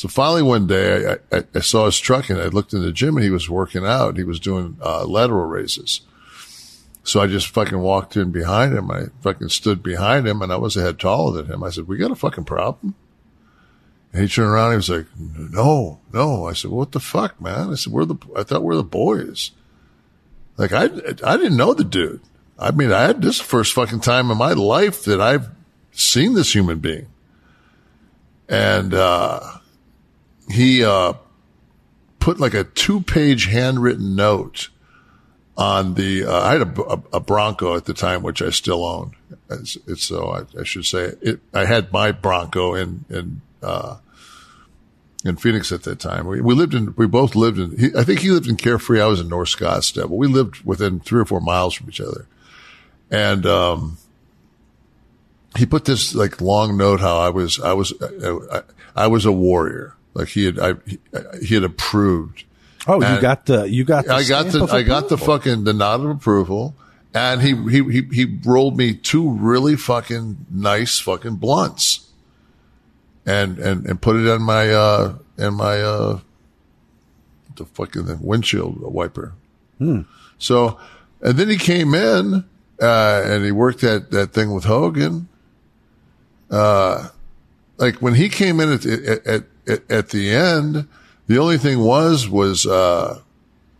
So 0.01 0.07
finally 0.07 0.41
one 0.41 0.65
day 0.65 1.11
I, 1.31 1.37
I, 1.37 1.43
I 1.53 1.59
saw 1.59 1.85
his 1.85 1.99
truck 1.99 2.31
and 2.31 2.41
I 2.41 2.47
looked 2.47 2.73
in 2.73 2.81
the 2.81 2.91
gym 2.91 3.17
and 3.17 3.23
he 3.23 3.29
was 3.29 3.47
working 3.47 3.85
out. 3.85 4.17
He 4.17 4.23
was 4.23 4.39
doing, 4.39 4.75
uh, 4.81 5.05
lateral 5.05 5.45
raises. 5.45 6.01
So 7.03 7.21
I 7.21 7.27
just 7.27 7.49
fucking 7.49 7.77
walked 7.77 8.17
in 8.17 8.31
behind 8.31 8.73
him. 8.73 8.89
I 8.89 9.09
fucking 9.21 9.49
stood 9.49 9.83
behind 9.83 10.27
him 10.27 10.41
and 10.41 10.51
I 10.51 10.55
was 10.55 10.75
a 10.75 10.81
head 10.81 10.99
taller 10.99 11.39
than 11.39 11.53
him. 11.53 11.63
I 11.63 11.69
said, 11.69 11.87
we 11.87 11.97
got 11.97 12.09
a 12.09 12.15
fucking 12.15 12.45
problem. 12.45 12.95
And 14.11 14.23
he 14.23 14.27
turned 14.27 14.49
around. 14.49 14.73
And 14.73 14.73
He 14.73 14.77
was 14.77 14.89
like, 14.89 15.05
no, 15.53 15.99
no. 16.11 16.47
I 16.47 16.53
said, 16.53 16.71
what 16.71 16.93
the 16.93 16.99
fuck, 16.99 17.39
man? 17.39 17.69
I 17.69 17.75
said, 17.75 17.93
we're 17.93 18.05
the, 18.05 18.17
I 18.35 18.41
thought 18.41 18.63
we're 18.63 18.77
the 18.77 18.83
boys. 18.83 19.51
Like 20.57 20.71
I, 20.73 20.85
I 20.85 21.37
didn't 21.37 21.57
know 21.57 21.75
the 21.75 21.83
dude. 21.83 22.21
I 22.57 22.71
mean, 22.71 22.91
I 22.91 23.03
had 23.03 23.21
this 23.21 23.39
first 23.39 23.73
fucking 23.73 23.99
time 23.99 24.31
in 24.31 24.37
my 24.39 24.53
life 24.53 25.03
that 25.03 25.21
I've 25.21 25.49
seen 25.91 26.33
this 26.33 26.55
human 26.55 26.79
being. 26.79 27.05
And, 28.49 28.95
uh, 28.95 29.59
he, 30.51 30.83
uh, 30.83 31.13
put 32.21 32.39
like 32.39 32.53
a 32.53 32.63
two 32.63 33.01
page 33.01 33.47
handwritten 33.47 34.15
note 34.15 34.69
on 35.57 35.95
the, 35.95 36.23
uh, 36.23 36.41
I 36.41 36.53
had 36.53 36.61
a, 36.61 37.01
a, 37.13 37.19
Bronco 37.19 37.75
at 37.75 37.85
the 37.85 37.93
time, 37.93 38.23
which 38.23 38.41
I 38.41 38.51
still 38.51 38.85
own. 38.85 39.15
It's, 39.49 39.77
it's 39.85 40.05
so 40.05 40.29
I, 40.29 40.59
I 40.61 40.63
should 40.63 40.85
say 40.85 41.13
it, 41.21 41.41
I 41.53 41.65
had 41.65 41.91
my 41.91 42.13
Bronco 42.13 42.73
in, 42.73 43.03
in, 43.09 43.41
uh, 43.61 43.97
in 45.25 45.35
Phoenix 45.35 45.71
at 45.71 45.83
that 45.83 45.99
time. 45.99 46.25
We, 46.25 46.41
we 46.41 46.55
lived 46.55 46.73
in, 46.73 46.93
we 46.95 47.05
both 47.05 47.35
lived 47.35 47.59
in, 47.59 47.77
he, 47.77 47.89
I 47.97 48.03
think 48.03 48.21
he 48.21 48.31
lived 48.31 48.47
in 48.47 48.55
Carefree. 48.55 49.01
I 49.01 49.07
was 49.07 49.19
in 49.19 49.27
North 49.27 49.49
Scottsdale, 49.49 50.09
but 50.09 50.15
we 50.15 50.27
lived 50.27 50.63
within 50.63 50.99
three 50.99 51.21
or 51.21 51.25
four 51.25 51.41
miles 51.41 51.73
from 51.73 51.89
each 51.89 52.01
other. 52.01 52.27
And, 53.09 53.45
um, 53.45 53.97
he 55.57 55.65
put 55.65 55.83
this 55.83 56.15
like 56.15 56.39
long 56.39 56.77
note 56.77 57.01
how 57.01 57.17
I 57.17 57.29
was, 57.29 57.59
I 57.59 57.73
was, 57.73 57.93
I, 58.01 58.61
I 58.95 59.07
was 59.07 59.25
a 59.25 59.33
warrior. 59.33 59.95
Like 60.13 60.29
he 60.29 60.45
had, 60.45 60.59
I, 60.59 60.73
he 61.41 61.55
had 61.55 61.63
approved. 61.63 62.43
Oh, 62.87 63.01
And 63.01 63.15
you 63.15 63.21
got 63.21 63.45
the 63.45 63.69
you 63.69 63.83
got 63.83 64.05
the 64.05 64.13
I 64.13 64.23
got 64.23 64.47
the, 64.47 64.63
I 64.65 64.81
got 64.81 65.09
the 65.09 65.17
fucking, 65.17 65.63
the 65.63 65.73
nod 65.73 66.01
of 66.01 66.09
approval. 66.09 66.75
And 67.13 67.41
he, 67.41 67.55
he, 67.69 67.83
he, 67.91 68.01
he 68.13 68.39
rolled 68.45 68.77
me 68.77 68.93
two 68.93 69.29
really 69.29 69.75
fucking 69.75 70.45
nice 70.49 70.97
fucking 70.99 71.35
blunts 71.35 72.07
and, 73.25 73.59
and, 73.59 73.85
and 73.85 74.01
put 74.01 74.15
it 74.15 74.25
in 74.27 74.41
my, 74.41 74.69
uh, 74.69 75.15
in 75.37 75.55
my, 75.55 75.81
uh, 75.81 76.19
the 77.57 77.65
fucking 77.65 78.05
the 78.05 78.17
windshield 78.21 78.79
wiper. 78.79 79.33
Hmm. 79.77 80.01
So, 80.37 80.79
and 81.21 81.37
then 81.37 81.49
he 81.49 81.57
came 81.57 81.93
in, 81.93 82.45
uh, 82.81 83.21
and 83.25 83.43
he 83.43 83.51
worked 83.51 83.81
that, 83.81 84.11
that 84.11 84.33
thing 84.33 84.53
with 84.53 84.63
Hogan. 84.63 85.27
Uh, 86.49 87.09
like 87.77 87.95
when 87.95 88.15
he 88.15 88.29
came 88.29 88.59
in 88.59 88.71
at, 88.71 88.85
at, 88.85 89.27
at, 89.27 89.43
at, 89.67 89.89
at 89.89 90.09
the 90.09 90.31
end, 90.31 90.87
the 91.27 91.37
only 91.37 91.57
thing 91.57 91.79
was, 91.79 92.27
was, 92.27 92.65
uh, 92.65 93.21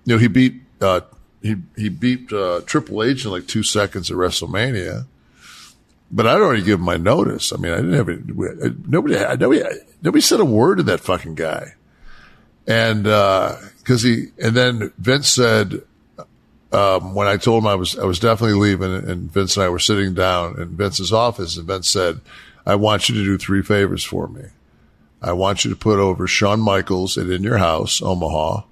you 0.06 0.16
know, 0.16 0.20
he 0.20 0.28
beat, 0.28 0.62
uh, 0.80 1.02
he, 1.42 1.56
he 1.76 1.90
beat, 1.90 2.32
uh, 2.32 2.62
Triple 2.66 3.04
H 3.04 3.26
in 3.26 3.32
like 3.32 3.48
two 3.48 3.64
seconds 3.64 4.10
at 4.10 4.18
WrestleMania. 4.18 5.06
But 6.12 6.28
I'd 6.28 6.42
already 6.42 6.64
given 6.64 6.86
my 6.86 6.98
notice. 6.98 7.54
I 7.54 7.58
mean, 7.58 7.72
I 7.72 7.78
didn't 7.78 7.94
have 7.94 8.10
any, 8.10 8.22
nobody, 8.88 9.16
nobody, 9.38 9.64
nobody 10.02 10.22
said 10.22 10.40
a 10.40 10.46
word 10.46 10.78
to 10.78 10.84
that 10.84 11.00
fucking 11.00 11.36
guy. 11.36 11.76
And, 12.68 13.08
uh, 13.08 13.56
cause 13.86 14.04
he, 14.04 14.28
and 14.38 14.56
then 14.56 14.92
Vince 14.98 15.30
said, 15.30 15.82
um, 16.72 17.16
when 17.16 17.28
I 17.28 17.38
told 17.38 17.64
him 17.64 17.68
I 17.68 17.76
was, 17.76 17.98
I 17.98 18.06
was 18.06 18.20
definitely 18.20 18.60
leaving 18.60 18.94
and 18.94 19.32
Vince 19.32 19.58
and 19.58 19.66
I 19.66 19.70
were 19.70 19.80
sitting 19.80 20.14
down 20.14 20.60
in 20.62 20.70
Vince's 20.78 21.12
office 21.12 21.58
and 21.58 21.68
Vince 21.68 21.90
said, 21.90 22.22
I 22.66 22.76
want 22.76 23.10
you 23.10 23.16
to 23.16 23.24
do 23.24 23.38
three 23.38 23.62
favors 23.62 24.04
for 24.04 24.28
me. 24.28 24.44
I 25.22 25.34
want 25.34 25.63
you 25.63 25.72
to 25.72 25.78
put 25.78 25.99
over 25.99 26.28
Shawn 26.28 26.59
Michaels 26.59 27.17
at 27.17 27.30
In 27.30 27.43
Your 27.43 27.59
House, 27.59 28.01
Omaha. 28.01 28.63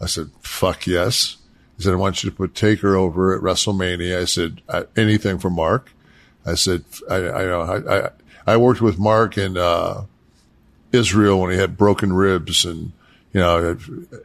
I 0.00 0.06
said, 0.06 0.30
fuck 0.40 0.86
yes. 0.86 1.36
He 1.76 1.82
said, 1.82 1.92
I 1.92 1.96
want 1.96 2.22
you 2.22 2.30
to 2.30 2.36
put 2.36 2.54
Taker 2.54 2.94
over 2.94 3.34
at 3.34 3.42
WrestleMania. 3.42 4.20
I 4.20 4.24
said, 4.24 4.62
"Uh, 4.68 4.84
anything 4.96 5.38
for 5.38 5.50
Mark. 5.50 5.90
I 6.46 6.54
said, 6.54 6.84
I, 7.10 7.16
I 7.16 8.04
I, 8.04 8.10
I, 8.46 8.56
worked 8.56 8.80
with 8.80 8.98
Mark 8.98 9.36
in, 9.36 9.56
uh, 9.56 10.04
Israel 10.92 11.40
when 11.40 11.50
he 11.50 11.58
had 11.58 11.76
broken 11.76 12.12
ribs 12.12 12.64
and, 12.64 12.92
you 13.32 13.40
know, 13.40 13.76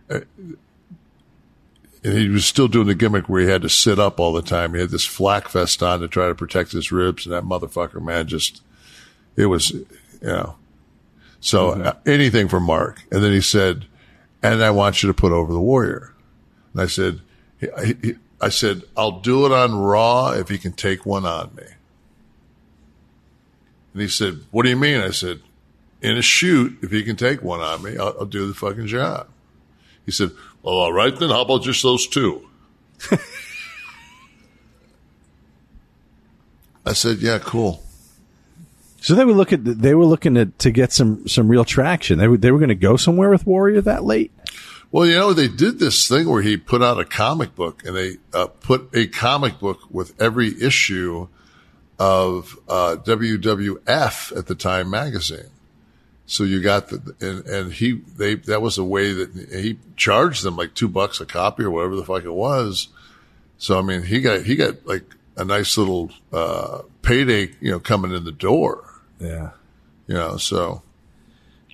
and 0.09 2.17
he 2.17 2.29
was 2.29 2.45
still 2.45 2.67
doing 2.67 2.87
the 2.87 2.95
gimmick 2.95 3.27
where 3.27 3.41
he 3.41 3.47
had 3.47 3.63
to 3.63 3.69
sit 3.69 3.99
up 3.99 4.19
all 4.19 4.31
the 4.31 4.41
time. 4.41 4.73
He 4.73 4.79
had 4.79 4.91
this 4.91 5.05
flak 5.05 5.49
vest 5.49 5.81
on 5.81 6.01
to 6.01 6.07
try 6.07 6.27
to 6.27 6.35
protect 6.35 6.71
his 6.71 6.91
ribs, 6.91 7.25
and 7.25 7.33
that 7.33 7.43
motherfucker, 7.43 8.01
man, 8.01 8.27
just 8.27 8.61
it 9.35 9.47
was, 9.47 9.71
you 9.71 9.87
know. 10.21 10.55
So 11.45 11.69
uh, 11.73 11.93
anything 12.07 12.47
for 12.47 12.59
Mark, 12.59 13.03
and 13.11 13.23
then 13.23 13.31
he 13.31 13.39
said, 13.39 13.85
"And 14.41 14.63
I 14.63 14.71
want 14.71 15.03
you 15.03 15.07
to 15.07 15.13
put 15.13 15.31
over 15.31 15.53
the 15.53 15.59
Warrior." 15.59 16.11
And 16.73 16.81
I 16.81 16.87
said, 16.87 17.21
he, 17.59 17.67
he, 18.01 18.15
"I 18.41 18.49
said 18.49 18.81
I'll 18.97 19.19
do 19.19 19.45
it 19.45 19.51
on 19.51 19.75
Raw 19.75 20.31
if 20.31 20.49
he 20.49 20.57
can 20.57 20.73
take 20.73 21.05
one 21.05 21.23
on 21.23 21.53
me." 21.55 21.67
And 23.93 24.01
he 24.01 24.07
said, 24.07 24.39
"What 24.49 24.63
do 24.63 24.69
you 24.69 24.75
mean?" 24.75 24.99
I 24.99 25.11
said, 25.11 25.41
"In 26.01 26.17
a 26.17 26.23
shoot, 26.23 26.79
if 26.81 26.89
he 26.89 27.03
can 27.03 27.15
take 27.15 27.43
one 27.43 27.59
on 27.59 27.83
me, 27.83 27.95
I'll, 27.95 28.15
I'll 28.21 28.25
do 28.25 28.47
the 28.47 28.55
fucking 28.55 28.87
job." 28.87 29.27
He 30.03 30.11
said, 30.11 30.31
"Well, 30.63 30.73
all 30.73 30.93
right 30.93 31.15
then. 31.15 31.29
How 31.29 31.41
about 31.41 31.61
just 31.61 31.83
those 31.83 32.07
two? 32.07 32.49
I 36.83 36.93
said, 36.93 37.19
"Yeah, 37.19 37.37
cool." 37.37 37.84
So 39.05 39.13
they 39.13 39.23
were 39.23 39.33
looking. 39.33 39.63
They 39.63 39.93
were 39.93 40.07
looking 40.07 40.33
to, 40.33 40.47
to 40.47 40.71
get 40.71 40.91
some 40.91 41.27
some 41.27 41.47
real 41.47 41.63
traction. 41.63 42.17
They 42.17 42.27
were 42.27 42.37
they 42.37 42.49
were 42.49 42.57
going 42.57 42.69
to 42.69 42.75
go 42.75 42.97
somewhere 42.97 43.29
with 43.29 43.45
Warrior 43.45 43.81
that 43.81 44.03
late. 44.03 44.31
Well, 44.91 45.05
you 45.05 45.13
know, 45.13 45.31
they 45.31 45.47
did 45.47 45.77
this 45.77 46.07
thing 46.07 46.27
where 46.27 46.41
he 46.41 46.57
put 46.57 46.81
out 46.81 46.99
a 46.99 47.05
comic 47.05 47.53
book 47.53 47.85
and 47.85 47.95
they 47.95 48.17
uh, 48.33 48.47
put 48.47 48.89
a 48.95 49.05
comic 49.05 49.59
book 49.59 49.81
with 49.91 50.19
every 50.19 50.59
issue 50.59 51.27
of 51.99 52.57
uh, 52.67 52.95
WWF 53.03 54.35
at 54.35 54.47
the 54.47 54.55
time 54.55 54.89
magazine. 54.89 55.51
So 56.25 56.43
you 56.43 56.63
got 56.63 56.87
the, 56.87 57.15
and, 57.21 57.45
and 57.45 57.73
he, 57.73 58.01
they, 58.17 58.33
that 58.33 58.63
was 58.63 58.79
a 58.79 58.83
way 58.83 59.13
that 59.13 59.49
he 59.51 59.77
charged 59.95 60.43
them 60.43 60.55
like 60.55 60.73
two 60.73 60.87
bucks 60.87 61.21
a 61.21 61.27
copy 61.27 61.63
or 61.63 61.69
whatever 61.69 61.95
the 61.95 62.05
fuck 62.05 62.23
it 62.23 62.33
was. 62.33 62.87
So, 63.59 63.77
I 63.77 63.83
mean, 63.83 64.01
he 64.01 64.21
got, 64.21 64.41
he 64.41 64.55
got 64.55 64.83
like 64.87 65.03
a 65.37 65.45
nice 65.45 65.77
little, 65.77 66.09
uh, 66.33 66.81
payday, 67.03 67.51
you 67.61 67.69
know, 67.69 67.79
coming 67.79 68.11
in 68.11 68.23
the 68.23 68.31
door, 68.31 68.94
Yeah. 69.19 69.51
you 70.07 70.15
know, 70.15 70.37
so. 70.37 70.81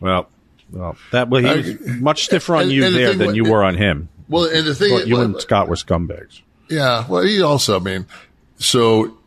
Well, 0.02 0.30
well, 0.72 0.96
that 1.12 1.30
well, 1.30 1.42
he 1.42 1.72
was 1.72 1.88
much 1.88 2.26
stiffer 2.26 2.56
on 2.56 2.64
and- 2.64 2.72
you 2.72 2.86
and 2.86 2.96
there 2.96 3.10
thing 3.10 3.18
than 3.18 3.28
wa- 3.28 3.34
you 3.34 3.44
were 3.44 3.64
on 3.64 3.76
him. 3.76 4.10
Well, 4.30 4.46
and 4.46 4.66
the 4.66 4.74
thing 4.74 4.92
But 4.98 5.08
you 5.08 5.20
and 5.20 5.40
Scott 5.42 5.68
were 5.68 5.76
scumbags. 5.76 6.42
Yeah. 6.70 7.06
Well, 7.08 7.24
he 7.24 7.42
also, 7.42 7.78
I 7.78 7.84
mean, 7.84 8.06
so 8.58 9.18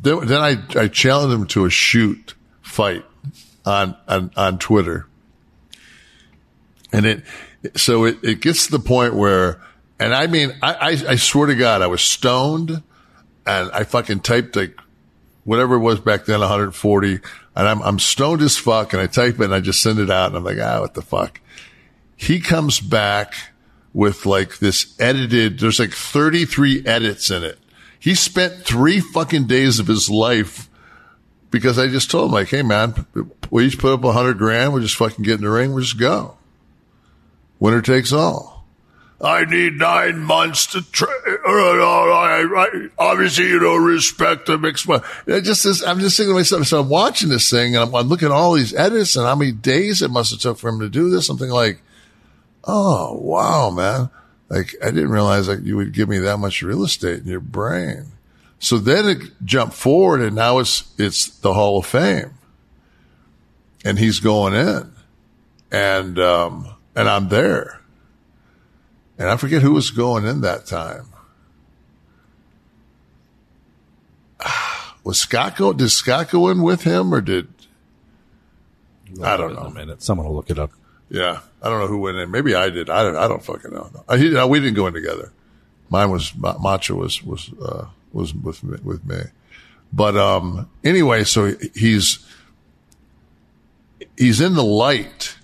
then, 0.00 0.26
then 0.26 0.40
I, 0.40 0.62
I 0.76 0.86
challenged 0.88 1.34
him 1.34 1.46
to 1.48 1.64
a 1.64 1.70
shoot 1.70 2.34
fight 2.62 3.04
on, 3.66 3.96
on, 4.06 4.30
on 4.36 4.58
Twitter. 4.60 5.06
And 6.92 7.04
it, 7.04 7.24
so 7.74 8.04
it, 8.04 8.18
it 8.22 8.40
gets 8.40 8.66
to 8.66 8.70
the 8.70 8.78
point 8.78 9.14
where, 9.14 9.60
and 9.98 10.14
I 10.14 10.28
mean, 10.28 10.52
I, 10.62 10.74
I, 10.74 10.88
I 10.90 11.16
swear 11.16 11.48
to 11.48 11.56
God, 11.56 11.82
I 11.82 11.88
was 11.88 12.00
stoned 12.00 12.70
and 13.44 13.70
I 13.72 13.82
fucking 13.82 14.20
typed 14.20 14.54
like 14.54 14.78
whatever 15.48 15.76
it 15.76 15.80
was 15.80 15.98
back 15.98 16.26
then, 16.26 16.40
140. 16.40 17.20
And 17.56 17.68
I'm, 17.68 17.80
I'm 17.80 17.98
stoned 17.98 18.42
as 18.42 18.58
fuck 18.58 18.92
and 18.92 19.00
I 19.00 19.06
type 19.06 19.40
it 19.40 19.44
and 19.44 19.54
I 19.54 19.60
just 19.60 19.82
send 19.82 19.98
it 19.98 20.10
out 20.10 20.26
and 20.26 20.36
I'm 20.36 20.44
like, 20.44 20.58
ah, 20.60 20.80
what 20.80 20.92
the 20.92 21.00
fuck? 21.00 21.40
He 22.16 22.38
comes 22.38 22.80
back 22.80 23.32
with 23.94 24.26
like 24.26 24.58
this 24.58 24.94
edited, 25.00 25.58
there's 25.58 25.80
like 25.80 25.92
33 25.92 26.86
edits 26.86 27.30
in 27.30 27.44
it. 27.44 27.58
He 27.98 28.14
spent 28.14 28.62
three 28.62 29.00
fucking 29.00 29.46
days 29.46 29.78
of 29.78 29.86
his 29.86 30.10
life 30.10 30.68
because 31.50 31.78
I 31.78 31.86
just 31.88 32.10
told 32.10 32.26
him 32.26 32.34
like, 32.34 32.48
Hey 32.48 32.60
man, 32.60 33.06
we 33.50 33.64
each 33.64 33.78
put 33.78 33.94
up 33.94 34.04
a 34.04 34.12
hundred 34.12 34.36
grand. 34.36 34.74
We'll 34.74 34.82
just 34.82 34.96
fucking 34.96 35.24
get 35.24 35.36
in 35.36 35.44
the 35.44 35.50
ring. 35.50 35.72
We'll 35.72 35.82
just 35.82 35.98
go. 35.98 36.36
Winner 37.58 37.80
takes 37.80 38.12
all. 38.12 38.57
I 39.20 39.44
need 39.46 39.74
nine 39.78 40.20
months 40.20 40.66
to 40.66 40.82
train. 40.92 41.10
Uh, 41.26 41.50
uh, 41.50 42.56
uh, 42.56 42.88
obviously, 42.98 43.48
you 43.48 43.58
don't 43.58 43.82
respect 43.84 44.46
the 44.46 44.56
mixed. 44.58 44.86
mo- 44.86 45.02
It 45.26 45.40
just 45.42 45.66
is, 45.66 45.82
I'm 45.82 45.98
just 45.98 46.16
thinking 46.16 46.34
to 46.34 46.38
myself. 46.38 46.66
So 46.68 46.80
I'm 46.80 46.88
watching 46.88 47.28
this 47.28 47.50
thing 47.50 47.74
and 47.74 47.82
I'm, 47.84 47.94
I'm 47.96 48.06
looking 48.08 48.26
at 48.26 48.32
all 48.32 48.52
these 48.54 48.72
edits 48.74 49.16
and 49.16 49.26
how 49.26 49.34
many 49.34 49.50
days 49.50 50.02
it 50.02 50.10
must 50.12 50.30
have 50.30 50.38
took 50.40 50.58
for 50.58 50.68
him 50.68 50.78
to 50.80 50.88
do 50.88 51.10
this. 51.10 51.26
Something 51.26 51.50
like, 51.50 51.80
oh 52.64 53.14
wow, 53.20 53.70
man! 53.70 54.08
Like 54.48 54.76
I 54.82 54.92
didn't 54.92 55.10
realize 55.10 55.48
like 55.48 55.64
you 55.64 55.76
would 55.76 55.92
give 55.92 56.08
me 56.08 56.18
that 56.18 56.36
much 56.38 56.62
real 56.62 56.84
estate 56.84 57.18
in 57.20 57.26
your 57.26 57.40
brain. 57.40 58.12
So 58.60 58.78
then 58.78 59.08
it 59.08 59.22
jumped 59.44 59.74
forward 59.74 60.20
and 60.20 60.36
now 60.36 60.58
it's 60.58 60.92
it's 60.96 61.26
the 61.38 61.54
Hall 61.54 61.78
of 61.78 61.86
Fame, 61.86 62.34
and 63.84 63.98
he's 63.98 64.20
going 64.20 64.54
in, 64.54 64.92
and 65.72 66.18
um 66.20 66.68
and 66.94 67.08
I'm 67.08 67.28
there, 67.30 67.77
and 69.18 69.28
I 69.28 69.36
forget 69.36 69.62
who 69.62 69.72
was 69.72 69.90
going 69.90 70.24
in 70.24 70.40
that 70.42 70.66
time. 70.66 71.06
Was 75.04 75.20
Scott 75.20 75.56
go? 75.56 75.72
Did 75.72 75.88
Scott 75.90 76.30
go 76.30 76.48
in 76.48 76.62
with 76.62 76.82
him, 76.82 77.14
or 77.14 77.20
did 77.20 77.48
I 79.22 79.36
don't 79.36 79.54
know? 79.54 79.62
A 79.62 79.70
minute, 79.70 80.02
someone 80.02 80.26
will 80.26 80.34
look 80.34 80.50
it 80.50 80.58
up. 80.58 80.70
Yeah, 81.08 81.40
I 81.62 81.70
don't 81.70 81.80
know 81.80 81.86
who 81.86 81.98
went 81.98 82.18
in. 82.18 82.30
Maybe 82.30 82.54
I 82.54 82.68
did. 82.68 82.90
I 82.90 83.02
don't. 83.02 83.16
I 83.16 83.26
don't 83.26 83.42
fucking 83.42 83.72
know. 83.72 83.90
Uh, 84.06 84.16
he, 84.16 84.28
no, 84.30 84.46
we 84.46 84.60
didn't 84.60 84.74
go 84.74 84.86
in 84.86 84.92
together. 84.92 85.32
Mine 85.88 86.10
was 86.10 86.34
Ma- 86.36 86.58
Macho 86.58 86.96
was 86.96 87.22
was 87.22 87.50
uh, 87.62 87.86
was 88.12 88.34
with 88.34 88.62
me, 88.62 88.78
with 88.82 89.04
me. 89.06 89.20
But 89.92 90.16
um, 90.16 90.68
anyway, 90.84 91.24
so 91.24 91.54
he's 91.74 92.18
he's 94.18 94.40
in 94.42 94.54
the 94.54 94.64
light 94.64 95.37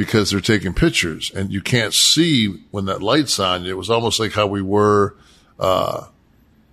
because 0.00 0.30
they're 0.30 0.40
taking 0.40 0.72
pictures, 0.72 1.30
and 1.34 1.52
you 1.52 1.60
can't 1.60 1.92
see 1.92 2.46
when 2.70 2.86
that 2.86 3.02
light's 3.02 3.38
on. 3.38 3.66
It 3.66 3.76
was 3.76 3.90
almost 3.90 4.18
like 4.18 4.32
how 4.32 4.46
we 4.46 4.62
were 4.62 5.14
uh, 5.58 6.06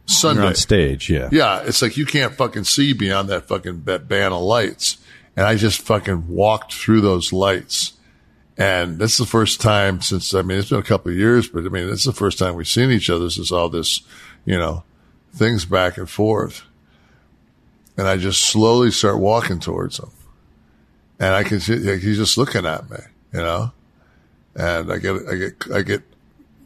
Sunday 0.05 0.39
You're 0.39 0.47
on 0.47 0.55
stage, 0.55 1.09
yeah. 1.09 1.27
yeah, 1.29 1.61
it's 1.65 1.81
like 1.81 1.97
you 1.97 2.05
can't 2.05 2.33
fucking 2.33 2.63
see 2.63 2.93
beyond 2.93 3.27
that 3.27 3.49
fucking 3.49 3.83
that 3.83 4.07
band 4.07 4.33
of 4.33 4.41
lights. 4.43 4.95
And 5.35 5.45
I 5.45 5.55
just 5.55 5.81
fucking 5.81 6.29
walked 6.29 6.73
through 6.73 7.01
those 7.01 7.33
lights. 7.33 7.97
And 8.57 8.97
this 8.97 9.11
is 9.11 9.17
the 9.17 9.25
first 9.25 9.59
time 9.59 9.99
since, 9.99 10.33
I 10.33 10.41
mean, 10.41 10.59
it's 10.59 10.69
been 10.69 10.79
a 10.79 10.83
couple 10.83 11.11
of 11.11 11.17
years, 11.17 11.49
but 11.49 11.65
I 11.65 11.69
mean, 11.69 11.87
this 11.87 11.99
is 11.99 12.05
the 12.05 12.13
first 12.13 12.39
time 12.39 12.55
we've 12.55 12.65
seen 12.65 12.91
each 12.91 13.09
other 13.09 13.29
since 13.29 13.51
all 13.51 13.67
this, 13.67 14.03
you 14.45 14.57
know, 14.57 14.85
things 15.33 15.65
back 15.65 15.97
and 15.97 16.09
forth. 16.09 16.63
And 17.97 18.07
I 18.07 18.15
just 18.15 18.41
slowly 18.41 18.89
start 18.89 19.19
walking 19.19 19.59
towards 19.59 19.99
him. 19.99 20.11
and 21.19 21.35
I 21.35 21.43
can 21.43 21.59
see 21.59 21.75
like, 21.75 21.99
he's 21.99 22.17
just 22.17 22.37
looking 22.37 22.65
at 22.65 22.89
me, 22.89 22.99
you 23.37 23.43
know, 23.43 23.71
and 24.55 24.91
I 24.91 24.97
get 24.97 25.15
I 25.29 25.35
get 25.35 25.71
I 25.73 25.81
get 25.83 26.01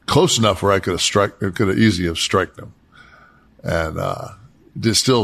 close 0.05 0.38
enough 0.38 0.63
where 0.63 0.72
I 0.72 0.80
could 0.80 0.91
have 0.91 1.01
struck 1.01 1.38
could 1.39 1.67
have 1.67 1.78
easily 1.78 2.07
have 2.07 2.17
struck 2.17 2.57
him, 2.57 2.74
and 3.63 3.99
uh, 3.99 4.30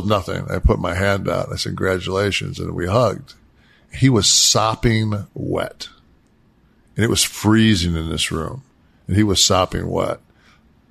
nothing. 0.06 0.46
I 0.52 0.60
put 0.60 0.80
my 0.80 0.94
hand 0.94 1.30
out. 1.30 1.50
I 1.52 1.56
said 1.56 1.70
congratulations, 1.70 2.60
and 2.60 2.76
we 2.76 2.88
hugged. 2.88 3.36
He 3.94 4.10
was 4.10 4.28
sopping 4.28 5.28
wet, 5.34 5.88
and 6.96 7.06
it 7.06 7.10
was 7.10 7.24
freezing 7.24 7.96
in 7.96 8.10
this 8.10 8.30
room, 8.30 8.64
and 9.08 9.16
he 9.16 9.24
was 9.24 9.44
sopping 9.44 9.90
wet. 9.90 10.20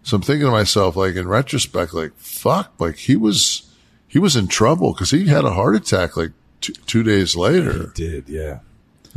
So 0.02 0.16
I'm 0.16 0.22
thinking 0.22 0.46
to 0.46 0.52
myself, 0.52 0.96
like 0.96 1.16
in 1.16 1.28
retrospect, 1.28 1.92
like 1.92 2.16
fuck, 2.16 2.72
like 2.78 2.96
he 2.96 3.16
was 3.16 3.70
he 4.09 4.18
was 4.18 4.36
in 4.36 4.48
trouble 4.48 4.94
because 4.94 5.11
he 5.11 5.26
had 5.26 5.44
a 5.44 5.52
heart 5.52 5.76
attack 5.76 6.16
like 6.16 6.32
two, 6.62 6.72
two 6.72 7.02
days 7.02 7.36
later. 7.36 7.92
He 7.94 8.09
did, 8.09 8.28
yeah. 8.30 8.61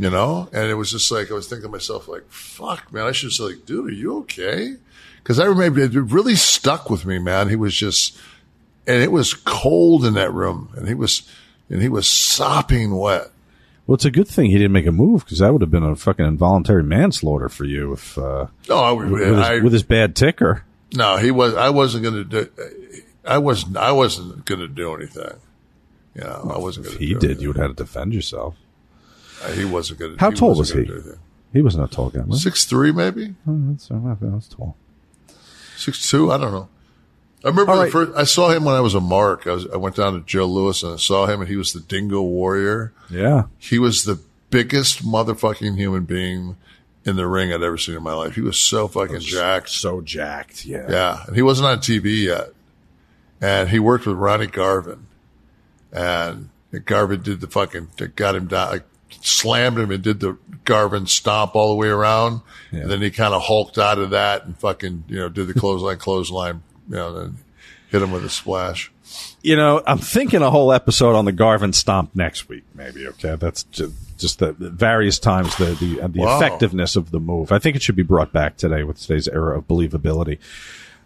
You 0.02 0.08
know, 0.08 0.48
and 0.52 0.70
it 0.70 0.74
was 0.74 0.90
just 0.90 1.10
like 1.12 1.30
I 1.30 1.34
was 1.34 1.46
thinking 1.46 1.64
to 1.68 1.72
myself, 1.72 2.08
like, 2.08 2.24
"Fuck, 2.30 2.90
man, 2.92 3.06
I 3.06 3.12
should 3.12 3.32
say, 3.32 3.44
like, 3.44 3.66
dude, 3.66 3.86
are 3.90 3.92
you 3.92 4.18
okay?" 4.20 4.76
Because 5.18 5.38
I 5.38 5.44
remember 5.44 5.80
it 5.80 5.92
really 5.92 6.36
stuck 6.36 6.88
with 6.88 7.04
me, 7.04 7.18
man. 7.18 7.50
He 7.50 7.56
was 7.56 7.74
just, 7.76 8.16
and 8.86 9.02
it 9.02 9.12
was 9.12 9.34
cold 9.34 10.06
in 10.06 10.14
that 10.14 10.32
room, 10.32 10.70
and 10.74 10.88
he 10.88 10.94
was, 10.94 11.28
and 11.68 11.82
he 11.82 11.90
was 11.90 12.06
sopping 12.06 12.96
wet. 12.96 13.26
Well, 13.86 13.94
it's 13.96 14.06
a 14.06 14.10
good 14.10 14.26
thing 14.28 14.50
he 14.50 14.56
didn't 14.56 14.72
make 14.72 14.86
a 14.86 14.92
move 14.92 15.24
because 15.24 15.40
that 15.40 15.52
would 15.52 15.60
have 15.60 15.70
been 15.70 15.82
a 15.82 15.94
fucking 15.96 16.24
involuntary 16.24 16.82
manslaughter 16.84 17.48
for 17.50 17.64
you 17.66 17.92
if 17.92 18.16
uh, 18.16 18.46
No, 18.70 18.76
I, 18.78 18.92
with, 18.92 19.10
with 19.10 19.38
I- 19.38 19.54
his, 19.56 19.62
with 19.64 19.72
his 19.74 19.82
bad 19.82 20.16
ticker. 20.16 20.64
no, 20.94 21.18
he 21.18 21.30
was. 21.30 21.54
I 21.54 21.68
wasn't 21.68 22.04
going 22.04 22.14
to 22.14 22.24
do. 22.24 22.48
I 23.26 23.36
wasn't. 23.36 23.76
I 23.76 23.92
wasn't 23.92 24.46
going 24.46 24.60
to 24.60 24.68
do 24.68 24.94
anything. 24.94 25.34
You 26.14 26.22
know, 26.22 26.52
I 26.54 26.58
wasn't 26.58 26.86
If 26.86 26.96
he 26.96 27.12
did, 27.14 27.42
you 27.42 27.48
would 27.48 27.56
have 27.58 27.68
had 27.70 27.76
to 27.76 27.82
defend 27.84 28.14
yourself. 28.14 28.54
Uh, 29.42 29.52
He 29.52 29.64
wasn't 29.64 30.00
to. 30.00 30.16
How 30.18 30.30
tall 30.30 30.56
was 30.56 30.72
he? 30.72 30.88
He 31.52 31.62
wasn't 31.62 31.84
a 31.84 31.94
tall 31.94 32.10
guy. 32.10 32.20
was? 32.20 32.42
Six 32.42 32.64
three, 32.64 32.92
maybe 32.92 33.34
Oh, 33.48 33.58
that's, 33.70 33.90
uh, 33.90 34.16
that's 34.20 34.48
tall. 34.48 34.76
six 35.76 36.08
two. 36.10 36.30
I 36.30 36.38
don't 36.38 36.52
know. 36.52 36.68
I 37.44 37.48
remember 37.48 37.72
right. 37.72 37.90
first. 37.90 38.12
I 38.16 38.24
saw 38.24 38.50
him 38.50 38.64
when 38.64 38.74
I 38.74 38.80
was 38.80 38.94
a 38.94 39.00
mark. 39.00 39.46
I 39.46 39.52
was. 39.52 39.66
I 39.72 39.76
went 39.76 39.96
down 39.96 40.12
to 40.14 40.20
Joe 40.20 40.46
Louis 40.46 40.82
and 40.82 40.92
I 40.94 40.96
saw 40.96 41.26
him, 41.26 41.40
and 41.40 41.48
he 41.48 41.56
was 41.56 41.72
the 41.72 41.80
Dingo 41.80 42.20
Warrior. 42.22 42.92
Yeah. 43.08 43.44
He 43.58 43.78
was 43.78 44.04
the 44.04 44.20
biggest 44.50 45.04
motherfucking 45.04 45.76
human 45.76 46.04
being 46.04 46.56
in 47.04 47.16
the 47.16 47.26
ring 47.26 47.50
I'd 47.52 47.62
ever 47.62 47.78
seen 47.78 47.96
in 47.96 48.02
my 48.02 48.12
life. 48.12 48.34
He 48.34 48.42
was 48.42 48.58
so 48.58 48.88
fucking 48.88 49.20
jacked. 49.20 49.70
So 49.70 50.02
jacked. 50.02 50.66
Yeah. 50.66 50.86
Yeah. 50.90 51.24
And 51.26 51.34
he 51.34 51.40
wasn't 51.40 51.68
on 51.68 51.78
TV 51.78 52.24
yet. 52.24 52.50
And 53.40 53.70
he 53.70 53.78
worked 53.78 54.06
with 54.06 54.16
Ronnie 54.16 54.46
Garvin. 54.48 55.06
And 55.92 56.50
Garvin 56.84 57.22
did 57.22 57.40
the 57.40 57.46
fucking, 57.46 57.88
got 58.16 58.36
him 58.36 58.48
down, 58.48 58.70
like, 58.70 58.84
slammed 59.20 59.78
him 59.78 59.90
and 59.90 60.02
did 60.02 60.20
the 60.20 60.36
Garvin 60.64 61.06
stomp 61.06 61.54
all 61.54 61.68
the 61.70 61.74
way 61.76 61.88
around. 61.88 62.40
And 62.70 62.90
then 62.90 63.02
he 63.02 63.10
kind 63.10 63.34
of 63.34 63.42
hulked 63.42 63.78
out 63.78 63.98
of 63.98 64.10
that 64.10 64.44
and 64.46 64.56
fucking, 64.58 65.04
you 65.08 65.16
know, 65.16 65.28
did 65.28 65.46
the 65.48 65.54
clothesline, 65.54 65.96
clothesline, 65.98 66.62
you 66.88 66.96
know, 66.96 67.16
and 67.16 67.36
hit 67.90 68.00
him 68.02 68.12
with 68.12 68.24
a 68.24 68.30
splash. 68.30 68.92
You 69.42 69.56
know, 69.56 69.82
I'm 69.86 69.98
thinking 69.98 70.40
a 70.42 70.50
whole 70.50 70.72
episode 70.72 71.16
on 71.16 71.24
the 71.24 71.32
Garvin 71.32 71.72
stomp 71.72 72.14
next 72.14 72.48
week, 72.48 72.62
maybe. 72.74 73.08
Okay, 73.08 73.34
that's 73.34 73.64
just, 73.64 73.92
just 74.18 74.38
the, 74.38 74.52
the 74.52 74.70
various 74.70 75.18
times 75.18 75.56
the 75.56 75.66
the, 75.74 76.06
the 76.08 76.20
Wow. 76.20 76.36
effectiveness 76.36 76.94
of 76.94 77.10
the 77.10 77.18
move. 77.18 77.50
I 77.50 77.58
think 77.58 77.74
it 77.74 77.82
should 77.82 77.96
be 77.96 78.02
brought 78.04 78.32
back 78.32 78.56
today 78.56 78.84
with 78.84 79.00
today's 79.00 79.26
era 79.26 79.58
of 79.58 79.66
believability. 79.66 80.38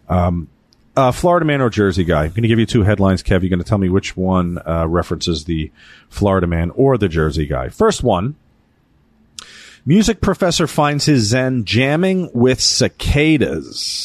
Um, 0.07 0.49
uh, 0.95 1.11
Florida 1.11 1.45
man 1.45 1.61
or 1.61 1.69
Jersey 1.69 2.03
guy? 2.03 2.23
I'm 2.23 2.29
going 2.29 2.43
to 2.43 2.47
give 2.47 2.59
you 2.59 2.65
two 2.65 2.83
headlines, 2.83 3.21
Kev. 3.23 3.41
You're 3.41 3.49
going 3.49 3.59
to 3.59 3.65
tell 3.65 3.77
me 3.77 3.89
which 3.89 4.15
one 4.17 4.59
uh, 4.65 4.87
references 4.87 5.45
the 5.45 5.71
Florida 6.09 6.47
man 6.47 6.71
or 6.71 6.97
the 6.97 7.07
Jersey 7.09 7.45
guy. 7.45 7.69
First 7.69 8.03
one. 8.03 8.35
Music 9.87 10.19
professor 10.19 10.65
finds 10.65 11.05
his 11.05 11.27
zen 11.27 11.63
jamming 11.63 12.31
with 12.33 12.59
cicadas. 12.59 14.01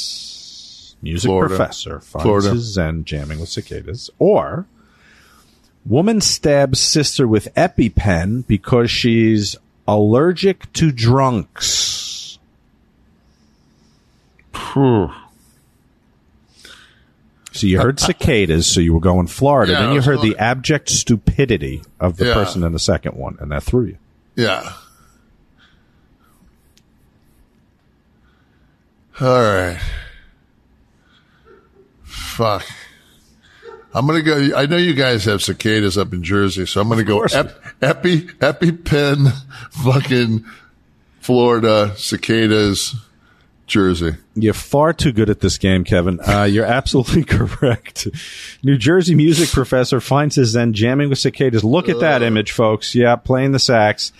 Music 1.01 1.28
Florida. 1.28 1.57
professor 1.57 2.01
finds 2.01 2.22
Florida. 2.24 2.51
his 2.51 2.74
zen 2.74 3.05
jamming 3.05 3.41
with 3.41 3.49
cicadas. 3.49 4.11
Or 4.18 4.66
woman 5.86 6.20
stabs 6.20 6.78
sister 6.80 7.26
with 7.26 7.55
EpiPen 7.55 8.47
because 8.47 8.91
she's 8.91 9.57
allergic 9.88 10.70
to 10.74 10.93
drunks. 10.93 12.38
So 17.53 17.66
you 17.66 17.80
heard 17.80 17.98
cicadas, 17.98 18.66
so 18.66 18.80
you 18.80 18.94
were 18.94 19.01
going 19.01 19.26
Florida. 19.26 19.72
Yeah, 19.72 19.80
then 19.80 19.92
you 19.94 20.01
heard 20.03 20.22
the 20.22 20.36
abject 20.38 20.88
stupidity 20.88 21.82
of 21.98 22.16
the 22.16 22.26
Yeah. 22.26 22.34
person 22.34 22.62
in 22.62 22.72
the 22.72 22.78
second 22.78 23.16
one, 23.16 23.36
and 23.40 23.51
that 23.51 23.62
threw 23.64 23.86
you. 23.86 23.96
Yeah. 24.36 24.72
All 29.20 29.28
right. 29.42 29.78
Fuck. 32.05 32.64
I'm 33.92 34.07
gonna 34.07 34.22
go. 34.22 34.51
I 34.57 34.66
know 34.66 34.76
you 34.76 34.94
guys 34.94 35.24
have 35.24 35.42
cicadas 35.42 35.98
up 35.98 36.12
in 36.12 36.22
Jersey, 36.22 36.64
so 36.64 36.80
I'm 36.80 36.88
gonna 36.88 37.03
go 37.03 37.22
ep, 37.24 37.61
epi 37.82 38.72
Pen. 38.72 39.26
fucking 39.72 40.44
Florida 41.20 41.92
cicadas, 41.96 42.94
Jersey. 43.70 44.12
You're 44.34 44.52
far 44.52 44.92
too 44.92 45.12
good 45.12 45.30
at 45.30 45.40
this 45.40 45.56
game, 45.56 45.84
Kevin. 45.84 46.20
Uh, 46.20 46.42
you're 46.42 46.66
absolutely 46.66 47.24
correct. 47.24 48.06
New 48.62 48.76
Jersey 48.76 49.14
music 49.14 49.48
professor 49.48 50.00
finds 50.00 50.34
his 50.34 50.50
Zen 50.50 50.74
jamming 50.74 51.08
with 51.08 51.18
cicadas. 51.18 51.64
Look 51.64 51.88
at 51.88 52.00
that 52.00 52.22
image, 52.22 52.52
folks. 52.52 52.94
Yeah, 52.94 53.16
playing 53.16 53.52
the 53.52 53.58
sax. 53.58 54.12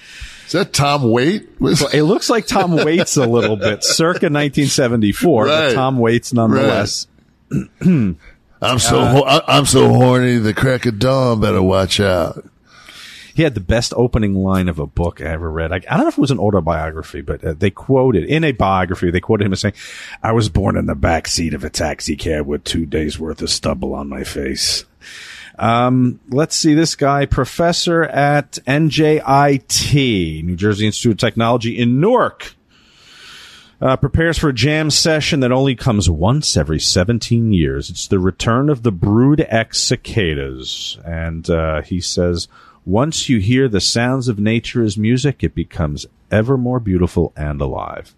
Is 0.47 0.53
that 0.53 0.73
Tom 0.73 1.11
Waits? 1.11 1.47
It 1.93 2.03
looks 2.03 2.31
like 2.31 2.47
Tom 2.47 2.73
Waits 2.85 3.17
a 3.17 3.27
little 3.27 3.57
bit, 3.57 3.85
circa 3.85 4.27
1974, 4.27 5.47
but 5.47 5.75
Tom 5.75 5.99
Waits 5.99 6.33
nonetheless. 6.33 7.07
I'm 7.83 8.79
so 8.79 8.99
Uh, 9.01 9.41
I'm 9.47 9.67
so 9.67 9.89
horny. 9.93 10.37
The 10.39 10.55
crack 10.55 10.87
of 10.87 10.99
dawn. 10.99 11.41
Better 11.41 11.63
watch 11.63 12.01
out. 12.01 12.45
He 13.41 13.45
had 13.45 13.55
the 13.55 13.61
best 13.61 13.95
opening 13.97 14.35
line 14.35 14.69
of 14.69 14.79
a 14.79 14.87
book 14.87 15.23
I 15.23 15.25
ever 15.25 15.51
read. 15.51 15.73
I, 15.73 15.77
I 15.77 15.97
don't 15.97 16.01
know 16.01 16.09
if 16.09 16.19
it 16.19 16.21
was 16.21 16.31
an 16.31 16.39
autobiography, 16.39 17.23
but 17.23 17.43
uh, 17.43 17.55
they 17.55 17.71
quoted 17.71 18.25
in 18.25 18.45
a 18.45 18.53
biography. 18.53 19.11
They 19.11 19.21
quoted 19.21 19.47
him 19.47 19.55
as 19.55 19.61
saying, 19.61 19.73
"I 20.23 20.33
was 20.33 20.51
born 20.51 20.77
in 20.77 20.85
the 20.85 20.95
back 20.95 21.27
seat 21.27 21.55
of 21.55 21.65
a 21.65 21.71
taxi 21.71 22.17
cab 22.17 22.47
with 22.47 22.65
two 22.65 22.85
days 22.85 23.19
worth 23.19 23.41
of 23.41 23.49
stubble 23.49 23.95
on 23.95 24.11
my 24.11 24.25
face." 24.25 24.85
Um, 25.59 26.21
let's 26.29 26.55
see 26.55 26.75
this 26.75 26.95
guy, 26.95 27.25
professor 27.25 28.03
at 28.03 28.59
NJIT, 28.67 30.45
New 30.45 30.57
Jersey 30.57 30.85
Institute 30.85 31.13
of 31.13 31.19
Technology 31.19 31.79
in 31.79 31.99
Newark. 31.99 32.57
Uh, 33.81 33.97
prepares 33.97 34.37
for 34.37 34.51
a 34.51 34.55
jam 34.55 34.91
session 34.91 35.41
that 35.41 35.51
only 35.51 35.75
comes 35.75 36.11
once 36.11 36.59
every 36.59 36.79
17 36.79 37.55
years. 37.55 37.89
It's 37.89 38.07
the 38.07 38.19
return 38.19 38.69
of 38.69 38.83
the 38.83 38.93
Brood 38.93 39.47
X 39.49 39.81
cicadas. 39.81 40.99
And 41.07 41.49
uh, 41.49 41.81
he 41.81 42.03
says, 42.03 42.47
once 42.91 43.29
you 43.29 43.39
hear 43.39 43.69
the 43.69 43.81
sounds 43.81 44.27
of 44.29 44.39
nature 44.39 44.83
as 44.83 44.99
music, 44.99 45.43
it 45.45 45.55
becomes 45.55 46.07
ever 46.31 46.57
more 46.59 46.81
beautiful 46.81 47.33
and 47.37 47.61
alive. 47.61 48.15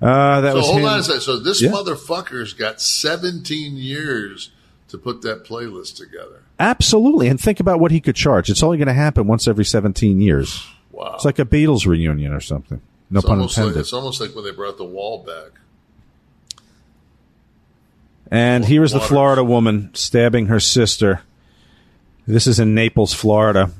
Uh, 0.00 0.40
that 0.40 0.52
so 0.52 0.56
was 0.56 0.66
hold 0.66 0.78
him. 0.80 0.84
on 0.86 0.98
a 1.00 1.02
second. 1.02 1.20
So 1.22 1.38
this 1.38 1.60
Yeah. 1.60 1.70
motherfucker's 1.70 2.52
got 2.52 2.80
17 2.80 3.76
years 3.76 4.50
to 4.88 4.96
put 4.96 5.22
that 5.22 5.44
playlist 5.44 5.96
together. 5.96 6.42
Absolutely. 6.58 7.28
And 7.28 7.38
think 7.40 7.60
about 7.60 7.78
what 7.80 7.90
he 7.90 8.00
could 8.00 8.16
charge. 8.16 8.48
It's 8.48 8.62
only 8.62 8.78
going 8.78 8.88
to 8.88 8.94
happen 8.94 9.26
once 9.26 9.46
every 9.46 9.64
17 9.64 10.20
years. 10.20 10.64
Wow. 10.92 11.12
It's 11.16 11.24
like 11.24 11.38
a 11.38 11.44
Beatles 11.44 11.84
reunion 11.86 12.32
or 12.32 12.40
something. 12.40 12.80
No 13.10 13.18
it's 13.18 13.26
pun 13.26 13.38
almost 13.38 13.56
Like, 13.58 13.64
intended. 13.64 13.80
it's 13.80 13.92
almost 13.92 14.20
like 14.20 14.34
when 14.34 14.44
they 14.44 14.50
brought 14.52 14.76
the 14.78 14.84
wall 14.84 15.24
back. 15.24 15.60
And 18.30 18.64
here 18.66 18.82
is 18.82 18.92
the 18.92 19.00
Florida 19.00 19.42
woman 19.42 19.90
stabbing 19.94 20.46
her 20.46 20.60
sister. 20.60 21.22
This 22.28 22.46
is 22.46 22.60
in 22.60 22.74
Naples, 22.74 23.14
Florida. 23.14 23.70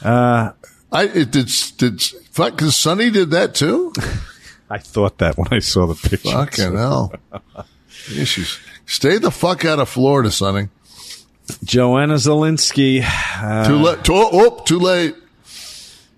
Uh, 0.00 0.52
I 0.92 1.02
it 1.02 1.32
did 1.32 1.50
did 1.78 2.00
fuck 2.30 2.52
because 2.52 2.76
Sonny 2.76 3.10
did 3.10 3.32
that 3.32 3.56
too. 3.56 3.92
I 4.70 4.78
thought 4.78 5.18
that 5.18 5.36
when 5.36 5.48
I 5.50 5.58
saw 5.58 5.86
the 5.86 5.96
picture. 5.96 6.30
Fucking 6.30 6.76
hell. 6.76 7.12
She's 7.88 8.60
stay 8.86 9.18
the 9.18 9.32
fuck 9.32 9.64
out 9.64 9.80
of 9.80 9.88
Florida, 9.88 10.30
Sonny. 10.30 10.68
Joanna 11.64 12.14
Zelinsky. 12.14 13.04
Uh, 13.04 13.66
too 13.66 13.78
late. 13.78 14.04
Too, 14.04 14.12
oh, 14.14 14.62
too 14.64 14.78
late. 14.78 15.16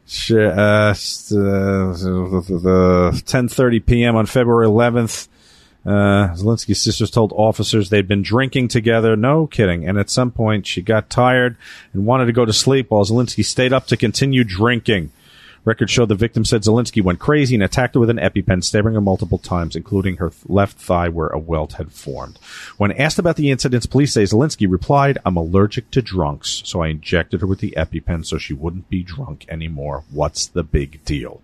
Sure, 0.07 0.51
uh, 0.51 0.91
uh, 0.91 0.93
the 0.93 3.23
10:30 3.25 3.87
p.m. 3.87 4.17
on 4.17 4.27
February 4.27 4.67
11th. 4.67 5.29
Uh, 5.87 6.35
Zelensky's 6.35 6.83
sisters 6.83 7.11
told 7.11 7.33
officers 7.33 7.89
they'd 7.89 8.09
been 8.09 8.23
drinking 8.23 8.69
together. 8.69 9.17
No 9.17 9.47
kidding. 9.47 9.87
And 9.87 9.99
at 9.99 10.11
some 10.11 10.31
point, 10.31 10.67
she 10.67 10.83
got 10.83 11.09
tired 11.09 11.57
and 11.93 12.05
wanted 12.05 12.27
to 12.27 12.33
go 12.33 12.45
to 12.45 12.53
sleep 12.53 12.91
while 12.91 13.05
Zelensky 13.05 13.45
stayed 13.45 13.73
up 13.73 13.87
to 13.87 13.97
continue 13.97 14.45
drinking. 14.45 15.13
Records 15.65 15.91
show 15.91 16.07
the 16.07 16.15
victim 16.15 16.45
said 16.45 16.63
Zelensky 16.63 17.03
went 17.03 17.19
crazy 17.19 17.55
and 17.55 17.63
attacked 17.63 17.95
her 17.95 18.01
with 18.01 18.11
an 18.11 18.17
EpiPen, 18.17 18.65
stabbing 18.65 18.95
her 18.95 19.01
multiple 19.01 19.39
times, 19.39 19.77
including 19.77 20.17
her 20.17 20.33
left 20.47 20.79
thigh 20.79 21.09
where 21.09 21.29
a 21.29 21.39
welt 21.39 21.75
had 21.75 21.93
formed. 21.93 22.39
When 22.79 22.93
asked 22.93 23.19
about 23.19 23.37
the 23.37 23.51
incidents, 23.51 23.85
police 23.85 24.15
say 24.15 24.23
Zelensky 24.23 24.71
replied, 24.71 25.19
I'm 25.27 25.37
allergic 25.37 25.91
to 25.91 26.01
drunks, 26.01 26.63
so 26.65 26.81
I 26.81 26.89
injected 26.89 27.41
her 27.41 27.47
with 27.47 27.59
the 27.61 27.75
EpiPen 27.77 28.25
so 28.25 28.39
she 28.39 28.55
wouldn't 28.55 28.89
be 28.89 29.03
drunk 29.03 29.45
anymore. 29.49 30.05
What's 30.11 30.47
the 30.47 30.63
big 30.63 31.05
deal? 31.05 31.43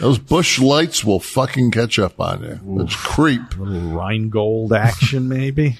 Those 0.00 0.18
Busch 0.18 0.58
Lights 0.60 1.04
will 1.04 1.20
fucking 1.20 1.70
catch 1.72 1.98
up 1.98 2.20
on 2.20 2.42
you. 2.42 2.82
It's 2.82 2.94
creep. 2.94 3.58
little 3.58 3.90
Rheingold 3.90 4.72
action, 4.72 5.28
maybe. 5.28 5.78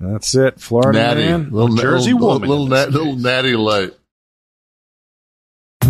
That's 0.00 0.34
it. 0.34 0.60
Florida 0.60 0.98
natty. 0.98 1.20
man, 1.26 1.50
Little, 1.50 1.76
Jersey 1.76 2.12
little, 2.12 2.28
woman. 2.28 2.48
Little, 2.48 2.64
little, 2.66 2.86
nat- 2.90 2.92
little 2.96 3.16
natty 3.16 3.56
light. 3.56 3.94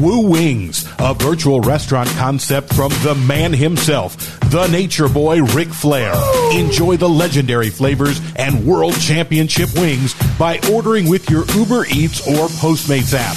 Woo 0.00 0.28
Wings, 0.30 0.88
a 1.00 1.12
virtual 1.12 1.60
restaurant 1.60 2.08
concept 2.10 2.72
from 2.72 2.90
the 3.02 3.16
man 3.26 3.52
himself, 3.52 4.16
the 4.50 4.66
nature 4.68 5.08
boy 5.08 5.42
Ric 5.42 5.68
Flair. 5.68 6.14
Enjoy 6.52 6.96
the 6.96 7.08
legendary 7.08 7.68
flavors 7.68 8.20
and 8.36 8.64
world 8.64 8.94
championship 9.00 9.68
wings 9.74 10.14
by 10.38 10.60
ordering 10.72 11.08
with 11.08 11.28
your 11.28 11.44
Uber 11.50 11.86
Eats 11.90 12.20
or 12.28 12.46
Postmates 12.46 13.12
app. 13.12 13.36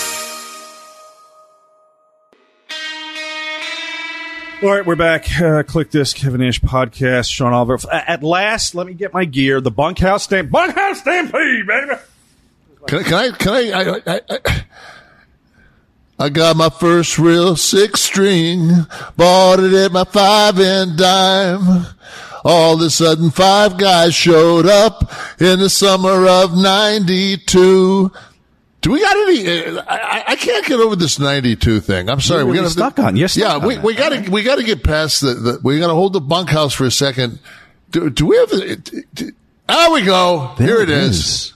All 4.63 4.69
right, 4.69 4.85
we're 4.85 4.95
back. 4.95 5.23
Uh, 5.25 5.63
Kliq 5.63 5.89
This 5.89 6.13
Kevin 6.13 6.41
Nash 6.41 6.61
podcast. 6.61 7.31
Sean 7.31 7.51
Oliver. 7.51 7.79
At 7.91 8.21
last, 8.21 8.75
let 8.75 8.85
me 8.85 8.93
get 8.93 9.11
my 9.11 9.25
gear. 9.25 9.59
The 9.59 9.71
bunkhouse 9.71 10.25
stamp. 10.25 10.51
Bunkhouse 10.51 10.99
stampede, 10.99 11.65
baby. 11.65 11.93
Can 12.85 12.99
I? 12.99 13.03
Can 13.03 13.13
I? 13.13 13.31
Can 13.31 13.53
I? 13.53 13.71
I, 13.71 14.01
I, 14.05 14.21
I 14.29 14.63
I 16.19 16.29
got 16.29 16.55
my 16.55 16.69
first 16.69 17.17
real 17.17 17.55
six 17.55 18.01
string, 18.01 18.69
bought 19.17 19.59
it 19.59 19.73
at 19.73 19.91
my 19.91 20.03
five 20.03 20.59
and 20.59 20.95
dime. 20.95 21.87
All 22.45 22.75
of 22.75 22.81
a 22.81 22.91
sudden, 22.91 23.31
five 23.31 23.79
guys 23.79 24.13
showed 24.13 24.67
up 24.67 25.11
in 25.41 25.57
the 25.57 25.71
summer 25.71 26.27
of 26.27 26.55
'92. 26.55 28.11
Do 28.81 28.91
we 28.91 28.99
got 28.99 29.15
any? 29.15 29.77
uh, 29.77 29.83
I, 29.87 30.23
I 30.29 30.35
can't 30.35 30.65
get 30.65 30.79
over 30.79 30.95
this 30.95 31.19
'92 31.19 31.81
thing. 31.81 32.09
I'm 32.09 32.19
sorry. 32.19 32.43
Really 32.43 32.59
got 32.61 32.71
stuck 32.71 32.99
on- 32.99 33.15
you're 33.15 33.27
stuck 33.27 33.61
yeah, 33.61 33.67
we, 33.67 33.77
we 33.77 33.93
got 33.93 34.09
to 34.09 34.29
we 34.31 34.41
got 34.43 34.55
to 34.57 34.63
get 34.63 34.83
past 34.83 35.21
the, 35.21 35.33
the. 35.35 35.59
We 35.63 35.79
got 35.79 35.87
to 35.87 35.93
hold 35.93 36.13
the 36.13 36.21
bunkhouse 36.21 36.73
for 36.73 36.85
a 36.85 36.91
second. 36.91 37.39
Do, 37.91 38.09
do 38.09 38.25
we 38.25 38.37
have? 38.37 38.49
do- 39.13 39.31
There 39.67 39.91
we 39.91 40.01
go. 40.03 40.53
There 40.57 40.67
Here 40.67 40.77
it 40.81 40.89
it 40.89 40.97
is. 40.97 41.53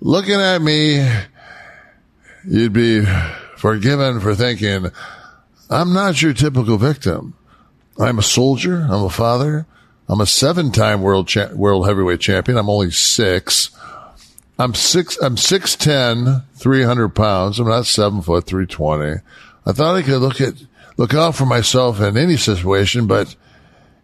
Looking 0.00 0.40
at 0.40 0.62
me, 0.62 1.06
you'd 2.46 2.72
be 2.72 3.04
forgiven 3.56 4.20
for 4.20 4.34
thinking, 4.34 4.86
I'm 5.68 5.92
not 5.92 6.22
your 6.22 6.32
typical 6.34 6.78
victim. 6.78 7.34
I'm 7.98 8.18
a 8.18 8.22
soldier. 8.22 8.86
I'm 8.88 9.02
a 9.04 9.10
father. 9.10 9.66
I'm 10.08 10.20
a 10.20 10.26
seven-time 10.26 11.02
world 11.02 11.28
cha- 11.28 11.52
world 11.52 11.86
heavyweight 11.86 12.20
champion. 12.20 12.56
I'm 12.58 12.70
only 12.70 12.90
six. 12.92 13.70
I'm 14.60 14.74
six. 14.74 15.16
I'm 15.22 15.38
six 15.38 15.74
ten, 15.74 16.42
three 16.52 16.82
hundred 16.82 17.14
pounds. 17.14 17.58
I'm 17.58 17.66
not 17.66 17.86
seven 17.86 18.20
foot, 18.20 18.46
three 18.46 18.66
twenty. 18.66 19.22
I 19.64 19.72
thought 19.72 19.96
I 19.96 20.02
could 20.02 20.20
look 20.20 20.38
at 20.38 20.52
look 20.98 21.14
out 21.14 21.34
for 21.34 21.46
myself 21.46 21.98
in 21.98 22.18
any 22.18 22.36
situation, 22.36 23.06
but 23.06 23.34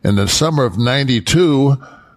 in 0.02 0.16
the 0.16 0.26
summer 0.26 0.64
of 0.64 0.78
'92, 0.78 1.72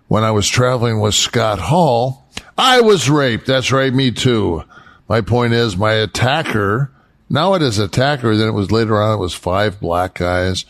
when 0.07 0.23
I 0.23 0.31
was 0.31 0.47
traveling 0.47 1.01
with 1.01 1.15
Scott 1.15 1.59
Hall, 1.59 2.29
I 2.57 2.79
was 2.79 3.09
raped. 3.09 3.45
That's 3.45 3.73
right, 3.73 3.93
me 3.93 4.09
too. 4.11 4.63
My 5.09 5.19
point 5.19 5.51
is, 5.51 5.75
my 5.75 5.91
attacker. 5.93 6.93
Now 7.29 7.55
it 7.55 7.61
is 7.61 7.77
attacker. 7.77 8.37
Then 8.37 8.47
it 8.47 8.53
was 8.53 8.71
later 8.71 9.01
on. 9.01 9.15
It 9.15 9.21
was 9.21 9.33
five 9.33 9.81
black 9.81 10.13
guys. 10.13 10.63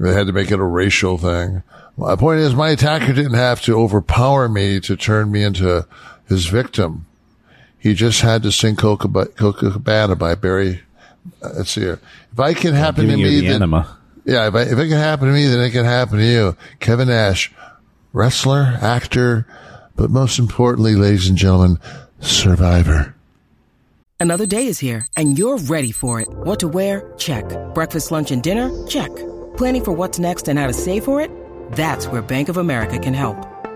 They 0.00 0.14
had 0.14 0.28
to 0.28 0.32
make 0.32 0.50
it 0.50 0.58
a 0.58 0.64
racial 0.64 1.18
thing. 1.18 1.62
My 1.98 2.16
point 2.16 2.40
is, 2.40 2.54
my 2.54 2.70
attacker 2.70 3.12
didn't 3.12 3.34
have 3.34 3.60
to 3.62 3.78
overpower 3.78 4.48
me 4.48 4.80
to 4.80 4.96
turn 4.96 5.30
me 5.30 5.42
into 5.42 5.86
his 6.28 6.46
victim. 6.46 7.06
He 7.78 7.94
just 7.94 8.20
had 8.20 8.42
to 8.42 8.52
sing 8.52 8.76
Coca- 8.76 9.08
Copacabana 9.08 10.18
by 10.18 10.34
Barry. 10.34 10.80
uh, 11.42 11.50
Let's 11.56 11.70
see 11.70 11.82
here. 11.82 12.00
If 12.32 12.40
I 12.40 12.54
can 12.54 12.74
happen 12.74 13.02
to 13.04 13.10
giving 13.10 13.20
you 13.20 13.26
me, 13.26 13.40
the 13.40 13.46
then, 13.46 13.54
enema. 13.56 13.96
yeah, 14.24 14.48
if, 14.48 14.54
I, 14.54 14.62
if 14.62 14.72
it 14.78 14.88
can 14.88 14.98
happen 14.98 15.28
to 15.28 15.34
me, 15.34 15.46
then 15.46 15.60
it 15.60 15.70
can 15.70 15.84
happen 15.84 16.18
to 16.18 16.24
you. 16.24 16.56
Kevin 16.80 17.08
Nash, 17.08 17.52
wrestler, 18.12 18.78
actor, 18.82 19.46
but 19.94 20.10
most 20.10 20.38
importantly, 20.38 20.94
ladies 20.96 21.28
and 21.28 21.38
gentlemen, 21.38 21.78
survivor. 22.20 23.14
Another 24.18 24.46
day 24.46 24.66
is 24.66 24.78
here, 24.78 25.06
and 25.16 25.38
you're 25.38 25.58
ready 25.58 25.92
for 25.92 26.20
it. 26.20 26.28
What 26.28 26.58
to 26.60 26.68
wear? 26.68 27.12
Check. 27.18 27.44
Breakfast, 27.74 28.10
lunch, 28.10 28.30
and 28.30 28.42
dinner? 28.42 28.70
Check. 28.86 29.14
Planning 29.56 29.84
for 29.84 29.92
what's 29.92 30.18
next 30.18 30.48
and 30.48 30.58
how 30.58 30.66
to 30.66 30.72
save 30.72 31.04
for 31.04 31.20
it? 31.20 31.30
That's 31.72 32.06
where 32.08 32.22
Bank 32.22 32.48
of 32.48 32.56
America 32.56 32.98
can 32.98 33.14
help. 33.14 33.36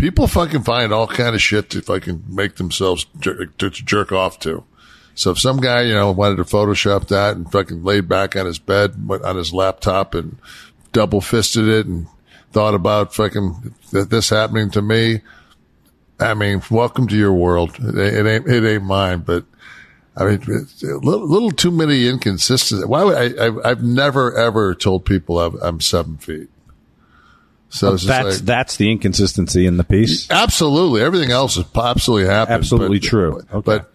people 0.00 0.26
fucking 0.26 0.62
find 0.62 0.92
all 0.92 1.06
kind 1.06 1.34
of 1.34 1.42
shit 1.42 1.70
to 1.70 1.82
fucking 1.82 2.24
make 2.28 2.56
themselves 2.56 3.06
jerk, 3.20 3.56
to 3.58 3.70
jerk 3.70 4.10
off 4.12 4.38
to. 4.40 4.64
So 5.14 5.32
if 5.32 5.38
some 5.38 5.58
guy, 5.60 5.82
you 5.82 5.94
know, 5.94 6.10
wanted 6.12 6.36
to 6.36 6.44
Photoshop 6.44 7.08
that 7.08 7.36
and 7.36 7.50
fucking 7.50 7.84
laid 7.84 8.08
back 8.08 8.36
on 8.36 8.46
his 8.46 8.58
bed, 8.58 9.06
went 9.06 9.22
on 9.24 9.36
his 9.36 9.52
laptop 9.52 10.14
and 10.14 10.38
double 10.92 11.20
fisted 11.20 11.68
it 11.68 11.86
and 11.86 12.06
thought 12.52 12.74
about 12.74 13.14
fucking 13.14 13.74
th- 13.90 14.08
this 14.08 14.30
happening 14.30 14.70
to 14.70 14.82
me. 14.82 15.20
I 16.18 16.34
mean, 16.34 16.62
welcome 16.70 17.06
to 17.08 17.16
your 17.16 17.32
world. 17.32 17.76
It, 17.78 17.98
ain't- 17.98 18.26
it 18.26 18.26
ain't, 18.26 18.48
it 18.48 18.64
ain't 18.74 18.84
mine, 18.84 19.20
but 19.20 19.44
I 20.16 20.24
mean, 20.24 20.42
a 20.42 20.86
little, 20.96 21.26
little 21.28 21.50
too 21.50 21.70
many 21.70 22.06
inconsistencies. 22.08 22.84
Why 22.86 23.04
would 23.04 23.16
I, 23.16 23.46
I, 23.46 23.70
I've 23.70 23.82
never 23.82 24.36
ever 24.36 24.74
told 24.74 25.04
people 25.04 25.38
I'm, 25.40 25.56
I'm 25.62 25.80
seven 25.80 26.16
feet. 26.18 26.48
So 27.70 27.96
that's 27.96 28.06
like, 28.06 28.34
that's 28.40 28.76
the 28.76 28.90
inconsistency 28.90 29.64
in 29.64 29.76
the 29.76 29.84
piece. 29.84 30.28
Absolutely. 30.30 31.02
Everything 31.02 31.30
else 31.30 31.56
is 31.56 31.64
absolutely 31.74 32.28
happened. 32.28 32.54
Absolutely 32.56 32.98
but, 32.98 33.06
true. 33.08 33.42
But 33.64 33.90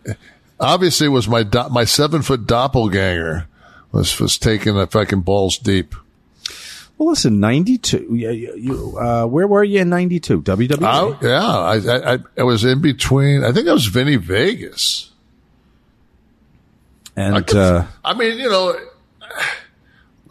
obviously 0.60 1.08
it 1.08 1.12
was 1.12 1.28
my, 1.28 1.44
do- 1.44 1.70
my 1.70 1.84
seven 1.84 2.22
foot 2.22 2.48
doppelganger 2.48 3.48
was, 3.92 4.18
was 4.20 4.38
taking 4.38 4.78
a 4.78 4.88
fucking 4.88 5.22
balls 5.22 5.58
deep. 5.58 5.94
Well, 6.98 7.10
listen, 7.10 7.42
ninety 7.42 7.78
two. 7.78 8.08
Yeah, 8.10 8.30
you, 8.30 8.98
uh, 8.98 9.26
where 9.26 9.46
were 9.48 9.66
you 9.66 9.82
in 9.82 9.90
ninety 9.90 10.22
two? 10.22 10.42
WWE. 10.42 10.82
I, 10.82 11.28
yeah. 11.28 11.92
I, 11.92 12.14
I, 12.14 12.20
I- 12.38 12.44
was 12.44 12.64
in 12.64 12.80
between. 12.80 13.44
I 13.44 13.52
think 13.52 13.68
I 13.68 13.74
was 13.74 13.86
Vinny 13.88 14.16
Vegas. 14.16 15.12
and 17.18 17.36
I, 17.36 17.42
could- 17.42 17.58
uh, 17.58 17.86
I 18.06 18.14
mean, 18.14 18.38
you 18.38 18.48
know, 18.50 18.80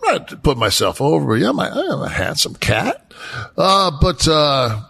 not 0.05 0.28
to 0.28 0.36
put 0.36 0.56
myself 0.56 1.01
over, 1.01 1.26
but 1.26 1.35
yeah, 1.35 1.51
I'm 1.51 1.59
a, 1.59 1.62
I'm 1.62 2.02
a 2.02 2.09
handsome 2.09 2.55
cat. 2.55 3.12
Uh, 3.56 3.90
but, 4.01 4.26
uh, 4.28 4.82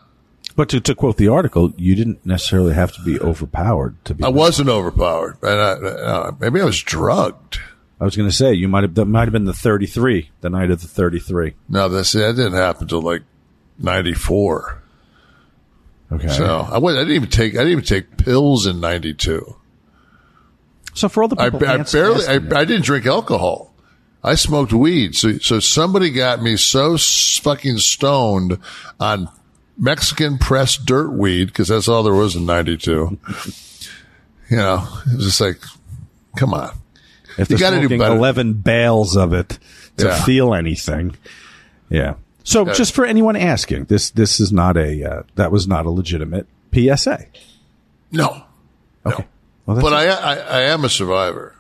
but 0.57 0.69
to, 0.71 0.81
to 0.81 0.95
quote 0.95 1.17
the 1.17 1.29
article, 1.29 1.73
you 1.77 1.95
didn't 1.95 2.25
necessarily 2.25 2.75
have 2.75 2.93
to 2.93 3.03
be 3.03 3.19
overpowered 3.21 4.03
to 4.05 4.15
be. 4.15 4.25
I 4.25 4.29
wasn't 4.29 4.69
overpowered. 4.69 5.39
And 5.43 5.61
I, 5.61 5.73
uh, 5.73 6.33
maybe 6.39 6.61
I 6.61 6.65
was 6.65 6.81
drugged. 6.81 7.59
I 8.01 8.05
was 8.05 8.17
going 8.17 8.29
to 8.29 8.35
say 8.35 8.53
you 8.53 8.69
might 8.69 8.83
have 8.83 8.95
that 8.97 9.07
might 9.07 9.25
have 9.25 9.33
been 9.33 9.45
the 9.45 9.53
thirty 9.53 9.87
three, 9.87 10.31
the 10.41 10.51
night 10.51 10.71
of 10.71 10.83
the 10.83 10.89
thirty 10.89 11.19
three. 11.19 11.55
No, 11.69 11.89
that 11.89 12.07
that 12.07 12.37
didn't 12.37 12.55
happen 12.55 12.83
until 12.83 13.01
like 13.03 13.23
'94. 13.79 14.83
Okay. 16.13 16.29
So 16.29 16.69
I, 16.71 16.79
was, 16.79 16.97
I 16.97 17.01
didn't 17.01 17.15
even 17.17 17.31
take 17.31 17.55
I 17.55 17.59
didn't 17.59 17.73
even 17.73 17.85
take 17.85 18.17
pills 18.17 18.67
in 18.67 18.81
'92. 18.81 19.57
So 20.93 21.09
for 21.09 21.23
all 21.23 21.29
the 21.29 21.41
I, 21.41 21.51
people, 21.51 21.67
I 21.67 21.77
Lance 21.77 21.93
barely 21.93 22.27
I, 22.27 22.35
I 22.35 22.65
didn't 22.65 22.85
drink 22.85 23.07
alcohol. 23.07 23.74
I 24.25 24.35
smoked 24.37 24.73
weed. 24.73 25.15
So 25.15 25.39
so 25.39 25.61
somebody 25.61 26.11
got 26.11 26.43
me 26.43 26.57
so 26.57 26.97
fucking 26.99 27.79
stoned 27.79 28.59
on 28.99 29.29
Mexican 29.79 30.39
pressed 30.39 30.87
dirt 30.87 31.11
weed 31.13 31.47
because 31.47 31.69
that's 31.69 31.89
all 31.89 32.03
there 32.03 32.15
was 32.15 32.35
in 32.35 32.47
'92. 32.47 33.19
you 34.51 34.57
know, 34.57 34.87
it 35.07 35.17
was 35.17 35.25
just 35.27 35.41
like, 35.41 35.61
come 36.37 36.55
on. 36.55 36.71
If 37.37 37.51
you 37.51 37.59
got 37.59 37.71
to 37.71 37.87
do 37.87 37.99
better. 37.99 38.15
11 38.17 38.55
bales 38.55 39.17
of 39.17 39.33
it 39.33 39.59
to 39.97 40.07
Yeah. 40.07 40.23
feel 40.25 40.55
anything. 40.55 41.17
Yeah. 41.91 42.15
So 42.45 42.65
Yeah. 42.67 42.73
just 42.75 42.95
for 42.95 43.05
anyone 43.05 43.37
asking, 43.37 43.85
this 43.87 44.11
this 44.11 44.39
is 44.41 44.53
not 44.53 44.77
a 44.77 45.03
uh, 45.05 45.23
that 45.35 45.51
was 45.53 45.67
not 45.67 45.85
a 45.87 45.91
legitimate 45.91 46.47
PSA. 46.73 47.27
No, 48.13 48.43
Okay. 49.05 49.27
Well, 49.67 49.77
that's 49.77 49.83
but 49.83 49.93
I, 49.93 50.07
I 50.09 50.35
I 50.35 50.61
am 50.63 50.85
a 50.85 50.89
survivor. 50.89 51.55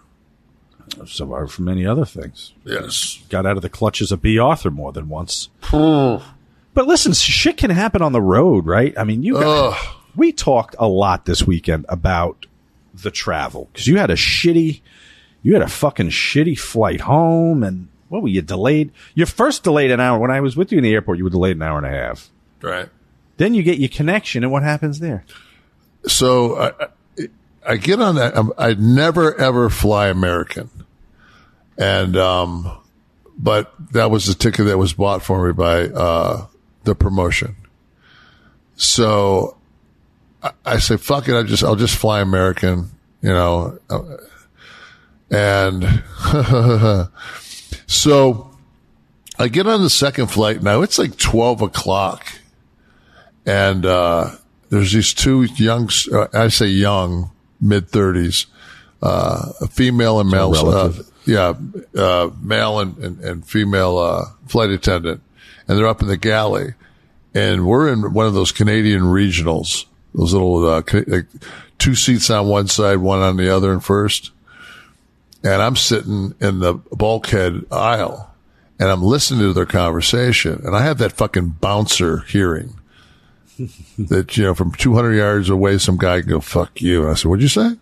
A 1.01 1.07
survivor 1.07 1.47
from 1.47 1.65
many 1.67 1.85
other 1.87 2.05
things. 2.05 2.53
Yes. 2.65 3.23
Got 3.29 3.47
out 3.47 3.57
of 3.57 3.63
the 3.63 3.69
clutches 3.69 4.13
of 4.13 4.23
Bea 4.23 4.39
Arthur 4.39 4.71
more 4.71 4.93
than 4.93 5.09
once. 5.09 5.49
But 5.71 6.87
listen, 6.89 7.13
shit 7.13 7.57
can 7.57 7.71
happen 7.71 8.03
on 8.03 8.13
the 8.13 8.21
road, 8.23 8.67
right? 8.67 8.93
I 8.99 9.05
mean, 9.05 9.23
you 9.23 9.35
got, 9.35 9.79
we 10.17 10.33
talked 10.33 10.75
a 10.79 10.89
lot 10.89 11.25
this 11.25 11.47
weekend 11.47 11.87
about 11.89 12.47
the 12.95 13.11
travel 13.11 13.69
because 13.73 13.87
you 13.87 13.99
had 13.99 14.11
a 14.11 14.15
shitty, 14.17 14.81
you 15.43 15.53
had 15.53 15.63
a 15.63 15.69
fucking 15.69 16.09
shitty 16.11 16.59
flight 16.59 17.01
home, 17.03 17.63
and 17.63 17.89
what 18.09 18.23
were 18.23 18.29
you 18.29 18.43
delayed? 18.43 18.91
Your 19.15 19.27
first 19.27 19.63
delayed 19.63 19.91
an 19.91 20.01
hour. 20.01 20.19
When 20.19 20.31
I 20.31 20.41
was 20.41 20.57
with 20.57 20.73
you 20.73 20.79
in 20.79 20.85
the 20.85 20.93
airport, 20.93 21.19
you 21.19 21.25
were 21.25 21.31
delayed 21.31 21.57
an 21.57 21.63
hour 21.63 21.77
and 21.79 21.87
a 21.87 21.91
half. 21.91 22.29
Right. 22.61 22.89
Then 23.37 23.55
you 23.55 23.63
get 23.63 23.79
your 23.79 23.89
connection, 23.89 24.43
and 24.45 24.53
what 24.53 24.63
happens 24.63 25.01
there? 25.01 25.25
So 26.07 26.57
I, 26.57 26.73
I- 27.67 27.77
get 27.77 28.01
on 28.01 28.17
that. 28.17 28.37
Um, 28.37 28.53
I'm- 28.59 28.71
I 28.77 28.81
never 28.81 29.35
ever 29.41 29.71
fly 29.71 30.09
American, 30.09 30.71
and 31.79 32.17
um, 32.17 32.71
but 33.37 33.75
that 33.93 34.11
was 34.11 34.27
the 34.27 34.35
ticket 34.35 34.67
that 34.67 34.79
was 34.79 34.93
bought 34.93 35.23
for 35.23 35.47
me 35.47 35.53
by 35.53 35.85
uh, 35.85 36.47
the 36.85 36.95
promotion. 36.95 37.57
So 38.77 39.57
I, 40.43 40.53
I 40.65 40.79
say, 40.79 40.97
"Fuck 40.97 41.29
it! 41.29 41.35
I 41.35 41.43
just 41.43 41.65
I'll 41.65 41.77
just 41.77 41.97
fly 41.97 42.21
American," 42.21 42.91
you 43.23 43.31
know, 43.31 43.79
uh, 43.91 44.17
and 45.31 46.03
so 47.87 48.51
I 49.39 49.49
get 49.49 49.67
on 49.67 49.83
the 49.83 49.91
second 49.91 50.29
flight 50.29 50.63
now. 50.63 50.83
It's 50.83 50.99
like 50.99 51.17
twelve 51.17 51.63
o'clock 51.63 52.27
and 53.47 53.85
uh, 53.85 54.31
there's 54.71 54.93
these 54.93 55.13
two 55.13 55.43
young, 55.57 55.91
uh, 56.13 56.29
I 56.33 56.49
say 56.49 56.67
young, 56.67 57.31
mid 57.61 57.89
thirties, 57.89 58.47
uh, 59.03 59.53
a 59.61 59.69
female 59.69 60.21
and 60.21 60.31
male, 60.31 60.55
uh, 60.55 60.63
relative. 60.63 61.11
Yeah, 61.27 61.55
uh, 61.97 62.31
male 62.41 62.81
and, 62.81 62.97
and, 62.99 63.21
and 63.21 63.47
female 63.47 63.99
uh, 63.99 64.25
flight 64.47 64.71
attendant, 64.71 65.23
and 65.67 65.79
they're 65.79 65.89
up 65.89 66.03
in 66.03 66.09
the 66.09 66.17
galley, 66.17 66.75
and 67.35 67.67
we're 67.67 67.93
in 67.93 68.13
one 68.13 68.27
of 68.27 68.35
those 68.35 68.53
Canadian 68.53 69.03
regionals, 69.03 69.87
those 70.15 70.33
little 70.33 70.67
uh, 70.67 70.83
like 71.07 71.27
two 71.79 71.95
seats 71.95 72.31
on 72.31 72.49
one 72.49 72.69
side, 72.69 72.99
one 72.99 73.21
on 73.21 73.37
the 73.37 73.55
other, 73.55 73.73
and 73.73 73.85
first, 73.85 74.31
and 75.43 75.63
I'm 75.63 75.77
sitting 75.77 76.35
in 76.41 76.61
the 76.61 76.75
bulkhead 76.75 77.67
aisle. 77.71 78.31
And 78.77 78.91
I'm 78.91 79.03
listening 79.05 79.41
to 79.41 79.53
their 79.53 79.67
conversation, 79.67 80.61
and 80.65 80.75
I 80.75 80.83
have 80.83 80.99
that 80.99 81.13
fucking 81.13 81.51
bouncer 81.61 82.19
hearing 82.23 82.75
that 83.99 84.37
you 84.37 84.43
know 84.43 84.55
from 84.55 84.73
200 84.73 85.13
yards 85.13 85.49
away 85.49 85.79
some 85.79 85.97
guy 85.97 86.21
can 86.21 86.29
go 86.31 86.41
fuck 86.41 86.81
you. 86.81 87.03
And 87.03 87.13
i 87.13 87.15
said 87.15 87.29
what'd 87.29 87.43
you 87.43 87.49
say 87.49 87.77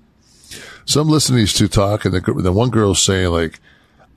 so 0.84 1.00
i'm 1.00 1.08
listening 1.08 1.38
to 1.38 1.42
these 1.42 1.52
two 1.52 1.68
talk 1.68 2.04
and 2.04 2.14
the, 2.14 2.20
the 2.20 2.52
one 2.52 2.70
girl's 2.70 3.02
saying 3.02 3.28
like 3.28 3.60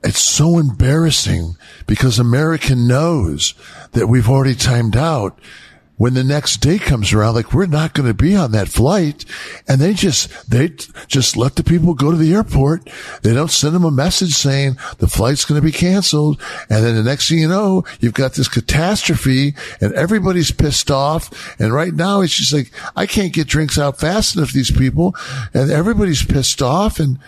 it's 0.02 0.20
so 0.20 0.58
embarrassing 0.58 1.56
because 1.86 2.18
american 2.18 2.86
knows 2.86 3.54
that 3.92 4.06
we've 4.06 4.28
already 4.28 4.54
timed 4.54 4.96
out 4.96 5.38
when 5.96 6.14
the 6.14 6.24
next 6.24 6.58
day 6.58 6.78
comes 6.78 7.12
around 7.12 7.34
like 7.34 7.52
we're 7.52 7.66
not 7.66 7.94
going 7.94 8.08
to 8.08 8.14
be 8.14 8.36
on 8.36 8.52
that 8.52 8.68
flight. 8.68 9.24
And 9.66 9.80
they 9.80 9.94
just 9.94 10.50
they 10.50 10.68
just 11.06 11.36
let 11.36 11.56
the 11.56 11.64
people 11.64 11.94
go 11.94 12.10
to 12.10 12.16
the 12.16 12.34
airport. 12.34 12.88
They 13.22 13.34
don't 13.34 13.50
send 13.50 13.74
them 13.74 13.84
a 13.84 13.90
message 13.90 14.34
saying 14.34 14.76
the 14.98 15.08
flight's 15.08 15.44
going 15.44 15.60
to 15.60 15.64
be 15.64 15.72
canceled. 15.72 16.40
And 16.68 16.84
then 16.84 16.94
the 16.94 17.02
next 17.02 17.28
thing 17.28 17.38
you 17.38 17.48
know 17.48 17.84
you've 18.00 18.14
got 18.14 18.34
this 18.34 18.48
catastrophe 18.48 19.54
and 19.80 19.94
everybody's 19.94 20.50
pissed 20.50 20.90
off. 20.90 21.58
And 21.58 21.72
right 21.72 21.94
now 21.94 22.20
it's 22.20 22.34
just 22.34 22.52
like 22.52 22.72
i 22.94 23.06
can't 23.06 23.32
get 23.32 23.46
drinks 23.46 23.78
out 23.78 23.98
fast 23.98 24.36
enough 24.36 24.52
these 24.52 24.70
people. 24.70 25.14
And 25.54 25.70
everybody's 25.70 26.24
pissed 26.24 26.62
off. 26.62 27.00
And 27.00 27.18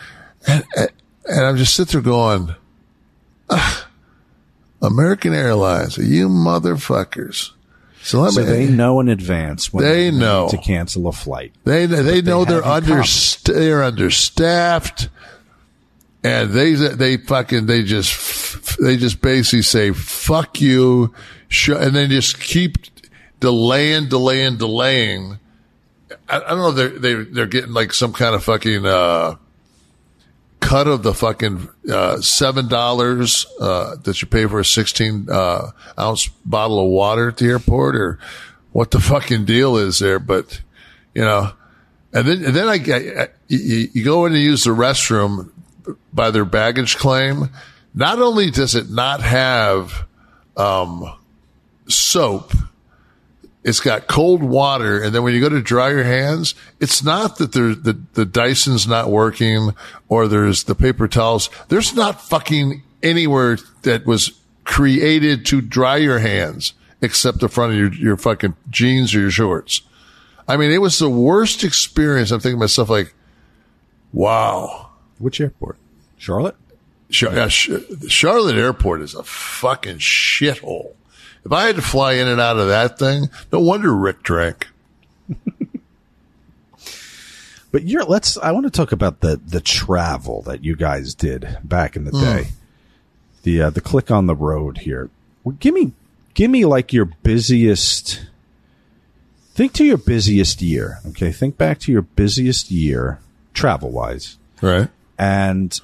and 0.47 0.65
and, 0.77 1.45
i'm 1.45 1.57
just 1.57 1.75
sitting 1.75 2.01
there 2.01 2.13
going 2.13 2.55
"Ah, 3.51 3.89
american 4.81 5.35
airlines 5.35 5.99
you 5.99 6.29
motherfuckers 6.29 7.51
so 8.09 8.21
let 8.23 8.33
So 8.33 8.41
me 8.41 8.47
they 8.47 8.67
know 8.69 9.01
in 9.01 9.09
advance 9.09 9.73
when 9.73 9.85
They 9.85 10.11
know. 10.11 10.49
to 10.49 10.57
cancel 10.59 11.07
a 11.09 11.13
flight. 11.13 11.53
They 11.65 11.87
they 11.87 12.23
know 12.23 12.45
they 12.45 12.53
they 12.55 12.59
are 12.61 12.65
under 12.65 13.03
they're 13.45 13.83
understaffed, 13.83 15.09
and 16.25 16.51
they 16.51 16.75
they 16.75 17.17
fucking 17.19 17.67
they 17.67 17.83
just 17.83 18.79
they 18.81 18.97
just 18.97 19.21
basically 19.21 19.63
say 19.63 19.93
fuck 19.93 20.61
you, 20.61 21.13
and 21.69 21.95
they 21.95 22.07
just 22.07 22.41
keep 22.41 22.77
delaying, 23.41 24.09
delaying, 24.09 24.57
delaying. 24.57 25.39
I, 26.29 26.37
I 26.37 26.49
don't 26.49 26.59
know. 26.59 26.71
They're 26.73 26.89
they 26.99 27.15
they're 27.25 27.47
getting 27.47 27.73
like 27.73 27.93
some 27.93 28.13
kind 28.13 28.35
of 28.35 28.43
fucking 28.43 28.87
uh, 28.87 29.37
cut 30.61 30.87
of 30.87 31.03
the 31.03 31.15
fucking 31.15 31.69
uh, 31.91 32.21
seven 32.21 32.69
dollars 32.69 33.47
uh, 33.61 33.97
that 34.03 34.21
you 34.21 34.29
pay 34.29 34.47
for 34.47 34.61
a 34.61 34.65
sixteen 34.65 35.27
uh, 35.31 35.71
ounce 35.99 36.29
bottle 36.45 36.85
of 36.85 36.91
water 36.91 37.29
at 37.29 37.37
the 37.37 37.47
airport, 37.47 37.97
or 37.97 38.19
what 38.73 38.91
the 38.91 39.01
fucking 39.01 39.45
deal 39.45 39.77
is 39.77 39.99
there. 39.99 40.19
But 40.19 40.61
you 41.15 41.23
know, 41.23 41.53
and 42.13 42.27
then 42.27 42.45
and 42.45 42.55
then 42.55 42.69
I, 42.69 42.75
I, 43.23 43.29
you, 43.49 43.89
you 43.93 44.05
go 44.05 44.27
in 44.27 44.33
to 44.33 44.39
use 44.39 44.65
the 44.65 44.71
restroom 44.71 45.51
by 46.13 46.31
their 46.31 46.45
baggage 46.45 46.97
claim. 46.97 47.51
Not 47.95 48.21
only 48.21 48.51
does 48.51 48.75
it 48.75 48.91
not 48.91 49.23
have 49.23 50.07
um, 50.57 51.19
soap, 51.89 52.53
it's 53.69 53.81
got 53.81 54.07
cold 54.07 54.43
water, 54.43 55.03
and 55.03 55.15
then 55.15 55.23
when 55.23 55.35
you 55.35 55.41
go 55.41 55.49
to 55.51 55.61
dry 55.61 55.91
your 55.91 56.05
hands, 56.05 56.55
it's 56.81 57.03
not 57.03 57.37
that 57.39 57.53
there's 57.53 57.81
the 57.83 58.01
the 58.15 58.25
Dyson's 58.25 58.87
not 58.87 59.11
working 59.11 59.75
or 60.09 60.27
there's 60.27 60.65
the 60.65 60.75
paper 60.75 61.07
towels. 61.07 61.51
There's 61.69 61.95
not 61.95 62.21
fucking 62.21 62.83
anywhere 63.03 63.59
that 63.83 64.07
was 64.07 64.33
created 64.65 65.45
to 65.47 65.61
dry 65.61 65.97
your 65.97 66.19
hands 66.19 66.73
except 67.01 67.41
the 67.41 67.49
front 67.49 67.73
of 67.73 67.79
your 67.79 67.93
your 67.93 68.17
fucking 68.17 68.57
jeans 68.71 69.15
or 69.15 69.21
your 69.21 69.31
shorts. 69.31 69.83
I 70.49 70.57
mean, 70.57 70.71
it 70.71 70.79
was 70.79 70.99
the 70.99 71.11
worst 71.11 71.63
experience. 71.63 72.31
I'm 72.31 72.41
thinking 72.41 72.57
to 72.57 72.61
myself 72.61 72.89
like, 72.89 73.13
wow. 74.13 74.89
Which 75.19 75.41
airport? 75.41 75.77
Charlotte. 76.17 76.57
Char- 77.11 77.35
yeah, 77.35 77.49
Sh- 77.49 77.71
Charlotte 78.09 78.57
Airport 78.57 79.03
is 79.03 79.15
a 79.15 79.23
fucking 79.23 79.99
shithole. 79.99 80.93
If 81.49 81.53
I 81.55 81.67
had 81.69 81.77
to 81.77 81.83
fly 81.83 82.13
in 82.13 82.29
and 82.29 82.43
out 82.43 82.59
of 82.59 82.69
that 82.69 82.99
thing, 82.99 83.31
no 83.51 83.61
wonder 83.61 83.95
Rick 83.95 84.23
drank. 84.23 84.69
But 87.71 87.83
you're 87.85 88.05
let's 88.05 88.37
I 88.39 88.53
want 88.53 88.65
to 88.65 88.71
talk 88.71 88.93
about 88.93 89.21
the 89.21 89.37
the 89.37 89.61
travel 89.61 90.41
that 90.43 90.65
you 90.65 90.75
guys 90.75 91.15
did 91.15 91.59
back 91.63 91.97
in 91.97 92.05
the 92.05 92.11
Mm. 92.13 92.21
day. 92.23 92.49
The 93.43 93.63
uh, 93.63 93.71
the 93.71 93.81
Kliq 93.83 94.11
on 94.15 94.27
the 94.27 94.35
road 94.35 94.79
here. 94.79 95.11
Well, 95.45 95.55
give 95.61 95.75
me 95.75 95.93
give 96.35 96.51
me 96.51 96.65
like 96.65 96.93
your 96.95 97.05
busiest 97.05 98.27
think 99.55 99.75
to 99.75 99.85
your 99.85 99.99
busiest 99.99 100.63
year. 100.63 101.01
Okay, 101.09 101.31
think 101.31 101.59
back 101.59 101.79
to 101.81 101.93
your 101.93 102.03
busiest 102.03 102.71
year 102.71 103.21
travel 103.53 103.91
wise. 103.91 104.39
Right. 104.63 104.89
And 105.19 105.79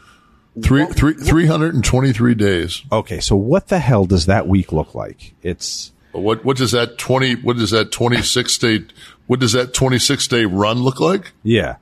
Three, 0.62 0.86
three, 0.86 1.14
323 1.14 2.35
days. 2.35 2.82
okay, 2.93 3.18
so 3.20 3.35
what 3.35 3.68
the 3.68 3.81
hell 3.81 4.05
does 4.05 4.26
that 4.26 4.47
week 4.47 4.72
look 4.72 4.94
like? 4.94 5.35
It's 5.43 5.90
What, 6.12 6.44
what 6.44 6.56
does 6.56 6.70
that 6.72 6.97
20, 6.98 7.36
what 7.36 7.56
does 7.56 7.70
that 7.72 7.90
26 7.90 8.59
day, 8.59 8.85
what 9.26 9.40
does 9.40 9.52
that 9.52 9.74
26 9.74 10.28
day 10.28 10.44
run 10.44 10.78
look 10.82 11.01
like? 11.01 11.32
yeah. 11.43 11.76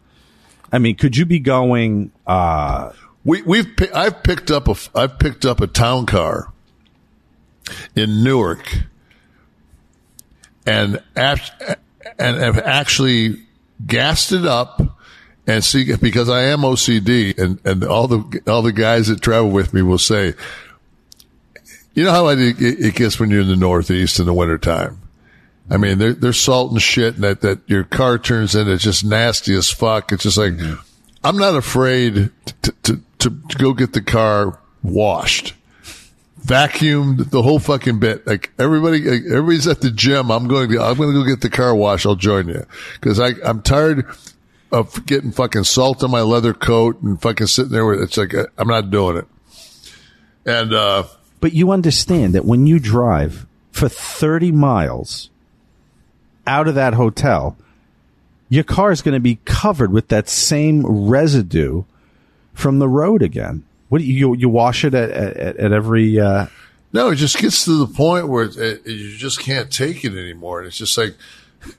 I 0.74 0.78
mean, 0.78 0.96
could 0.96 1.18
you 1.18 1.26
be 1.26 1.38
going 1.38 2.12
uh 2.26 2.92
We, 3.24 3.42
we've, 3.42 3.66
I've 3.94 4.22
picked 4.22 4.50
up 4.50 4.68
a, 4.68 4.74
I've 4.94 5.18
picked 5.18 5.44
up 5.44 5.60
a 5.60 5.66
town 5.66 6.06
car 6.06 6.50
in 7.94 8.24
Newark 8.24 8.66
and, 10.66 11.02
act- 11.14 11.62
and 12.18 12.36
have 12.38 12.58
actually 12.58 13.36
gassed 13.86 14.32
it 14.32 14.46
up 14.46 14.80
and 15.47 15.64
see, 15.64 15.94
because 15.97 16.28
I 16.28 16.43
am 16.43 16.60
OCD 16.60 17.36
and, 17.36 17.60
and 17.64 17.85
all 17.85 18.06
the, 18.06 18.43
all 18.47 18.62
the 18.62 18.73
guys 18.73 19.09
that 19.09 19.20
travel 19.20 19.51
with 19.51 19.74
me 19.74 19.82
will 19.82 19.98
say, 19.98 20.35
you 21.94 22.05
know 22.05 22.12
how 22.12 22.28
it, 22.28 22.39
it 22.60 22.94
gets 22.94 23.19
when 23.19 23.31
you're 23.31 23.43
in 23.43 23.48
the 23.48 23.56
Northeast 23.56 24.19
in 24.19 24.27
the 24.27 24.32
wintertime. 24.32 25.01
I 25.70 25.77
mean, 25.77 25.98
they're, 25.98 26.14
they're 26.14 26.32
salt 26.32 26.73
and 26.73 26.81
shit 26.81 27.14
and 27.14 27.24
that, 27.24 27.40
that 27.43 27.60
your 27.66 27.85
car 27.85 28.19
turns 28.19 28.55
in. 28.55 28.69
It's 28.69 28.85
just 28.85 29.05
nasty 29.05 29.55
as 29.55 29.70
fuck. 29.70 30.12
It's 30.12 30.23
just 30.23 30.39
like, 30.39 30.55
mm-hmm. 30.55 30.81
I'm 31.24 31.36
not 31.36 31.55
afraid 31.55 32.31
to, 32.62 32.73
to, 32.82 33.01
to, 33.19 33.31
to 33.48 33.59
go 33.59 33.73
get 33.73 33.93
the 33.93 34.02
car 34.02 34.59
washed 34.82 35.55
vacuumed 36.44 37.31
the 37.31 37.43
whole 37.43 37.59
fucking 37.59 37.98
bit. 37.98 38.27
Like 38.27 38.51
everybody, 38.59 39.02
like, 39.02 39.23
everybody's 39.27 39.69
at 39.69 39.81
the 39.81 39.90
gym. 39.90 40.31
I'm 40.31 40.48
going 40.48 40.70
to, 40.70 40.82
I'm 40.82 40.97
going 40.97 41.12
to 41.12 41.20
go 41.20 41.24
get 41.24 41.40
the 41.40 41.51
car 41.51 41.74
wash. 41.74 42.05
I'll 42.05 42.16
join 42.16 42.48
you 42.48 42.66
because 42.94 43.20
I, 43.20 43.35
I'm 43.44 43.62
tired 43.62 44.06
of 44.72 45.04
getting 45.06 45.30
fucking 45.32 45.64
salt 45.64 46.02
on 46.02 46.10
my 46.10 46.22
leather 46.22 46.54
coat 46.54 47.00
and 47.02 47.20
fucking 47.20 47.46
sitting 47.46 47.72
there 47.72 47.84
with, 47.84 48.00
it's 48.00 48.16
like, 48.16 48.34
I'm 48.56 48.68
not 48.68 48.90
doing 48.90 49.18
it. 49.18 49.26
And, 50.46 50.72
uh, 50.72 51.04
But 51.40 51.52
you 51.52 51.70
understand 51.70 52.34
that 52.34 52.44
when 52.44 52.66
you 52.66 52.78
drive 52.78 53.46
for 53.70 53.88
30 53.88 54.50
miles 54.52 55.30
out 56.46 56.68
of 56.68 56.74
that 56.74 56.94
hotel, 56.94 57.56
your 58.48 58.64
car 58.64 58.90
is 58.90 59.02
going 59.02 59.14
to 59.14 59.20
be 59.20 59.38
covered 59.44 59.92
with 59.92 60.08
that 60.08 60.28
same 60.28 60.84
residue 60.84 61.84
from 62.54 62.78
the 62.78 62.88
road 62.88 63.22
again. 63.22 63.64
What 63.88 63.98
do 63.98 64.04
you 64.04 64.14
you, 64.14 64.36
you 64.36 64.48
wash 64.48 64.84
it 64.84 64.94
at 64.94 65.10
at, 65.10 65.56
at 65.56 65.72
every 65.72 66.18
uh, 66.18 66.46
No, 66.92 67.10
it 67.10 67.16
just 67.16 67.38
gets 67.38 67.64
to 67.66 67.78
the 67.78 67.86
point 67.86 68.28
where 68.28 68.44
it, 68.44 68.56
it, 68.56 68.86
you 68.86 69.16
just 69.16 69.40
can't 69.40 69.70
take 69.70 70.04
it 70.04 70.12
anymore. 70.12 70.58
And 70.58 70.68
it's 70.68 70.76
just 70.76 70.98
like, 70.98 71.14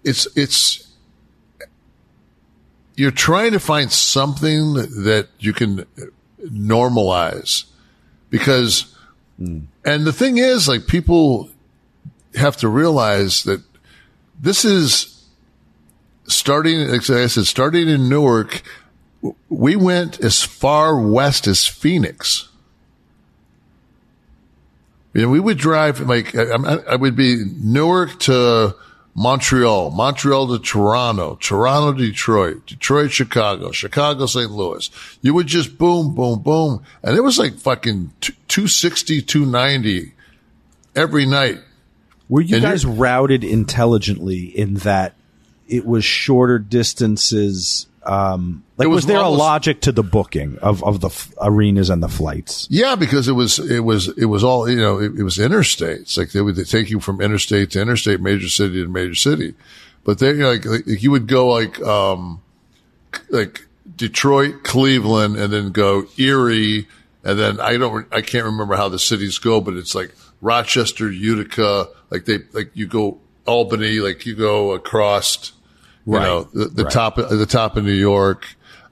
it's, 0.04 0.28
it's, 0.36 0.88
you're 2.96 3.12
trying 3.12 3.52
to 3.52 3.60
find 3.60 3.92
something 3.92 4.74
that 4.74 5.28
you 5.40 5.54
can 5.54 5.86
normalize 6.42 7.66
because, 8.30 8.96
and 9.40 9.68
the 9.84 10.14
thing 10.14 10.38
is, 10.38 10.68
like, 10.68 10.88
people 10.88 11.50
have 12.36 12.58
to 12.58 12.68
realize 12.68 13.44
that 13.44 13.62
this 14.40 14.66
is 14.66 15.26
starting, 16.28 16.88
like 16.90 17.10
I 17.10 17.28
said, 17.28 17.46
starting 17.46 17.90
in 17.90 18.10
Newark, 18.10 18.62
we 19.50 19.76
went 19.76 20.20
as 20.20 20.44
far 20.44 21.00
west 21.00 21.48
as 21.48 21.66
Phoenix. 21.66 22.50
You 25.14 25.24
know, 25.24 25.30
we 25.30 25.40
would 25.40 25.58
drive 25.58 26.00
like 26.02 26.36
I, 26.36 26.56
I 26.90 26.96
would 26.96 27.16
be 27.16 27.44
Newark 27.62 28.20
to 28.22 28.76
Montreal, 29.16 29.92
Montreal 29.92 30.48
to 30.48 30.60
Toronto, 30.60 31.36
Toronto, 31.40 31.94
Detroit, 31.94 32.66
Detroit, 32.66 33.12
Chicago, 33.12 33.72
Chicago, 33.72 34.26
St. 34.26 34.50
Louis. 34.50 34.90
You 35.22 35.36
would 35.36 35.48
just 35.48 35.78
boom, 35.78 36.16
boom, 36.16 36.40
boom. 36.40 36.84
And 37.04 37.16
it 37.16 37.22
was 37.22 37.38
like 37.38 37.54
fucking 37.54 38.12
260, 38.22 39.22
290 39.22 40.14
every 40.96 41.26
night. 41.28 41.60
Were 42.28 42.42
you 42.42 42.56
And 42.56 42.64
guys 42.64 42.86
routed 42.86 43.44
intelligently 43.44 44.46
in 44.46 44.76
that 44.76 45.14
it 45.68 45.86
was 45.86 46.04
shorter 46.04 46.58
distances? 46.58 47.86
Um, 48.06 48.64
like, 48.78 48.86
It 48.86 48.90
was, 48.90 48.98
was 48.98 49.06
there 49.06 49.18
almost- 49.20 49.40
a 49.40 49.44
logic 49.44 49.82
to 49.82 49.92
the 49.92 50.04
booking 50.04 50.58
of, 50.60 50.84
of 50.84 51.00
the 51.02 51.08
f- 51.08 51.32
arenas 51.42 51.90
and 51.90 52.04
the 52.04 52.10
flights? 52.10 52.68
Yeah, 52.70 52.96
because 52.96 53.28
it 53.28 53.34
was 53.34 53.60
it 53.60 53.80
was 53.82 54.10
it 54.18 54.26
was 54.26 54.44
all 54.44 54.70
you 54.70 54.78
know. 54.78 55.00
It, 55.00 55.18
it 55.20 55.24
was 55.24 55.38
interstates. 55.38 56.18
Like 56.18 56.32
they 56.32 56.42
would 56.42 56.58
take 56.68 56.90
you 56.90 57.00
from 57.00 57.22
interstate 57.22 57.72
to 57.72 57.82
interstate, 57.82 58.20
major 58.20 58.50
city 58.50 58.82
to 58.84 58.90
major 58.90 59.16
city. 59.16 59.54
But 60.04 60.20
they 60.20 60.34
like, 60.34 60.66
like 60.66 60.84
you 60.86 61.12
would 61.12 61.28
go 61.28 61.48
like 61.48 61.82
um 61.82 62.42
like 63.30 63.66
Detroit, 63.96 64.64
Cleveland, 64.64 65.38
and 65.38 65.52
then 65.54 65.72
go 65.72 66.06
Erie, 66.18 66.88
and 67.24 67.40
then 67.40 67.60
I 67.60 67.78
don't 67.78 68.06
I 68.14 68.22
can't 68.22 68.46
remember 68.46 68.76
how 68.76 68.90
the 68.90 69.00
cities 69.00 69.38
go, 69.38 69.62
but 69.62 69.76
it's 69.76 69.96
like 69.96 70.14
Rochester, 70.42 71.10
Utica. 71.12 71.88
Like 72.10 72.26
they 72.26 72.40
like 72.52 72.72
you 72.74 72.88
go 72.88 73.20
Albany, 73.46 74.00
like 74.00 74.26
you 74.26 74.36
go 74.36 74.72
across. 74.74 75.54
You 76.06 76.14
Right. 76.14 76.24
know 76.24 76.44
the, 76.54 76.66
the 76.66 76.84
Right. 76.84 76.92
top 76.94 77.16
the 77.16 77.46
top 77.46 77.78
of 77.78 77.84
New 77.86 77.92
York. 77.94 78.46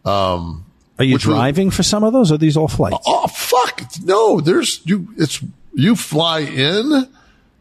Um, 0.06 0.66
Are 0.98 1.04
you 1.06 1.14
which 1.16 1.26
was- 1.26 1.36
driving 1.36 1.70
for 1.72 1.84
some 1.84 2.04
of 2.04 2.14
those? 2.14 2.32
Or 2.32 2.36
are 2.36 2.38
these 2.38 2.56
all 2.58 2.68
flights? 2.68 2.98
Oh 3.06 3.28
fuck! 3.28 3.84
No, 4.04 4.40
there's 4.40 4.82
you. 4.86 5.08
It's 5.18 5.40
you 5.74 5.96
fly 5.96 6.40
in 6.40 7.08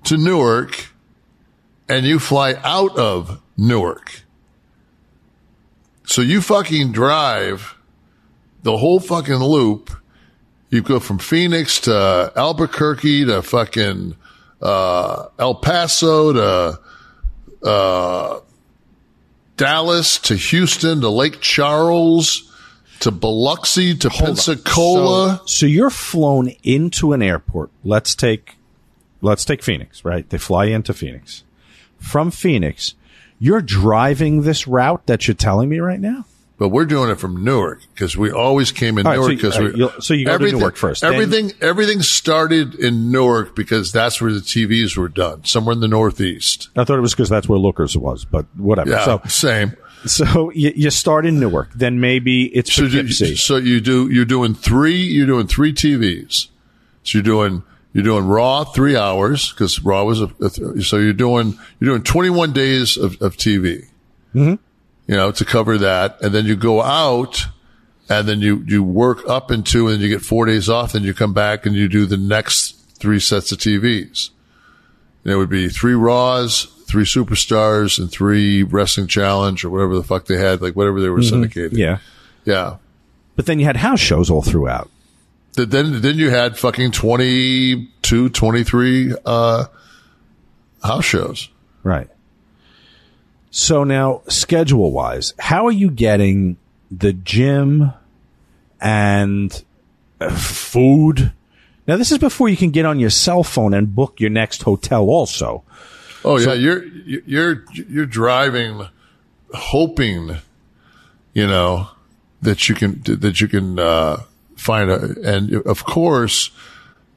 to 0.05 0.17
Newark, 0.17 0.89
and 1.89 2.07
you 2.07 2.19
fly 2.19 2.55
out 2.63 2.97
of 2.97 3.41
Newark. 3.57 4.23
So 6.07 6.23
you 6.23 6.41
fucking 6.41 6.93
drive 6.93 7.77
the 8.63 8.77
whole 8.77 9.01
fucking 9.01 9.35
loop. 9.37 9.91
You 10.71 10.83
go 10.83 11.01
from 11.01 11.19
Phoenix 11.19 11.81
to 11.81 12.33
Albuquerque 12.37 13.25
to 13.27 13.43
fucking 13.43 14.17
uh, 14.63 15.27
El 15.39 15.55
Paso 15.57 16.33
to 16.33 16.81
uh, 17.69 18.41
Dallas 19.61 20.19
to 20.21 20.37
Houston 20.37 21.03
to 21.03 21.11
Lake 21.11 21.43
Charles 21.43 22.51
to 23.01 23.11
Biloxi 23.11 23.95
to 23.95 24.09
Pensacola. 24.09 25.41
So, 25.41 25.47
so 25.47 25.67
you're 25.67 25.91
flown 25.91 26.49
into 26.63 27.13
an 27.13 27.21
airport. 27.21 27.71
Let's 27.85 28.15
take, 28.15 28.57
let's 29.21 29.45
take 29.45 29.63
Phoenix, 29.63 30.03
right? 30.03 30.27
They 30.31 30.39
fly 30.39 30.65
into 30.65 30.95
Phoenix. 30.95 31.45
From 31.99 32.31
Phoenix, 32.31 32.95
you're 33.39 33.61
driving 33.61 34.43
this 34.43 34.67
route 34.67 35.07
that 35.07 35.29
you're 35.29 35.35
telling 35.35 35.69
me 35.69 35.79
right 35.79 36.01
now? 36.01 36.25
But 36.61 36.69
we're 36.69 36.85
doing 36.85 37.09
it 37.11 37.15
from 37.19 37.43
Newark 37.43 37.81
because 37.95 38.19
we 38.19 38.31
always 38.31 38.71
came 38.71 38.99
in 38.99 39.07
right, 39.07 39.15
so 39.17 39.21
Newark 39.23 39.31
because 39.35 39.59
right, 39.59 39.73
we. 39.73 39.89
so 40.01 40.13
you 40.13 40.27
go 40.27 40.33
to 40.33 40.35
everything- 40.35 40.59
Newark 40.61 40.77
first, 40.77 41.01
then- 41.01 41.15
Everything, 41.15 41.53
everything 41.63 42.03
started 42.03 42.75
in 42.75 43.11
Newark 43.11 43.57
because 43.57 43.93
that's 43.93 44.21
where 44.21 44.31
the 44.31 44.41
TVs 44.41 44.95
were 44.95 45.09
done, 45.09 45.43
somewhere 45.47 45.73
in 45.73 45.81
the 45.81 45.89
Northeast. 45.89 46.69
I 46.77 46.85
thought 46.85 46.99
it 46.99 47.01
was 47.01 47.15
because 47.15 47.31
that's 47.31 47.49
where 47.49 47.59
Lookers 47.59 47.97
was, 47.97 48.27
but 48.27 48.45
whatever. 48.59 48.91
Yeah, 48.91 49.05
so, 49.07 49.23
same. 49.27 49.73
so 50.05 50.51
you, 50.55 50.71
you 50.77 50.91
start 50.91 51.25
in 51.25 51.41
Newark, 51.41 51.71
then 51.75 51.99
maybe 51.99 52.45
it's 52.55 52.71
So, 52.71 52.83
You, 53.31 53.37
so 53.37 53.57
you 53.57 53.81
do 53.81 54.11
you're 54.11 54.27
doing 54.27 54.53
three 54.55 54.97
you're 55.01 55.27
doing 55.27 55.47
three 55.47 55.73
TVs. 55.73 56.49
So 57.05 57.17
you're 57.19 57.23
doing 57.23 57.63
you're 57.95 58.05
doing 58.05 58.27
Raw 58.27 58.65
three 58.65 58.97
hours 58.99 59.51
because 59.51 59.83
Raw 59.83 60.05
was 60.05 60.21
a, 60.21 60.31
a 60.43 60.51
th- 60.51 60.87
so 60.87 60.99
you're 60.99 61.15
doing 61.15 61.59
you're 61.81 61.89
doing 61.93 62.03
21 62.03 62.53
days 62.53 62.99
of, 62.99 63.17
of 63.23 63.39
TV. 63.39 63.87
Mhm. 64.35 64.59
You 65.11 65.17
know 65.17 65.33
to 65.33 65.45
cover 65.45 65.77
that, 65.79 66.21
and 66.23 66.33
then 66.33 66.47
you 66.47 66.55
go 66.55 66.81
out, 66.83 67.43
and 68.09 68.29
then 68.29 68.41
you 68.41 68.63
you 68.69 68.85
work 68.85 69.29
up 69.29 69.51
into, 69.51 69.89
and 69.89 70.01
you 70.01 70.09
get 70.09 70.23
four 70.23 70.47
days 70.47 70.69
off. 70.69 70.93
Then 70.93 71.03
you 71.03 71.13
come 71.15 71.35
back 71.35 71.67
and 71.67 71.75
you 71.75 71.89
do 71.89 72.07
the 72.07 72.17
next 72.17 72.77
three 72.97 73.19
sets 73.19 73.51
of 73.51 73.59
TVs. 73.59 74.31
And 75.25 75.33
it 75.33 75.37
would 75.37 75.51
be 75.51 75.69
three 75.69 75.95
Raws, 75.95 76.67
three 76.87 77.03
Superstars, 77.03 77.99
and 77.99 78.09
three 78.09 78.63
Wrestling 78.63 79.09
Challenge 79.09 79.65
or 79.65 79.71
whatever 79.71 79.97
the 79.97 80.05
fuck 80.05 80.27
they 80.27 80.37
had, 80.39 80.63
like 80.63 80.77
whatever 80.77 81.01
they 81.01 81.09
were 81.09 81.19
Mhm. 81.19 81.29
syndicated. 81.31 81.73
Yeah. 81.73 81.99
Yeah. 82.45 82.77
But 83.35 83.47
then 83.47 83.59
you 83.59 83.65
had 83.65 83.79
house 83.79 83.99
shows 84.01 84.31
all 84.31 84.43
throughout. 84.43 84.91
Then, 85.57 86.01
then 86.03 86.19
you 86.19 86.31
had 86.31 86.57
fucking 86.57 86.93
22, 86.93 88.29
23, 88.29 89.15
uh, 89.27 89.65
house 90.85 91.05
shows. 91.05 91.49
Right. 91.83 92.09
So 93.51 93.83
now, 93.85 94.23
schedule 94.29 94.93
wise, 94.93 95.35
how 95.39 95.67
are 95.67 95.73
you 95.73 95.91
getting 95.91 96.57
the 96.91 97.13
gym 97.13 97.93
and 98.81 99.63
uh, 100.21 100.31
food? 100.31 101.33
Now, 101.87 101.97
this 101.97 102.13
is 102.13 102.19
before 102.19 102.49
you 102.49 102.57
can 102.57 102.71
get 102.71 102.87
on 102.87 103.01
your 103.01 103.11
cell 103.11 103.43
phone 103.43 103.75
and 103.75 103.95
book 103.95 104.21
your 104.21 104.31
next 104.31 104.63
hotel, 104.63 105.03
also. 105.09 105.65
Oh 106.25 106.39
yeah, 106.39 106.53
you're 106.53 106.85
you're 106.85 107.65
you're 107.73 108.07
driving, 108.07 108.87
hoping, 109.55 110.37
you 111.33 111.47
know, 111.47 111.89
that 112.43 112.69
you 112.69 112.75
can 112.75 113.03
that 113.05 113.41
you 113.41 113.49
can 113.49 113.79
uh, 113.79 114.23
find 114.55 114.91
a, 114.91 115.15
and 115.25 115.55
of 115.67 115.85
course, 115.85 116.51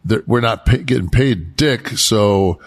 that 0.06 0.28
we're 0.28 0.42
not 0.42 0.66
pay, 0.66 0.80
getting 0.80 1.10
paid 1.10 1.56
dick, 1.56 1.90
so 1.90 2.60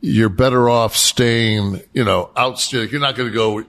you're 0.00 0.28
better 0.28 0.68
off 0.68 0.96
staying, 0.96 1.80
you 1.92 2.04
know, 2.04 2.30
out. 2.36 2.72
You're 2.72 3.00
not 3.00 3.16
going 3.16 3.28
to 3.30 3.34
go 3.34 3.64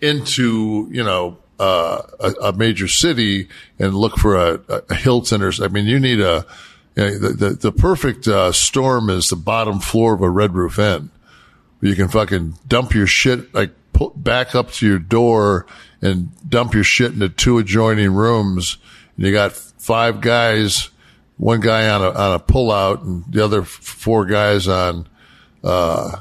into, 0.00 0.88
you 0.90 1.02
know, 1.02 1.38
uh, 1.58 2.02
a, 2.20 2.30
a 2.42 2.52
major 2.52 2.88
city 2.88 3.48
and 3.78 3.94
look 3.94 4.16
for 4.16 4.36
a, 4.36 4.60
a 4.88 4.94
Hilton 4.94 5.42
or. 5.42 5.52
I 5.60 5.68
mean, 5.68 5.86
you 5.86 5.98
need 6.00 6.20
a. 6.20 6.46
You 6.96 7.04
know, 7.04 7.18
the, 7.18 7.28
the 7.28 7.50
the 7.50 7.72
perfect 7.72 8.28
uh, 8.28 8.52
storm 8.52 9.10
is 9.10 9.28
the 9.28 9.36
bottom 9.36 9.80
floor 9.80 10.14
of 10.14 10.22
a 10.22 10.30
Red 10.30 10.54
Roof 10.54 10.78
Inn 10.78 11.10
where 11.80 11.90
you 11.90 11.96
can 11.96 12.08
fucking 12.08 12.56
dump 12.66 12.94
your 12.94 13.06
shit, 13.06 13.52
like 13.52 13.72
put 13.92 14.22
back 14.22 14.54
up 14.54 14.70
to 14.72 14.86
your 14.86 14.98
door 14.98 15.66
and 16.00 16.30
dump 16.48 16.74
your 16.74 16.84
shit 16.84 17.12
into 17.12 17.28
two 17.28 17.58
adjoining 17.58 18.12
rooms. 18.12 18.78
And 19.16 19.26
you 19.26 19.32
got 19.32 19.52
five 19.52 20.20
guys, 20.20 20.90
one 21.36 21.60
guy 21.60 21.88
on 21.88 22.02
a, 22.02 22.10
on 22.10 22.34
a 22.34 22.38
pullout 22.38 23.02
and 23.02 23.24
the 23.28 23.44
other 23.44 23.62
four 23.64 24.24
guys 24.24 24.68
on, 24.68 25.08
uh, 25.64 26.20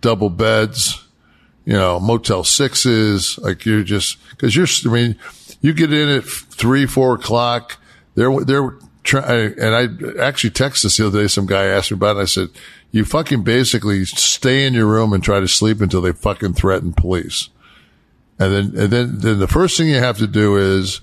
double 0.00 0.30
beds, 0.30 1.04
you 1.64 1.74
know, 1.74 2.00
motel 2.00 2.42
sixes. 2.42 3.38
Like 3.38 3.64
you're 3.64 3.84
just, 3.84 4.18
cause 4.38 4.56
you're, 4.56 4.66
I 4.86 4.94
mean, 4.94 5.16
you 5.60 5.72
get 5.72 5.92
in 5.92 6.08
at 6.08 6.24
three, 6.24 6.86
four 6.86 7.14
o'clock. 7.14 7.78
They're, 8.14 8.40
they're 8.40 8.74
trying, 9.04 9.54
and 9.60 9.74
I 9.74 10.22
actually 10.22 10.50
texted 10.50 10.84
this 10.84 10.96
the 10.96 11.06
other 11.06 11.22
day. 11.22 11.28
Some 11.28 11.46
guy 11.46 11.66
asked 11.66 11.90
me 11.90 11.96
about 11.96 12.16
it. 12.16 12.20
I 12.20 12.24
said, 12.24 12.48
you 12.92 13.04
fucking 13.04 13.42
basically 13.42 14.04
stay 14.06 14.66
in 14.66 14.72
your 14.72 14.86
room 14.86 15.12
and 15.12 15.22
try 15.22 15.38
to 15.38 15.48
sleep 15.48 15.80
until 15.80 16.00
they 16.00 16.12
fucking 16.12 16.54
threaten 16.54 16.92
police. 16.92 17.50
And 18.38 18.52
then, 18.52 18.82
and 18.82 18.92
then, 18.92 19.18
then 19.18 19.38
the 19.38 19.48
first 19.48 19.76
thing 19.76 19.88
you 19.88 19.96
have 19.96 20.18
to 20.18 20.26
do 20.26 20.56
is 20.56 21.00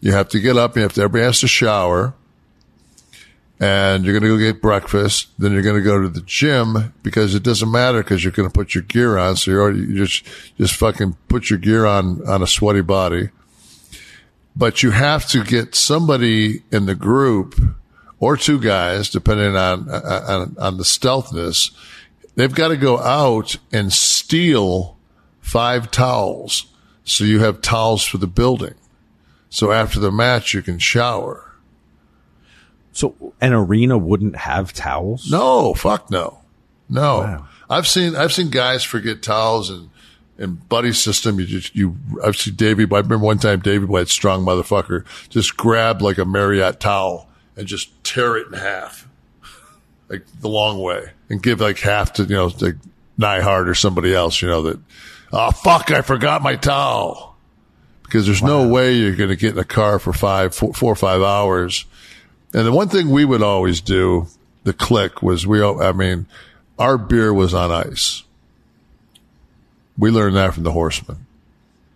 you 0.00 0.12
have 0.12 0.28
to 0.30 0.40
get 0.40 0.56
up. 0.56 0.76
You 0.76 0.82
have 0.82 0.92
to, 0.94 1.02
everybody 1.02 1.24
has 1.24 1.40
to 1.40 1.48
shower. 1.48 2.14
And 3.58 4.04
you're 4.04 4.12
going 4.18 4.30
to 4.30 4.38
go 4.38 4.52
get 4.52 4.60
breakfast. 4.60 5.28
Then 5.38 5.52
you're 5.52 5.62
going 5.62 5.76
to 5.76 5.82
go 5.82 6.00
to 6.00 6.08
the 6.08 6.20
gym 6.20 6.92
because 7.02 7.34
it 7.34 7.42
doesn't 7.42 7.70
matter 7.70 8.02
because 8.02 8.22
you're 8.22 8.32
going 8.32 8.48
to 8.48 8.52
put 8.52 8.74
your 8.74 8.82
gear 8.82 9.16
on. 9.16 9.36
So 9.36 9.50
you're 9.50 9.62
already, 9.62 9.80
you 9.80 10.04
just, 10.04 10.24
just 10.58 10.74
fucking 10.74 11.16
put 11.28 11.48
your 11.48 11.58
gear 11.58 11.86
on, 11.86 12.26
on 12.28 12.42
a 12.42 12.46
sweaty 12.46 12.82
body. 12.82 13.30
But 14.54 14.82
you 14.82 14.90
have 14.90 15.26
to 15.28 15.42
get 15.42 15.74
somebody 15.74 16.62
in 16.70 16.86
the 16.86 16.94
group 16.94 17.60
or 18.18 18.36
two 18.36 18.60
guys, 18.60 19.10
depending 19.10 19.56
on, 19.56 19.90
on, 19.90 20.56
on 20.58 20.76
the 20.78 20.84
stealthness. 20.84 21.70
They've 22.34 22.54
got 22.54 22.68
to 22.68 22.76
go 22.76 22.98
out 22.98 23.56
and 23.72 23.92
steal 23.92 24.96
five 25.40 25.90
towels. 25.90 26.66
So 27.04 27.24
you 27.24 27.40
have 27.40 27.62
towels 27.62 28.04
for 28.04 28.18
the 28.18 28.26
building. 28.26 28.74
So 29.48 29.72
after 29.72 30.00
the 30.00 30.10
match, 30.10 30.52
you 30.52 30.60
can 30.60 30.78
shower. 30.78 31.45
So 32.96 33.34
an 33.42 33.52
arena 33.52 33.98
wouldn't 33.98 34.36
have 34.36 34.72
towels? 34.72 35.30
No, 35.30 35.74
fuck 35.74 36.10
no. 36.10 36.38
No. 36.88 37.46
I've 37.68 37.86
seen 37.86 38.16
I've 38.16 38.32
seen 38.32 38.48
guys 38.48 38.84
forget 38.84 39.22
towels 39.22 39.68
and 39.68 39.90
and 40.38 40.66
buddy 40.66 40.94
system. 40.94 41.38
You 41.38 41.44
just 41.44 41.76
you 41.76 41.96
I've 42.24 42.36
seen 42.36 42.54
Davey. 42.54 42.84
I 42.84 42.96
remember 42.96 43.18
one 43.18 43.38
time 43.38 43.60
Davey 43.60 43.84
White, 43.84 44.08
strong 44.08 44.46
motherfucker, 44.46 45.04
just 45.28 45.58
grabbed 45.58 46.00
like 46.00 46.16
a 46.16 46.24
Marriott 46.24 46.80
towel 46.80 47.28
and 47.54 47.66
just 47.66 48.02
tear 48.02 48.38
it 48.38 48.46
in 48.46 48.54
half, 48.54 49.06
like 50.08 50.24
the 50.40 50.48
long 50.48 50.80
way, 50.80 51.10
and 51.28 51.42
give 51.42 51.60
like 51.60 51.78
half 51.80 52.14
to 52.14 52.22
you 52.22 52.34
know 52.34 52.50
like 52.60 52.76
Neidhart 53.18 53.68
or 53.68 53.74
somebody 53.74 54.14
else. 54.14 54.40
You 54.40 54.48
know 54.48 54.62
that. 54.62 54.80
Oh 55.34 55.50
fuck! 55.50 55.90
I 55.90 56.00
forgot 56.00 56.40
my 56.40 56.56
towel 56.56 57.36
because 58.04 58.24
there's 58.24 58.42
no 58.42 58.68
way 58.68 58.94
you're 58.94 59.16
going 59.16 59.30
to 59.30 59.36
get 59.36 59.52
in 59.52 59.58
a 59.58 59.64
car 59.64 59.98
for 59.98 60.12
five, 60.12 60.54
four, 60.54 60.72
four 60.72 60.92
or 60.92 60.96
five 60.96 61.20
hours. 61.20 61.84
And 62.56 62.66
the 62.66 62.72
one 62.72 62.88
thing 62.88 63.10
we 63.10 63.26
would 63.26 63.42
always 63.42 63.82
do, 63.82 64.28
the 64.64 64.72
Kliq 64.72 65.22
was 65.22 65.46
we, 65.46 65.62
I 65.62 65.92
mean, 65.92 66.26
our 66.78 66.96
beer 66.96 67.32
was 67.32 67.52
on 67.52 67.70
ice. 67.70 68.24
We 69.98 70.10
learned 70.10 70.36
that 70.36 70.54
from 70.54 70.62
the 70.62 70.72
horsemen. 70.72 71.26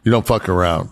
You 0.05 0.13
don't 0.13 0.27
fuck 0.27 0.51
around. 0.51 0.91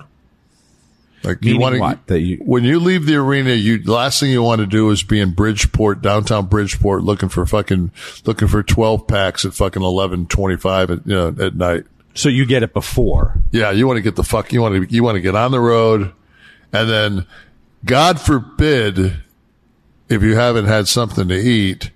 Like 1.23 1.45
you 1.45 1.59
want? 1.59 2.07
That 2.07 2.21
you 2.21 2.39
when 2.39 2.65
you 2.65 2.81
leave 2.81 3.05
the 3.05 3.17
arena, 3.17 3.51
you 3.51 3.79
the 3.79 3.93
last 3.93 4.21
thing 4.21 4.31
you 4.31 4.43
want 4.43 4.61
to 4.61 4.67
do 4.67 4.89
is 4.91 5.03
be 5.03 5.21
in 5.21 5.33
Bridgeport, 5.33 6.01
downtown 6.01 6.47
Bridgeport, 6.47 7.03
looking 7.03 7.29
for 7.29 7.45
fucking 7.45 7.91
looking 8.25 8.49
for 8.49 8.63
twelve 8.63 9.07
packs 9.07 9.45
at 9.45 9.53
fucking 9.53 9.83
eleven 9.83 10.27
twenty 10.27 10.57
five 10.57 10.91
at 10.91 11.07
you 11.07 11.15
know 11.15 11.29
at 11.29 11.57
night. 11.57 11.85
So 12.15 12.29
you 12.29 12.47
get 12.47 12.63
it 12.63 12.73
before. 12.73 13.39
Yeah, 13.51 13.71
you 13.73 13.87
want 13.87 13.99
to 13.99 14.03
get 14.03 14.17
the 14.17 14.25
fuck. 14.25 14.53
You 14.53 14.63
want 14.63 14.89
to 14.89 14.95
you 14.95 15.03
want 15.03 15.17
to 15.17 15.21
get 15.21 15.35
on 15.35 15.51
the 15.51 15.61
road, 15.61 16.13
and 16.73 16.89
then, 16.89 17.27
God 17.85 18.21
forbid, 18.21 19.17
if 20.09 20.23
you 20.23 20.35
haven't 20.35 20.67
had 20.67 20.89
something 20.89 21.29
to 21.29 21.37
eat, 21.37 21.91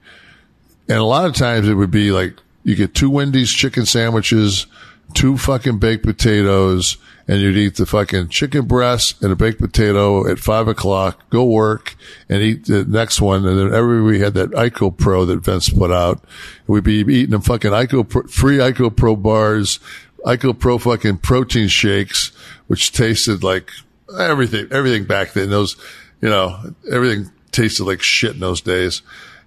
and 0.89 0.99
a 0.99 1.05
lot 1.05 1.27
of 1.27 1.35
times 1.35 1.69
it 1.69 1.75
would 1.75 1.91
be 1.91 2.11
like 2.11 2.35
you 2.65 2.75
get 2.75 2.95
two 2.95 3.11
Wendy's 3.11 3.53
chicken 3.53 3.87
sandwiches, 3.87 4.67
two 5.15 5.37
fucking 5.37 5.79
baked 5.79 6.05
potatoes, 6.05 6.97
and 7.29 7.41
you'd 7.41 7.57
eat 7.57 7.77
the 7.77 7.87
fucking 7.87 8.29
chicken 8.29 8.67
breast 8.67 9.23
and 9.23 9.33
a 9.33 9.37
baked 9.37 9.61
potato 9.61 10.29
at 10.31 10.39
five 10.39 10.69
o'clock, 10.69 11.29
go 11.31 11.45
work 11.45 11.97
and 12.29 12.43
eat 12.43 12.67
the 12.67 12.85
next 12.85 13.21
one. 13.21 13.47
And 13.47 13.59
then 13.59 13.75
every 13.75 14.03
we 14.03 14.21
had 14.21 14.35
that 14.35 14.51
ICOPRO 14.51 15.27
that 15.29 15.39
Vince 15.39 15.69
put 15.69 15.91
out. 15.91 16.23
We'd 16.67 16.85
be 16.85 17.01
eating 17.01 17.31
them 17.31 17.43
fucking 17.43 17.71
ICOPRO, 17.71 18.31
free 18.31 18.59
ICOPRO 18.59 19.23
bars, 19.23 19.79
ICOPRO 20.25 20.81
fucking 20.81 21.19
protein 21.19 21.69
shakes, 21.69 22.33
which 22.67 22.93
tasted 22.93 23.43
like 23.43 23.71
everything, 24.19 24.69
everything 24.71 25.05
back 25.05 25.33
then. 25.33 25.51
Those, 25.51 25.77
you 26.21 26.29
know, 26.29 26.75
everything 26.91 27.31
tasted 27.53 27.85
like 27.85 28.03
shit 28.03 28.35
in 28.35 28.41
those 28.41 28.61
days. 28.61 29.03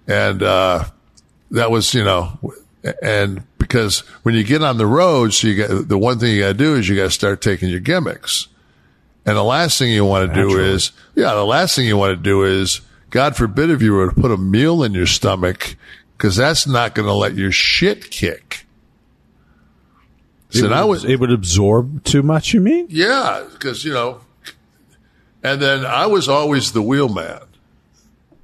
And, 0.06 0.42
uh, 0.42 0.84
that 1.52 1.70
was, 1.70 1.92
you 1.94 2.02
know, 2.04 2.38
and 3.02 3.42
because 3.58 4.00
when 4.22 4.34
you 4.34 4.44
get 4.44 4.62
on 4.62 4.78
the 4.78 4.86
road, 4.86 5.32
so 5.32 5.48
you 5.48 5.66
got 5.66 5.88
the 5.88 5.98
one 5.98 6.18
thing 6.18 6.34
you 6.34 6.40
got 6.42 6.48
to 6.48 6.54
do 6.54 6.74
is 6.74 6.88
you 6.88 6.96
got 6.96 7.04
to 7.04 7.10
start 7.10 7.40
taking 7.40 7.68
your 7.68 7.80
gimmicks. 7.80 8.48
And 9.24 9.36
the 9.36 9.42
last 9.42 9.78
thing 9.78 9.92
you 9.92 10.04
want 10.04 10.32
to 10.32 10.34
do 10.40 10.58
is, 10.58 10.92
yeah, 11.16 11.34
the 11.34 11.44
last 11.44 11.74
thing 11.74 11.86
you 11.86 11.96
want 11.96 12.16
to 12.16 12.22
do 12.22 12.44
is, 12.44 12.80
God 13.10 13.36
forbid 13.36 13.70
if 13.70 13.82
you 13.82 13.92
were 13.92 14.10
to 14.10 14.20
put 14.20 14.30
a 14.30 14.36
meal 14.36 14.84
in 14.84 14.92
your 14.94 15.06
stomach, 15.06 15.76
because 16.16 16.36
that's 16.36 16.66
not 16.66 16.94
going 16.94 17.06
to 17.06 17.14
let 17.14 17.34
your 17.34 17.50
shit 17.52 18.10
kick. 18.10 18.66
It 20.50 20.58
So 20.58 20.62
would, 20.62 20.72
I 20.72 20.84
was, 20.84 21.04
it 21.04 21.18
would 21.18 21.32
absorb 21.32 22.04
too 22.04 22.22
much. 22.22 22.54
You 22.54 22.60
mean? 22.60 22.86
yeah, 22.88 23.44
because 23.52 23.84
you 23.84 23.92
know, 23.92 24.20
and 25.42 25.60
then 25.60 25.84
I 25.84 26.06
was 26.06 26.28
always 26.28 26.72
the 26.72 26.82
wheelman. 26.82 27.40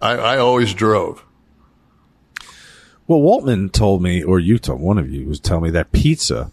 I, 0.02 0.16
I 0.16 0.38
always 0.38 0.74
drove. 0.74 1.24
Well, 3.06 3.20
Waltman 3.20 3.72
told 3.72 4.02
me, 4.02 4.22
or 4.22 4.38
you 4.38 4.58
told 4.58 4.80
one 4.80 4.98
of 4.98 5.10
you 5.10 5.26
was 5.26 5.40
telling 5.40 5.64
me 5.64 5.70
that 5.70 5.92
pizza 5.92 6.50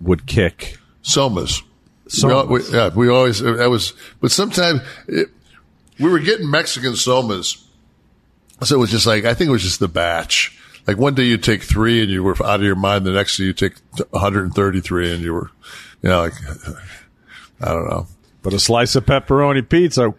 would 0.00 0.26
kick 0.26 0.76
Somas. 1.02 1.62
Somas. 2.08 2.48
We, 2.48 2.60
we, 2.60 2.76
yeah, 2.76 2.90
we 2.94 3.08
always 3.08 3.40
that 3.40 3.70
was, 3.70 3.94
but 4.20 4.30
sometimes 4.30 4.80
it, 5.06 5.28
we 5.98 6.10
were 6.10 6.18
getting 6.18 6.50
Mexican 6.50 6.92
somas, 6.92 7.62
so 8.62 8.76
it 8.76 8.78
was 8.78 8.90
just 8.90 9.06
like 9.06 9.24
I 9.24 9.34
think 9.34 9.48
it 9.48 9.52
was 9.52 9.62
just 9.62 9.80
the 9.80 9.88
batch. 9.88 10.58
Like 10.86 10.96
one 10.98 11.14
day 11.14 11.24
you 11.24 11.36
take 11.38 11.62
three 11.62 12.02
and 12.02 12.10
you 12.10 12.22
were 12.22 12.34
out 12.44 12.60
of 12.60 12.62
your 12.62 12.74
mind. 12.74 13.04
The 13.04 13.12
next 13.12 13.36
day 13.36 13.44
you 13.44 13.52
take 13.52 13.74
133 14.10 15.14
and 15.14 15.22
you 15.22 15.34
were, 15.34 15.50
you 16.02 16.08
know, 16.08 16.22
like 16.22 16.34
I 17.60 17.72
don't 17.72 17.88
know. 17.88 18.06
But 18.42 18.54
a 18.54 18.58
slice 18.58 18.96
of 18.96 19.04
pepperoni 19.06 19.68
pizza. 19.68 20.14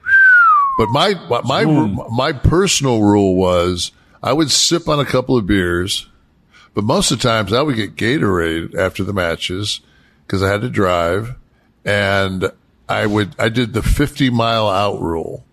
But 0.81 0.89
my 0.89 1.13
my 1.43 1.63
my 1.63 2.33
personal 2.33 3.03
rule 3.03 3.35
was 3.35 3.91
I 4.23 4.33
would 4.33 4.49
sip 4.49 4.89
on 4.89 4.99
a 4.99 5.05
couple 5.05 5.37
of 5.37 5.45
beers, 5.45 6.09
but 6.73 6.83
most 6.83 7.11
of 7.11 7.19
the 7.19 7.29
times 7.29 7.53
I 7.53 7.61
would 7.61 7.75
get 7.75 7.95
Gatorade 7.95 8.73
after 8.73 9.03
the 9.03 9.13
matches 9.13 9.81
because 10.25 10.41
I 10.41 10.49
had 10.49 10.61
to 10.61 10.71
drive, 10.71 11.35
and 11.85 12.51
I 12.89 13.05
would 13.05 13.35
I 13.37 13.49
did 13.49 13.73
the 13.73 13.83
50 13.83 14.31
mile 14.31 14.67
out 14.69 14.99
rule. 14.99 15.45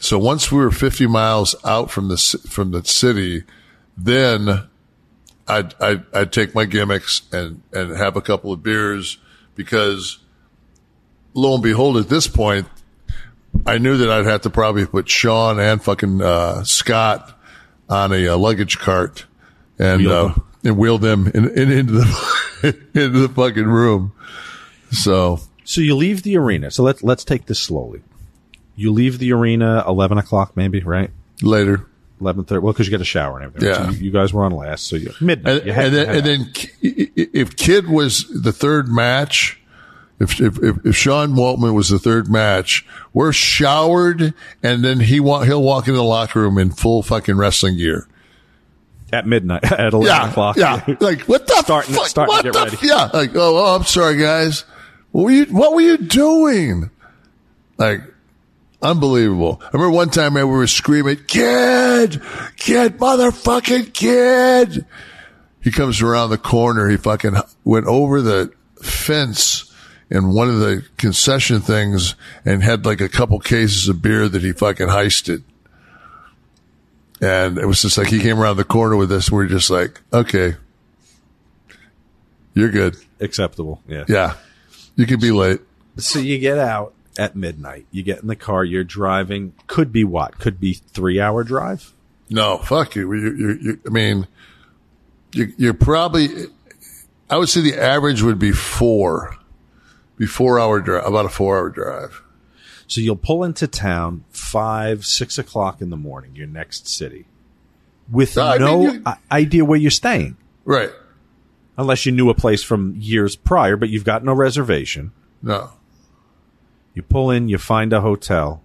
So 0.00 0.18
once 0.18 0.50
we 0.50 0.58
were 0.58 0.72
50 0.72 1.06
miles 1.06 1.54
out 1.64 1.92
from 1.92 2.08
the 2.08 2.16
from 2.48 2.72
the 2.72 2.84
city, 2.84 3.44
then 3.96 4.66
I'd, 5.46 5.80
I'd 5.80 6.04
I'd 6.12 6.32
take 6.32 6.56
my 6.56 6.64
gimmicks 6.64 7.22
and 7.30 7.62
and 7.72 7.96
have 7.96 8.16
a 8.16 8.20
couple 8.20 8.50
of 8.50 8.64
beers 8.64 9.18
because 9.54 10.18
lo 11.34 11.54
and 11.54 11.62
behold, 11.62 11.98
at 11.98 12.08
this 12.08 12.26
point, 12.26 12.66
I 13.64 13.78
knew 13.78 13.96
that 13.98 14.10
I'd 14.10 14.26
have 14.26 14.42
to 14.42 14.50
probably 14.50 14.86
put 14.86 15.08
Sean 15.08 15.58
and 15.58 15.82
fucking 15.82 16.20
uh, 16.20 16.64
Scott 16.64 17.38
on 17.88 18.12
a, 18.12 18.28
uh 18.28 18.36
luggage 18.36 18.78
cart 18.78 19.26
and 19.78 20.00
Wheel 20.02 20.12
uh, 20.12 20.28
them. 20.28 20.44
and 20.64 20.76
wheel 20.76 20.98
them 20.98 21.26
in, 21.28 21.48
in, 21.50 21.70
into 21.70 21.92
the 21.94 22.76
into 22.94 23.20
the 23.20 23.28
fucking 23.28 23.64
room. 23.66 24.12
So 24.90 25.40
So 25.64 25.80
you 25.80 25.94
leave 25.96 26.22
the 26.22 26.36
arena. 26.36 26.70
So 26.70 26.82
let's 26.82 27.02
let's 27.02 27.24
take 27.24 27.46
this 27.46 27.58
slowly. 27.60 28.02
You 28.74 28.92
leave 28.92 29.18
the 29.18 29.32
arena 29.32 29.84
eleven 29.86 30.18
o'clock, 30.18 30.56
maybe, 30.56 30.80
right? 30.80 31.10
later, 31.42 31.86
Eleven 32.20 32.44
thirty. 32.44 32.60
Well, 32.60 32.72
because 32.72 32.86
you 32.86 32.90
got 32.90 33.00
a 33.00 33.04
shower 33.04 33.38
and 33.38 33.46
everything. 33.46 33.68
Yeah. 33.68 33.86
So 33.86 33.90
you, 33.92 34.06
you 34.06 34.10
guys 34.10 34.32
were 34.32 34.44
on 34.44 34.52
last, 34.52 34.86
so 34.86 34.96
you 34.96 35.12
midnight. 35.20 35.58
and, 35.58 35.66
You 35.66 35.72
and 35.72 35.94
then 35.94 36.16
and 36.16 36.26
then 36.26 36.52
if 36.82 37.56
Kid 37.56 37.88
was 37.88 38.26
the 38.28 38.52
third 38.52 38.88
match. 38.88 39.60
If, 40.18 40.40
if, 40.40 40.58
if, 40.62 40.86
if 40.86 40.96
Sean 40.96 41.30
Waltman 41.34 41.74
was 41.74 41.90
the 41.90 41.98
third 41.98 42.28
match, 42.28 42.86
we're 43.12 43.32
showered 43.32 44.32
and 44.62 44.82
then 44.82 45.00
he 45.00 45.20
wa- 45.20 45.42
he'll 45.42 45.62
walk 45.62 45.88
into 45.88 45.98
the 45.98 46.02
locker 46.04 46.40
room 46.40 46.56
in 46.56 46.70
full 46.70 47.02
fucking 47.02 47.36
wrestling 47.36 47.76
gear. 47.76 48.08
at 49.12 49.26
midnight 49.26 49.64
at 49.70 49.92
eleven 49.92 50.02
yeah, 50.06 50.30
o'clock. 50.30 50.56
Yeah, 50.56 50.96
like 51.00 51.20
what 51.22 51.46
the 51.46 51.54
Starting- 51.62 51.94
fuck? 51.94 52.06
starting 52.06 52.32
to 52.32 52.36
what 52.36 52.44
get 52.44 52.52
the 52.52 52.76
ready. 52.76 52.86
Yeah, 52.88 53.10
like 53.12 53.30
oh, 53.34 53.58
oh, 53.58 53.76
I'm 53.76 53.84
sorry, 53.84 54.16
guys. 54.16 54.64
What 55.12 55.24
were 55.24 55.30
you? 55.30 55.44
What 55.46 55.74
were 55.74 55.80
you 55.82 55.98
doing? 55.98 56.90
Like 57.76 58.00
unbelievable. 58.82 59.60
I 59.62 59.68
remember 59.74 59.90
one 59.94 60.08
time 60.10 60.32
man, 60.34 60.48
we 60.48 60.56
were 60.56 60.66
screaming, 60.66 61.18
"Kid, 61.26 62.22
kid, 62.56 62.98
motherfucking 62.98 63.92
kid!" 63.92 64.86
He 65.62 65.70
comes 65.70 66.00
around 66.00 66.30
the 66.30 66.38
corner. 66.38 66.88
He 66.88 66.96
fucking 66.96 67.34
went 67.64 67.86
over 67.86 68.22
the 68.22 68.52
fence 68.82 69.65
in 70.10 70.32
one 70.32 70.48
of 70.48 70.60
the 70.60 70.84
concession 70.96 71.60
things 71.60 72.14
and 72.44 72.62
had 72.62 72.86
like 72.86 73.00
a 73.00 73.08
couple 73.08 73.38
cases 73.38 73.88
of 73.88 74.00
beer 74.02 74.28
that 74.28 74.42
he 74.42 74.52
fucking 74.52 74.88
heisted. 74.88 75.42
And 77.20 77.58
it 77.58 77.66
was 77.66 77.82
just 77.82 77.96
like 77.96 78.08
he 78.08 78.20
came 78.20 78.38
around 78.38 78.56
the 78.56 78.64
corner 78.64 78.96
with 78.96 79.10
us. 79.10 79.30
We're 79.30 79.46
just 79.46 79.70
like, 79.70 80.00
okay, 80.12 80.56
you're 82.54 82.70
good. 82.70 82.96
Acceptable. 83.20 83.82
Yeah. 83.88 84.04
Yeah, 84.08 84.34
you 84.96 85.06
could 85.06 85.20
be 85.20 85.30
late. 85.30 85.60
So 85.96 86.18
you 86.18 86.38
get 86.38 86.58
out 86.58 86.92
at 87.18 87.34
midnight. 87.34 87.86
You 87.90 88.02
get 88.02 88.20
in 88.20 88.28
the 88.28 88.36
car. 88.36 88.64
You're 88.64 88.84
driving. 88.84 89.54
Could 89.66 89.92
be 89.92 90.04
what? 90.04 90.38
Could 90.38 90.60
be 90.60 90.74
three 90.74 91.20
hour 91.20 91.42
drive. 91.42 91.92
No, 92.28 92.58
fuck 92.58 92.96
you. 92.96 93.12
You, 93.12 93.34
you, 93.34 93.58
you 93.60 93.80
I 93.86 93.90
mean, 93.90 94.26
you, 95.32 95.52
you're 95.56 95.74
probably. 95.74 96.28
I 97.30 97.38
would 97.38 97.48
say 97.48 97.60
the 97.60 97.80
average 97.80 98.22
would 98.22 98.38
be 98.38 98.52
four, 98.52 99.36
be 100.16 100.26
four 100.26 100.58
hour 100.58 100.80
drive, 100.80 101.06
about 101.06 101.26
a 101.26 101.28
four 101.28 101.56
hour 101.58 101.68
drive. 101.70 102.22
So 102.86 103.00
you'll 103.00 103.16
pull 103.16 103.42
into 103.44 103.66
town 103.66 104.24
five, 104.30 105.04
six 105.04 105.38
o'clock 105.38 105.80
in 105.80 105.90
the 105.90 105.96
morning. 105.96 106.34
Your 106.36 106.46
next 106.46 106.88
city. 106.88 107.26
with 108.10 108.36
mean, 108.36 108.60
no 108.60 109.00
i- 109.04 109.16
idea 109.32 109.64
where 109.64 109.78
you're 109.78 109.90
staying. 109.90 110.36
Right. 110.64 110.90
Unless 111.76 112.06
you 112.06 112.12
knew 112.12 112.30
a 112.30 112.34
place 112.34 112.62
from 112.62 112.94
years 112.96 113.36
prior, 113.36 113.76
but 113.76 113.88
you've 113.88 114.04
got 114.04 114.24
no 114.24 114.32
reservation. 114.32 115.12
No. 115.42 115.70
You 116.94 117.02
pull 117.02 117.30
in, 117.30 117.48
you 117.48 117.58
find 117.58 117.92
a 117.92 118.00
hotel, 118.00 118.62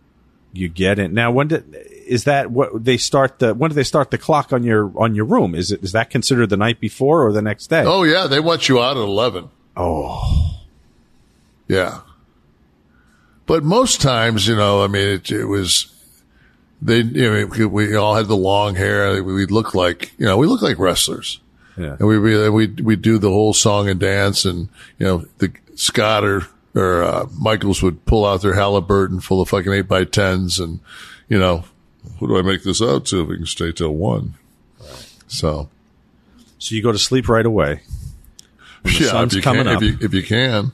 you 0.54 0.70
get 0.70 1.00
in. 1.00 1.14
Now, 1.14 1.32
when 1.32 1.48
did 1.50 1.76
is 2.08 2.24
that 2.26 2.52
what 2.52 2.84
they 2.86 2.98
start 2.98 3.40
the 3.40 3.54
when 3.54 3.70
do 3.72 3.76
they 3.76 3.84
start 3.84 4.12
the 4.12 4.18
clock 4.18 4.54
on 4.54 4.64
your 4.64 4.92
on 4.96 5.16
your 5.16 5.26
room? 5.26 5.56
Is 5.56 5.72
it 5.72 5.84
is 5.84 5.92
that 5.94 6.10
considered 6.10 6.50
the 6.50 6.58
night 6.58 6.80
before 6.80 7.26
or 7.26 7.32
the 7.34 7.42
next 7.42 7.68
day? 7.68 7.84
Oh 7.86 8.04
yeah, 8.04 8.28
they 8.28 8.40
want 8.40 8.70
you 8.70 8.80
out 8.82 8.96
at 8.98 9.04
eleven. 9.04 9.50
Oh, 9.76 10.61
yeah. 11.72 12.02
But 13.46 13.64
most 13.64 14.02
times, 14.02 14.48
you 14.48 14.56
know, 14.56 14.84
I 14.84 14.88
mean, 14.88 15.08
it, 15.08 15.32
it 15.32 15.46
was 15.46 15.94
they. 16.82 17.00
You 17.00 17.48
know, 17.48 17.68
we 17.68 17.96
all 17.96 18.16
had 18.16 18.28
the 18.28 18.36
long 18.36 18.76
hair. 18.76 19.24
We 19.24 19.46
look 19.46 19.74
like 19.74 20.14
you 20.18 20.26
know, 20.26 20.38
we 20.38 20.48
look 20.48 20.62
like 20.62 20.78
wrestlers. 20.78 21.40
Yeah. 21.78 21.96
And 21.98 22.08
we 22.08 22.20
we 22.20 22.50
we 22.50 22.68
we 22.68 22.96
do 22.98 23.18
the 23.18 23.30
whole 23.30 23.54
song 23.54 23.88
and 23.88 24.00
dance, 24.00 24.44
and 24.44 24.68
you 25.00 25.06
know, 25.06 25.26
the 25.38 25.54
Scott 25.76 26.26
or 26.26 26.48
or 26.76 27.04
uh, 27.04 27.28
Michaels 27.40 27.82
would 27.82 28.06
pull 28.06 28.26
out 28.26 28.42
their 28.42 28.56
Halliburton 28.56 29.22
full 29.22 29.42
of 29.42 29.50
fucking 29.50 29.72
eight 29.72 29.88
by 29.88 30.04
tens, 30.04 30.60
and 30.60 30.82
you 31.30 31.40
know, 31.40 31.64
who 32.20 32.28
do 32.28 32.38
I 32.38 32.42
make 32.42 32.64
this 32.64 32.82
out 32.82 33.06
to? 33.08 33.22
If 33.22 33.28
we 33.30 33.38
can 33.38 33.46
stay 33.46 33.72
till 33.72 33.96
one. 33.96 34.34
So 35.28 35.70
so 36.60 36.76
you 36.76 36.84
go 36.84 36.92
to 36.92 37.00
sleep 37.00 37.30
right 37.30 37.46
away. 37.46 37.82
Yeah, 38.84 39.12
sun's 39.12 39.34
if 39.34 39.38
you 39.38 39.42
coming 39.44 39.64
can, 39.64 39.76
up, 39.76 39.82
if 39.82 39.88
you 40.02 40.06
if 40.06 40.14
you 40.14 40.24
can. 40.24 40.74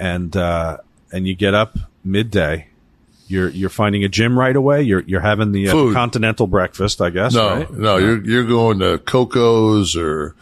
And 0.00 0.34
uh, 0.34 0.78
and 1.12 1.28
you 1.28 1.36
get 1.36 1.54
up 1.54 1.78
midday. 2.02 2.66
You're 3.28 3.50
you're 3.50 3.70
finding 3.70 4.02
a 4.02 4.08
gym 4.08 4.36
right 4.36 4.56
away. 4.56 4.82
You're 4.82 5.02
you're 5.02 5.20
having 5.20 5.52
the 5.52 5.68
uh, 5.68 5.92
continental 5.92 6.48
breakfast, 6.48 7.00
I 7.00 7.10
guess. 7.10 7.34
No, 7.34 7.48
right? 7.48 7.70
no, 7.70 7.96
you're 7.98 8.24
you're 8.24 8.46
going 8.46 8.80
to 8.80 8.98
Coco's 8.98 9.94
or 9.94 10.34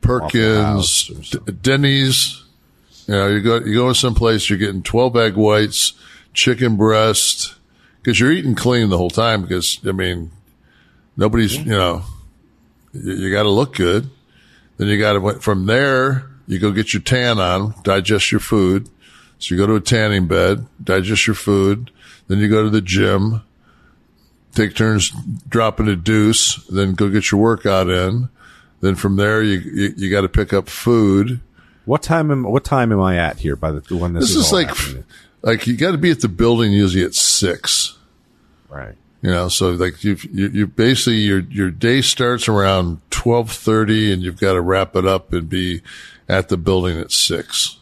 Perkins, 0.00 1.08
D- 1.08 1.52
Denny's. 1.60 2.42
You 3.06 3.14
know, 3.14 3.28
you 3.28 3.40
go 3.42 3.56
you 3.58 3.74
go 3.74 3.92
someplace. 3.92 4.48
You're 4.48 4.58
getting 4.58 4.82
twelve 4.82 5.14
egg 5.16 5.34
whites, 5.34 5.92
chicken 6.32 6.76
breast, 6.76 7.54
because 8.00 8.18
you're 8.18 8.32
eating 8.32 8.54
clean 8.54 8.88
the 8.88 8.96
whole 8.96 9.10
time. 9.10 9.42
Because 9.42 9.78
I 9.86 9.92
mean, 9.92 10.30
nobody's 11.18 11.58
you 11.58 11.66
know, 11.66 12.04
you, 12.94 13.12
you 13.12 13.30
got 13.30 13.42
to 13.42 13.50
look 13.50 13.74
good. 13.74 14.08
Then 14.78 14.88
you 14.88 14.98
got 14.98 15.14
to 15.14 15.20
went 15.20 15.42
from 15.42 15.66
there. 15.66 16.31
You 16.52 16.58
go 16.58 16.70
get 16.70 16.92
your 16.92 17.02
tan 17.02 17.38
on, 17.38 17.74
digest 17.82 18.30
your 18.30 18.40
food. 18.40 18.88
So 19.38 19.54
you 19.54 19.60
go 19.60 19.66
to 19.66 19.74
a 19.74 19.80
tanning 19.80 20.28
bed, 20.28 20.66
digest 20.82 21.26
your 21.26 21.34
food. 21.34 21.90
Then 22.28 22.38
you 22.38 22.48
go 22.48 22.62
to 22.62 22.70
the 22.70 22.80
gym 22.80 23.42
take 24.54 24.74
turns 24.74 25.10
dropping 25.48 25.88
a 25.88 25.96
deuce, 25.96 26.64
then 26.66 26.94
go 26.94 27.08
get 27.08 27.30
your 27.30 27.40
workout 27.40 27.88
in. 27.88 28.28
Then 28.80 28.94
from 28.94 29.16
there, 29.16 29.42
you 29.42 29.58
you, 29.58 29.94
you 29.96 30.10
got 30.10 30.22
to 30.22 30.28
pick 30.28 30.52
up 30.52 30.68
food. 30.68 31.40
What 31.84 32.02
time 32.02 32.30
am 32.30 32.44
what 32.44 32.64
time 32.64 32.92
am 32.92 33.00
I 33.00 33.16
at 33.16 33.38
here? 33.38 33.56
By 33.56 33.72
the 33.72 33.96
when 33.96 34.12
this, 34.14 34.24
This, 34.24 34.36
is, 34.36 34.46
is 34.46 34.52
like 34.52 34.68
happening? 34.68 35.04
like 35.42 35.66
you 35.66 35.76
got 35.76 35.92
to 35.92 35.98
be 35.98 36.10
at 36.10 36.20
the 36.20 36.28
building 36.28 36.72
usually 36.72 37.04
at 37.04 37.14
six. 37.14 37.96
right. 38.68 38.94
You 39.22 39.30
know, 39.30 39.48
so 39.48 39.70
like 39.70 40.02
you 40.02 40.16
you 40.32 40.48
you 40.48 40.66
basically 40.66 41.18
your 41.18 41.40
your 41.40 41.70
day 41.70 42.02
starts 42.02 42.48
around 42.48 43.00
twelve 43.10 43.52
thirty, 43.52 44.12
and 44.12 44.20
you've 44.20 44.40
got 44.40 44.54
to 44.54 44.60
wrap 44.60 44.96
it 44.96 45.06
up 45.06 45.32
and 45.32 45.48
be 45.48 45.80
at 46.32 46.48
the 46.48 46.56
building 46.56 46.98
at 46.98 47.12
six. 47.12 47.78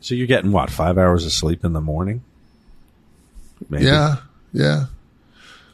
So 0.00 0.14
you're 0.14 0.26
getting 0.26 0.52
what 0.52 0.70
five 0.70 0.98
hours 0.98 1.26
of 1.26 1.32
sleep 1.32 1.64
in 1.64 1.72
the 1.72 1.80
morning? 1.80 2.22
Maybe. 3.68 3.84
Yeah, 3.86 4.16
yeah. 4.52 4.84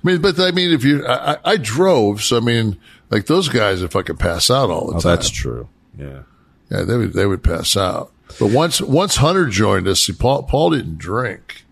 I 0.03 0.07
mean, 0.07 0.21
but 0.23 0.41
I 0.41 0.51
mean, 0.53 0.73
if 0.73 0.85
you, 0.85 1.07
I, 1.07 1.37
I- 1.45 1.57
drove, 1.59 2.23
so 2.23 2.39
I 2.39 2.41
mean, 2.41 2.79
like 3.11 3.27
those 3.27 3.49
guys, 3.49 3.83
if 3.83 3.95
I 3.95 4.03
could 4.03 4.19
pass 4.19 4.51
out 4.51 4.71
all 4.71 4.87
the 4.91 4.97
Oh, 4.97 5.01
time. 5.01 5.17
that's 5.17 5.29
true. 5.31 5.69
Yeah. 5.99 6.23
Yeah, 6.71 6.83
they 6.83 6.97
would 6.97 7.13
they 7.13 7.27
would 7.27 7.43
pass 7.45 7.77
out. 7.77 8.11
But 8.41 8.51
once 8.51 8.81
once 8.81 9.17
Hunter 9.17 9.47
joined 9.47 9.87
us, 9.87 10.03
see, 10.05 10.15
Paul 10.15 10.45
Paul 10.45 10.71
didn't 10.71 10.97
drink, 10.97 11.65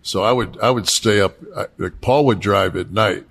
so 0.00 0.22
I 0.22 0.32
would 0.32 0.58
I 0.62 0.70
would 0.70 0.88
stay 0.88 1.20
up. 1.20 1.36
I, 1.54 1.66
like 1.76 2.00
Paul 2.00 2.24
would 2.24 2.40
drive 2.40 2.74
at 2.74 2.90
night, 2.90 3.26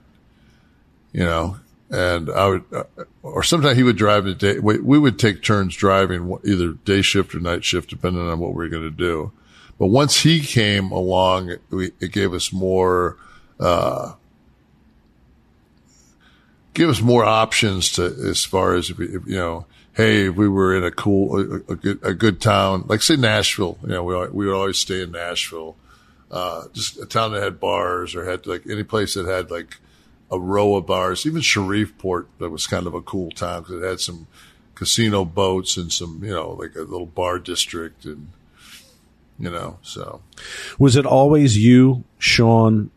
you 1.11 1.21
know, 1.23 1.57
and 1.89 2.29
I 2.29 2.47
would, 2.47 2.63
uh, 2.73 2.83
or 3.23 3.43
sometimes 3.43 3.77
he 3.77 3.83
would 3.83 3.97
drive 3.97 4.27
at 4.27 4.37
day. 4.37 4.59
We, 4.59 4.79
we 4.79 4.99
would 4.99 5.17
take 5.17 5.41
turns 5.41 5.75
driving, 5.75 6.37
either 6.43 6.73
day 6.73 7.01
shift 7.01 7.33
or 7.33 7.39
night 7.39 7.63
shift, 7.63 7.89
depending 7.89 8.27
on 8.27 8.39
what 8.39 8.49
we 8.49 8.55
were 8.55 8.69
going 8.69 8.83
to 8.83 8.91
do. 8.91 9.31
But 9.79 9.87
once 9.87 10.21
he 10.21 10.41
came 10.41 10.91
along, 10.91 11.49
it, 11.49 11.61
we, 11.69 11.91
it 11.99 12.11
gave 12.11 12.33
us 12.33 12.51
more. 12.51 13.17
Uh, 13.59 14.13
give 16.73 16.89
us 16.89 17.01
more 17.01 17.25
options 17.25 17.91
to 17.93 18.03
as 18.03 18.45
far 18.45 18.75
as 18.75 18.91
if, 18.91 18.99
if, 18.99 19.25
you 19.25 19.35
know 19.35 19.65
hey 19.93 20.27
if 20.27 20.35
we 20.35 20.47
were 20.47 20.77
in 20.77 20.83
a 20.83 20.91
cool 20.91 21.39
a, 21.39 21.55
a 21.71 21.75
good 21.75 21.99
a 22.03 22.13
good 22.13 22.39
town 22.39 22.85
like 22.87 23.01
say 23.01 23.15
Nashville 23.15 23.79
you 23.81 23.89
know 23.89 24.03
we 24.03 24.15
we 24.27 24.45
would 24.45 24.53
always 24.53 24.77
stay 24.77 25.01
in 25.01 25.11
Nashville 25.11 25.75
uh, 26.29 26.65
just 26.73 26.99
a 26.99 27.07
town 27.07 27.31
that 27.31 27.41
had 27.41 27.59
bars 27.59 28.13
or 28.13 28.29
had 28.29 28.45
like 28.45 28.61
any 28.69 28.83
place 28.83 29.15
that 29.15 29.25
had 29.25 29.49
like 29.49 29.79
a 30.31 30.39
row 30.39 30.75
of 30.75 30.85
bars 30.85 31.25
even 31.25 31.41
Shreveport 31.41 32.27
that 32.39 32.49
was 32.49 32.67
kind 32.67 32.87
of 32.87 32.93
a 32.93 33.01
cool 33.01 33.31
town 33.31 33.63
because 33.63 33.81
it 33.81 33.87
had 33.87 33.99
some 33.99 34.27
casino 34.75 35.25
boats 35.25 35.77
and 35.77 35.91
some 35.91 36.21
you 36.23 36.31
know 36.31 36.51
like 36.51 36.75
a 36.75 36.81
little 36.81 37.05
bar 37.07 37.39
district 37.39 38.05
and 38.05 38.29
you 39.39 39.49
know 39.49 39.79
so 39.81 40.21
Was 40.77 40.95
it 40.95 41.05
always 41.05 41.57
you, 41.57 42.03
Sean, 42.19 42.91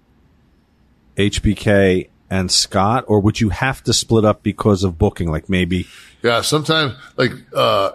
HBK, 1.17 2.09
and 2.31 2.51
Scott, 2.51 3.05
or 3.09 3.21
would 3.21 3.41
you 3.41 3.49
have 3.51 3.83
to 3.85 3.93
split 3.93 4.25
up 4.25 4.43
because 4.43 4.85
of 4.85 4.99
booking? 4.99 5.31
Like 5.31 5.49
maybe 5.49 5.87
Yeah, 6.23 6.43
sometimes 6.43 6.95
like 7.17 7.33
uh 7.55 7.93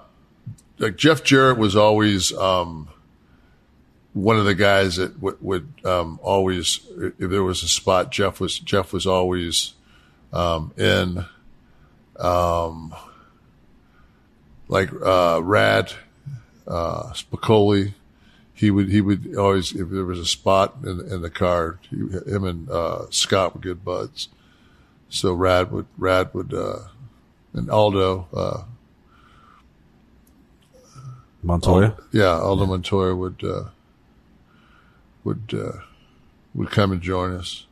like 0.78 0.96
Jeff 0.98 1.24
Jarrett 1.24 1.58
was 1.58 1.76
always 1.76 2.34
um 2.34 2.90
one 4.16 4.38
of 4.38 4.46
the 4.46 4.56
guys 4.56 4.96
that 4.96 5.22
would, 5.22 5.40
would 5.42 5.68
um 5.84 6.20
always 6.24 6.80
if 6.98 7.30
there 7.30 7.44
was 7.44 7.62
a 7.62 7.68
spot 7.68 8.12
Jeff 8.12 8.40
was 8.40 8.58
Jeff 8.58 8.92
was 8.94 9.06
always 9.06 9.74
um 10.34 10.74
in 10.78 11.26
um 12.18 12.96
like 14.68 14.90
uh 15.04 15.42
Rad 15.44 15.94
uh 16.68 17.12
Spicolli 17.14 17.94
he 18.54 18.72
would 18.72 18.90
he 18.90 19.02
would 19.02 19.36
always 19.36 19.74
if 19.74 19.90
there 19.90 20.06
was 20.06 20.20
a 20.20 20.26
spot 20.26 20.78
in, 20.84 21.02
in 21.12 21.22
the 21.22 21.30
car 21.30 21.78
he, 21.90 21.98
him 21.98 22.44
and 22.46 22.70
uh 22.70 23.06
Scott 23.12 23.54
were 23.54 23.62
good 23.62 23.86
buds 23.86 24.30
so 25.10 25.34
Rad 25.34 25.72
would 25.72 25.88
Rad 25.98 26.34
would 26.34 26.54
uh 26.54 26.80
and 27.56 27.70
Aldo, 27.70 28.28
uh, 28.34 28.64
Montoya. 31.42 31.92
Aldo- 31.92 32.04
yeah, 32.12 32.38
Aldo 32.38 32.66
Montoya 32.66 33.16
would 33.16 33.44
uh, 33.44 33.64
would 35.26 35.54
uh, 35.54 35.80
would 36.54 36.72
come 36.72 36.92
and 36.94 37.02
join 37.02 37.34
us. 37.34 37.66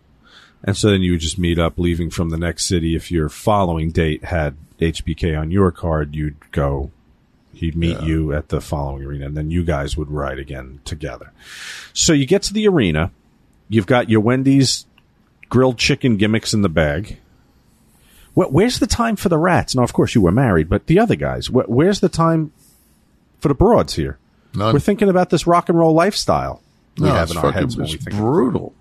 And 0.65 0.75
so 0.75 0.89
then 0.91 1.01
you 1.01 1.11
would 1.11 1.19
just 1.21 1.37
meet 1.39 1.59
up, 1.59 1.77
leaving 1.77 2.09
from 2.09 2.29
the 2.29 2.37
next 2.37 2.65
city. 2.65 2.95
If 2.95 3.11
your 3.11 3.29
following 3.29 3.91
date 3.91 4.25
had 4.25 4.55
HBK 4.79 5.39
on 5.39 5.51
your 5.51 5.71
card, 5.71 6.15
you'd 6.15 6.51
go. 6.51 6.91
He'd 7.53 7.75
meet 7.75 7.97
Yeah. 7.99 8.05
you 8.05 8.33
at 8.33 8.49
the 8.49 8.59
following 8.59 9.03
arena, 9.03 9.27
and 9.27 9.37
then 9.37 9.51
you 9.51 9.63
guys 9.63 9.95
would 9.95 10.09
ride 10.09 10.39
again 10.39 10.79
together. 10.85 11.31
So 11.93 12.11
you 12.11 12.25
get 12.25 12.41
to 12.43 12.53
the 12.53 12.67
arena. 12.67 13.11
You've 13.69 13.85
got 13.85 14.09
your 14.09 14.21
Wendy's 14.21 14.85
grilled 15.49 15.77
chicken 15.77 16.17
gimmicks 16.17 16.53
in 16.53 16.61
the 16.63 16.69
bag. 16.69 17.19
Where's 18.33 18.79
the 18.79 18.87
time 18.87 19.15
for 19.15 19.29
the 19.29 19.37
rats? 19.37 19.75
Now, 19.75 19.83
of 19.83 19.93
course, 19.93 20.15
you 20.15 20.21
were 20.21 20.31
married, 20.31 20.67
but 20.67 20.87
the 20.87 20.97
other 20.99 21.15
guys, 21.15 21.49
where's 21.51 21.99
the 21.99 22.09
time 22.09 22.51
for 23.39 23.47
the 23.49 23.53
broads 23.53 23.93
here? 23.93 24.17
None. 24.55 24.73
We're 24.73 24.79
thinking 24.79 25.09
about 25.09 25.29
this 25.29 25.45
rock 25.45 25.69
and 25.69 25.77
roll 25.77 25.93
lifestyle 25.93 26.61
we 26.97 27.07
No, 27.07 27.13
have 27.13 27.23
it's 27.23 27.31
in 27.31 27.37
our 27.37 27.43
fucking 27.43 27.59
heads 27.61 27.77
when 27.77 27.87
we 27.87 27.93
it's 27.93 28.03
think 28.03 28.15
brutal. 28.17 28.73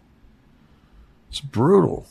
It's 1.31 1.41
brutal. 1.41 2.07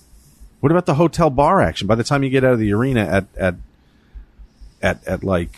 What 0.62 0.72
about 0.72 0.86
the 0.86 0.96
hotel 0.96 1.30
bar 1.30 1.62
action? 1.62 1.88
By 1.88 1.96
the 1.96 2.04
time 2.04 2.24
you 2.24 2.30
get 2.30 2.44
out 2.44 2.54
of 2.54 2.60
the 2.60 2.72
arena 2.74 3.02
at 3.02 3.26
at 3.38 3.56
at, 4.82 5.08
at 5.08 5.24
like 5.24 5.52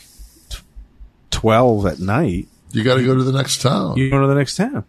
t- 0.50 0.60
twelve 1.32 1.86
at 1.86 2.00
night, 2.00 2.48
You 2.72 2.84
got 2.84 2.96
to 2.96 3.04
go 3.06 3.16
to 3.16 3.24
the 3.24 3.32
next 3.32 3.62
town. 3.62 3.98
you 3.98 4.10
go 4.10 4.20
to 4.22 4.28
the 4.28 4.36
next 4.36 4.56
town. 4.58 4.84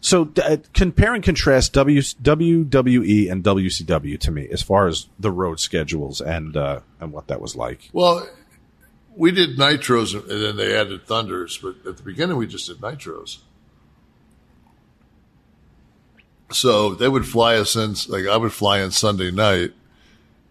So 0.00 0.30
uh, 0.42 0.58
compare 0.72 1.12
and 1.12 1.22
contrast 1.24 1.72
w, 1.74 2.00
WWE 2.00 3.30
and 3.30 3.42
WCW 3.44 4.18
to 4.20 4.30
me 4.30 4.48
as 4.50 4.62
far 4.62 4.86
as 4.86 5.08
the 5.18 5.30
road 5.30 5.60
schedules 5.60 6.20
and 6.20 6.56
uh, 6.56 6.80
and 7.00 7.12
what 7.12 7.26
that 7.28 7.40
was 7.40 7.56
like. 7.56 7.90
Well, 7.92 8.26
we 9.18 9.32
did 9.32 9.58
nitros 9.58 10.14
and 10.14 10.30
then 10.30 10.56
they 10.56 10.74
added 10.74 11.06
thunders, 11.06 11.58
but 11.58 11.74
at 11.84 11.96
the 11.96 12.02
beginning 12.02 12.36
we 12.36 12.46
just 12.46 12.68
did 12.68 12.78
nitros. 12.78 13.38
So 16.50 16.94
they 16.94 17.08
would 17.08 17.26
fly 17.26 17.56
us 17.56 17.76
in, 17.76 17.94
like 18.08 18.26
I 18.26 18.36
would 18.38 18.52
fly 18.52 18.80
in 18.80 18.90
Sunday 18.90 19.30
night, 19.30 19.72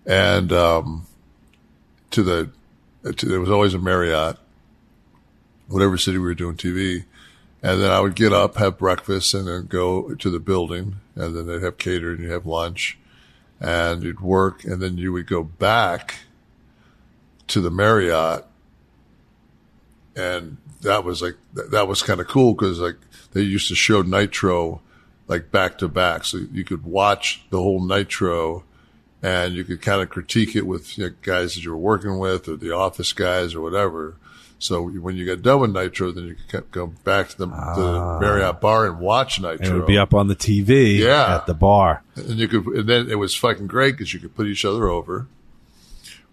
and 0.06 0.52
um, 0.52 1.08
to 2.12 2.22
the 2.22 2.52
to, 3.04 3.26
there 3.26 3.40
was 3.40 3.50
always 3.50 3.74
a 3.74 3.80
Marriott, 3.80 4.38
whatever 5.68 5.98
city 5.98 6.18
we 6.18 6.26
were 6.26 6.34
doing 6.34 6.56
TV, 6.56 7.06
And 7.64 7.82
then 7.82 7.90
I 7.90 8.00
would 8.00 8.16
get 8.16 8.34
up, 8.34 8.58
have 8.58 8.78
breakfast, 8.78 9.34
and 9.34 9.48
then 9.48 9.68
go 9.68 10.14
to 10.14 10.30
the 10.30 10.40
building. 10.40 10.98
And 11.16 11.36
then 11.36 11.48
they'd 11.48 11.64
have 11.64 11.78
catering, 11.78 12.22
you'd 12.22 12.32
have 12.32 12.46
lunch, 12.46 12.98
and 13.60 14.04
you'd 14.04 14.20
work, 14.20 14.64
and 14.66 14.82
then 14.82 14.98
you 14.98 15.14
would 15.14 15.26
go 15.26 15.44
back 15.44 16.16
to 17.48 17.62
the 17.62 17.72
Marriott. 17.72 18.46
And 20.18 20.58
that 20.82 21.04
was 21.04 21.22
like 21.22 21.36
that, 21.54 21.72
that 21.72 21.88
was 21.88 22.02
kind 22.02 22.20
of 22.20 22.28
cool 22.28 22.54
because 22.54 22.80
like 22.80 22.96
they 23.34 23.42
used 23.42 23.68
to 23.70 23.76
show 23.76 24.02
Nitro 24.02 24.82
like 25.28 25.52
back 25.52 25.78
to 25.80 25.88
back, 25.88 26.24
so 26.26 26.40
you 26.52 26.64
could 26.64 26.84
watch 26.86 27.44
the 27.50 27.58
whole 27.58 27.86
Nitro, 27.86 28.64
and 29.22 29.54
you 29.56 29.64
could 29.64 29.82
kind 29.82 30.02
of 30.02 30.10
critique 30.10 30.56
it 30.56 30.66
with 30.66 30.98
you 30.98 31.06
know, 31.10 31.16
guys 31.22 31.56
that 31.56 31.64
you 31.64 31.72
were 31.72 31.78
working 31.78 32.18
with 32.18 32.48
or 32.48 32.56
the 32.56 32.72
office 32.74 33.12
guys 33.14 33.54
or 33.54 33.62
whatever. 33.62 34.16
So 34.60 34.88
when 34.90 35.16
you 35.18 35.26
got 35.26 35.44
done 35.44 35.60
with 35.60 35.72
Nitro, 35.72 36.12
then 36.12 36.24
you 36.26 36.36
could 36.50 36.72
go 36.72 36.88
back 36.88 37.30
to 37.30 37.38
the, 37.38 37.46
the 37.46 38.18
Marriott 38.20 38.60
bar 38.60 38.88
and 38.88 39.00
watch 39.00 39.40
Nitro. 39.40 39.58
And 39.66 39.66
it 39.68 39.74
would 39.78 39.86
be 39.86 40.00
up 40.00 40.16
on 40.16 40.30
the 40.30 40.36
TV 40.36 40.98
Yeah. 40.98 41.36
at 41.36 41.46
the 41.46 41.54
bar. 41.54 42.02
And 42.16 42.40
you 42.40 42.48
could, 42.48 42.66
and 42.66 42.90
then 42.90 43.08
it 43.12 43.16
was 43.20 43.36
fucking 43.36 43.68
great 43.68 43.92
because 43.92 44.14
you 44.16 44.20
could 44.20 44.34
put 44.36 44.48
each 44.48 44.66
other 44.66 44.88
over, 44.88 45.28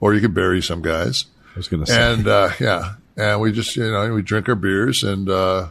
or 0.01 0.15
you 0.15 0.21
could 0.23 0.33
bury 0.33 0.63
some 0.63 0.81
guys. 0.81 1.27
I 1.55 1.59
was 1.59 1.69
going 1.69 1.85
to 1.85 1.91
say. 1.93 2.13
And 2.15 2.27
uh, 2.27 2.51
yeah, 2.59 2.95
and 3.17 3.41
we 3.41 3.53
just 3.53 3.77
you 3.77 3.91
know 3.91 4.13
we 4.13 4.23
drink 4.23 4.49
our 4.49 4.55
beers, 4.55 5.03
and 5.03 5.29
uh, 5.29 5.69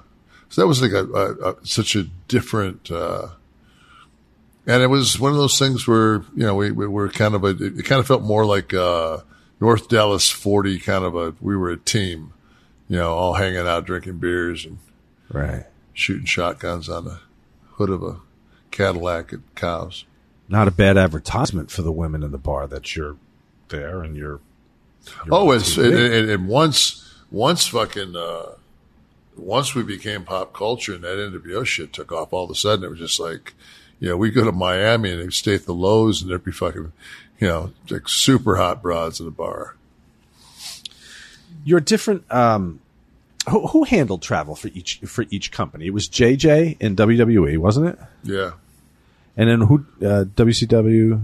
so 0.50 0.62
that 0.62 0.68
was 0.68 0.82
like 0.82 0.92
a, 0.92 1.06
a, 1.06 1.52
a 1.52 1.66
such 1.66 1.96
a 1.96 2.04
different. 2.28 2.92
Uh, 2.92 3.30
and 4.66 4.82
it 4.82 4.88
was 4.88 5.20
one 5.20 5.32
of 5.32 5.38
those 5.38 5.60
things 5.60 5.88
where 5.88 6.24
you 6.36 6.46
know 6.46 6.56
we, 6.56 6.72
we 6.72 6.88
were 6.88 7.10
kind 7.10 7.36
of 7.36 7.44
a 7.44 7.50
it 7.50 7.86
kind 7.86 8.00
of 8.00 8.08
felt 8.08 8.24
more 8.24 8.46
like 8.46 8.74
uh, 8.74 9.20
North 9.60 9.90
Dallas 9.90 10.30
forty 10.30 10.80
kind 10.80 11.04
of 11.04 11.16
a 11.16 11.36
we 11.42 11.56
were 11.56 11.70
a 11.70 11.78
team, 11.78 12.34
you 12.88 12.98
know, 12.98 13.14
all 13.14 13.34
hanging 13.34 13.68
out 13.68 13.86
drinking 13.86 14.20
beers 14.20 14.66
and 14.66 14.78
right 15.30 15.66
shooting 15.94 16.26
shotguns 16.26 16.90
on 16.90 17.06
the 17.06 17.20
hood 17.74 17.90
of 17.90 18.04
a 18.04 18.20
Cadillac 18.72 19.34
at 19.34 19.40
cows. 19.56 20.06
Not 20.50 20.68
a 20.68 20.72
bad 20.72 20.98
advertisement 20.98 21.72
for 21.72 21.84
the 21.84 21.92
women 21.92 22.24
in 22.24 22.32
the 22.32 22.38
bar 22.38 22.68
that 22.68 22.96
you're 22.96 23.18
there 23.70 24.02
and 24.02 24.16
you're. 24.16 24.40
you're 25.26 25.28
Oh, 25.30 25.52
it's 25.52 25.78
and, 25.78 25.94
and 25.94 26.48
once 26.48 27.03
once 27.34 27.68
fucking 27.68 28.16
uh, 28.16 28.54
once 29.36 29.76
we 29.76 29.84
became 29.84 30.24
pop 30.24 30.54
culture 30.54 30.94
and 30.94 31.04
that 31.04 31.18
NWO 31.18 31.66
shit 31.66 31.92
took 31.92 32.12
off, 32.14 32.32
all 32.32 32.46
of 32.46 32.52
a 32.52 32.56
sudden 32.56 32.86
it 32.86 32.90
was 32.90 33.00
just 33.00 33.20
like, 33.20 33.54
you 34.00 34.08
know, 34.08 34.16
we 34.16 34.30
go 34.30 34.46
to 34.46 34.52
Miami 34.52 35.12
and 35.12 35.20
they'd 35.20 35.34
stay 35.34 35.56
at 35.56 35.66
the 35.66 35.74
Loews 35.74 36.22
and 36.22 36.30
there'd 36.30 36.46
be 36.46 36.52
fucking, 36.52 36.94
you 37.40 37.48
know, 37.48 37.72
like 37.90 38.08
super 38.08 38.56
hot 38.56 38.82
broads 38.82 39.20
in 39.20 39.26
the 39.26 39.32
bar. 39.32 39.76
You're 41.66 41.80
different. 41.80 42.32
Um, 42.32 42.80
who, 43.50 43.68
who 43.68 43.84
handled 43.84 44.22
travel 44.22 44.56
for 44.56 44.68
each 44.70 45.00
for 45.06 45.26
each 45.30 45.52
company? 45.52 45.88
It 45.88 45.94
was 45.94 46.08
JJ 46.08 46.78
in 46.80 46.96
WWE, 46.96 47.58
wasn't 47.58 47.88
it? 47.88 48.00
Yeah, 48.24 48.52
And 49.36 49.50
then 49.50 49.62
who? 49.62 49.86
Uh, 50.02 50.26
WCW. 50.26 51.22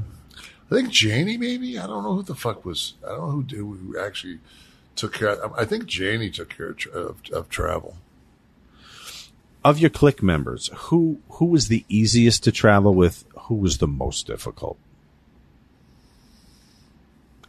I 0.71 0.75
think 0.75 0.89
Janie 0.89 1.37
maybe. 1.37 1.77
I 1.77 1.87
don't 1.87 2.03
know 2.03 2.15
who 2.15 2.23
the 2.23 2.35
fuck 2.35 2.65
was. 2.65 2.93
I 3.05 3.09
don't 3.09 3.19
know 3.19 3.31
who 3.31 3.43
did 3.43 3.57
who 3.57 3.97
actually 3.99 4.39
took 4.99 5.13
care. 5.13 5.37
I 5.59 5.65
think 5.65 5.85
Janie 5.85 6.29
took 6.29 6.49
care 6.49 6.69
of, 6.69 6.85
of, 6.93 7.21
of 7.31 7.49
travel. 7.49 7.97
Of 9.63 9.79
your 9.79 9.89
Kliq 9.89 10.21
members, 10.21 10.69
who 10.73 11.19
who 11.31 11.45
was 11.45 11.67
the 11.67 11.83
easiest 11.89 12.43
to 12.45 12.51
travel 12.51 12.93
with? 12.93 13.25
Who 13.47 13.55
was 13.55 13.79
the 13.79 13.87
most 13.87 14.27
difficult? 14.27 14.77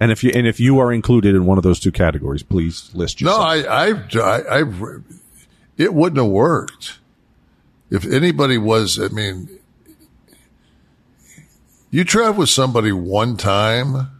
And 0.00 0.10
if 0.10 0.24
you 0.24 0.32
and 0.34 0.46
if 0.46 0.58
you 0.58 0.78
are 0.80 0.92
included 0.92 1.34
in 1.34 1.44
one 1.44 1.58
of 1.58 1.62
those 1.62 1.78
two 1.78 1.92
categories, 1.92 2.42
please 2.42 2.90
list 2.94 3.20
No, 3.22 3.30
yourself. 3.30 3.66
I, 3.68 4.18
I, 4.18 4.58
I, 4.58 4.60
I, 4.60 4.64
it 5.76 5.94
wouldn't 5.94 6.20
have 6.20 6.30
worked 6.30 6.98
if 7.90 8.04
anybody 8.06 8.58
was. 8.58 8.98
I 8.98 9.08
mean, 9.08 9.48
you 11.90 12.02
travel 12.04 12.40
with 12.40 12.48
somebody 12.48 12.92
one 12.92 13.36
time, 13.36 14.10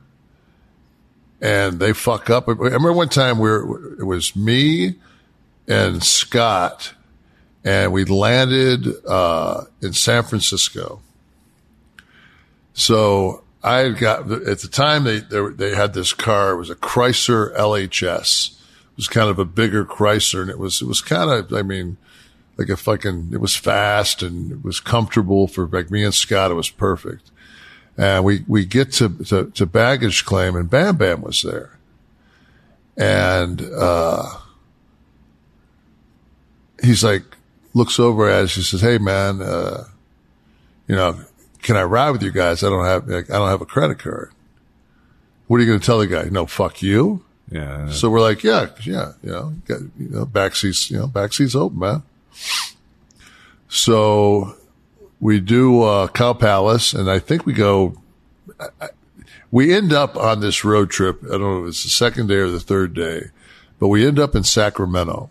and 1.41 1.79
they 1.79 1.93
fuck 1.93 2.31
up. 2.31 2.49
I 2.49 2.53
remember 2.53 2.93
one 2.93 3.09
time 3.09 3.39
where 3.39 3.61
it 3.99 4.05
was 4.05 4.37
me 4.37 4.97
and 5.67 6.03
Scott, 6.03 6.95
and 7.65 7.93
we 7.93 8.05
landed 8.05 8.87
uh, 9.07 9.65
in 9.81 9.93
San 9.93 10.25
Francisco. 10.25 11.01
So 12.75 13.43
I 13.62 13.79
had 13.79 13.99
got 13.99 14.31
at 14.31 14.61
the 14.61 14.69
time 14.69 15.05
they 15.05 15.21
they, 15.21 15.49
they 15.51 15.75
had 15.75 15.95
this 15.95 16.12
car. 16.12 16.53
It 16.53 16.57
was 16.57 16.71
a 16.71 16.77
Chrysler 16.77 17.55
LHS. 17.57 18.53
It 18.53 18.97
was 18.97 19.09
kind 19.09 19.31
of 19.31 19.39
a 19.39 19.45
bigger 19.45 19.85
Chrysler, 19.85 20.43
and 20.43 20.51
it 20.51 20.59
was 20.59 20.83
it 20.83 20.89
was 20.89 21.01
kind 21.01 21.31
of 21.31 21.53
I 21.53 21.62
mean 21.62 21.97
like 22.57 22.69
a 22.69 22.77
fucking 22.77 23.31
it 23.33 23.41
was 23.41 23.57
fast 23.57 24.23
and 24.23 24.53
it 24.53 24.65
was 24.65 24.81
comfortable 24.81 25.47
for 25.47 25.67
like 25.67 25.91
me 25.91 26.05
and 26.05 26.15
Scott. 26.15 26.51
It 26.51 26.55
was 26.55 26.71
perfect. 26.71 27.31
And 27.97 28.25
we 28.25 28.45
we 28.49 28.65
get 28.65 28.93
to 28.95 29.09
to, 29.25 29.51
to 29.51 29.67
baggage 29.67 30.25
claim, 30.25 30.57
and 30.57 30.71
Bam 30.71 30.97
Bam 30.97 31.23
was 31.23 31.43
there, 31.43 31.79
and 32.97 33.61
uh, 33.61 34.39
he's 36.83 37.05
like 37.05 37.25
looks 37.75 37.99
over 38.01 38.29
at 38.29 38.45
us. 38.45 38.55
He 38.55 38.62
says, 38.62 38.81
"Hey 38.81 38.99
man, 38.99 39.43
uh, 39.43 39.85
you 40.89 40.97
know." 40.97 41.21
Can 41.62 41.77
I 41.77 41.83
ride 41.83 42.12
with 42.12 42.23
you 42.23 42.33
guys? 42.33 42.65
I 42.65 42.71
don't 42.71 42.87
have, 42.87 43.07
I 43.11 43.37
don't 43.37 43.51
have 43.51 43.61
a 43.61 43.67
credit 43.67 43.99
card. 43.99 44.33
What 45.47 45.59
are 45.59 45.61
you 45.61 45.67
going 45.67 45.79
to 45.79 45.85
tell 45.85 45.99
the 45.99 46.07
guy? 46.07 46.25
No, 46.31 46.47
fuck 46.47 46.81
you. 46.81 47.23
Yeah. 47.51 47.91
So 47.91 48.09
we're 48.09 48.23
like, 48.23 48.43
yeah, 48.43 48.69
yeah, 48.83 49.12
you 49.23 49.31
know, 49.31 49.55
got, 49.67 49.81
you 49.99 50.09
know, 50.09 50.25
back 50.25 50.57
seats, 50.57 50.91
you 50.91 50.97
know, 50.97 51.07
back 51.07 51.35
seats 51.35 51.55
open, 51.55 51.79
man. 51.79 52.03
So 53.69 54.57
we 55.20 55.38
do, 55.38 55.82
uh, 55.82 56.09
Cow 56.09 56.32
Palace 56.32 56.92
and 56.92 57.10
I 57.10 57.18
think 57.18 57.47
we 57.47 57.52
go, 57.52 57.94
I, 58.59 58.88
we 59.51 59.74
end 59.74 59.92
up 59.92 60.16
on 60.16 60.40
this 60.40 60.64
road 60.64 60.90
trip. 60.90 61.20
I 61.24 61.32
don't 61.32 61.40
know 61.40 61.62
if 61.64 61.68
it's 61.70 61.82
the 61.82 61.90
second 61.90 62.28
day 62.28 62.36
or 62.36 62.48
the 62.48 62.60
third 62.60 62.94
day, 62.94 63.30
but 63.78 63.88
we 63.88 64.06
end 64.06 64.18
up 64.18 64.34
in 64.34 64.44
Sacramento. 64.44 65.30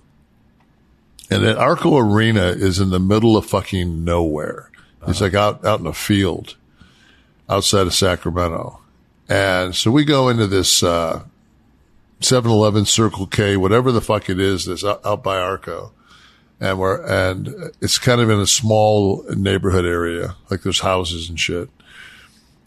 And 1.31 1.43
then 1.43 1.57
Arco 1.57 1.97
Arena 1.97 2.47
is 2.47 2.79
in 2.79 2.89
the 2.89 2.99
middle 2.99 3.37
of 3.37 3.45
fucking 3.45 4.03
nowhere. 4.03 4.71
It's 5.07 5.21
like 5.21 5.35
out, 5.35 5.63
out 5.65 5.79
in 5.79 5.87
a 5.87 5.93
field 5.93 6.57
outside 7.47 7.87
of 7.87 7.93
Sacramento. 7.93 8.79
And 9.29 9.75
so 9.75 9.91
we 9.91 10.05
go 10.05 10.27
into 10.27 10.47
this, 10.47 10.83
uh, 10.83 11.23
7-Eleven, 12.19 12.85
Circle 12.85 13.27
K, 13.27 13.55
whatever 13.55 13.91
the 13.91 14.01
fuck 14.01 14.29
it 14.29 14.39
is 14.39 14.65
that's 14.65 14.83
out, 14.83 15.05
out 15.05 15.23
by 15.23 15.37
Arco. 15.37 15.93
And 16.61 16.77
we're, 16.77 17.01
and 17.05 17.71
it's 17.79 17.97
kind 17.97 18.19
of 18.19 18.29
in 18.29 18.39
a 18.39 18.47
small 18.47 19.23
neighborhood 19.29 19.85
area. 19.85 20.35
Like 20.51 20.63
there's 20.63 20.81
houses 20.81 21.29
and 21.29 21.39
shit. 21.39 21.69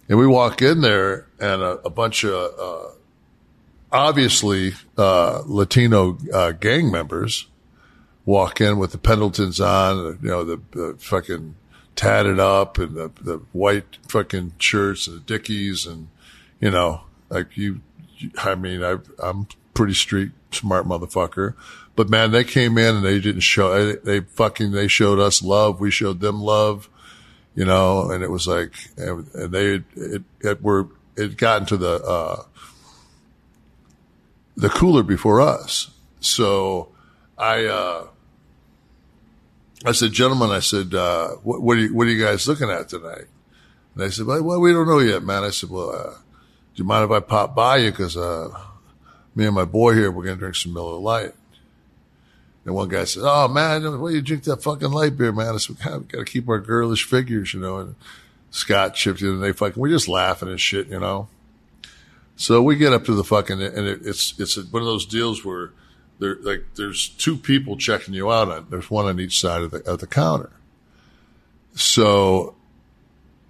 And 0.09 0.19
we 0.19 0.27
walk 0.27 0.63
in 0.63 0.81
there 0.81 1.27
and 1.39 1.63
a, 1.63 1.79
a 1.85 1.91
bunch 1.91 2.25
of, 2.25 2.53
uh, 2.59 2.91
obviously, 3.91 4.75
uh, 4.97 5.43
Latino, 5.47 6.19
uh, 6.33 6.53
gang 6.53 6.91
members 6.91 7.47
walk 8.25 8.61
in 8.61 8.79
with 8.79 8.93
the 8.93 8.99
Pendletons 8.99 9.61
on, 9.61 10.19
you 10.23 10.29
know, 10.29 10.45
the, 10.45 10.61
the 10.71 10.97
fucking 10.99 11.55
tatted 11.95 12.41
up 12.41 12.79
and 12.79 12.95
the, 12.95 13.11
the 13.21 13.39
white 13.53 13.99
fucking 14.09 14.55
shirts 14.59 15.07
and 15.07 15.17
the 15.17 15.21
Dickies 15.21 15.87
and, 15.87 16.09
you 16.61 16.71
know, 16.71 17.03
like 17.29 17.57
you, 17.57 17.81
I 18.39 18.55
mean, 18.55 18.83
I, 18.83 18.99
I'm 19.19 19.47
pretty 19.75 19.95
street 19.95 20.33
smart 20.51 20.87
motherfucker, 20.87 21.55
but 21.95 22.09
man, 22.09 22.31
they 22.31 22.45
came 22.45 22.79
in 22.79 22.97
and 22.97 23.05
they 23.05 23.21
didn't 23.21 23.43
show, 23.43 23.93
they, 23.93 24.21
they 24.21 24.21
fucking, 24.27 24.73
they 24.73 24.89
showed 24.89 25.19
us 25.19 25.43
love. 25.43 25.81
We 25.81 25.91
showed 25.91 26.21
them 26.21 26.41
love, 26.41 26.89
you 27.55 27.65
know, 27.65 28.11
and 28.11 28.23
it 28.23 28.31
was 28.31 28.49
like, 28.49 28.73
and, 28.97 29.27
and 29.35 29.53
they, 29.53 29.83
it, 29.95 30.23
it 30.41 30.63
were, 30.63 30.89
it 31.17 31.37
got 31.37 31.63
into 31.63 31.77
the, 31.77 32.03
uh, 32.03 32.43
the 34.57 34.71
cooler 34.71 35.03
before 35.03 35.41
us. 35.41 35.91
So 36.21 36.89
I, 37.37 37.67
uh, 37.67 38.07
I 39.85 39.93
said, 39.93 40.13
gentlemen, 40.13 40.51
I 40.51 40.61
said, 40.61 40.95
uh, 40.95 41.31
what, 41.43 41.61
what, 41.61 41.77
are 41.77 41.81
you, 41.81 41.95
what 41.95 42.07
are 42.07 42.11
you 42.11 42.25
guys 42.25 42.49
looking 42.49 42.71
at 42.71 42.89
tonight? 42.89 43.27
And 43.95 44.05
they 44.05 44.11
said, 44.11 44.27
well, 44.27 44.61
we 44.61 44.73
don't 44.73 44.87
know 44.87 45.01
yet, 45.01 45.23
man. 45.23 45.45
I 45.45 45.51
said, 45.51 45.69
well, 45.69 45.91
uh, 45.91 46.11
do 46.15 46.77
you 46.77 46.85
mind 46.85 47.05
if 47.05 47.11
I 47.11 47.21
pop 47.21 47.55
by 47.55 47.79
you? 47.79 47.93
Cause, 47.93 48.17
uh, 48.17 48.49
me 49.35 49.45
and 49.45 49.55
my 49.55 49.65
boy 49.67 49.95
here, 49.95 50.11
we're 50.11 50.25
going 50.25 50.37
to 50.37 50.41
drink 50.41 50.57
some 50.57 50.73
Miller 50.73 50.99
Lite. 50.99 51.35
And 52.65 52.75
one 52.75 52.89
guy 52.89 53.05
says, 53.05 53.25
oh 53.27 53.49
man, 53.49 54.01
why 54.01 54.11
you 54.11 54.23
drink 54.23 54.45
that 54.45 54.63
fucking 54.63 54.91
light 54.91 55.17
beer, 55.17 55.33
man? 55.33 55.55
I 55.55 55.59
said, 55.59 55.77
we 55.79 56.07
got 56.07 56.19
to 56.19 56.25
keep 56.25 56.49
our 56.49 56.61
girlish 56.61 57.05
figures, 57.05 57.55
you 57.55 57.61
know, 57.61 57.79
and 57.79 57.95
Scott 58.51 58.95
chipped 58.95 59.21
in 59.21 59.29
and 59.29 59.43
they 59.43 59.53
fucking, 59.53 59.81
we're 59.81 59.89
just 59.89 60.09
laughing 60.09 60.49
and 60.49 60.61
shit, 60.61 60.89
you 60.89 61.01
know? 61.01 61.29
So 62.37 62.63
we 62.63 62.77
get 62.77 62.93
up 62.93 63.05
to 63.07 63.15
the 63.15 63.25
fucking, 63.25 63.61
and 63.61 63.87
it, 63.87 64.01
it's, 64.05 64.39
it's 64.39 64.57
one 64.57 64.83
of 64.83 64.87
those 64.87 65.07
deals 65.07 65.45
where 65.45 65.71
there, 66.19 66.37
like, 66.37 66.65
there's 66.77 67.09
two 67.09 67.37
people 67.37 67.77
checking 67.77 68.15
you 68.15 68.31
out 68.31 68.49
on, 68.49 68.67
there's 68.71 68.91
one 68.91 69.07
on 69.07 69.19
each 69.19 69.41
side 69.41 69.63
of 69.63 69.73
the, 69.73 69.83
of 69.91 69.99
the 69.99 70.07
counter. 70.07 70.51
So 71.75 72.55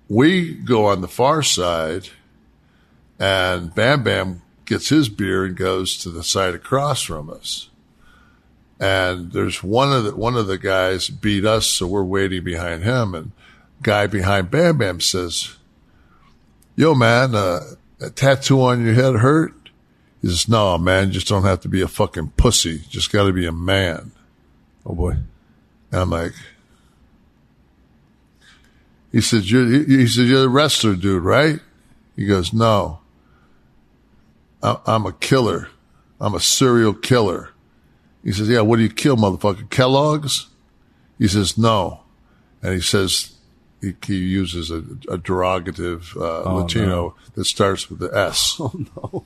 we 0.09 0.55
go 0.55 0.87
on 0.87 1.01
the 1.01 1.09
far 1.09 1.43
side 1.43 2.09
and 3.19 3.75
Bam 3.75 4.03
Bam 4.03 4.43
gets 4.65 4.89
his 4.89 5.09
beer 5.09 5.45
and 5.45 5.57
goes 5.57 5.99
to 5.99 6.11
the 6.11 6.23
side 6.23 6.55
across 6.55 7.03
from 7.03 7.29
us. 7.29 7.69
And 8.83 9.31
there's 9.33 9.63
one 9.63 9.93
of 9.93 10.05
the 10.05 10.17
one 10.17 10.37
of 10.37 10.49
the 10.49 10.59
guys 10.59 11.09
beat 11.09 11.45
us, 11.45 11.67
so 11.67 11.87
we're 11.87 12.03
waiting 12.03 12.43
behind 12.43 12.83
him, 12.83 13.15
and 13.15 13.31
guy 13.83 14.07
behind 14.07 14.51
Bam 14.51 14.79
Bam 14.79 15.01
says, 15.01 15.57
"Yo, 16.75 16.95
man, 16.95 17.35
uh, 17.35 17.61
a 18.01 18.11
tattoo 18.11 18.61
on 18.61 18.85
your 18.85 18.95
head 18.95 19.15
hurt?" 19.17 19.55
He 20.21 20.29
says, 20.29 20.49
"No, 20.49 20.77
man, 20.79 21.13
just 21.13 21.29
don't 21.29 21.45
have 21.45 21.61
to 21.61 21.69
be 21.69 21.81
a 21.81 21.89
fucking 21.89 22.33
pussy. 22.37 22.83
Just 22.89 23.13
got 23.13 23.25
to 23.25 23.33
be 23.33 23.47
a 23.47 23.53
man." 23.53 24.11
Oh 24.85 24.95
boy. 24.95 25.17
And 25.93 26.01
I'm 26.01 26.11
like, 26.11 26.33
he 29.13 29.21
said, 29.21 29.45
you're, 29.45 29.67
he 29.67 30.07
said, 30.07 30.27
you're 30.27 30.41
the 30.41 30.49
wrestler 30.49 30.97
dude, 30.97 31.23
right? 31.23 31.61
He 32.17 32.25
goes, 32.25 32.53
no, 32.55 33.01
I'm 34.63 35.05
a 35.05 35.13
killer. 35.13 35.69
I'm 36.19 36.35
a 36.35 36.41
serial 36.41 36.95
killer. 36.95 37.52
He 38.25 38.33
says, 38.33 38.49
yeah, 38.49 38.61
what 38.61 38.77
do 38.77 38.83
you 38.83 38.89
kill, 38.89 39.17
motherfucker? 39.17 39.69
Kellogg's? 39.71 40.49
He 41.19 41.27
says, 41.29 41.59
no. 41.59 42.01
And 42.63 42.75
he 42.75 42.81
says, 42.81 43.33
he, 43.81 43.95
he 44.07 44.17
uses 44.17 44.71
a, 44.71 44.77
a 45.09 45.19
derogative 45.19 46.17
uh, 46.17 46.43
Oh, 46.45 46.57
Latino 46.57 46.87
no. 46.87 47.15
that 47.35 47.45
starts 47.47 47.91
with 47.91 47.99
the 47.99 48.17
S. 48.17 48.57
Oh 48.61 48.73
no. 48.97 49.25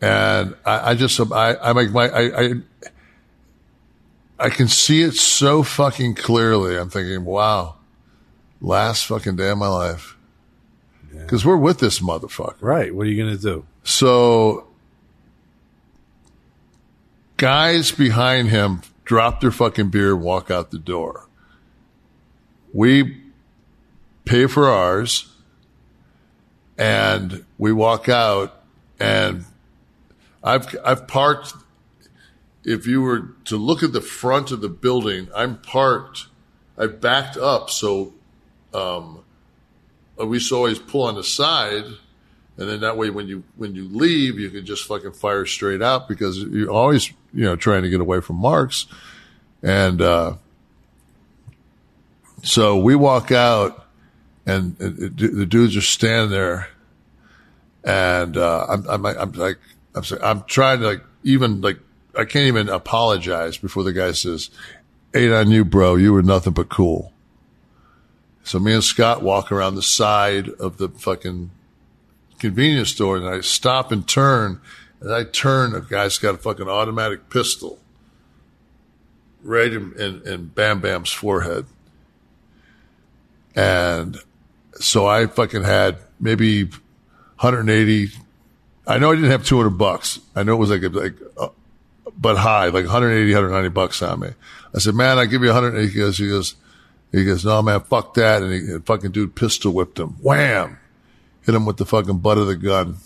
and 0.00 0.54
I, 0.64 0.90
I 0.90 0.94
just 0.94 1.18
I 1.32 1.54
I 1.56 1.72
make 1.72 1.90
my 1.90 2.08
I, 2.08 2.40
I 2.42 2.52
I 4.38 4.48
can 4.50 4.68
see 4.68 5.02
it 5.02 5.14
so 5.14 5.62
fucking 5.62 6.14
clearly. 6.16 6.76
I'm 6.76 6.90
thinking, 6.90 7.24
wow, 7.24 7.76
last 8.60 9.06
fucking 9.06 9.36
day 9.36 9.48
of 9.50 9.58
my 9.58 9.68
life, 9.68 10.16
because 11.12 11.44
we're 11.44 11.56
with 11.56 11.78
this 11.78 12.00
motherfucker. 12.00 12.56
Right. 12.60 12.94
What 12.94 13.06
are 13.06 13.10
you 13.10 13.22
going 13.22 13.34
to 13.36 13.42
do? 13.42 13.64
So 13.84 14.66
guys 17.36 17.90
behind 17.90 18.48
him 18.48 18.82
drop 19.04 19.40
their 19.40 19.50
fucking 19.50 19.90
beer 19.90 20.14
and 20.14 20.22
walk 20.22 20.50
out 20.50 20.70
the 20.70 20.78
door. 20.78 21.28
We 22.72 23.22
pay 24.24 24.46
for 24.46 24.68
ours 24.68 25.30
and 26.78 27.44
we 27.58 27.72
walk 27.72 28.08
out 28.08 28.62
and 28.98 29.44
I've 30.42 30.74
I've 30.84 31.06
parked 31.06 31.54
if 32.64 32.86
you 32.86 33.02
were 33.02 33.34
to 33.44 33.56
look 33.56 33.82
at 33.82 33.92
the 33.92 34.00
front 34.00 34.50
of 34.50 34.62
the 34.62 34.70
building, 34.70 35.28
I'm 35.34 35.58
parked 35.58 36.26
I've 36.76 37.00
backed 37.00 37.36
up 37.36 37.70
so 37.70 38.14
um 38.72 39.22
we 40.16 40.36
used 40.36 40.48
to 40.48 40.56
always 40.56 40.78
pull 40.78 41.02
on 41.02 41.14
the 41.14 41.24
side 41.24 41.84
and 42.56 42.68
then 42.68 42.80
that 42.80 42.96
way 42.96 43.10
when 43.10 43.28
you 43.28 43.44
when 43.56 43.74
you 43.74 43.84
leave 43.84 44.38
you 44.38 44.50
can 44.50 44.64
just 44.64 44.86
fucking 44.86 45.12
fire 45.12 45.44
straight 45.44 45.82
out 45.82 46.08
because 46.08 46.38
you're 46.38 46.70
always 46.70 47.12
you 47.34 47.44
know 47.44 47.56
trying 47.56 47.82
to 47.82 47.90
get 47.90 48.00
away 48.00 48.20
from 48.20 48.36
marks 48.36 48.86
and 49.62 50.00
uh 50.00 50.34
so 52.42 52.76
we 52.78 52.94
walk 52.94 53.32
out 53.32 53.86
and, 54.46 54.76
and 54.80 54.98
it- 55.20 55.34
the 55.34 55.46
dudes 55.46 55.76
are 55.76 55.80
standing 55.80 56.30
there 56.30 56.68
and 57.84 58.36
uh 58.36 58.66
I'm, 58.68 58.86
I'm 58.88 59.06
I'm 59.06 59.32
like 59.32 59.58
I'm 59.94 60.04
saying 60.04 60.22
I'm 60.22 60.42
trying 60.44 60.80
to 60.80 60.86
like 60.86 61.02
even 61.22 61.60
like 61.60 61.78
I 62.16 62.24
can't 62.24 62.46
even 62.46 62.68
apologize 62.68 63.56
before 63.58 63.82
the 63.82 63.92
guy 63.92 64.12
says 64.12 64.50
ain't 65.14 65.32
on 65.32 65.50
you 65.50 65.64
bro 65.64 65.96
you 65.96 66.12
were 66.12 66.22
nothing 66.22 66.52
but 66.52 66.68
cool. 66.68 67.12
So 68.46 68.58
me 68.58 68.74
and 68.74 68.84
Scott 68.84 69.22
walk 69.22 69.50
around 69.50 69.74
the 69.74 69.82
side 69.82 70.48
of 70.60 70.76
the 70.76 70.90
fucking 70.90 71.50
convenience 72.38 72.90
store 72.90 73.16
and 73.16 73.26
I 73.26 73.40
stop 73.40 73.90
and 73.90 74.06
turn 74.06 74.60
and 75.04 75.12
I 75.12 75.24
turn 75.24 75.74
a 75.74 75.82
guy's 75.82 76.16
got 76.16 76.34
a 76.34 76.38
fucking 76.38 76.66
automatic 76.66 77.28
pistol 77.28 77.78
right 79.42 79.70
in, 79.70 79.92
in, 80.00 80.26
in 80.26 80.46
Bam 80.46 80.80
Bam's 80.80 81.12
forehead. 81.12 81.66
And 83.54 84.18
so 84.76 85.06
I 85.06 85.26
fucking 85.26 85.62
had 85.62 85.98
maybe 86.18 86.64
180. 86.64 88.12
I 88.86 88.96
know 88.96 89.12
I 89.12 89.14
didn't 89.14 89.30
have 89.30 89.44
200 89.44 89.70
bucks. 89.70 90.20
I 90.34 90.42
know 90.42 90.54
it 90.54 90.56
was 90.56 90.70
like, 90.70 90.82
like, 90.94 91.16
uh, 91.36 91.48
but 92.16 92.38
high, 92.38 92.68
like 92.68 92.86
180, 92.86 93.30
190 93.30 93.68
bucks 93.68 94.00
on 94.00 94.20
me. 94.20 94.28
I 94.74 94.78
said, 94.78 94.94
man, 94.94 95.18
I 95.18 95.26
give 95.26 95.42
you 95.42 95.48
180. 95.48 95.92
He 95.92 95.98
goes, 95.98 96.16
he 96.16 96.28
goes, 96.30 96.54
he 97.12 97.26
goes, 97.26 97.44
no, 97.44 97.60
man, 97.60 97.80
fuck 97.80 98.14
that. 98.14 98.42
And 98.42 98.52
he, 98.52 98.58
and 98.72 98.86
fucking 98.86 99.10
dude 99.10 99.34
pistol 99.34 99.72
whipped 99.72 99.98
him. 99.98 100.16
Wham! 100.22 100.78
Hit 101.42 101.54
him 101.54 101.66
with 101.66 101.76
the 101.76 101.84
fucking 101.84 102.20
butt 102.20 102.38
of 102.38 102.46
the 102.46 102.56
gun. 102.56 102.96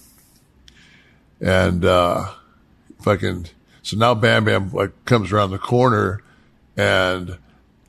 And, 1.40 1.84
uh, 1.84 2.32
fucking, 3.02 3.46
so 3.82 3.96
now 3.96 4.14
Bam 4.14 4.44
Bam 4.44 4.70
like 4.72 5.04
comes 5.04 5.32
around 5.32 5.50
the 5.50 5.58
corner 5.58 6.20
and 6.76 7.38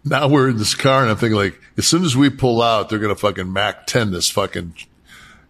now 0.06 0.28
we're 0.28 0.50
in 0.50 0.58
this 0.58 0.76
car 0.76 1.02
and 1.02 1.10
I'm 1.12 1.18
thinking 1.18 1.38
like, 1.38 1.60
as 1.78 1.86
soon 1.88 2.04
as 2.04 2.16
we 2.16 2.30
pull 2.30 2.62
out, 2.62 2.90
they're 2.90 3.00
going 3.00 3.14
to 3.14 3.20
fucking 3.20 3.52
Mac 3.52 3.86
10 3.88 4.12
this 4.12 4.30
fucking, 4.30 4.74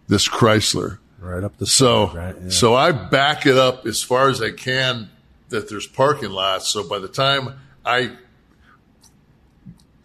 this 0.08 0.28
Chrysler. 0.28 0.98
Right 1.20 1.44
up 1.44 1.58
the 1.58 1.66
So, 1.68 2.08
side, 2.08 2.16
right? 2.16 2.36
Yeah. 2.44 2.50
so 2.50 2.76
I 2.76 2.92
back 2.94 3.46
it 3.46 3.58
up 3.58 3.86
as 3.86 4.02
far 4.02 4.30
as 4.30 4.42
I 4.42 4.52
can 4.52 5.10
that 5.50 5.70
there's 5.70 5.86
parking 5.88 6.30
lots. 6.32 6.70
So 6.70 6.88
by 6.88 7.00
the 7.00 7.08
time 7.10 7.60
I, 7.86 8.12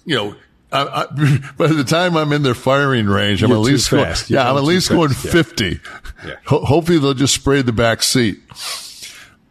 you 0.05 0.17
know, 0.17 0.37
I, 0.75 1.03
I, 1.03 1.07
by 1.57 1.69
the 1.69 1.85
time 1.85 2.17
I'm 2.17 2.33
in 2.33 2.43
their 2.43 2.55
firing 2.55 3.07
range, 3.07 3.43
I'm 3.43 3.51
You're 3.51 3.59
at 3.59 3.63
least 3.63 3.91
going, 3.91 4.15
yeah, 4.29 4.51
I'm 4.51 4.57
at 4.57 4.65
least 4.65 4.89
going 4.91 5.11
fast. 5.11 5.25
Yeah. 5.27 5.31
50. 5.43 5.81
Yeah. 6.27 6.35
Ho- 6.47 6.65
hopefully 6.65 6.99
they'll 6.99 7.15
just 7.15 7.35
spray 7.35 7.63
the 7.63 7.73
back 7.73 8.03
seat. 8.03 8.41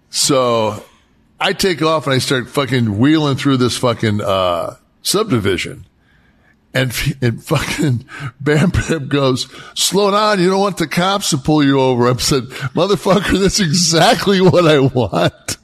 So 0.10 0.84
I 1.40 1.54
take 1.54 1.82
off 1.82 2.06
and 2.06 2.14
I 2.14 2.20
start 2.20 2.48
fucking 2.50 2.98
wheeling 3.00 3.38
through 3.38 3.58
this 3.58 3.78
fucking, 3.78 4.22
uh, 4.22 4.76
subdivision. 5.02 5.86
And, 6.74 6.92
and 7.22 7.44
fucking 7.44 8.06
Bam 8.42 8.70
Bam 8.72 9.08
goes, 9.08 9.48
slow 9.76 10.12
down. 10.12 10.40
You 10.40 10.50
don't 10.50 10.60
want 10.60 10.78
the 10.78 10.88
cops 10.88 11.30
to 11.32 11.38
pull 11.38 11.64
you 11.64 11.80
over. 11.80 12.10
I 12.10 12.16
said, 12.18 12.44
motherfucker, 12.76 13.40
that's 13.42 13.60
exactly 13.60 14.42
what 14.42 14.68
I 14.68 14.80
want. 14.80 15.58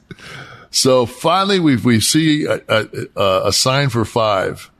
So 0.70 1.04
finally 1.04 1.58
we, 1.58 1.76
we 1.76 1.98
see 2.00 2.44
a, 2.46 2.60
a- 2.68 3.48
a 3.48 3.52
sign 3.52 3.88
for 3.88 4.04
five. 4.04 4.70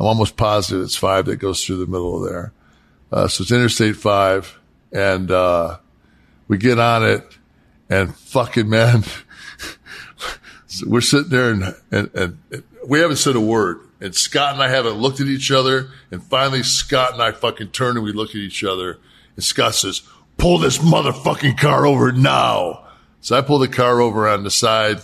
I'm 0.00 0.06
almost 0.06 0.38
positive 0.38 0.82
it's 0.82 0.96
five 0.96 1.26
that 1.26 1.36
goes 1.36 1.62
through 1.62 1.76
the 1.76 1.86
middle 1.86 2.24
of 2.24 2.30
there. 2.30 2.52
Uh, 3.12 3.28
so 3.28 3.42
it's 3.42 3.52
Interstate 3.52 3.96
five 3.96 4.58
and, 4.90 5.30
uh, 5.30 5.76
we 6.48 6.56
get 6.56 6.78
on 6.78 7.04
it 7.04 7.22
and 7.90 8.16
fucking 8.16 8.68
man, 8.68 9.04
we're 10.86 11.02
sitting 11.02 11.28
there 11.28 11.50
and, 11.50 11.74
and, 11.90 12.10
and 12.14 12.38
we 12.86 13.00
haven't 13.00 13.16
said 13.16 13.36
a 13.36 13.40
word. 13.40 13.80
And 14.00 14.14
Scott 14.14 14.54
and 14.54 14.62
I 14.62 14.68
haven't 14.70 14.94
looked 14.94 15.20
at 15.20 15.26
each 15.26 15.50
other. 15.50 15.90
And 16.10 16.22
finally, 16.22 16.62
Scott 16.62 17.12
and 17.12 17.22
I 17.22 17.32
fucking 17.32 17.68
turn 17.68 17.96
and 17.96 18.04
we 18.04 18.12
look 18.12 18.30
at 18.30 18.36
each 18.36 18.64
other. 18.64 18.98
And 19.36 19.44
Scott 19.44 19.74
says, 19.74 20.00
pull 20.38 20.56
this 20.58 20.78
motherfucking 20.78 21.58
car 21.58 21.84
over 21.84 22.10
now. 22.10 22.86
So 23.20 23.36
I 23.36 23.42
pull 23.42 23.58
the 23.58 23.68
car 23.68 24.00
over 24.00 24.26
on 24.26 24.44
the 24.44 24.50
side. 24.50 25.02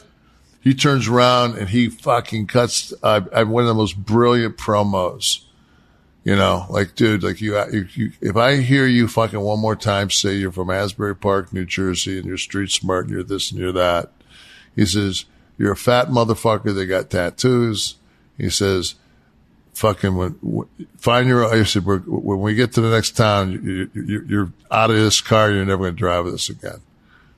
He 0.67 0.75
turns 0.75 1.07
around 1.07 1.59
and 1.59 1.69
he 1.69 1.89
fucking 1.89 2.49
cuts, 2.49 2.93
uh, 3.01 3.21
I 3.33 3.45
one 3.45 3.63
of 3.63 3.69
the 3.69 3.75
most 3.75 3.97
brilliant 3.97 4.57
promos. 4.57 5.45
You 6.25 6.35
know, 6.35 6.67
like, 6.69 6.97
dude, 6.97 7.23
like 7.23 7.41
you, 7.41 7.57
you, 7.95 8.11
if 8.21 8.37
I 8.37 8.57
hear 8.57 8.85
you 8.85 9.07
fucking 9.07 9.39
one 9.39 9.61
more 9.61 9.77
time 9.77 10.11
say 10.11 10.35
you're 10.35 10.51
from 10.51 10.71
Asbury 10.71 11.15
Park, 11.15 11.53
New 11.53 11.67
Jersey, 11.67 12.19
and 12.19 12.27
you're 12.27 12.37
street 12.37 12.73
smart 12.73 13.05
and 13.05 13.15
you're 13.15 13.23
this 13.23 13.53
and 13.53 13.61
you're 13.61 13.71
that, 13.71 14.11
he 14.75 14.85
says, 14.87 15.27
you're 15.57 15.71
a 15.71 15.77
fat 15.77 16.09
motherfucker 16.09 16.75
that 16.75 16.87
got 16.87 17.11
tattoos. 17.11 17.95
He 18.37 18.51
says, 18.51 18.97
fucking 19.73 20.17
when, 20.17 20.67
find 20.97 21.29
your, 21.29 21.47
I 21.47 21.63
said, 21.63 21.87
when 21.87 22.41
we 22.41 22.57
get 22.57 22.73
to 22.73 22.81
the 22.81 22.91
next 22.91 23.13
town, 23.13 23.53
you, 23.53 23.89
you, 23.95 24.25
you're 24.27 24.53
out 24.73 24.91
of 24.91 24.97
this 24.97 25.21
car. 25.21 25.53
You're 25.53 25.65
never 25.65 25.85
going 25.85 25.95
to 25.95 25.97
drive 25.97 26.25
with 26.25 26.35
us 26.35 26.49
again. 26.49 26.81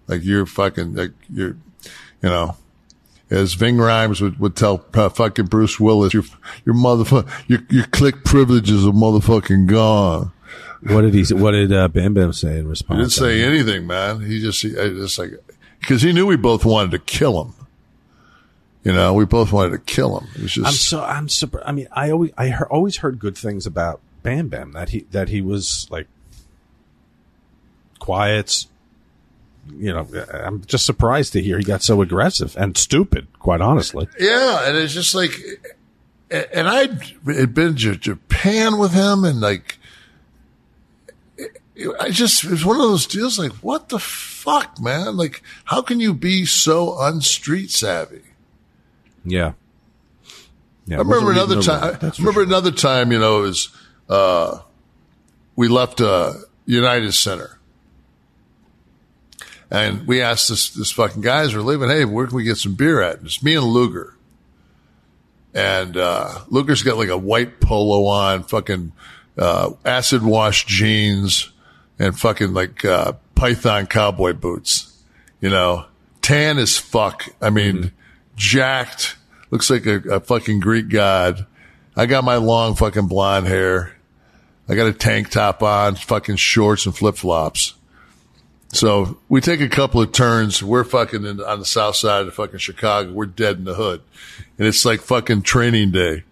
Like 0.07 0.25
you're 0.25 0.47
fucking, 0.47 0.95
like 0.95 1.13
you're, 1.29 1.59
you 2.23 2.31
know, 2.31 2.57
as 3.31 3.55
Ving 3.55 3.77
Rhames 3.77 4.21
would, 4.23 4.39
would 4.41 4.57
tell 4.57 4.85
uh, 4.95 5.09
fucking 5.09 5.47
Bruce 5.47 5.79
Willis, 5.79 6.15
your, 6.15 6.25
your 6.65 6.75
motherfucker, 6.75 7.29
your, 7.47 7.61
your 7.71 7.85
Kliq 7.85 8.25
privileges 8.25 8.87
are 8.87 8.93
motherfucking 8.93 9.67
gone. 9.67 10.33
What 10.83 11.03
did 11.03 11.13
he? 11.15 11.25
say- 11.25 11.35
What 11.35 11.51
did 11.53 11.73
uh, 11.73 11.89
Bam 11.89 12.15
Bam 12.15 12.33
say 12.33 12.59
in 12.59 12.69
response? 12.69 12.99
He 12.99 13.03
didn't 13.03 13.13
say 13.13 13.43
anything, 13.43 13.87
man. 13.87 14.21
He 14.21 14.41
just, 14.41 14.63
he, 14.63 14.79
I 14.79 14.89
just 14.89 15.19
like, 15.19 15.33
cause 15.83 16.01
he 16.03 16.13
knew 16.13 16.27
we 16.27 16.37
both 16.37 16.65
wanted 16.65 16.93
to 16.93 16.99
kill 17.01 17.43
him. 17.45 17.55
You 18.85 18.93
know, 18.95 19.13
we 19.13 19.27
both 19.27 19.53
wanted 19.53 19.71
to 19.73 19.79
kill 19.79 20.19
him. 20.19 20.29
It 20.37 20.43
was 20.43 20.53
just, 20.53 20.67
I'm 20.67 20.73
so 20.73 21.03
I'm 21.05 21.29
surprised. 21.29 21.67
I 21.69 21.73
mean, 21.73 21.89
I 21.93 22.11
always 22.11 22.31
I 22.39 22.49
heard, 22.49 22.69
always 22.71 22.99
heard 22.99 23.19
good 23.19 23.37
things 23.37 23.67
about 23.67 24.01
Bam 24.23 24.49
Bam 24.49 24.73
that 24.73 24.91
he 24.91 25.01
that 25.11 25.29
he 25.29 25.43
was 25.43 25.87
like 25.91 26.07
quiet. 27.99 28.67
You 29.77 29.93
know, 29.93 30.09
I'm 30.33 30.65
just 30.65 30.87
surprised 30.87 31.33
to 31.35 31.43
hear 31.43 31.59
he 31.59 31.65
got 31.65 31.83
so 31.83 32.01
aggressive 32.03 32.57
and 32.57 32.77
stupid. 32.77 33.27
Quite 33.39 33.61
honestly, 33.61 34.09
Yeah, 34.19 34.67
and 34.69 34.77
it's 34.77 34.95
just 34.95 35.15
like, 35.15 35.33
and 36.31 36.69
I 36.69 36.89
had 37.33 37.55
been 37.55 37.77
to 37.77 37.97
Japan 37.97 38.79
with 38.79 38.93
him, 38.93 39.25
and 39.25 39.41
like, 39.41 39.79
I 42.01 42.11
just 42.11 42.45
it 42.45 42.51
was 42.51 42.65
one 42.65 42.77
of 42.77 42.83
those 42.83 43.07
deals. 43.07 43.39
Like, 43.39 43.53
what 43.55 43.89
the 43.89 43.99
fuck, 43.99 44.81
man? 44.81 45.17
Like, 45.17 45.43
how 45.65 45.83
can 45.83 46.01
you 46.01 46.13
be 46.15 46.45
so 46.45 46.93
unstreet 46.93 47.71
savvy? 47.71 48.23
Yeah. 49.25 49.53
Yeah, 50.87 50.97
I 50.97 51.01
remember 51.01 51.33
another 51.33 51.61
time. 51.61 51.99
I 52.01 52.13
remember 52.19 52.43
another 52.43 52.71
time. 52.71 53.13
You 53.13 53.19
know, 53.19 53.41
it 53.41 53.43
was 53.43 53.69
uh, 54.09 54.61
we 55.55 55.69
left 55.69 56.01
uh, 56.01 56.33
United 56.65 57.13
Center, 57.13 57.58
and 59.71 60.07
we 60.07 60.23
asked 60.23 60.49
this 60.49 60.71
this 60.71 60.91
fucking 60.91 61.23
guys 61.23 61.55
we're 61.55 61.63
leaving. 61.63 61.89
Hey, 61.89 62.05
where 62.05 62.27
can 62.27 62.37
we 62.37 62.45
get 62.45 62.57
some 62.57 62.75
beer 62.75 63.03
at? 63.03 63.19
And 63.19 63.27
it's 63.27 63.43
me 63.43 63.55
and 63.55 63.65
Luger, 63.65 64.15
and 65.55 65.97
uh, 65.97 66.41
Luger's 66.49 66.83
got 66.83 66.97
like 66.97 67.09
a 67.09 67.19
white 67.19 67.61
polo 67.61 68.07
on, 68.07 68.43
fucking 68.45 68.93
uh, 69.37 69.73
acid 69.85 70.23
wash 70.23 70.67
jeans, 70.67 71.51
and 71.99 72.19
fucking 72.19 72.53
like 72.55 72.85
uh, 72.85 73.13
Python 73.35 73.87
cowboy 73.87 74.33
boots. 74.33 75.03
You 75.41 75.51
know, 75.51 75.87
tan 76.23 76.59
as 76.59 76.77
fuck. 76.77 77.29
I 77.41 77.51
mean, 77.51 77.93
jacked. 78.37 79.17
Looks 79.51 79.71
like 79.71 79.87
a, 79.87 79.97
a 80.11 80.21
fucking 80.21 80.61
Greek 80.61 80.89
god. 80.89 81.47
I 81.97 82.07
got 82.07 82.25
my 82.25 82.37
long 82.37 82.75
fucking 82.75 83.09
blonde 83.09 83.47
hair. 83.47 83.97
I 84.69 84.75
got 84.75 84.87
a 84.87 84.93
tank 84.93 85.31
top 85.31 85.63
on, 85.63 85.95
fucking 85.95 86.37
shorts 86.37 86.85
and 86.85 86.95
flip 86.95 87.17
flops. 87.17 87.75
So 88.71 89.19
we 89.29 89.41
take 89.41 89.61
a 89.61 89.69
couple 89.69 90.01
of 90.01 90.13
turns. 90.13 90.63
We're 90.63 90.85
fucking 90.85 91.25
in, 91.25 91.41
on 91.41 91.59
the 91.59 91.65
south 91.65 91.97
side 91.97 92.27
of 92.27 92.35
fucking 92.35 92.59
Chicago. 92.59 93.13
We're 93.13 93.27
dead 93.27 93.57
in 93.57 93.65
the 93.65 93.75
hood. 93.75 94.03
And 94.59 94.67
it's 94.67 94.85
like 94.85 95.01
fucking 95.01 95.43
training 95.43 95.93
day. 95.93 96.25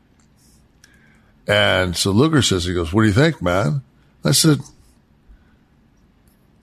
And 1.47 1.97
so 1.97 2.11
Luger 2.11 2.43
says, 2.43 2.65
he 2.65 2.75
goes, 2.75 2.93
what 2.93 3.03
do 3.03 3.09
you 3.09 3.15
think, 3.15 3.41
man? 3.41 3.83
I 4.25 4.33
said, 4.33 4.59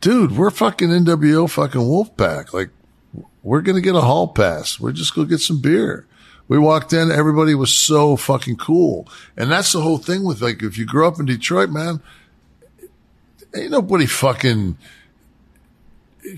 dude, 0.02 0.38
we're 0.38 0.52
fucking 0.52 0.90
NWO 0.90 1.50
fucking 1.50 1.82
Wolfpack. 1.82 2.54
Like, 2.54 2.70
we're 3.42 3.62
going 3.62 3.76
to 3.76 3.82
get 3.82 3.96
a 3.96 4.02
hall 4.02 4.28
pass. 4.28 4.80
We're 4.80 4.92
just 4.92 5.16
going 5.16 5.28
to 5.28 5.34
get 5.34 5.40
some 5.40 5.62
beer. 5.62 6.06
We 6.48 6.60
walked 6.60 6.94
in. 6.94 7.12
Everybody 7.12 7.56
was 7.56 7.74
so 7.74 8.16
fucking 8.18 8.58
cool. 8.58 9.08
And 9.38 9.50
that's 9.50 9.72
the 9.72 9.82
whole 9.82 9.98
thing 9.98 10.24
with 10.24 10.42
like, 10.42 10.62
if 10.62 10.78
you 10.78 10.86
grew 10.86 11.08
up 11.08 11.20
in 11.20 11.26
Detroit, 11.26 11.70
man, 11.70 12.02
ain't 13.56 13.72
nobody 13.72 14.06
fucking, 14.06 14.78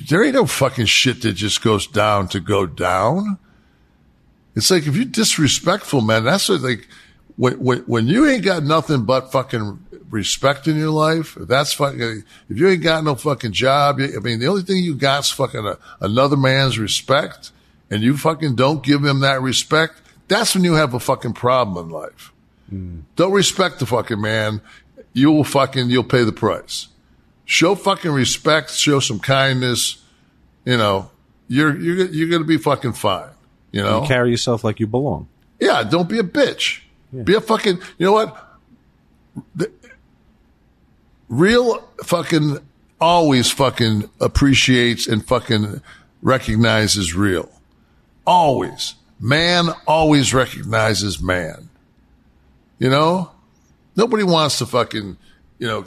there 0.07 0.23
ain't 0.23 0.35
no 0.35 0.45
fucking 0.45 0.85
shit 0.85 1.21
that 1.21 1.33
just 1.33 1.63
goes 1.63 1.87
down 1.87 2.27
to 2.29 2.39
go 2.39 2.65
down. 2.65 3.37
It's 4.55 4.71
like, 4.71 4.87
if 4.87 4.95
you're 4.95 5.05
disrespectful, 5.05 6.01
man, 6.01 6.23
that's 6.23 6.49
what 6.49 6.61
like, 6.61 6.87
when, 7.35 7.53
when, 7.55 7.79
when 7.79 8.07
you 8.07 8.27
ain't 8.27 8.45
got 8.45 8.63
nothing 8.63 9.03
but 9.03 9.31
fucking 9.31 9.79
respect 10.09 10.67
in 10.67 10.77
your 10.77 10.91
life, 10.91 11.35
if 11.37 11.47
that's 11.47 11.73
fucking, 11.73 12.23
if 12.49 12.57
you 12.57 12.67
ain't 12.67 12.83
got 12.83 13.03
no 13.03 13.15
fucking 13.15 13.51
job, 13.51 13.99
I 13.99 14.19
mean, 14.19 14.39
the 14.39 14.47
only 14.47 14.61
thing 14.61 14.77
you 14.77 14.95
got's 14.95 15.29
fucking 15.29 15.65
a, 15.65 15.77
another 15.99 16.37
man's 16.37 16.79
respect 16.79 17.51
and 17.89 18.01
you 18.01 18.17
fucking 18.17 18.55
don't 18.55 18.83
give 18.83 19.03
him 19.03 19.19
that 19.19 19.41
respect, 19.41 20.01
that's 20.27 20.55
when 20.55 20.63
you 20.63 20.73
have 20.73 20.93
a 20.93 20.99
fucking 20.99 21.33
problem 21.33 21.85
in 21.85 21.91
life. 21.91 22.31
Hmm. 22.69 22.99
Don't 23.15 23.33
respect 23.33 23.79
the 23.79 23.85
fucking 23.85 24.21
man. 24.21 24.61
You 25.13 25.31
will 25.31 25.43
fucking, 25.43 25.89
you'll 25.89 26.03
pay 26.03 26.23
the 26.23 26.31
price. 26.31 26.87
Show 27.45 27.75
fucking 27.75 28.11
respect, 28.11 28.71
show 28.71 28.99
some 28.99 29.19
kindness. 29.19 30.01
You 30.65 30.77
know, 30.77 31.11
you're, 31.47 31.79
you're, 31.79 32.05
you're 32.07 32.29
going 32.29 32.41
to 32.41 32.47
be 32.47 32.57
fucking 32.57 32.93
fine. 32.93 33.29
You 33.71 33.83
know, 33.83 34.01
You 34.01 34.07
carry 34.07 34.31
yourself 34.31 34.63
like 34.63 34.79
you 34.79 34.87
belong. 34.87 35.27
yeah, 35.59 35.83
don't 35.83 36.09
be 36.09 36.17
a 36.19 36.23
bitch. 36.23 36.81
Be 37.23 37.35
a 37.35 37.41
fucking, 37.41 37.77
you 37.97 38.05
know 38.05 38.11
what? 38.13 38.57
The- 39.55 39.71
real 41.29 41.79
fucking 42.03 42.57
always 42.99 43.51
fucking 43.51 44.09
appreciates 44.19 45.07
and 45.07 45.25
fucking 45.25 45.81
recognizes 46.21 47.13
real. 47.15 47.49
Always. 48.25 48.95
Man 49.19 49.69
always 49.87 50.33
recognizes 50.33 51.21
man. 51.21 51.69
You 52.79 52.89
know? 52.89 53.31
Nobody 53.95 54.23
wants 54.23 54.57
to 54.59 54.65
fucking, 54.65 55.17
you 55.59 55.67
know, 55.67 55.85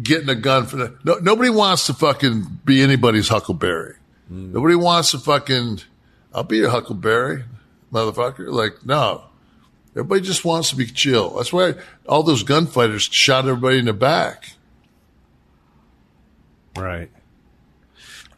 getting 0.00 0.28
a 0.28 0.34
gun 0.34 0.66
for 0.66 0.76
the, 0.76 0.98
no, 1.04 1.14
nobody 1.16 1.50
wants 1.50 1.86
to 1.86 1.94
fucking 1.94 2.60
be 2.64 2.82
anybody's 2.82 3.28
huckleberry. 3.28 3.96
Mm. 4.30 4.52
Nobody 4.52 4.74
wants 4.74 5.10
to 5.10 5.18
fucking, 5.18 5.80
I'll 6.32 6.44
be 6.44 6.58
your 6.58 6.70
huckleberry, 6.70 7.44
motherfucker. 7.92 8.48
Like, 8.48 8.84
no. 8.86 9.24
Everybody 9.90 10.22
just 10.22 10.44
wants 10.44 10.70
to 10.70 10.76
be 10.76 10.86
chill. 10.86 11.36
That's 11.36 11.52
why 11.52 11.74
all 12.08 12.22
those 12.22 12.42
gunfighters 12.42 13.02
shot 13.02 13.46
everybody 13.46 13.78
in 13.78 13.84
the 13.84 13.92
back. 13.92 14.54
Right. 16.74 17.10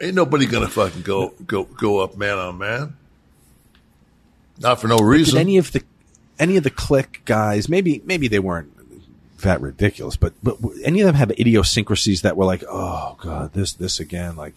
Ain't 0.00 0.16
nobody 0.16 0.46
gonna 0.46 0.68
fucking 0.68 1.02
go 1.02 1.32
go 1.46 1.64
go 1.64 2.00
up 2.00 2.16
man 2.16 2.36
on 2.36 2.58
man. 2.58 2.96
Not 4.58 4.80
for 4.80 4.88
no 4.88 4.96
reason. 4.96 5.34
Did 5.34 5.40
any 5.40 5.58
of 5.58 5.70
the 5.70 5.84
any 6.38 6.56
of 6.56 6.64
the 6.64 6.70
Kliq 6.70 7.24
guys? 7.24 7.68
Maybe 7.68 8.02
maybe 8.04 8.26
they 8.26 8.40
weren't 8.40 8.73
that 9.44 9.60
ridiculous, 9.60 10.16
but 10.16 10.34
but 10.42 10.58
any 10.82 11.00
of 11.00 11.06
them 11.06 11.14
have 11.14 11.30
idiosyncrasies 11.30 12.22
that 12.22 12.36
were 12.36 12.44
like, 12.44 12.64
oh 12.68 13.16
god, 13.20 13.52
this 13.54 13.72
this 13.72 14.00
again, 14.00 14.36
like. 14.36 14.54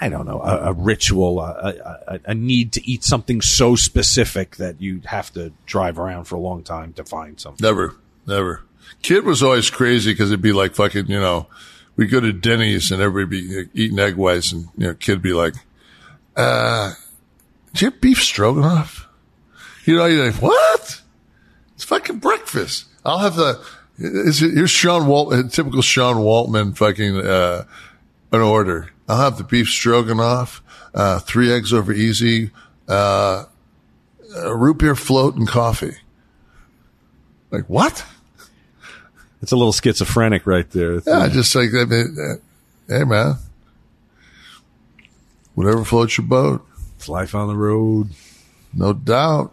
I 0.00 0.08
don't 0.10 0.26
know, 0.26 0.40
a, 0.40 0.70
a 0.70 0.72
ritual, 0.74 1.40
a, 1.40 1.74
a, 2.06 2.20
a- 2.26 2.34
need 2.34 2.70
to 2.74 2.88
eat 2.88 3.02
something 3.02 3.40
so 3.40 3.74
specific 3.74 4.54
that 4.58 4.80
you 4.80 5.00
have 5.06 5.32
to 5.32 5.52
drive 5.66 5.98
around 5.98 6.26
for 6.26 6.36
a 6.36 6.38
long 6.38 6.62
time 6.62 6.92
to 6.92 7.04
find 7.04 7.40
something. 7.40 7.64
Never, 7.64 7.96
never. 8.24 8.62
Kid 9.02 9.24
was 9.24 9.42
always 9.42 9.70
crazy 9.70 10.12
because 10.12 10.30
it'd 10.30 10.40
be 10.40 10.52
like 10.52 10.76
fucking, 10.76 11.08
you 11.08 11.18
know, 11.18 11.48
we 11.96 12.06
go 12.06 12.20
to 12.20 12.32
Denny's 12.32 12.92
and 12.92 13.02
everybody 13.02 13.42
be 13.42 13.58
uh, 13.58 13.64
eating 13.74 13.98
egg 13.98 14.14
whites 14.14 14.52
and, 14.52 14.68
you 14.76 14.86
know, 14.86 14.94
kid'd 14.94 15.20
be 15.20 15.32
like, 15.32 15.54
uh, 16.36 16.92
do 17.74 17.84
you 17.86 17.90
have 17.90 18.00
beef 18.00 18.22
stroganoff? 18.22 19.08
You 19.84 19.96
know, 19.96 20.06
you're 20.06 20.26
like, 20.30 20.40
what? 20.40 21.02
It's 21.74 21.82
fucking 21.82 22.20
breakfast. 22.20 22.84
I'll 23.04 23.18
have 23.18 23.34
the, 23.34 23.60
here's 23.98 24.70
Sean 24.70 25.06
Walt, 25.06 25.32
uh, 25.34 25.42
typical 25.48 25.82
Sean 25.82 26.16
Waltman 26.16 26.76
fucking, 26.76 27.16
uh, 27.18 27.64
an 28.32 28.40
order. 28.40 28.90
I'll 29.08 29.18
have 29.20 29.38
the 29.38 29.44
beef 29.44 29.68
stroganoff, 29.68 30.62
uh, 30.94 31.18
three 31.18 31.52
eggs 31.52 31.72
over 31.72 31.92
easy, 31.92 32.50
uh, 32.88 33.44
a 34.36 34.56
root 34.56 34.78
beer 34.78 34.94
float 34.94 35.34
and 35.36 35.48
coffee. 35.48 35.96
Like, 37.50 37.64
what? 37.68 38.04
It's 39.40 39.52
a 39.52 39.56
little 39.56 39.72
schizophrenic 39.72 40.46
right 40.46 40.68
there. 40.70 41.00
Yeah, 41.06 41.28
just 41.28 41.54
like 41.54 41.70
that. 41.70 42.38
uh, 42.40 42.44
Hey, 42.88 43.04
man, 43.04 43.36
whatever 45.54 45.84
floats 45.84 46.16
your 46.18 46.26
boat. 46.26 46.64
It's 46.96 47.08
life 47.08 47.34
on 47.34 47.48
the 47.48 47.56
road. 47.56 48.08
No 48.72 48.92
doubt. 48.92 49.52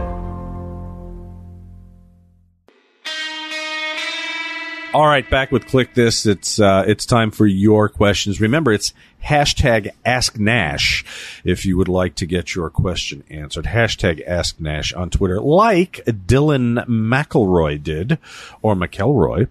All 4.93 5.07
right, 5.07 5.27
back 5.29 5.53
with 5.53 5.67
Kliq 5.67 5.93
This. 5.93 6.25
It's 6.25 6.59
uh, 6.59 6.83
it's 6.85 7.05
time 7.05 7.31
for 7.31 7.47
your 7.47 7.87
questions. 7.87 8.41
Remember, 8.41 8.73
it's 8.73 8.93
hashtag 9.23 9.91
Ask 10.03 10.37
Nash 10.37 11.05
if 11.45 11.65
you 11.65 11.77
would 11.77 11.87
like 11.87 12.15
to 12.15 12.25
get 12.25 12.55
your 12.55 12.69
question 12.69 13.23
answered. 13.29 13.63
Hashtag 13.63 14.21
Ask 14.27 14.59
Nash 14.59 14.91
on 14.91 15.09
Twitter, 15.09 15.39
like 15.39 16.01
Dylan 16.05 16.85
McElroy 16.87 17.81
did, 17.81 18.17
or 18.61 18.75
McElroy. 18.75 19.47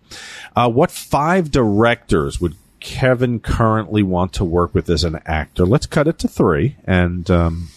Uh, 0.54 0.68
what 0.68 0.90
five 0.90 1.50
directors 1.50 2.38
would 2.38 2.54
Kevin 2.80 3.40
currently 3.40 4.02
want 4.02 4.34
to 4.34 4.44
work 4.44 4.74
with 4.74 4.90
as 4.90 5.04
an 5.04 5.20
actor? 5.24 5.64
Let's 5.64 5.86
cut 5.86 6.06
it 6.06 6.18
to 6.18 6.28
three 6.28 6.76
and 6.84 7.30
um, 7.30 7.68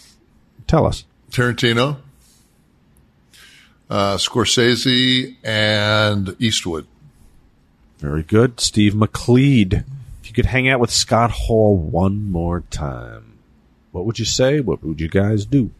tell 0.66 0.84
us. 0.84 1.06
Tarantino, 1.30 1.96
uh, 3.88 4.16
Scorsese, 4.16 5.36
and 5.42 6.36
Eastwood. 6.38 6.86
Very 7.98 8.22
good. 8.22 8.60
Steve 8.60 8.94
McLeod. 8.94 9.84
If 10.20 10.28
you 10.28 10.34
could 10.34 10.46
hang 10.46 10.68
out 10.68 10.80
with 10.80 10.90
Scott 10.90 11.30
Hall 11.30 11.76
one 11.76 12.30
more 12.30 12.60
time, 12.70 13.38
what 13.92 14.04
would 14.06 14.18
you 14.18 14.24
say? 14.24 14.60
What 14.60 14.82
would 14.82 15.00
you 15.00 15.08
guys 15.08 15.46
do? 15.46 15.70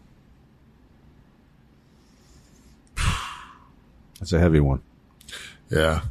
That's 4.18 4.32
a 4.32 4.38
heavy 4.38 4.60
one. 4.60 4.80
Yeah. 5.70 6.02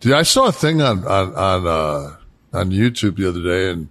Dude, 0.00 0.12
I 0.12 0.22
saw 0.22 0.46
a 0.46 0.52
thing 0.52 0.80
on 0.82 1.04
on 1.06 1.34
on 1.34 1.66
uh, 1.66 2.16
on 2.52 2.70
YouTube 2.70 3.16
the 3.16 3.28
other 3.28 3.42
day, 3.42 3.70
and 3.70 3.88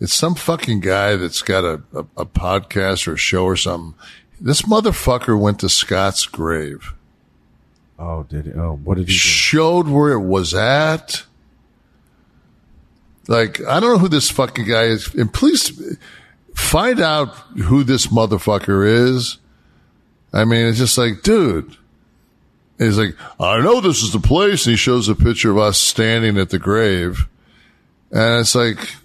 it's 0.00 0.14
some 0.14 0.34
fucking 0.34 0.80
guy 0.80 1.16
that's 1.16 1.42
got 1.42 1.64
a, 1.64 1.82
a, 1.92 2.06
a 2.16 2.24
podcast 2.24 3.06
or 3.06 3.14
a 3.14 3.18
show 3.18 3.44
or 3.44 3.56
something. 3.56 3.94
This 4.40 4.62
motherfucker 4.62 5.38
went 5.38 5.60
to 5.60 5.68
Scott's 5.68 6.24
grave. 6.24 6.94
Oh, 8.00 8.22
did 8.22 8.46
he? 8.46 8.52
Oh, 8.52 8.80
what 8.82 8.96
did 8.96 9.08
he 9.08 9.12
do? 9.12 9.18
Showed 9.18 9.86
where 9.86 10.12
it 10.12 10.20
was 10.20 10.54
at. 10.54 11.22
Like, 13.28 13.62
I 13.64 13.78
don't 13.78 13.92
know 13.92 13.98
who 13.98 14.08
this 14.08 14.30
fucking 14.30 14.66
guy 14.66 14.84
is. 14.84 15.14
And 15.14 15.32
please 15.32 15.98
find 16.54 16.98
out 16.98 17.28
who 17.64 17.84
this 17.84 18.06
motherfucker 18.06 18.86
is. 18.86 19.36
I 20.32 20.46
mean, 20.46 20.66
it's 20.66 20.78
just 20.78 20.96
like, 20.96 21.22
dude. 21.22 21.76
He's 22.78 22.96
like, 22.96 23.14
I 23.38 23.60
know 23.60 23.82
this 23.82 24.02
is 24.02 24.12
the 24.12 24.20
place. 24.20 24.64
And 24.64 24.72
he 24.72 24.76
shows 24.78 25.08
a 25.08 25.14
picture 25.14 25.50
of 25.50 25.58
us 25.58 25.78
standing 25.78 26.38
at 26.38 26.48
the 26.48 26.58
grave. 26.58 27.28
And 28.10 28.40
it's 28.40 28.54
like, 28.54 28.96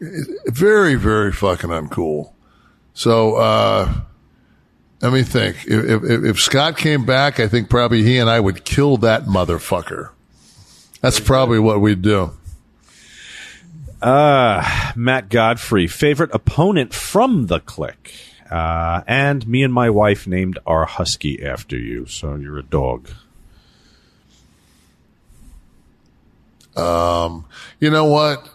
very, 0.00 0.96
very 0.96 1.30
fucking 1.30 1.70
uncool. 1.70 2.32
So, 2.94 3.36
uh, 3.36 3.94
let 5.00 5.12
me 5.12 5.22
think. 5.22 5.56
If, 5.66 6.04
if, 6.04 6.24
if 6.24 6.40
Scott 6.40 6.76
came 6.76 7.04
back, 7.04 7.40
I 7.40 7.48
think 7.48 7.70
probably 7.70 8.02
he 8.02 8.18
and 8.18 8.28
I 8.28 8.40
would 8.40 8.64
kill 8.64 8.96
that 8.98 9.24
motherfucker. 9.24 10.10
That's 11.00 11.20
probably 11.20 11.58
what 11.58 11.80
we'd 11.80 12.02
do. 12.02 12.32
Uh, 14.02 14.92
Matt 14.96 15.28
Godfrey, 15.28 15.86
favorite 15.86 16.30
opponent 16.32 16.94
from 16.94 17.46
the 17.46 17.60
Kliq. 17.60 17.94
Uh, 18.50 19.02
and 19.06 19.46
me 19.46 19.62
and 19.62 19.72
my 19.72 19.88
wife 19.88 20.26
named 20.26 20.58
our 20.66 20.84
husky 20.84 21.42
after 21.44 21.78
you, 21.78 22.06
so 22.06 22.34
you're 22.34 22.58
a 22.58 22.62
dog. 22.62 23.08
Um, 26.76 27.46
you 27.78 27.90
know 27.90 28.06
what? 28.06 28.48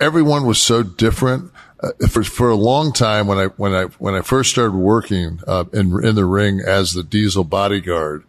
Everyone 0.00 0.46
was 0.46 0.58
so 0.58 0.82
different. 0.82 1.50
Uh, 1.84 2.06
for 2.06 2.22
for 2.24 2.50
a 2.50 2.56
long 2.56 2.92
time, 2.92 3.26
when 3.26 3.38
I 3.38 3.46
when 3.46 3.74
I 3.74 3.84
when 3.98 4.14
I 4.14 4.22
first 4.22 4.50
started 4.50 4.76
working 4.76 5.40
uh, 5.46 5.64
in 5.72 6.04
in 6.04 6.14
the 6.14 6.24
ring 6.24 6.60
as 6.60 6.92
the 6.92 7.02
Diesel 7.02 7.44
bodyguard, 7.44 8.24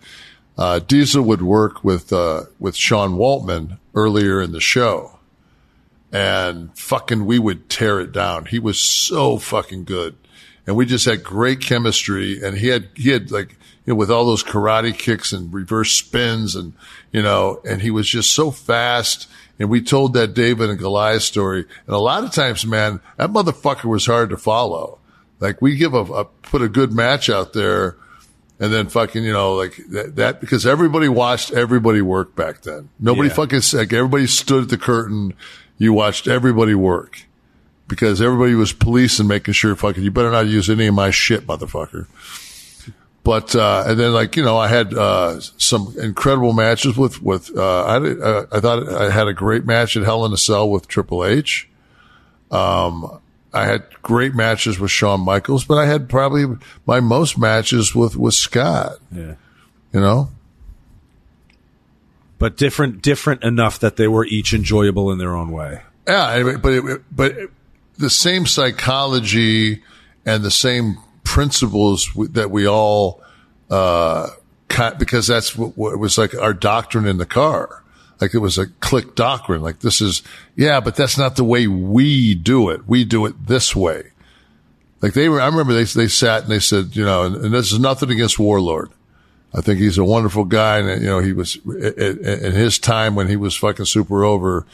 uh, 0.57 0.80
Diesel 0.80 1.23
would 1.23 1.41
work 1.41 1.84
with 1.84 2.11
uh, 2.11 2.44
with 2.60 2.76
Sean 2.76 3.14
Waltman 3.14 3.77
earlier 3.94 4.41
in 4.41 4.52
the 4.52 4.60
show, 4.60 5.19
and 6.11 6.77
fucking 6.77 7.26
we 7.26 7.40
would 7.40 7.69
tear 7.69 7.99
it 7.99 8.11
down. 8.11 8.45
He 8.45 8.60
was 8.60 8.80
so 8.80 9.38
fucking 9.38 9.86
good, 9.86 10.15
and 10.68 10.76
we 10.76 10.86
just 10.86 11.06
had 11.06 11.23
great 11.23 11.61
chemistry. 11.61 12.41
And 12.44 12.57
he 12.57 12.68
had 12.68 12.90
he 12.95 13.11
had 13.11 13.32
like 13.32 13.52
you 13.86 13.94
know 13.94 13.95
with 13.95 14.11
all 14.11 14.26
those 14.26 14.44
karate 14.44 14.98
kicks 14.98 15.32
and 15.32 15.53
reverse 15.53 15.91
spins, 15.91 16.56
and 16.56 16.73
you 17.14 17.22
know, 17.22 17.61
and 17.64 17.82
he 17.82 17.91
was 17.91 18.07
just 18.07 18.34
so 18.34 18.52
fast. 18.52 19.30
And 19.57 19.69
we 19.69 19.82
told 19.82 20.14
that 20.14 20.34
David 20.34 20.69
and 20.69 20.77
Goliath 20.77 21.22
story, 21.22 21.65
and 21.88 21.95
a 21.95 21.99
lot 21.99 22.23
of 22.23 22.32
times, 22.34 22.65
man, 22.65 22.99
that 23.18 23.30
motherfucker 23.32 23.86
was 23.86 24.06
hard 24.06 24.30
to 24.32 24.38
follow. 24.38 24.99
Like 25.40 25.61
we 25.61 25.76
give 25.76 25.94
a, 25.94 25.99
a 26.02 26.26
put 26.26 26.61
a 26.61 26.68
good 26.69 26.91
match 26.91 27.30
out 27.30 27.53
there 27.53 27.95
and 28.60 28.72
then 28.73 28.88
fucking, 28.88 29.23
you 29.23 29.34
know, 29.34 29.53
like 29.56 29.76
that, 29.91 30.15
that, 30.15 30.41
because 30.41 30.65
everybody 30.65 31.07
watched 31.10 31.52
everybody 31.52 32.02
work 32.02 32.36
back 32.36 32.61
then. 32.61 32.90
Nobody 32.99 33.30
Yeah. 33.30 33.36
fucking, 33.36 33.61
like 33.73 33.91
everybody 33.94 34.27
stood 34.27 34.64
at 34.64 34.69
the 34.69 34.77
curtain. 34.77 35.34
You 35.77 35.91
watched 35.94 36.27
everybody 36.27 36.73
work 36.73 37.23
because 37.88 38.22
everybody 38.22 38.56
was 38.56 38.72
policing, 38.73 39.27
making 39.27 39.53
sure 39.53 39.76
fucking, 39.76 40.03
you 40.03 40.11
better 40.11 40.32
not 40.32 40.48
use 40.48 40.69
any 40.69 40.88
of 40.88 40.95
my 40.95 41.11
shit, 41.11 41.45
motherfucker. 41.45 42.07
But, 43.26 43.56
uh, 43.56 43.84
and 43.88 43.99
then 43.99 44.14
like, 44.14 44.35
you 44.38 44.43
know, 44.43 44.56
I 44.56 44.68
had, 44.68 44.93
uh, 44.93 45.39
some 45.57 45.95
incredible 45.99 46.53
matches 46.53 46.95
with, 46.95 47.23
with, 47.23 47.49
uh, 47.57 47.84
I, 47.84 47.95
uh, 47.97 48.45
I 48.52 48.60
thought 48.60 48.88
I 48.88 49.10
had 49.10 49.27
a 49.27 49.34
great 49.34 49.65
match 49.65 49.97
at 49.97 50.03
Hell 50.03 50.23
in 50.26 50.31
a 50.31 50.38
Cell 50.38 50.69
with 50.69 50.88
Triple 50.88 51.26
H. 51.26 51.68
Um, 52.52 53.19
I 53.52 53.65
had 53.65 53.84
great 54.03 54.35
matches 54.35 54.80
with 54.80 54.91
Shawn 54.91 55.22
Michaels, 55.22 55.65
but 55.65 55.80
I 55.80 55.88
had 55.88 56.07
probably 56.07 56.45
my 56.85 56.99
most 56.99 57.35
matches 57.38 57.95
with, 57.95 58.15
with 58.15 58.35
Scott, 58.35 58.99
Yeah. 59.11 59.34
you 59.91 59.99
know? 59.99 60.30
But 62.38 62.57
different, 62.57 63.02
different 63.02 63.43
enough 63.43 63.80
that 63.80 63.95
they 63.95 64.07
were 64.07 64.26
each 64.26 64.53
enjoyable 64.53 65.11
in 65.11 65.18
their 65.18 65.35
own 65.35 65.52
way. 65.52 65.81
Yeah, 66.07 66.57
but 66.61 66.73
it, 66.73 67.02
but 67.11 67.35
the 67.97 68.10
same 68.11 68.45
psychology 68.45 69.81
and 70.27 70.43
the 70.43 70.52
same 70.52 70.97
principles 71.36 72.10
that 72.30 72.49
we 72.49 72.66
all 72.66 73.22
uh 73.70 74.30
because 74.98 75.28
that's 75.28 75.53
what, 75.53 75.78
what 75.78 75.91
it 75.91 75.98
was 75.98 76.18
like 76.18 76.34
our 76.34 76.53
doctrine 76.53 77.06
in 77.06 77.18
the 77.18 77.26
car. 77.26 77.84
Like 78.22 78.34
it 78.34 78.38
was 78.38 78.57
a 78.57 78.68
Kliq 78.68 79.16
doctrine. 79.16 79.62
Like 79.62 79.80
this 79.80 79.99
is 79.99 80.24
yeah, 80.56 80.80
but 80.80 80.95
that's 80.95 81.18
not 81.18 81.36
the 81.36 81.44
way 81.44 81.68
we 81.68 82.36
do 82.36 82.70
it. 82.70 82.88
We 82.88 83.03
do 83.03 83.26
it 83.26 83.48
this 83.48 83.76
way. 83.76 84.12
Like 85.02 85.12
they 85.12 85.28
were, 85.28 85.41
I 85.41 85.48
remember 85.48 85.74
they 85.74 85.84
they 85.84 86.07
sat 86.07 86.44
and 86.44 86.52
they 86.52 86.60
said, 86.60 86.95
you 86.95 87.03
know, 87.03 87.24
and, 87.24 87.36
and 87.36 87.53
this 87.53 87.74
is 87.74 87.80
nothing 87.80 88.12
against 88.12 88.40
Warlord. 88.40 88.91
I 89.53 89.60
think 89.60 89.80
he's 89.80 89.98
a 89.98 90.06
wonderful 90.06 90.45
guy, 90.45 90.78
and 90.80 91.02
you 91.02 91.07
know 91.07 91.20
he 91.20 91.34
was 91.34 91.57
in 91.66 92.53
his 92.53 92.80
time 92.80 93.14
when 93.14 93.28
he 93.28 93.36
was 93.36 93.57
fucking 93.57 93.88
super 93.88 94.24
over. 94.24 94.66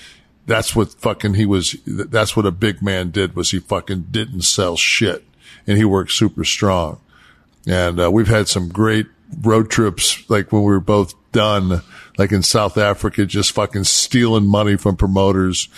That's 0.45 0.75
what 0.75 0.93
fucking 0.93 1.33
he 1.33 1.47
was. 1.47 1.75
That's 1.87 2.35
what 2.35 2.45
a 2.45 2.51
big 2.51 2.83
man 2.83 3.09
did 3.09 3.35
was 3.35 3.49
he 3.49 3.59
fucking 3.59 4.09
didn't 4.11 4.43
sell 4.43 4.77
shit, 4.77 5.23
and 5.67 5.77
he 5.77 5.85
works 5.85 6.13
super 6.13 6.43
strong. 6.43 6.99
And 7.67 7.99
uh, 7.99 8.11
we've 8.11 8.27
had 8.27 8.47
some 8.47 8.69
great 8.69 9.07
road 9.41 9.69
trips, 9.69 10.29
like 10.29 10.51
when 10.51 10.63
we 10.63 10.71
were 10.71 10.79
both 10.79 11.13
done, 11.31 11.81
like 12.17 12.31
in 12.31 12.43
South 12.43 12.77
Africa, 12.77 13.25
just 13.25 13.51
fucking 13.51 13.83
stealing 13.83 14.47
money 14.47 14.77
from 14.77 14.95
promoters, 14.95 15.69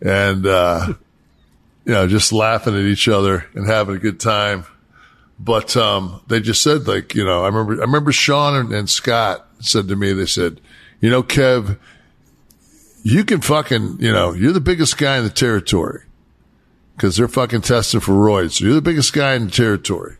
and 0.00 0.46
uh, 0.46 0.94
you 1.84 1.92
know 1.92 2.06
just 2.08 2.32
laughing 2.32 2.74
at 2.74 2.82
each 2.82 3.08
other 3.08 3.46
and 3.54 3.66
having 3.66 3.96
a 3.96 4.00
good 4.00 4.20
time. 4.20 4.64
But 5.38 5.76
um, 5.76 6.20
they 6.28 6.38
just 6.38 6.62
said, 6.62 6.86
like, 6.86 7.16
you 7.16 7.24
know, 7.24 7.42
I 7.42 7.48
remember, 7.48 7.74
I 7.74 7.84
remember 7.84 8.12
Sean 8.12 8.54
and, 8.54 8.72
and 8.72 8.88
Scott 8.88 9.44
said 9.58 9.88
to 9.88 9.96
me, 9.96 10.12
they 10.12 10.26
said, 10.26 10.60
you 11.00 11.10
know, 11.10 11.24
Kev, 11.24 11.78
you 13.02 13.24
can 13.24 13.40
fucking, 13.40 13.96
you 13.98 14.12
know, 14.12 14.34
you're 14.34 14.52
the 14.52 14.60
biggest 14.60 14.98
guy 14.98 15.18
in 15.18 15.24
the 15.24 15.30
territory 15.30 16.02
because 17.02 17.16
they're 17.16 17.26
fucking 17.26 17.62
testing 17.62 17.98
for 17.98 18.12
roids. 18.12 18.52
So 18.52 18.64
you're 18.64 18.74
the 18.74 18.80
biggest 18.80 19.12
guy 19.12 19.34
in 19.34 19.46
the 19.46 19.50
territory. 19.50 20.18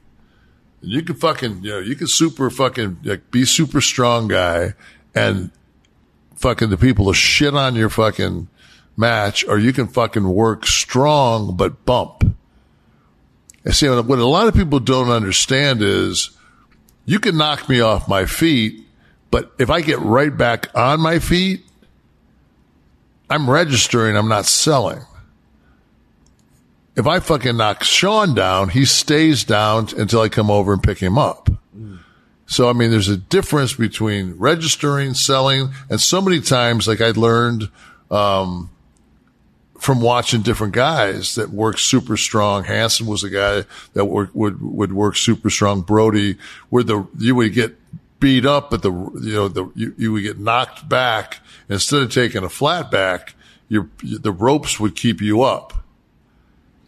And 0.80 0.90
you 0.90 1.02
can 1.02 1.14
fucking, 1.14 1.62
you 1.62 1.70
know, 1.70 1.78
you 1.78 1.94
can 1.94 2.08
super 2.08 2.50
fucking 2.50 2.98
like 3.04 3.30
be 3.30 3.44
super 3.44 3.80
strong 3.80 4.26
guy 4.26 4.74
and 5.14 5.52
fucking 6.34 6.70
the 6.70 6.76
people 6.76 7.06
to 7.06 7.14
shit 7.14 7.54
on 7.54 7.76
your 7.76 7.88
fucking 7.88 8.48
match, 8.96 9.46
or 9.46 9.60
you 9.60 9.72
can 9.72 9.86
fucking 9.86 10.28
work 10.28 10.66
strong 10.66 11.56
but 11.56 11.84
bump. 11.84 12.24
And 13.64 13.72
see, 13.72 13.88
what 13.88 14.18
a 14.18 14.26
lot 14.26 14.48
of 14.48 14.54
people 14.54 14.80
don't 14.80 15.08
understand 15.08 15.82
is 15.82 16.36
you 17.06 17.20
can 17.20 17.36
knock 17.36 17.68
me 17.68 17.80
off 17.80 18.08
my 18.08 18.26
feet, 18.26 18.84
but 19.30 19.52
if 19.60 19.70
I 19.70 19.82
get 19.82 20.00
right 20.00 20.36
back 20.36 20.68
on 20.74 20.98
my 20.98 21.20
feet, 21.20 21.64
I'm 23.30 23.48
registering, 23.48 24.16
I'm 24.16 24.28
not 24.28 24.46
selling. 24.46 25.02
If 26.94 27.06
I 27.06 27.20
fucking 27.20 27.56
knock 27.56 27.84
Sean 27.84 28.34
down, 28.34 28.68
he 28.68 28.84
stays 28.84 29.44
down 29.44 29.88
until 29.96 30.20
I 30.20 30.28
come 30.28 30.50
over 30.50 30.72
and 30.72 30.82
pick 30.82 30.98
him 30.98 31.16
up. 31.16 31.48
So, 32.46 32.68
I 32.68 32.74
mean, 32.74 32.90
there's 32.90 33.08
a 33.08 33.16
difference 33.16 33.72
between 33.72 34.34
registering, 34.34 35.14
selling, 35.14 35.70
and 35.88 35.98
so 35.98 36.20
many 36.20 36.40
times, 36.40 36.86
like 36.86 37.00
I 37.00 37.12
learned, 37.12 37.70
um, 38.10 38.68
from 39.78 40.02
watching 40.02 40.42
different 40.42 40.74
guys 40.74 41.36
that 41.36 41.48
work 41.48 41.78
super 41.78 42.18
strong. 42.18 42.64
Hansen 42.64 43.06
was 43.06 43.24
a 43.24 43.30
guy 43.30 43.64
that 43.94 44.04
work, 44.04 44.30
would, 44.34 44.60
would 44.60 44.92
work 44.92 45.16
super 45.16 45.48
strong. 45.48 45.80
Brody, 45.80 46.36
where 46.68 46.82
the, 46.82 47.06
you 47.18 47.34
would 47.34 47.54
get 47.54 47.74
beat 48.20 48.44
up, 48.44 48.70
but 48.70 48.82
the, 48.82 48.92
you 48.92 49.32
know, 49.32 49.48
the, 49.48 49.70
you, 49.74 49.94
you 49.96 50.12
would 50.12 50.22
get 50.22 50.38
knocked 50.38 50.86
back. 50.88 51.38
Instead 51.70 52.02
of 52.02 52.12
taking 52.12 52.44
a 52.44 52.50
flat 52.50 52.90
back, 52.90 53.34
your, 53.68 53.88
the 54.02 54.30
ropes 54.30 54.78
would 54.78 54.94
keep 54.94 55.22
you 55.22 55.42
up. 55.42 55.81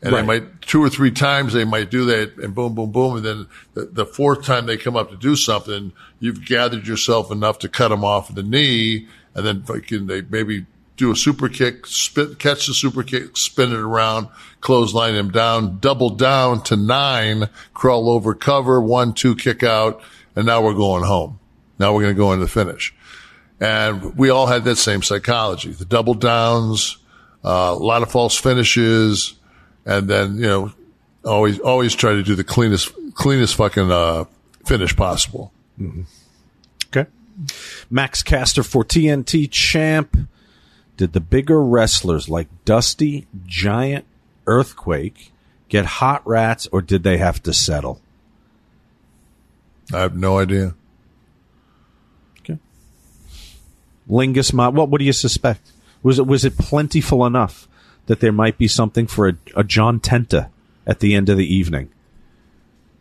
And 0.05 0.13
Right. 0.13 0.21
they 0.21 0.27
might 0.27 0.63
two 0.63 0.83
or 0.85 0.91
three 0.91 1.11
times 1.11 1.55
they 1.55 1.65
might 1.65 1.91
do 1.91 2.05
that 2.05 2.37
and 2.37 2.55
boom, 2.55 2.75
boom, 2.75 2.93
boom. 2.93 3.17
And 3.17 3.25
then 3.25 3.47
the, 3.73 3.87
the 3.87 4.07
fourth 4.07 4.45
time 4.45 4.67
they 4.67 4.77
come 4.77 4.97
up 4.97 5.11
to 5.11 5.17
do 5.17 5.35
something, 5.35 5.93
you've 6.21 6.45
gathered 6.45 6.87
yourself 6.87 7.31
enough 7.31 7.59
to 7.61 7.69
cut 7.71 7.89
them 7.89 8.05
off 8.05 8.35
the 8.35 8.43
knee. 8.43 9.09
And 9.35 9.47
then 9.47 9.63
fucking 9.63 10.07
they 10.07 10.21
maybe 10.21 10.67
do 10.99 11.11
a 11.11 11.17
super 11.17 11.49
kick, 11.49 11.87
spit, 11.87 12.39
catch 12.39 12.67
the 12.67 12.75
super 12.75 13.03
kick, 13.03 13.37
spin 13.37 13.73
it 13.73 13.79
around, 13.79 14.29
clothesline 14.61 15.15
him 15.15 15.31
down, 15.31 15.79
double 15.81 16.11
down 16.11 16.63
to 16.65 16.77
nine, 16.77 17.49
crawl 17.73 18.11
over 18.11 18.35
cover, 18.35 18.81
one, 18.81 19.15
two, 19.15 19.35
kick 19.35 19.63
out. 19.63 20.03
And 20.37 20.45
now 20.47 20.63
we're 20.63 20.75
going 20.75 21.03
home. 21.05 21.41
Now 21.79 21.95
we're 21.95 22.03
going 22.03 22.15
to 22.15 22.19
go 22.19 22.33
into 22.33 22.45
the 22.45 22.51
finish. 22.51 22.95
And 23.59 24.17
we 24.17 24.29
all 24.29 24.47
had 24.47 24.65
that 24.65 24.77
same 24.77 25.03
psychology, 25.03 25.71
the 25.73 25.85
double 25.85 26.15
downs, 26.15 26.99
uh, 27.45 27.75
a 27.75 27.83
lot 27.83 28.03
of 28.03 28.11
false 28.11 28.37
finishes, 28.37 29.35
and 29.85 30.09
then, 30.09 30.37
you 30.37 30.47
know, 30.47 30.73
always, 31.25 31.59
always 31.61 31.95
try 31.95 32.13
to 32.13 32.23
do 32.23 32.35
the 32.35 32.45
cleanest, 32.45 32.93
cleanest 33.15 33.55
fucking, 33.55 33.91
uh, 33.91 34.25
finish 34.65 34.97
possible. 34.97 35.53
Okay. 36.87 37.09
Max 37.91 38.23
Caster 38.23 38.63
for 38.63 38.85
TNT 38.85 39.51
champ. 39.51 40.17
Did 40.97 41.13
the 41.13 41.21
bigger 41.21 41.63
wrestlers 41.63 42.29
like 42.29 42.47
Dusty, 42.65 43.27
Giant, 43.47 44.05
Earthquake 44.47 45.33
get 45.69 45.85
hot 45.85 46.25
rats 46.27 46.69
or 46.71 46.81
did 46.81 47.03
they 47.03 47.19
have 47.19 47.43
to 47.43 47.53
settle? 47.53 48.01
I 49.93 50.01
have 50.01 50.17
no 50.17 50.39
idea. 50.39 50.75
Okay. 52.41 52.59
Lingus. 54.09 54.53
What, 54.53 54.89
what 54.89 54.99
do 54.99 55.05
you 55.05 55.13
suspect? 55.13 55.73
Was 56.03 56.19
it 56.19 56.27
was 56.27 56.45
it 56.45 56.57
plentiful 56.59 57.27
enough 57.27 57.67
that 58.07 58.21
there 58.21 58.33
might 58.33 58.59
be 58.59 58.69
something 58.69 59.07
for 59.07 59.29
a, 59.29 59.37
a 59.57 59.65
John 59.65 60.01
Tenta 60.01 60.49
at 60.87 61.01
the 61.01 61.15
end 61.15 61.29
of 61.29 61.37
the 61.37 61.55
evening? 61.55 61.91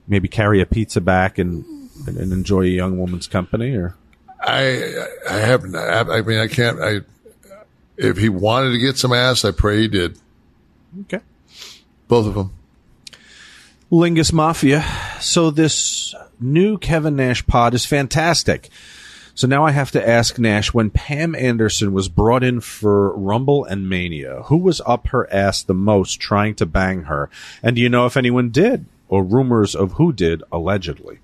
Maybe 0.08 0.28
carry 0.28 0.62
a 0.62 0.66
pizza 0.66 1.02
back 1.02 1.38
and 1.38 1.66
and, 2.08 2.18
and 2.18 2.34
enjoy 2.34 2.62
a 2.62 2.68
young 2.68 2.98
woman's 2.98 3.28
company, 3.28 3.76
or 3.76 3.96
I 4.42 5.08
I 5.30 5.38
haven't. 5.38 5.76
I 5.76 6.22
mean, 6.22 6.40
I 6.40 6.48
can't. 6.48 6.80
I 6.82 7.02
if 7.98 8.18
he 8.18 8.30
wanted 8.30 8.72
to 8.72 8.80
get 8.80 8.98
some 8.98 9.14
ass, 9.14 9.46
I 9.46 9.52
pray 9.52 9.82
he 9.82 9.88
did. 9.88 10.18
Okay. 11.02 11.22
Both 12.08 12.28
of 12.28 12.36
them. 12.36 12.54
Lingus 13.92 14.34
Mafia. 14.34 14.84
So 15.22 15.52
this 15.52 16.16
new 16.40 16.78
Kevin 16.78 17.16
Nash 17.16 17.46
pod 17.46 17.74
is 17.74 17.86
fantastic. 17.86 18.70
So 19.36 19.48
now 19.48 19.66
I 19.66 19.72
have 19.72 19.92
to 19.92 20.08
ask 20.08 20.38
Nash 20.38 20.74
when 20.74 20.92
Pam 20.92 21.34
Anderson 21.34 21.92
was 21.92 22.08
brought 22.08 22.44
in 22.44 22.62
for 22.62 23.16
Rumble 23.18 23.66
and 23.66 23.90
Mania, 23.90 24.44
who 24.44 24.58
was 24.58 24.82
up 24.86 25.08
her 25.08 25.32
ass 25.34 25.64
the 25.64 25.74
most 25.74 26.20
trying 26.20 26.54
to 26.56 26.66
bang 26.66 27.04
her? 27.04 27.30
And 27.64 27.76
do 27.76 27.82
you 27.82 27.90
know 27.90 28.06
if 28.06 28.16
anyone 28.16 28.50
did 28.50 28.86
or 29.08 29.24
rumors 29.24 29.76
of 29.76 29.94
who 29.94 30.14
did 30.14 30.44
allegedly? 30.52 31.20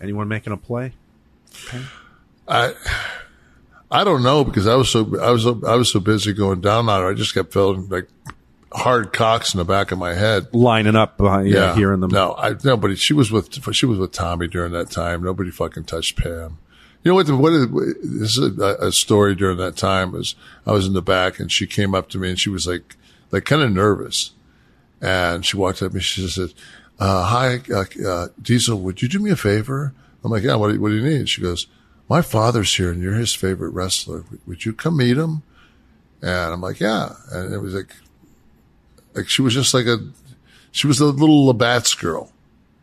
Anyone 0.00 0.28
making 0.28 0.52
a 0.52 0.56
play? 0.56 0.92
I 2.46 2.72
I 3.90 4.04
don't 4.04 4.22
know 4.22 4.44
because 4.44 4.66
I 4.66 4.74
was 4.74 4.88
so 4.88 5.20
I 5.20 5.30
was 5.30 5.42
so, 5.42 5.60
I 5.66 5.74
was 5.74 5.92
so 5.92 6.00
busy 6.00 6.32
going 6.32 6.60
down 6.60 6.88
on 6.88 7.02
her. 7.02 7.10
I 7.10 7.14
just 7.14 7.34
kept 7.34 7.52
feeling 7.52 7.88
like 7.88 8.08
hard 8.72 9.12
cocks 9.12 9.54
in 9.54 9.58
the 9.58 9.64
back 9.64 9.92
of 9.92 9.98
my 9.98 10.14
head, 10.14 10.48
lining 10.52 10.96
up 10.96 11.16
behind, 11.16 11.48
yeah, 11.48 11.74
hearing 11.74 12.00
them. 12.00 12.10
No, 12.10 12.34
I 12.34 12.54
nobody. 12.64 12.96
She 12.96 13.12
was 13.12 13.30
with 13.30 13.74
she 13.74 13.86
was 13.86 13.98
with 13.98 14.12
Tommy 14.12 14.46
during 14.46 14.72
that 14.72 14.90
time. 14.90 15.22
Nobody 15.22 15.50
fucking 15.50 15.84
touched 15.84 16.16
Pam. 16.16 16.58
You 17.02 17.12
know 17.12 17.14
what? 17.14 17.26
The, 17.26 17.36
what 17.36 17.52
is, 17.52 17.68
this 18.02 18.36
is 18.36 18.58
a, 18.58 18.88
a 18.88 18.92
story 18.92 19.34
during 19.34 19.56
that 19.58 19.76
time 19.76 20.12
was 20.12 20.34
I 20.66 20.72
was 20.72 20.86
in 20.86 20.92
the 20.92 21.02
back 21.02 21.38
and 21.38 21.50
she 21.50 21.66
came 21.66 21.94
up 21.94 22.08
to 22.10 22.18
me 22.18 22.30
and 22.30 22.40
she 22.40 22.50
was 22.50 22.66
like 22.66 22.96
like 23.30 23.44
kind 23.44 23.62
of 23.62 23.70
nervous, 23.70 24.32
and 25.00 25.44
she 25.44 25.56
walked 25.56 25.82
up 25.82 25.90
to 25.90 25.96
me. 25.96 26.02
She 26.02 26.26
said, 26.28 26.52
uh, 26.98 27.24
"Hi, 27.24 27.60
uh, 27.72 27.84
uh, 28.06 28.28
Diesel. 28.40 28.80
Would 28.80 29.02
you 29.02 29.08
do 29.08 29.18
me 29.20 29.30
a 29.30 29.36
favor?" 29.36 29.94
I'm 30.24 30.30
like, 30.30 30.42
"Yeah. 30.42 30.56
What 30.56 30.72
do, 30.72 30.80
what 30.80 30.88
do 30.90 30.96
you 30.96 31.08
need?" 31.08 31.28
She 31.28 31.40
goes, 31.40 31.66
"My 32.08 32.20
father's 32.20 32.74
here 32.74 32.90
and 32.90 33.02
you're 33.02 33.14
his 33.14 33.34
favorite 33.34 33.70
wrestler. 33.70 34.24
Would 34.46 34.64
you 34.64 34.72
come 34.72 34.96
meet 34.96 35.16
him?" 35.16 35.42
And 36.20 36.52
I'm 36.52 36.60
like, 36.60 36.80
"Yeah." 36.80 37.14
And 37.30 37.54
it 37.54 37.58
was 37.58 37.74
like 37.74 37.94
like 39.18 39.28
she 39.28 39.42
was 39.42 39.52
just 39.52 39.74
like 39.74 39.86
a, 39.86 39.98
she 40.70 40.86
was 40.86 41.00
a 41.00 41.06
little 41.06 41.46
Labatt's 41.46 41.94
girl, 41.94 42.32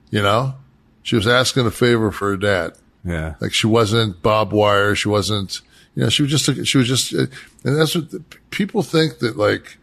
you 0.09 0.21
know? 0.21 0.55
She 1.01 1.15
was 1.15 1.27
asking 1.27 1.65
a 1.65 1.71
favor 1.71 2.11
for 2.11 2.31
her 2.31 2.37
dad. 2.37 2.73
Yeah. 3.05 3.35
Like 3.39 3.53
she 3.53 3.67
wasn't 3.67 4.21
Barb 4.21 4.51
Wire. 4.51 4.95
She 4.95 5.07
wasn't, 5.07 5.61
you 5.95 6.03
know, 6.03 6.09
she 6.09 6.23
was 6.23 6.31
just, 6.31 6.67
she 6.67 6.77
was 6.77 6.87
just, 6.87 7.13
and 7.13 7.29
that's 7.63 7.95
what 7.95 8.11
the, 8.11 8.23
people 8.49 8.83
think 8.83 9.19
that 9.19 9.37
like, 9.37 9.77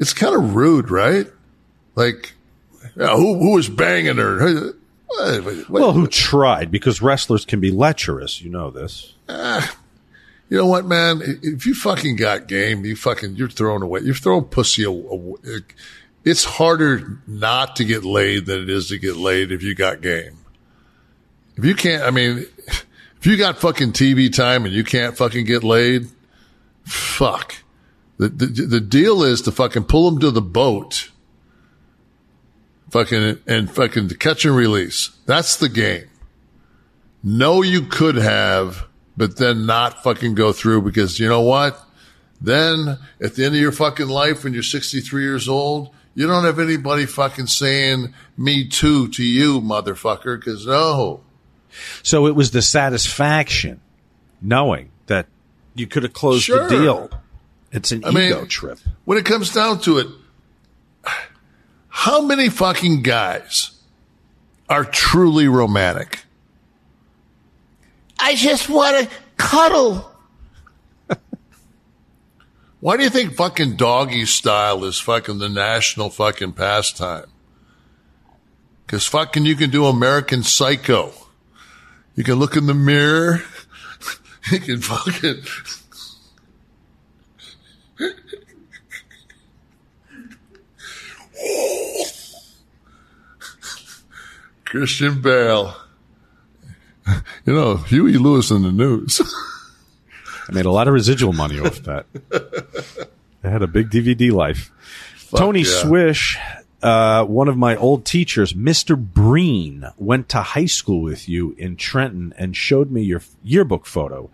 it's 0.00 0.12
kind 0.12 0.34
of 0.34 0.56
rude, 0.56 0.90
right? 0.90 1.26
Like, 1.94 2.32
who, 2.94 3.38
who 3.38 3.52
was 3.52 3.68
banging 3.68 4.16
her? 4.16 4.72
well, 5.68 5.92
who 5.92 6.06
tried? 6.08 6.70
Because 6.70 7.00
wrestlers 7.02 7.44
can 7.44 7.60
be 7.60 7.70
lecherous. 7.70 8.40
You 8.42 8.50
know 8.50 8.70
this. 8.70 9.14
Uh, 9.28 9.64
you 10.52 10.58
know 10.58 10.66
what, 10.66 10.84
man? 10.84 11.22
If 11.42 11.64
you 11.64 11.74
fucking 11.74 12.16
got 12.16 12.46
game, 12.46 12.84
you 12.84 12.94
fucking 12.94 13.36
you're 13.36 13.48
throwing 13.48 13.80
away. 13.80 14.00
You're 14.00 14.14
throwing 14.14 14.44
pussy 14.44 14.84
away. 14.84 15.40
It's 16.24 16.44
harder 16.44 17.22
not 17.26 17.76
to 17.76 17.86
get 17.86 18.04
laid 18.04 18.44
than 18.44 18.60
it 18.60 18.68
is 18.68 18.88
to 18.88 18.98
get 18.98 19.16
laid 19.16 19.50
if 19.50 19.62
you 19.62 19.74
got 19.74 20.02
game. 20.02 20.36
If 21.56 21.64
you 21.64 21.74
can't, 21.74 22.02
I 22.02 22.10
mean, 22.10 22.44
if 22.66 23.24
you 23.26 23.38
got 23.38 23.60
fucking 23.60 23.92
TV 23.92 24.30
time 24.30 24.66
and 24.66 24.74
you 24.74 24.84
can't 24.84 25.16
fucking 25.16 25.46
get 25.46 25.64
laid, 25.64 26.08
fuck. 26.84 27.54
The, 28.18 28.28
the, 28.28 28.46
the 28.66 28.80
deal 28.80 29.22
is 29.22 29.40
to 29.42 29.52
fucking 29.52 29.84
pull 29.84 30.10
them 30.10 30.20
to 30.20 30.30
the 30.30 30.42
boat, 30.42 31.10
fucking, 32.90 33.38
and 33.46 33.74
fucking 33.74 34.10
catch 34.10 34.44
and 34.44 34.54
release. 34.54 35.16
That's 35.24 35.56
the 35.56 35.70
game. 35.70 36.10
No, 37.22 37.62
you 37.62 37.80
could 37.80 38.16
have 38.16 38.86
but 39.16 39.36
then 39.36 39.66
not 39.66 40.02
fucking 40.02 40.34
go 40.34 40.52
through 40.52 40.82
because 40.82 41.18
you 41.18 41.28
know 41.28 41.42
what? 41.42 41.78
Then 42.40 42.98
at 43.20 43.34
the 43.34 43.44
end 43.44 43.54
of 43.54 43.60
your 43.60 43.72
fucking 43.72 44.08
life, 44.08 44.44
when 44.44 44.52
you're 44.52 44.62
63 44.62 45.22
years 45.22 45.48
old, 45.48 45.90
you 46.14 46.26
don't 46.26 46.44
have 46.44 46.58
anybody 46.58 47.06
fucking 47.06 47.46
saying 47.46 48.12
me 48.36 48.68
too 48.68 49.08
to 49.08 49.22
you, 49.24 49.60
motherfucker, 49.60 50.38
because 50.38 50.66
no. 50.66 51.20
So 52.02 52.26
it 52.26 52.34
was 52.34 52.50
the 52.50 52.60
satisfaction 52.62 53.80
knowing 54.42 54.90
that 55.06 55.26
you 55.74 55.86
could 55.86 56.02
have 56.02 56.12
closed 56.12 56.44
Sure. 56.44 56.68
the 56.68 56.76
deal. 56.78 57.10
It's 57.70 57.92
an 57.92 58.04
I 58.04 58.10
ego 58.10 58.40
mean, 58.40 58.48
trip. 58.48 58.78
When 59.06 59.16
it 59.16 59.24
comes 59.24 59.52
down 59.52 59.80
to 59.82 59.98
it, 59.98 60.06
how 61.88 62.20
many 62.22 62.48
fucking 62.48 63.02
guys 63.02 63.70
are 64.68 64.84
truly 64.84 65.48
romantic? 65.48 66.24
I 68.22 68.36
just 68.36 68.68
want 68.68 69.10
to 69.10 69.16
cuddle. 69.36 70.12
Why 72.80 72.96
do 72.96 73.02
you 73.02 73.10
think 73.10 73.34
fucking 73.34 73.74
doggy 73.74 74.26
style 74.26 74.84
is 74.84 75.00
fucking 75.00 75.38
the 75.38 75.48
national 75.48 76.08
fucking 76.08 76.52
pastime? 76.52 77.26
Because 78.86 79.06
fucking 79.06 79.44
you 79.44 79.56
can 79.56 79.70
do 79.70 79.86
American 79.86 80.44
Psycho. 80.44 81.12
You 82.14 82.22
can 82.22 82.36
look 82.36 82.56
in 82.56 82.66
the 82.66 82.74
mirror. 82.74 83.42
You 84.50 84.58
can 84.58 84.80
fucking. 84.80 85.44
Christian 94.64 95.22
Bale. 95.22 95.76
You 97.44 97.54
know, 97.54 97.76
Huey 97.76 98.18
Lewis 98.18 98.52
and 98.52 98.64
the 98.64 98.70
News. 98.70 99.20
I 100.48 100.52
made 100.52 100.64
a 100.64 100.70
lot 100.70 100.86
of 100.86 100.94
residual 100.94 101.32
money 101.32 101.58
off 101.58 101.82
that. 101.82 102.06
I 103.42 103.48
had 103.48 103.62
a 103.62 103.66
big 103.66 103.90
DVD 103.90 104.30
life. 104.30 104.70
Tony 105.34 105.62
yeah. 105.62 105.82
Swish, 105.82 106.38
uh, 106.82 107.24
one 107.24 107.48
of 107.48 107.56
my 107.56 107.76
old 107.76 108.04
teachers, 108.04 108.52
Mr. 108.52 108.96
Breen, 108.96 109.86
went 109.96 110.28
to 110.30 110.42
high 110.42 110.66
school 110.66 111.00
with 111.00 111.28
you 111.28 111.54
in 111.58 111.76
Trenton 111.76 112.34
and 112.36 112.56
showed 112.56 112.90
me 112.90 113.02
your 113.02 113.22
yearbook 113.42 113.86
photo. 113.86 114.30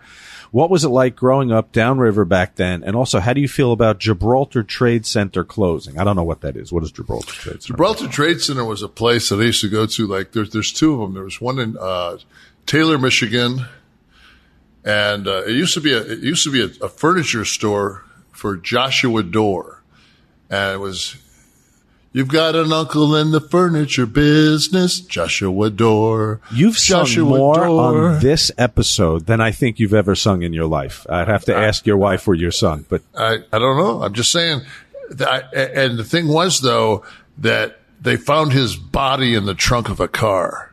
What 0.50 0.70
was 0.70 0.82
it 0.82 0.88
like 0.88 1.14
growing 1.14 1.52
up 1.52 1.72
downriver 1.72 2.24
back 2.24 2.54
then? 2.56 2.82
And 2.82 2.96
also, 2.96 3.20
how 3.20 3.34
do 3.34 3.40
you 3.40 3.48
feel 3.48 3.70
about 3.70 3.98
Gibraltar 3.98 4.62
Trade 4.62 5.04
Center 5.04 5.44
closing? 5.44 5.98
I 5.98 6.04
don't 6.04 6.16
know 6.16 6.24
what 6.24 6.40
that 6.40 6.56
is. 6.56 6.72
What 6.72 6.82
is 6.82 6.90
Gibraltar 6.90 7.32
Trade 7.32 7.62
Center? 7.62 7.74
Gibraltar 7.74 8.08
Trade 8.08 8.40
Center 8.40 8.64
was 8.64 8.82
a 8.82 8.88
place 8.88 9.28
that 9.28 9.40
I 9.40 9.44
used 9.44 9.60
to 9.60 9.68
go 9.68 9.84
to. 9.84 10.06
Like 10.06 10.32
there's 10.32 10.50
there's 10.50 10.72
two 10.72 10.94
of 10.94 11.00
them. 11.00 11.12
There 11.14 11.24
was 11.24 11.38
one 11.40 11.58
in 11.58 11.76
uh, 11.78 12.16
Taylor, 12.68 12.98
Michigan, 12.98 13.64
and 14.84 15.26
uh, 15.26 15.42
it 15.44 15.52
used 15.52 15.72
to 15.72 15.80
be 15.80 15.94
a 15.94 16.02
it 16.02 16.18
used 16.18 16.44
to 16.44 16.52
be 16.52 16.60
a, 16.62 16.84
a 16.84 16.88
furniture 16.88 17.46
store 17.46 18.04
for 18.30 18.56
Joshua 18.58 19.22
Doore, 19.22 19.82
and 20.50 20.74
it 20.74 20.78
was. 20.78 21.16
You've 22.10 22.28
got 22.28 22.56
an 22.56 22.72
uncle 22.72 23.14
in 23.16 23.30
the 23.32 23.40
furniture 23.40 24.06
business, 24.06 24.98
Joshua 25.00 25.70
Doore. 25.70 26.40
You've 26.50 26.78
sung 26.78 27.04
Joshua 27.04 27.24
more 27.24 27.54
Door. 27.54 27.80
on 27.80 28.20
this 28.20 28.50
episode 28.58 29.26
than 29.26 29.40
I 29.40 29.50
think 29.50 29.78
you've 29.78 29.94
ever 29.94 30.14
sung 30.14 30.42
in 30.42 30.52
your 30.52 30.66
life. 30.66 31.06
I'd 31.08 31.28
have 31.28 31.44
to 31.46 31.54
ask 31.54 31.86
your 31.86 31.98
wife 31.98 32.26
where 32.26 32.36
you 32.36 32.50
sung, 32.50 32.86
but 32.88 33.02
I, 33.14 33.38
I 33.52 33.58
don't 33.58 33.76
know. 33.76 34.02
I'm 34.02 34.14
just 34.14 34.30
saying. 34.30 34.62
That, 35.10 35.54
and 35.54 35.98
the 35.98 36.04
thing 36.04 36.28
was, 36.28 36.60
though, 36.60 37.04
that 37.38 37.78
they 38.00 38.16
found 38.16 38.52
his 38.52 38.76
body 38.76 39.34
in 39.34 39.46
the 39.46 39.54
trunk 39.54 39.88
of 39.88 40.00
a 40.00 40.08
car. 40.08 40.67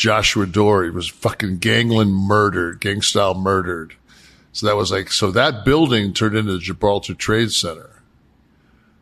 Joshua 0.00 0.46
Doore 0.46 0.90
was 0.94 1.08
fucking 1.08 1.58
gangland 1.58 2.14
murdered, 2.14 2.80
gang 2.80 3.02
style 3.02 3.34
murdered. 3.34 3.96
So 4.50 4.66
that 4.66 4.74
was 4.74 4.90
like, 4.90 5.12
so 5.12 5.30
that 5.32 5.62
building 5.62 6.14
turned 6.14 6.34
into 6.34 6.52
the 6.52 6.58
Gibraltar 6.58 7.12
Trade 7.12 7.52
Center. 7.52 8.02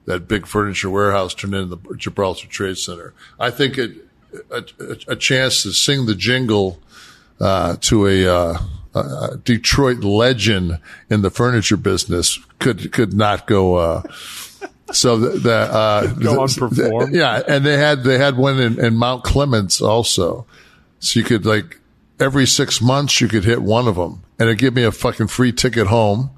That 0.07 0.27
big 0.27 0.45
furniture 0.45 0.91
warehouse 0.91 1.35
turned 1.35 1.55
into 1.55 1.77
the 1.77 1.95
Gibraltar 1.95 2.49
Trade 2.49 2.79
Center. 2.79 3.15
I 3.39 3.53
think 3.53 3.79
it, 3.79 3.93
a, 4.51 4.65
a, 4.81 5.13
a 5.13 5.17
chance 5.17 5.63
to 5.63 5.73
sing 5.73 6.07
the 6.07 6.17
jingle 6.17 6.81
uh, 7.39 7.77
to 7.83 8.09
a, 8.09 8.27
uh, 8.27 8.59
a 8.97 9.37
Detroit 9.37 9.99
legend 10.03 10.81
in 11.09 11.23
the 11.23 11.31
furniture 11.31 11.77
business 11.77 12.41
could 12.59 12.93
could 12.93 13.13
not 13.13 13.47
go. 13.47 13.77
Uh, 13.77 14.03
so 14.91 15.17
the, 15.17 15.39
the 15.39 15.55
uh, 15.55 16.07
Go 16.15 16.39
unperformed. 16.39 17.15
yeah, 17.15 17.41
and 17.47 17.65
they 17.65 17.77
had 17.77 18.03
they 18.03 18.19
had 18.19 18.37
one 18.37 18.59
in, 18.59 18.85
in 18.85 18.97
Mount 18.97 19.23
Clemens 19.23 19.81
also, 19.81 20.45
so 21.01 21.19
you 21.21 21.25
could 21.25 21.47
like 21.47 21.79
every 22.21 22.47
six 22.47 22.81
months 22.81 23.21
you 23.21 23.29
could 23.29 23.45
hit 23.45 23.63
one 23.63 23.87
of 23.89 23.97
them, 23.97 24.23
and 24.39 24.49
it'd 24.49 24.59
give 24.59 24.75
me 24.75 24.85
a 24.85 24.93
fucking 24.93 25.29
free 25.29 25.53
ticket 25.53 25.87
home. 25.89 26.31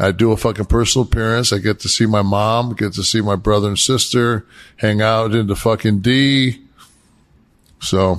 I 0.00 0.12
do 0.12 0.30
a 0.30 0.36
fucking 0.36 0.66
personal 0.66 1.06
appearance. 1.06 1.52
I 1.52 1.58
get 1.58 1.80
to 1.80 1.88
see 1.88 2.06
my 2.06 2.22
mom, 2.22 2.74
get 2.74 2.92
to 2.94 3.02
see 3.02 3.20
my 3.20 3.34
brother 3.34 3.66
and 3.68 3.78
sister, 3.78 4.46
hang 4.76 5.02
out 5.02 5.34
in 5.34 5.48
the 5.48 5.56
fucking 5.56 6.00
D. 6.00 6.60
So 7.80 8.14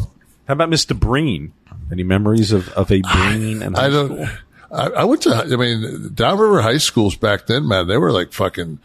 How 0.48 0.54
about 0.54 0.70
Mr. 0.70 0.98
Breen? 0.98 1.54
Any 1.92 2.04
memories 2.04 2.52
of, 2.52 2.70
of 2.70 2.92
a 2.92 3.02
Breen 3.14 3.62
and 3.62 3.76
high 3.78 3.86
I 3.86 3.90
don't. 3.90 4.08
school? 4.08 4.28
I, 4.72 4.88
I 4.90 5.04
went 5.06 5.22
to. 5.24 5.34
I 5.36 5.56
mean, 5.56 6.12
downriver 6.14 6.62
high 6.62 6.78
schools 6.78 7.16
back 7.16 7.48
then, 7.48 7.68
man. 7.68 7.88
They 7.88 7.98
were 7.98 8.12
like 8.12 8.34
fucking. 8.34 8.80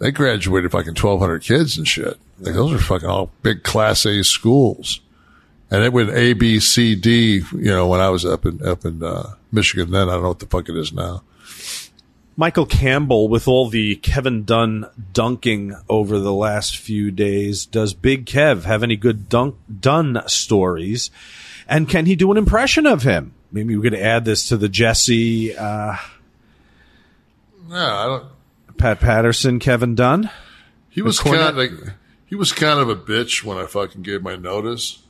They 0.00 0.10
graduated 0.10 0.72
fucking 0.72 0.94
twelve 0.94 1.20
hundred 1.20 1.42
kids 1.42 1.78
and 1.78 1.86
shit. 1.86 2.18
Like 2.40 2.54
those 2.54 2.72
are 2.72 2.78
fucking 2.78 3.08
all 3.08 3.30
big 3.42 3.62
class 3.62 4.04
A 4.06 4.22
schools, 4.24 5.00
and 5.74 5.84
it 5.84 5.92
went 5.92 6.10
A 6.10 6.32
B 6.34 6.60
C 6.60 6.94
D. 6.94 7.42
You 7.52 7.70
know, 7.70 7.88
when 7.88 8.00
I 8.00 8.08
was 8.10 8.24
up 8.24 8.46
in 8.46 8.66
up 8.66 8.84
in 8.84 9.02
uh, 9.02 9.34
Michigan, 9.50 9.90
then 9.90 10.08
I 10.08 10.12
don't 10.12 10.22
know 10.22 10.28
what 10.28 10.38
the 10.38 10.46
fuck 10.46 10.68
it 10.68 10.76
is 10.76 10.92
now. 10.92 11.22
Michael 12.36 12.66
Campbell, 12.66 13.28
with 13.28 13.46
all 13.46 13.68
the 13.68 13.94
Kevin 13.96 14.44
Dunn 14.44 14.86
dunking 15.12 15.76
over 15.88 16.18
the 16.18 16.32
last 16.32 16.76
few 16.76 17.10
days, 17.12 17.64
does 17.64 17.94
Big 17.94 18.26
Kev 18.26 18.64
have 18.64 18.82
any 18.82 18.96
good 18.96 19.28
dunk 19.28 19.54
Dunn 19.80 20.20
stories? 20.26 21.10
And 21.68 21.88
can 21.88 22.06
he 22.06 22.16
do 22.16 22.32
an 22.32 22.36
impression 22.36 22.86
of 22.86 23.04
him? 23.04 23.34
Maybe 23.52 23.76
we 23.76 23.88
could 23.88 23.98
add 23.98 24.24
this 24.24 24.48
to 24.48 24.56
the 24.56 24.68
Jesse, 24.68 25.56
uh, 25.56 25.96
No, 27.68 27.76
I 27.76 28.06
don't. 28.06 28.76
Pat 28.76 28.98
Patterson, 29.00 29.60
Kevin 29.60 29.94
Dunn. 29.94 30.28
He 30.90 31.02
was 31.02 31.20
kind 31.20 31.36
of 31.40 31.56
like 31.56 31.70
he 32.26 32.34
was 32.34 32.52
kind 32.52 32.80
of 32.80 32.88
a 32.88 32.96
bitch 32.96 33.44
when 33.44 33.58
I 33.58 33.66
fucking 33.66 34.02
gave 34.02 34.22
my 34.22 34.36
notice. 34.36 35.03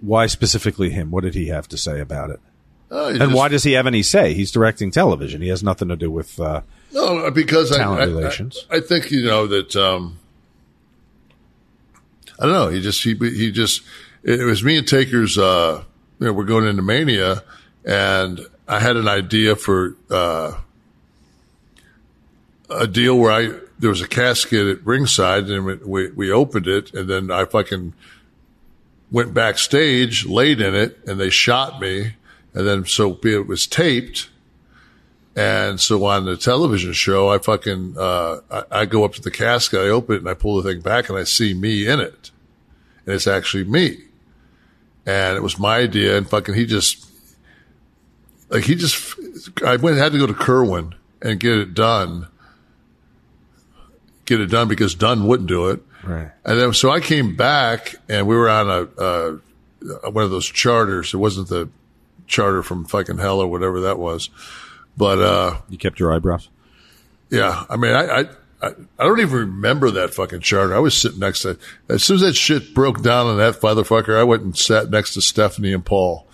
Why 0.00 0.26
specifically 0.26 0.90
him? 0.90 1.10
What 1.10 1.22
did 1.24 1.34
he 1.34 1.48
have 1.48 1.68
to 1.68 1.76
say 1.78 2.00
about 2.00 2.30
it? 2.30 2.40
He 2.90 2.96
and 2.96 3.18
just- 3.18 3.34
why 3.34 3.48
does 3.48 3.62
he 3.64 3.72
have 3.72 3.86
any 3.86 4.02
say? 4.02 4.34
He's 4.34 4.50
directing 4.50 4.90
television. 4.90 5.40
He 5.42 5.48
has 5.48 5.62
nothing 5.62 5.88
to 5.88 5.96
do 5.96 6.10
with. 6.10 6.40
Uh, 6.40 6.62
No, 6.92 7.30
because 7.30 7.70
I, 7.70 7.78
Talent 7.78 8.02
I, 8.02 8.04
relations. 8.06 8.66
I, 8.70 8.76
I 8.76 8.80
think 8.80 9.10
you 9.10 9.24
know 9.24 9.46
that. 9.46 9.76
Um, 9.76 10.18
I 12.40 12.44
don't 12.44 12.52
know. 12.54 12.68
He 12.68 12.80
just 12.80 13.02
he 13.02 13.14
he 13.14 13.50
just 13.52 13.82
it 14.22 14.44
was 14.44 14.62
me 14.64 14.78
and 14.78 14.86
Taker's. 14.88 15.36
Uh, 15.36 15.82
you 16.18 16.26
know, 16.26 16.32
we're 16.32 16.44
going 16.44 16.66
into 16.66 16.82
Mania, 16.82 17.42
and 17.84 18.40
I 18.66 18.80
had 18.80 18.96
an 18.96 19.06
idea 19.06 19.54
for 19.54 19.96
uh, 20.10 20.54
a 22.70 22.86
deal 22.86 23.16
where 23.18 23.30
I 23.32 23.58
there 23.78 23.90
was 23.90 24.00
a 24.00 24.08
casket 24.08 24.66
at 24.66 24.86
ringside, 24.86 25.44
and 25.50 25.64
we 25.82 26.10
we 26.10 26.30
opened 26.32 26.66
it, 26.66 26.92
and 26.94 27.08
then 27.08 27.30
I 27.30 27.44
fucking 27.44 27.92
went 29.10 29.34
backstage, 29.34 30.26
laid 30.26 30.60
in 30.60 30.74
it, 30.74 30.98
and 31.06 31.18
they 31.18 31.30
shot 31.30 31.80
me, 31.80 32.14
and 32.54 32.66
then 32.66 32.84
so 32.84 33.18
it 33.24 33.46
was 33.46 33.66
taped. 33.66 34.28
And 35.36 35.80
so 35.80 36.04
on 36.04 36.24
the 36.24 36.36
television 36.36 36.92
show, 36.92 37.28
I 37.28 37.38
fucking, 37.38 37.94
uh, 37.96 38.40
I, 38.50 38.62
I 38.80 38.86
go 38.86 39.04
up 39.04 39.12
to 39.14 39.22
the 39.22 39.30
casket, 39.30 39.78
I 39.78 39.88
open 39.88 40.16
it 40.16 40.18
and 40.18 40.28
I 40.28 40.34
pull 40.34 40.60
the 40.60 40.68
thing 40.68 40.80
back 40.80 41.08
and 41.08 41.16
I 41.16 41.22
see 41.22 41.54
me 41.54 41.86
in 41.86 42.00
it. 42.00 42.32
And 43.06 43.14
it's 43.14 43.28
actually 43.28 43.62
me. 43.62 43.98
And 45.06 45.36
it 45.36 45.42
was 45.42 45.56
my 45.56 45.76
idea 45.76 46.18
and 46.18 46.28
fucking 46.28 46.56
he 46.56 46.66
just, 46.66 47.06
like 48.48 48.64
he 48.64 48.74
just, 48.74 49.14
I 49.64 49.76
went, 49.76 49.98
had 49.98 50.10
to 50.10 50.18
go 50.18 50.26
to 50.26 50.34
Kerwin 50.34 50.96
and 51.22 51.38
get 51.38 51.56
it 51.56 51.72
done. 51.72 52.26
Get 54.24 54.40
it 54.40 54.50
done 54.50 54.66
because 54.66 54.96
Dunn 54.96 55.28
wouldn't 55.28 55.48
do 55.48 55.68
it. 55.68 55.80
Right. 56.08 56.30
And 56.44 56.58
then, 56.58 56.72
so 56.72 56.90
I 56.90 57.00
came 57.00 57.36
back 57.36 57.96
and 58.08 58.26
we 58.26 58.36
were 58.36 58.48
on 58.48 58.68
a, 58.68 59.00
uh, 59.00 59.38
one 60.10 60.24
of 60.24 60.30
those 60.30 60.46
charters. 60.46 61.14
It 61.14 61.18
wasn't 61.18 61.48
the 61.48 61.68
charter 62.26 62.62
from 62.62 62.84
fucking 62.84 63.18
hell 63.18 63.40
or 63.40 63.46
whatever 63.46 63.80
that 63.80 63.98
was. 63.98 64.30
But, 64.96 65.18
uh, 65.20 65.58
You 65.68 65.78
kept 65.78 66.00
your 66.00 66.12
eyebrows. 66.12 66.48
yeah, 67.30 67.64
I 67.70 67.76
mean, 67.76 67.94
I, 67.94 68.06
I, 68.06 68.24
I, 68.60 68.68
I 68.98 69.04
don't 69.04 69.20
even 69.20 69.38
remember 69.38 69.90
that 69.92 70.14
fucking 70.14 70.40
charter. 70.40 70.74
I 70.74 70.80
was 70.80 70.96
sitting 70.96 71.20
next 71.20 71.42
to, 71.42 71.56
as 71.88 72.02
soon 72.02 72.16
as 72.16 72.22
that 72.22 72.34
shit 72.34 72.74
broke 72.74 73.02
down 73.02 73.26
on 73.26 73.36
that 73.38 73.60
motherfucker, 73.60 74.18
I 74.18 74.24
went 74.24 74.42
and 74.42 74.58
sat 74.58 74.90
next 74.90 75.14
to 75.14 75.20
Stephanie 75.20 75.72
and 75.72 75.84
Paul. 75.84 76.26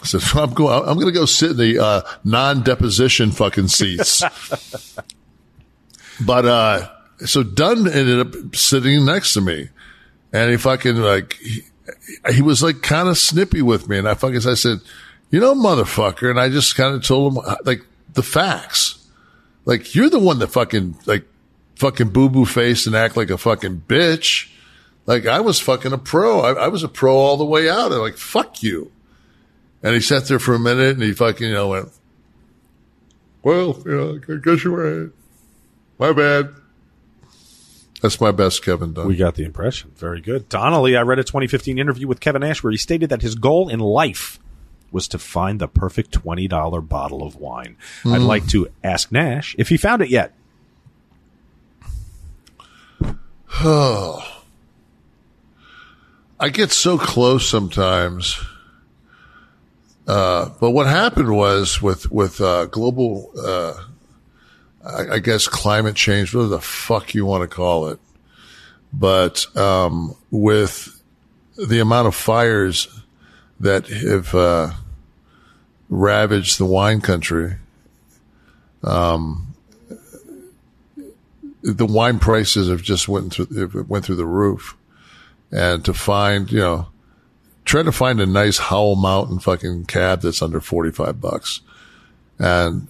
I 0.00 0.06
said, 0.06 0.22
I'm 0.34 0.54
going, 0.54 0.88
I'm 0.88 0.94
going 0.94 1.12
to 1.12 1.18
go 1.18 1.24
sit 1.24 1.52
in 1.52 1.56
the, 1.56 1.82
uh, 1.82 2.02
non-deposition 2.22 3.32
fucking 3.32 3.68
seats. 3.68 4.22
but, 6.24 6.44
uh, 6.44 6.90
so 7.20 7.42
Dunn 7.42 7.88
ended 7.88 8.20
up 8.20 8.56
sitting 8.56 9.04
next 9.04 9.34
to 9.34 9.40
me 9.40 9.68
and 10.32 10.50
he 10.50 10.56
fucking 10.56 10.96
like, 10.96 11.34
he, 11.34 11.62
he 12.32 12.42
was 12.42 12.62
like 12.62 12.82
kind 12.82 13.08
of 13.08 13.18
snippy 13.18 13.62
with 13.62 13.88
me. 13.88 13.98
And 13.98 14.08
I 14.08 14.14
fucking, 14.14 14.46
I 14.48 14.54
said, 14.54 14.78
you 15.30 15.40
know, 15.40 15.54
motherfucker. 15.54 16.30
And 16.30 16.40
I 16.40 16.48
just 16.48 16.76
kind 16.76 16.94
of 16.94 17.04
told 17.04 17.34
him 17.34 17.42
uh, 17.44 17.56
like 17.64 17.82
the 18.12 18.22
facts. 18.22 19.06
Like 19.64 19.94
you're 19.94 20.10
the 20.10 20.18
one 20.18 20.38
that 20.40 20.48
fucking 20.48 20.98
like 21.06 21.24
fucking 21.76 22.10
boo 22.10 22.28
boo 22.28 22.44
face 22.44 22.86
and 22.86 22.94
act 22.94 23.16
like 23.16 23.30
a 23.30 23.38
fucking 23.38 23.84
bitch. 23.88 24.50
Like 25.06 25.26
I 25.26 25.40
was 25.40 25.60
fucking 25.60 25.92
a 25.92 25.98
pro. 25.98 26.40
I, 26.40 26.64
I 26.64 26.68
was 26.68 26.82
a 26.82 26.88
pro 26.88 27.16
all 27.16 27.36
the 27.36 27.44
way 27.44 27.68
out. 27.68 27.92
I'm 27.92 27.98
like, 27.98 28.16
fuck 28.16 28.62
you. 28.62 28.90
And 29.82 29.94
he 29.94 30.00
sat 30.00 30.26
there 30.26 30.38
for 30.38 30.54
a 30.54 30.58
minute 30.58 30.94
and 30.94 31.02
he 31.02 31.12
fucking, 31.12 31.46
you 31.46 31.54
know, 31.54 31.68
went, 31.68 31.90
well, 33.42 33.82
you 33.84 33.90
know, 33.90 34.34
I 34.34 34.40
guess 34.42 34.64
you're 34.64 35.02
right. 35.02 35.12
My 35.98 36.12
bad. 36.12 36.54
That's 38.04 38.20
my 38.20 38.32
best 38.32 38.62
Kevin 38.62 38.92
Dunn. 38.92 39.06
We 39.08 39.16
got 39.16 39.34
the 39.34 39.44
impression. 39.44 39.90
Very 39.96 40.20
good. 40.20 40.50
Donnelly, 40.50 40.94
I 40.94 41.00
read 41.00 41.18
a 41.18 41.24
2015 41.24 41.78
interview 41.78 42.06
with 42.06 42.20
Kevin 42.20 42.42
Nash 42.42 42.62
where 42.62 42.70
he 42.70 42.76
stated 42.76 43.08
that 43.08 43.22
his 43.22 43.34
goal 43.34 43.70
in 43.70 43.80
life 43.80 44.38
was 44.92 45.08
to 45.08 45.18
find 45.18 45.58
the 45.58 45.68
perfect 45.68 46.10
$20 46.10 46.86
bottle 46.86 47.22
of 47.22 47.36
wine. 47.36 47.78
I'd 48.04 48.20
Mm. 48.20 48.26
like 48.26 48.46
to 48.48 48.68
ask 48.84 49.10
Nash 49.10 49.56
if 49.58 49.70
he 49.70 49.78
found 49.78 50.02
it 50.02 50.10
yet. 50.10 50.34
Oh. 53.62 54.22
I 56.38 56.50
get 56.50 56.72
so 56.72 56.98
close 56.98 57.48
sometimes. 57.48 58.38
Uh, 60.06 60.50
but 60.60 60.72
what 60.72 60.86
happened 60.86 61.34
was 61.34 61.80
with, 61.80 62.12
with, 62.12 62.38
uh, 62.42 62.66
global, 62.66 63.32
uh, 63.42 63.72
I, 64.84 65.18
guess 65.18 65.48
climate 65.48 65.96
change, 65.96 66.34
whatever 66.34 66.50
the 66.50 66.60
fuck 66.60 67.14
you 67.14 67.24
want 67.24 67.48
to 67.48 67.54
call 67.54 67.88
it. 67.88 67.98
But, 68.92 69.46
um, 69.56 70.14
with 70.30 71.02
the 71.56 71.80
amount 71.80 72.08
of 72.08 72.14
fires 72.14 72.88
that 73.60 73.86
have, 73.88 74.34
uh, 74.34 74.72
ravaged 75.88 76.58
the 76.58 76.64
wine 76.64 77.00
country, 77.00 77.56
um, 78.82 79.54
the 81.62 81.86
wine 81.86 82.18
prices 82.18 82.68
have 82.68 82.82
just 82.82 83.08
went 83.08 83.32
through 83.32 83.86
went 83.88 84.04
through 84.04 84.16
the 84.16 84.26
roof, 84.26 84.76
and 85.50 85.84
to 85.84 85.94
find 85.94 86.52
you 86.52 86.58
know, 86.58 86.88
try 87.64 87.82
to 87.82 87.92
find 87.92 88.20
a 88.20 88.26
nice 88.26 88.58
Howell 88.58 88.96
Mountain 88.96 89.38
fucking 89.38 89.86
cab 89.86 90.20
that's 90.20 90.42
under 90.42 90.60
forty 90.60 90.90
five 90.90 91.20
bucks, 91.20 91.60
and 92.38 92.88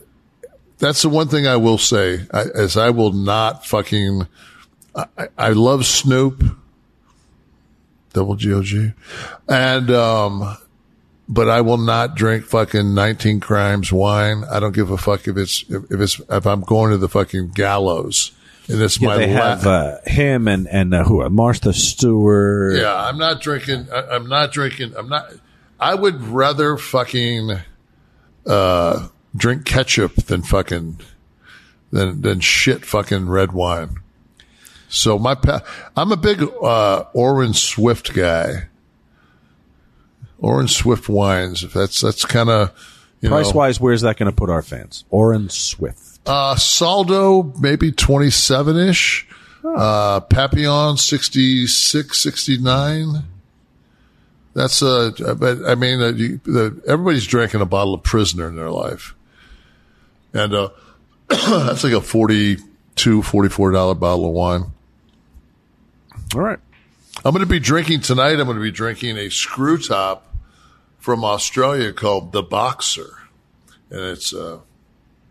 that's 0.78 1.02
the 1.02 1.08
one 1.08 1.28
thing 1.28 1.46
I 1.46 1.56
will 1.56 1.78
say 1.78 2.26
I, 2.32 2.42
is 2.42 2.76
I 2.76 2.90
will 2.90 3.12
not 3.12 3.66
fucking. 3.66 4.26
I, 4.94 5.28
I 5.36 5.48
love 5.50 5.86
Snoop, 5.86 6.42
double 8.12 8.36
G 8.36 8.52
O 8.52 8.62
G, 8.62 8.92
and 9.48 9.90
um, 9.90 10.56
but 11.28 11.48
I 11.48 11.60
will 11.62 11.78
not 11.78 12.14
drink 12.16 12.44
fucking 12.44 12.94
19 12.94 13.40
crimes 13.40 13.92
wine. 13.92 14.44
I 14.50 14.60
don't 14.60 14.74
give 14.74 14.90
a 14.90 14.98
fuck 14.98 15.26
if 15.26 15.36
it's, 15.36 15.64
if, 15.68 15.84
it's, 15.90 16.20
if 16.28 16.46
I'm 16.46 16.60
going 16.60 16.90
to 16.90 16.98
the 16.98 17.08
fucking 17.08 17.52
gallows 17.52 18.30
and 18.68 18.80
it's 18.82 19.00
Yeah, 19.00 19.08
my 19.08 19.16
they 19.16 19.26
la- 19.34 19.40
have 19.40 19.66
uh, 19.66 19.96
him 20.06 20.46
and 20.48 20.68
and 20.68 20.92
uh, 20.94 21.04
who? 21.04 21.22
Uh, 21.22 21.30
Martha 21.30 21.72
Stewart. 21.72 22.76
yeah, 22.76 22.94
I'm 22.94 23.16
not 23.18 23.40
drinking, 23.40 23.88
I, 23.92 24.02
I'm 24.14 24.28
not 24.28 24.52
drinking, 24.52 24.94
I'm 24.96 25.08
not, 25.08 25.32
I 25.80 25.94
would 25.94 26.22
rather 26.22 26.76
fucking, 26.76 27.50
uh, 28.46 29.08
drink 29.36 29.64
ketchup 29.64 30.14
than 30.14 30.42
fucking, 30.42 31.00
than, 31.90 32.22
than 32.22 32.40
shit 32.40 32.84
fucking 32.84 33.28
red 33.28 33.52
wine. 33.52 34.00
So 34.88 35.18
my, 35.18 35.34
pa- 35.34 35.62
I'm 35.96 36.12
a 36.12 36.16
big, 36.16 36.42
uh, 36.62 37.04
Swift 37.52 38.14
guy. 38.14 38.68
Orin 40.38 40.68
Swift 40.68 41.08
wines. 41.08 41.64
If 41.64 41.72
that's, 41.72 42.00
that's 42.00 42.24
kind 42.24 42.50
of, 42.50 42.70
you 43.20 43.28
know. 43.28 43.36
Price 43.36 43.54
wise, 43.54 43.80
where's 43.80 44.02
that 44.02 44.18
going 44.18 44.30
to 44.30 44.36
put 44.36 44.50
our 44.50 44.62
fans? 44.62 45.04
Orin 45.10 45.48
Swift. 45.48 46.20
Uh, 46.26 46.54
Saldo, 46.56 47.42
maybe 47.58 47.92
27 47.92 48.76
ish. 48.76 49.26
Uh, 49.64 50.20
Papillon, 50.20 50.96
66, 50.98 52.20
69. 52.20 53.24
That's, 54.52 54.82
uh, 54.82 55.10
but 55.38 55.66
I 55.66 55.74
mean, 55.74 56.00
uh, 56.00 56.08
you, 56.08 56.40
the, 56.44 56.80
everybody's 56.86 57.26
drinking 57.26 57.60
a 57.60 57.66
bottle 57.66 57.94
of 57.94 58.02
Prisoner 58.02 58.48
in 58.48 58.56
their 58.56 58.70
life. 58.70 59.14
And, 60.34 60.52
uh, 60.52 60.68
that's 61.28 61.84
like 61.84 61.92
a 61.94 62.00
42, 62.00 63.22
44 63.22 63.70
dollar 63.70 63.94
bottle 63.94 64.26
of 64.26 64.32
wine. 64.32 64.64
All 66.34 66.40
right. 66.40 66.58
I'm 67.24 67.32
going 67.32 67.44
to 67.44 67.50
be 67.50 67.60
drinking 67.60 68.00
tonight. 68.00 68.38
I'm 68.38 68.44
going 68.44 68.56
to 68.56 68.62
be 68.62 68.70
drinking 68.70 69.16
a 69.16 69.30
screw 69.30 69.78
top 69.78 70.34
from 70.98 71.24
Australia 71.24 71.92
called 71.92 72.32
the 72.32 72.42
Boxer. 72.42 73.18
And 73.90 74.00
it's, 74.00 74.34
uh, 74.34 74.58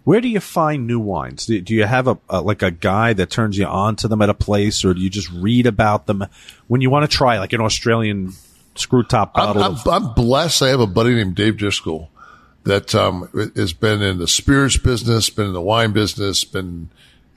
Where 0.03 0.21
do 0.21 0.29
you 0.29 0.39
find 0.39 0.87
new 0.87 0.99
wines? 0.99 1.45
Do, 1.45 1.59
do 1.59 1.75
you 1.75 1.83
have 1.83 2.07
a, 2.07 2.17
a 2.29 2.41
like 2.41 2.61
a 2.61 2.71
guy 2.71 3.13
that 3.13 3.29
turns 3.29 3.57
you 3.57 3.65
on 3.65 3.97
to 3.97 4.07
them 4.07 4.21
at 4.21 4.29
a 4.29 4.33
place, 4.33 4.85
or 4.85 4.93
do 4.93 5.01
you 5.01 5.09
just 5.09 5.29
read 5.31 5.67
about 5.67 6.07
them 6.07 6.25
when 6.67 6.81
you 6.81 6.89
want 6.89 7.09
to 7.09 7.15
try 7.15 7.37
like 7.37 7.53
an 7.53 7.61
Australian 7.61 8.33
screw 8.75 9.03
top 9.03 9.33
I'm, 9.35 9.45
bottle. 9.45 9.63
I'm, 9.63 9.71
of, 9.73 9.87
I'm 9.87 10.13
blessed. 10.13 10.63
I 10.63 10.69
have 10.69 10.79
a 10.79 10.87
buddy 10.87 11.13
named 11.13 11.35
Dave 11.35 11.57
Driscoll 11.57 12.09
that 12.63 12.95
um, 12.95 13.29
has 13.55 13.73
been 13.73 14.01
in 14.01 14.17
the 14.17 14.27
spirits 14.27 14.77
business, 14.77 15.29
been 15.29 15.47
in 15.47 15.53
the 15.53 15.61
wine 15.61 15.91
business, 15.91 16.43
been 16.43 16.89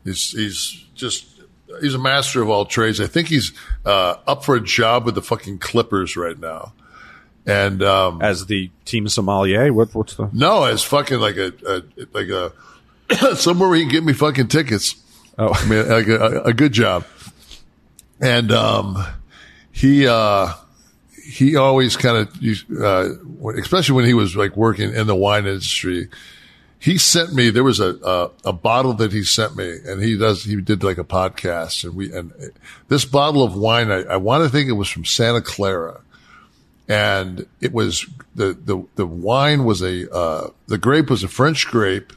he's, 0.05 0.31
he's 0.31 0.87
just 0.95 1.27
he's 1.81 1.95
a 1.95 1.99
master 1.99 2.43
of 2.43 2.49
all 2.49 2.65
trades. 2.65 3.01
I 3.01 3.07
think 3.07 3.29
he's 3.29 3.53
uh, 3.85 4.17
up 4.27 4.45
for 4.45 4.55
a 4.55 4.61
job 4.61 5.05
with 5.05 5.15
the 5.15 5.23
fucking 5.23 5.59
Clippers 5.59 6.17
right 6.17 6.39
now. 6.39 6.73
And 7.45 7.83
um, 7.83 8.23
as 8.23 8.47
the 8.47 8.71
team 8.85 9.09
sommelier, 9.09 9.73
what, 9.73 9.95
what's 9.95 10.17
the 10.17 10.29
no, 10.33 10.65
as 10.65 10.83
fucking 10.83 11.21
like 11.21 11.37
a, 11.37 11.53
a 11.67 11.83
like 12.13 12.29
a 12.29 12.53
somewhere 13.37 13.69
where 13.69 13.79
he 13.79 13.85
can 13.85 13.93
get 13.93 14.05
me 14.05 14.13
fucking 14.13 14.49
tickets. 14.49 14.97
Oh, 15.39 15.53
I 15.53 15.67
mean, 15.67 15.89
like 15.89 16.09
a, 16.09 16.43
a 16.43 16.53
good 16.53 16.73
job. 16.73 17.05
And 18.21 18.51
um, 18.51 19.05
he 19.71 20.09
uh, 20.09 20.55
he 21.27 21.57
always 21.57 21.97
kind 21.97 22.17
of, 22.17 22.81
uh, 22.81 23.09
especially 23.59 23.97
when 23.97 24.05
he 24.05 24.15
was 24.15 24.37
like 24.37 24.57
working 24.57 24.95
in 24.95 25.07
the 25.07 25.17
wine 25.17 25.47
industry, 25.47 26.09
he 26.79 26.99
sent 26.99 27.35
me. 27.35 27.51
There 27.51 27.65
was 27.65 27.81
a, 27.81 27.97
a 28.05 28.31
a 28.51 28.53
bottle 28.53 28.93
that 28.95 29.13
he 29.13 29.25
sent 29.25 29.57
me, 29.57 29.79
and 29.87 30.03
he 30.03 30.17
does 30.17 30.45
he 30.45 30.61
did 30.61 30.85
like 30.85 30.99
a 30.99 31.05
podcast, 31.05 31.85
and 31.85 31.95
we 31.95 32.13
and 32.13 32.33
this 32.89 33.05
bottle 33.05 33.43
of 33.43 33.57
wine, 33.57 33.91
I, 33.91 34.03
I 34.05 34.17
want 34.17 34.45
to 34.45 34.51
think 34.51 34.69
it 34.69 34.73
was 34.73 34.89
from 34.89 35.05
Santa 35.05 35.41
Clara, 35.41 36.01
and 36.89 37.47
it 37.61 37.73
was 37.73 38.07
the 38.35 38.53
the 38.53 38.85
the 38.95 39.07
wine 39.07 39.65
was 39.65 39.83
a 39.83 40.13
uh, 40.15 40.51
the 40.69 40.79
grape 40.79 41.11
was 41.11 41.25
a 41.25 41.29
French 41.29 41.67
grape, 41.67 42.13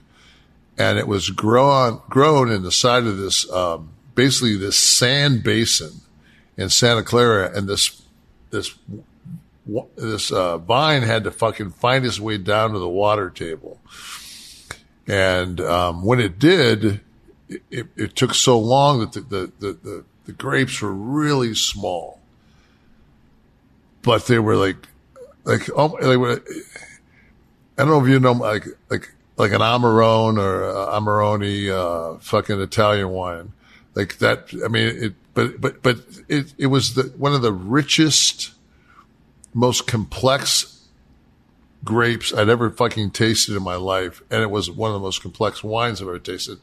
and 0.77 0.99
it 0.99 1.07
was 1.07 1.29
grown 1.29 2.01
grown 2.09 2.51
in 2.51 2.61
the 2.61 2.71
side 2.71 3.05
of 3.05 3.17
this 3.17 3.49
um, 3.51 3.89
basically 4.13 4.55
this 4.55 4.77
sand 4.77 5.43
basin 5.43 6.01
in 6.57 6.69
Santa 6.69 7.03
Clara, 7.03 7.49
and 7.55 7.67
this 7.67 7.98
this 8.49 8.75
this 9.95 10.31
uh, 10.31 10.57
vine 10.57 11.03
had 11.03 11.23
to 11.23 11.31
fucking 11.31 11.71
find 11.71 12.05
its 12.05 12.19
way 12.19 12.37
down 12.37 12.71
to 12.71 12.79
the 12.79 12.89
water 12.89 13.29
table. 13.29 13.79
And 15.07 15.59
um, 15.61 16.03
when 16.03 16.19
it 16.19 16.39
did, 16.39 17.01
it, 17.47 17.63
it, 17.71 17.87
it, 17.95 18.15
took 18.15 18.33
so 18.33 18.59
long 18.59 18.99
that 18.99 19.13
the, 19.13 19.21
the, 19.21 19.51
the, 19.59 19.73
the, 19.73 20.05
the 20.25 20.31
grapes 20.31 20.81
were 20.81 20.93
really 20.93 21.55
small, 21.55 22.19
but 24.01 24.27
they 24.27 24.39
were 24.39 24.55
like, 24.55 24.87
like, 25.45 25.69
oh, 25.75 25.97
they 25.99 26.17
were, 26.17 26.43
I 27.77 27.83
don't 27.83 27.87
know 27.89 28.03
if 28.03 28.09
you 28.09 28.19
know, 28.19 28.33
like, 28.33 28.65
like, 28.89 29.09
like 29.37 29.51
an 29.51 29.61
Amarone 29.61 30.37
or 30.37 30.65
uh, 30.65 30.99
Amarone, 30.99 31.69
uh, 31.69 32.19
fucking 32.19 32.59
Italian 32.59 33.09
wine. 33.09 33.53
Like 33.95 34.19
that, 34.19 34.53
I 34.63 34.67
mean, 34.67 34.87
it, 34.87 35.13
but, 35.33 35.59
but, 35.59 35.81
but 35.81 35.97
it, 36.27 36.53
it 36.57 36.67
was 36.67 36.95
the, 36.95 37.03
one 37.17 37.33
of 37.33 37.41
the 37.41 37.53
richest, 37.53 38.51
most 39.53 39.87
complex 39.87 40.87
grapes 41.83 42.33
I'd 42.33 42.49
ever 42.49 42.69
fucking 42.69 43.11
tasted 43.11 43.55
in 43.55 43.63
my 43.63 43.75
life. 43.75 44.21
And 44.29 44.41
it 44.41 44.51
was 44.51 44.69
one 44.69 44.91
of 44.91 44.95
the 44.95 45.05
most 45.05 45.21
complex 45.21 45.63
wines 45.63 46.01
I've 46.01 46.07
ever 46.07 46.19
tasted. 46.19 46.59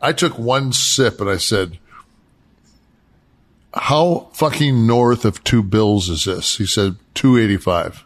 I 0.00 0.12
took 0.12 0.38
one 0.38 0.72
sip 0.72 1.20
and 1.20 1.30
I 1.30 1.38
said, 1.38 1.78
how 3.72 4.30
fucking 4.32 4.86
north 4.86 5.24
of 5.24 5.44
two 5.44 5.62
bills 5.62 6.08
is 6.08 6.24
this? 6.24 6.56
He 6.56 6.66
said, 6.66 6.96
285. 7.14 8.04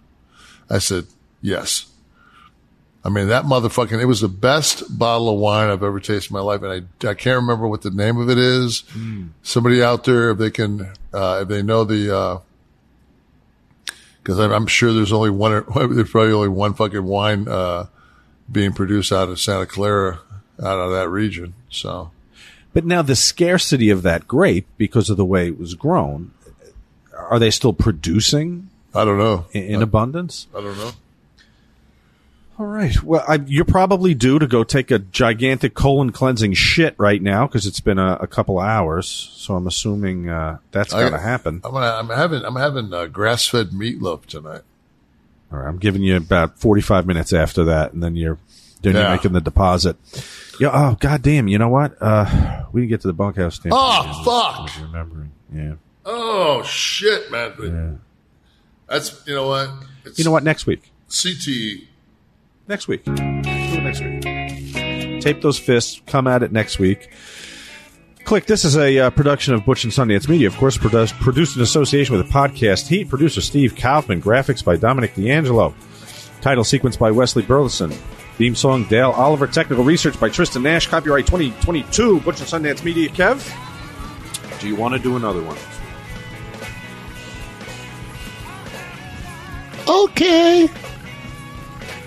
I 0.69 0.79
said, 0.79 1.07
yes. 1.41 1.90
I 3.03 3.09
mean, 3.09 3.29
that 3.29 3.45
motherfucking, 3.45 4.01
it 4.01 4.05
was 4.05 4.21
the 4.21 4.29
best 4.29 4.99
bottle 4.99 5.31
of 5.31 5.39
wine 5.39 5.71
I've 5.71 5.83
ever 5.83 6.01
tasted 6.01 6.31
in 6.31 6.35
my 6.35 6.41
life. 6.41 6.63
And 6.63 6.87
I, 7.03 7.09
I 7.09 7.15
can't 7.15 7.41
remember 7.41 7.67
what 7.67 7.81
the 7.81 7.91
name 7.91 8.19
of 8.19 8.29
it 8.29 8.37
is. 8.37 8.83
Mm. 8.93 9.31
Somebody 9.43 9.83
out 9.83 10.05
there, 10.05 10.31
if 10.31 10.39
they 10.39 10.51
can, 10.51 10.93
uh, 11.13 11.41
if 11.43 11.49
they 11.49 11.63
know 11.63 11.85
the, 11.85 12.15
uh, 12.15 12.39
cause 14.23 14.39
I'm, 14.39 14.53
I'm, 14.53 14.67
sure 14.67 14.93
there's 14.93 15.15
only 15.15 15.31
one, 15.31 15.65
there's 15.75 16.11
probably 16.11 16.33
only 16.33 16.51
one 16.51 16.75
fucking 16.75 17.05
wine, 17.05 17.49
uh, 17.49 17.87
being 18.53 18.73
produced 18.73 19.13
out 19.13 19.31
of 19.31 19.41
Santa 19.41 19.65
Clara, 19.65 20.21
out 20.63 20.79
of 20.79 20.91
that 20.93 21.09
region. 21.09 21.55
So. 21.71 22.11
But 22.75 22.85
now 22.85 23.01
the 23.01 23.17
scarcity 23.17 23.89
of 23.89 24.03
that 24.03 24.29
grape 24.29 24.67
because 24.77 25.09
of 25.09 25.17
the 25.17 25.25
way 25.25 25.47
it 25.47 25.59
was 25.59 25.75
grown, 25.75 26.33
are 27.17 27.39
they 27.39 27.51
still 27.51 27.73
producing? 27.73 28.69
I 28.95 29.07
don't 29.07 29.19
know. 29.19 29.47
In, 29.53 29.63
in 29.63 29.81
I, 29.81 29.83
abundance? 29.85 30.49
I 30.55 30.61
don't 30.61 30.77
know. 30.77 30.93
All 32.61 32.67
right. 32.67 33.03
Well, 33.03 33.25
I, 33.27 33.37
you're 33.47 33.65
probably 33.65 34.13
due 34.13 34.39
to 34.39 34.47
go 34.47 34.65
take 34.65 34.91
a 34.91 34.99
gigantic 34.99 35.73
colon 35.73 36.13
cleansing 36.13 36.53
shit 36.53 36.95
right 36.99 37.23
now 37.23 37.47
because 37.47 37.65
it's 37.65 37.81
been 37.81 37.99
a, 37.99 38.19
a, 38.21 38.27
couple 38.27 38.59
of 38.59 38.67
hours. 38.67 39.09
So 39.09 39.57
I'm 39.57 39.67
assuming 39.67 40.29
uh, 40.29 40.59
that's 40.71 40.93
got 40.93 41.09
to 41.09 41.19
happen. 41.19 41.63
I'm, 41.65 41.73
gonna, 41.73 41.87
I'm 41.87 42.11
having 42.11 42.45
I'm 42.45 42.57
having 42.57 42.93
uh, 42.93 43.07
grass 43.07 43.49
fed 43.49 43.71
meatloaf 43.71 44.27
tonight. 44.27 44.61
All 45.51 45.59
right. 45.59 45.69
I'm 45.69 45.79
giving 45.79 46.03
you 46.03 46.19
about 46.19 46.59
45 46.59 47.07
minutes 47.07 47.33
after 47.33 47.65
that, 47.65 47.95
and 47.95 48.03
then 48.03 48.15
you're 48.15 48.37
then 48.83 48.93
yeah. 48.93 49.01
you're 49.01 49.11
making 49.13 49.33
the 49.33 49.41
deposit. 49.41 49.97
Yeah. 50.61 50.69
Oh, 50.71 50.99
goddamn. 51.01 51.49
You 51.49 51.57
know 51.57 51.71
what? 51.71 51.97
Uh, 51.99 52.67
we 52.73 52.83
didn't 52.83 52.91
get 52.91 53.01
to 53.01 53.07
the 53.07 53.15
bunkhouse. 53.15 53.55
Stand 53.55 53.73
oh, 53.75 54.23
fuck. 54.23 54.83
remembering. 54.83 55.33
Yeah. 55.51 55.75
Oh 56.05 56.63
shit, 56.63 57.31
man. 57.31 57.55
Yeah. 57.59 57.93
That's 58.87 59.27
you 59.27 59.35
know 59.35 59.49
what. 59.49 59.71
It's 60.05 60.19
you 60.19 60.27
know 60.27 60.31
what? 60.31 60.45
Next 60.45 60.67
week. 60.67 60.93
CTE 61.09 61.87
next 62.71 62.89
week. 62.89 63.05
Do 63.05 63.13
it 63.13 63.83
next 63.83 64.01
week. 64.01 65.21
Tape 65.21 65.43
those 65.43 65.59
fists. 65.59 66.01
Come 66.07 66.27
at 66.27 66.43
it 66.43 66.53
next 66.53 66.79
week. 66.79 67.11
Kliq. 68.25 68.47
This 68.47 68.65
is 68.65 68.77
a 68.77 68.99
uh, 68.99 69.11
production 69.11 69.53
of 69.53 69.67
Butch 69.67 69.85
and 69.85 69.93
Sundance 69.93 70.29
Media, 70.29 70.47
of 70.47 70.57
course, 70.57 70.79
produced, 70.79 71.15
produced 71.17 71.57
in 71.57 71.63
association 71.63 72.17
with 72.17 72.27
the 72.27 72.33
podcast 72.33 72.87
Heat. 72.87 73.09
Producer 73.09 73.41
Steve 73.41 73.75
Kaufman. 73.77 74.23
Graphics 74.23 74.65
by 74.65 74.77
Dominic 74.77 75.15
D'Angelo. 75.15 75.75
Title 76.41 76.65
sequence 76.65 76.97
by 76.97 77.11
Wesley 77.11 77.43
Burleson. 77.43 77.91
Theme 78.39 78.55
song 78.55 78.85
Dale 78.85 79.11
Oliver. 79.11 79.47
Technical 79.47 79.85
research 79.85 80.19
by 80.19 80.29
Tristan 80.29 80.63
Nash. 80.63 80.87
Copyright 80.87 81.27
2022. 81.27 82.21
Butch 82.21 82.41
and 82.41 82.49
Sundance 82.49 82.85
Media. 82.85 83.09
Kev, 83.11 83.41
do 84.61 84.69
you 84.69 84.77
want 84.77 84.95
to 84.95 85.01
do 85.01 85.17
another 85.17 85.43
one? 85.43 85.59
Okay. 89.89 90.69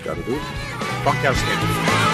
Got 0.04 0.16
to 0.16 0.22
do 0.22 0.34
it. 0.34 0.42
Bunkhouse 1.02 1.38
Stampede. 1.38 2.13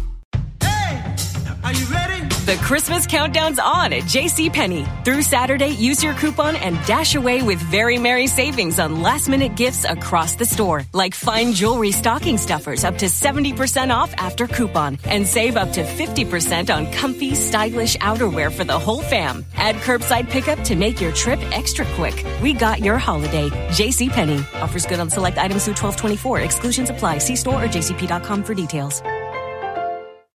The 2.41 2.55
Christmas 2.55 3.05
countdown's 3.05 3.59
on 3.59 3.93
at 3.93 4.01
JCPenney. 4.01 5.05
Through 5.05 5.21
Saturday, 5.21 5.69
use 5.69 6.03
your 6.03 6.15
coupon 6.15 6.55
and 6.55 6.75
dash 6.87 7.13
away 7.13 7.43
with 7.43 7.59
very 7.59 7.99
merry 7.99 8.25
savings 8.25 8.79
on 8.79 9.03
last 9.03 9.29
minute 9.29 9.53
gifts 9.53 9.85
across 9.85 10.33
the 10.33 10.45
store, 10.45 10.83
like 10.91 11.13
fine 11.13 11.53
jewelry 11.53 11.91
stocking 11.91 12.39
stuffers 12.39 12.83
up 12.83 12.97
to 12.97 13.05
70% 13.05 13.93
off 13.93 14.11
after 14.17 14.47
coupon, 14.47 14.97
and 15.05 15.27
save 15.27 15.55
up 15.55 15.71
to 15.73 15.83
50% 15.83 16.75
on 16.75 16.91
comfy, 16.91 17.35
stylish 17.35 17.95
outerwear 17.97 18.51
for 18.51 18.63
the 18.63 18.79
whole 18.79 19.03
fam. 19.03 19.45
Add 19.55 19.75
curbside 19.75 20.27
pickup 20.27 20.63
to 20.63 20.75
make 20.75 20.99
your 20.99 21.11
trip 21.11 21.39
extra 21.51 21.85
quick. 21.93 22.25
We 22.41 22.53
got 22.53 22.79
your 22.79 22.97
holiday. 22.97 23.49
JCPenney 23.69 24.43
offers 24.59 24.87
good 24.87 24.99
on 24.99 25.11
select 25.11 25.37
items 25.37 25.65
through 25.65 25.75
1224. 25.75 26.39
Exclusions 26.39 26.89
apply. 26.89 27.19
See 27.19 27.35
store 27.35 27.63
or 27.63 27.67
jcp.com 27.67 28.43
for 28.43 28.55
details. 28.55 29.03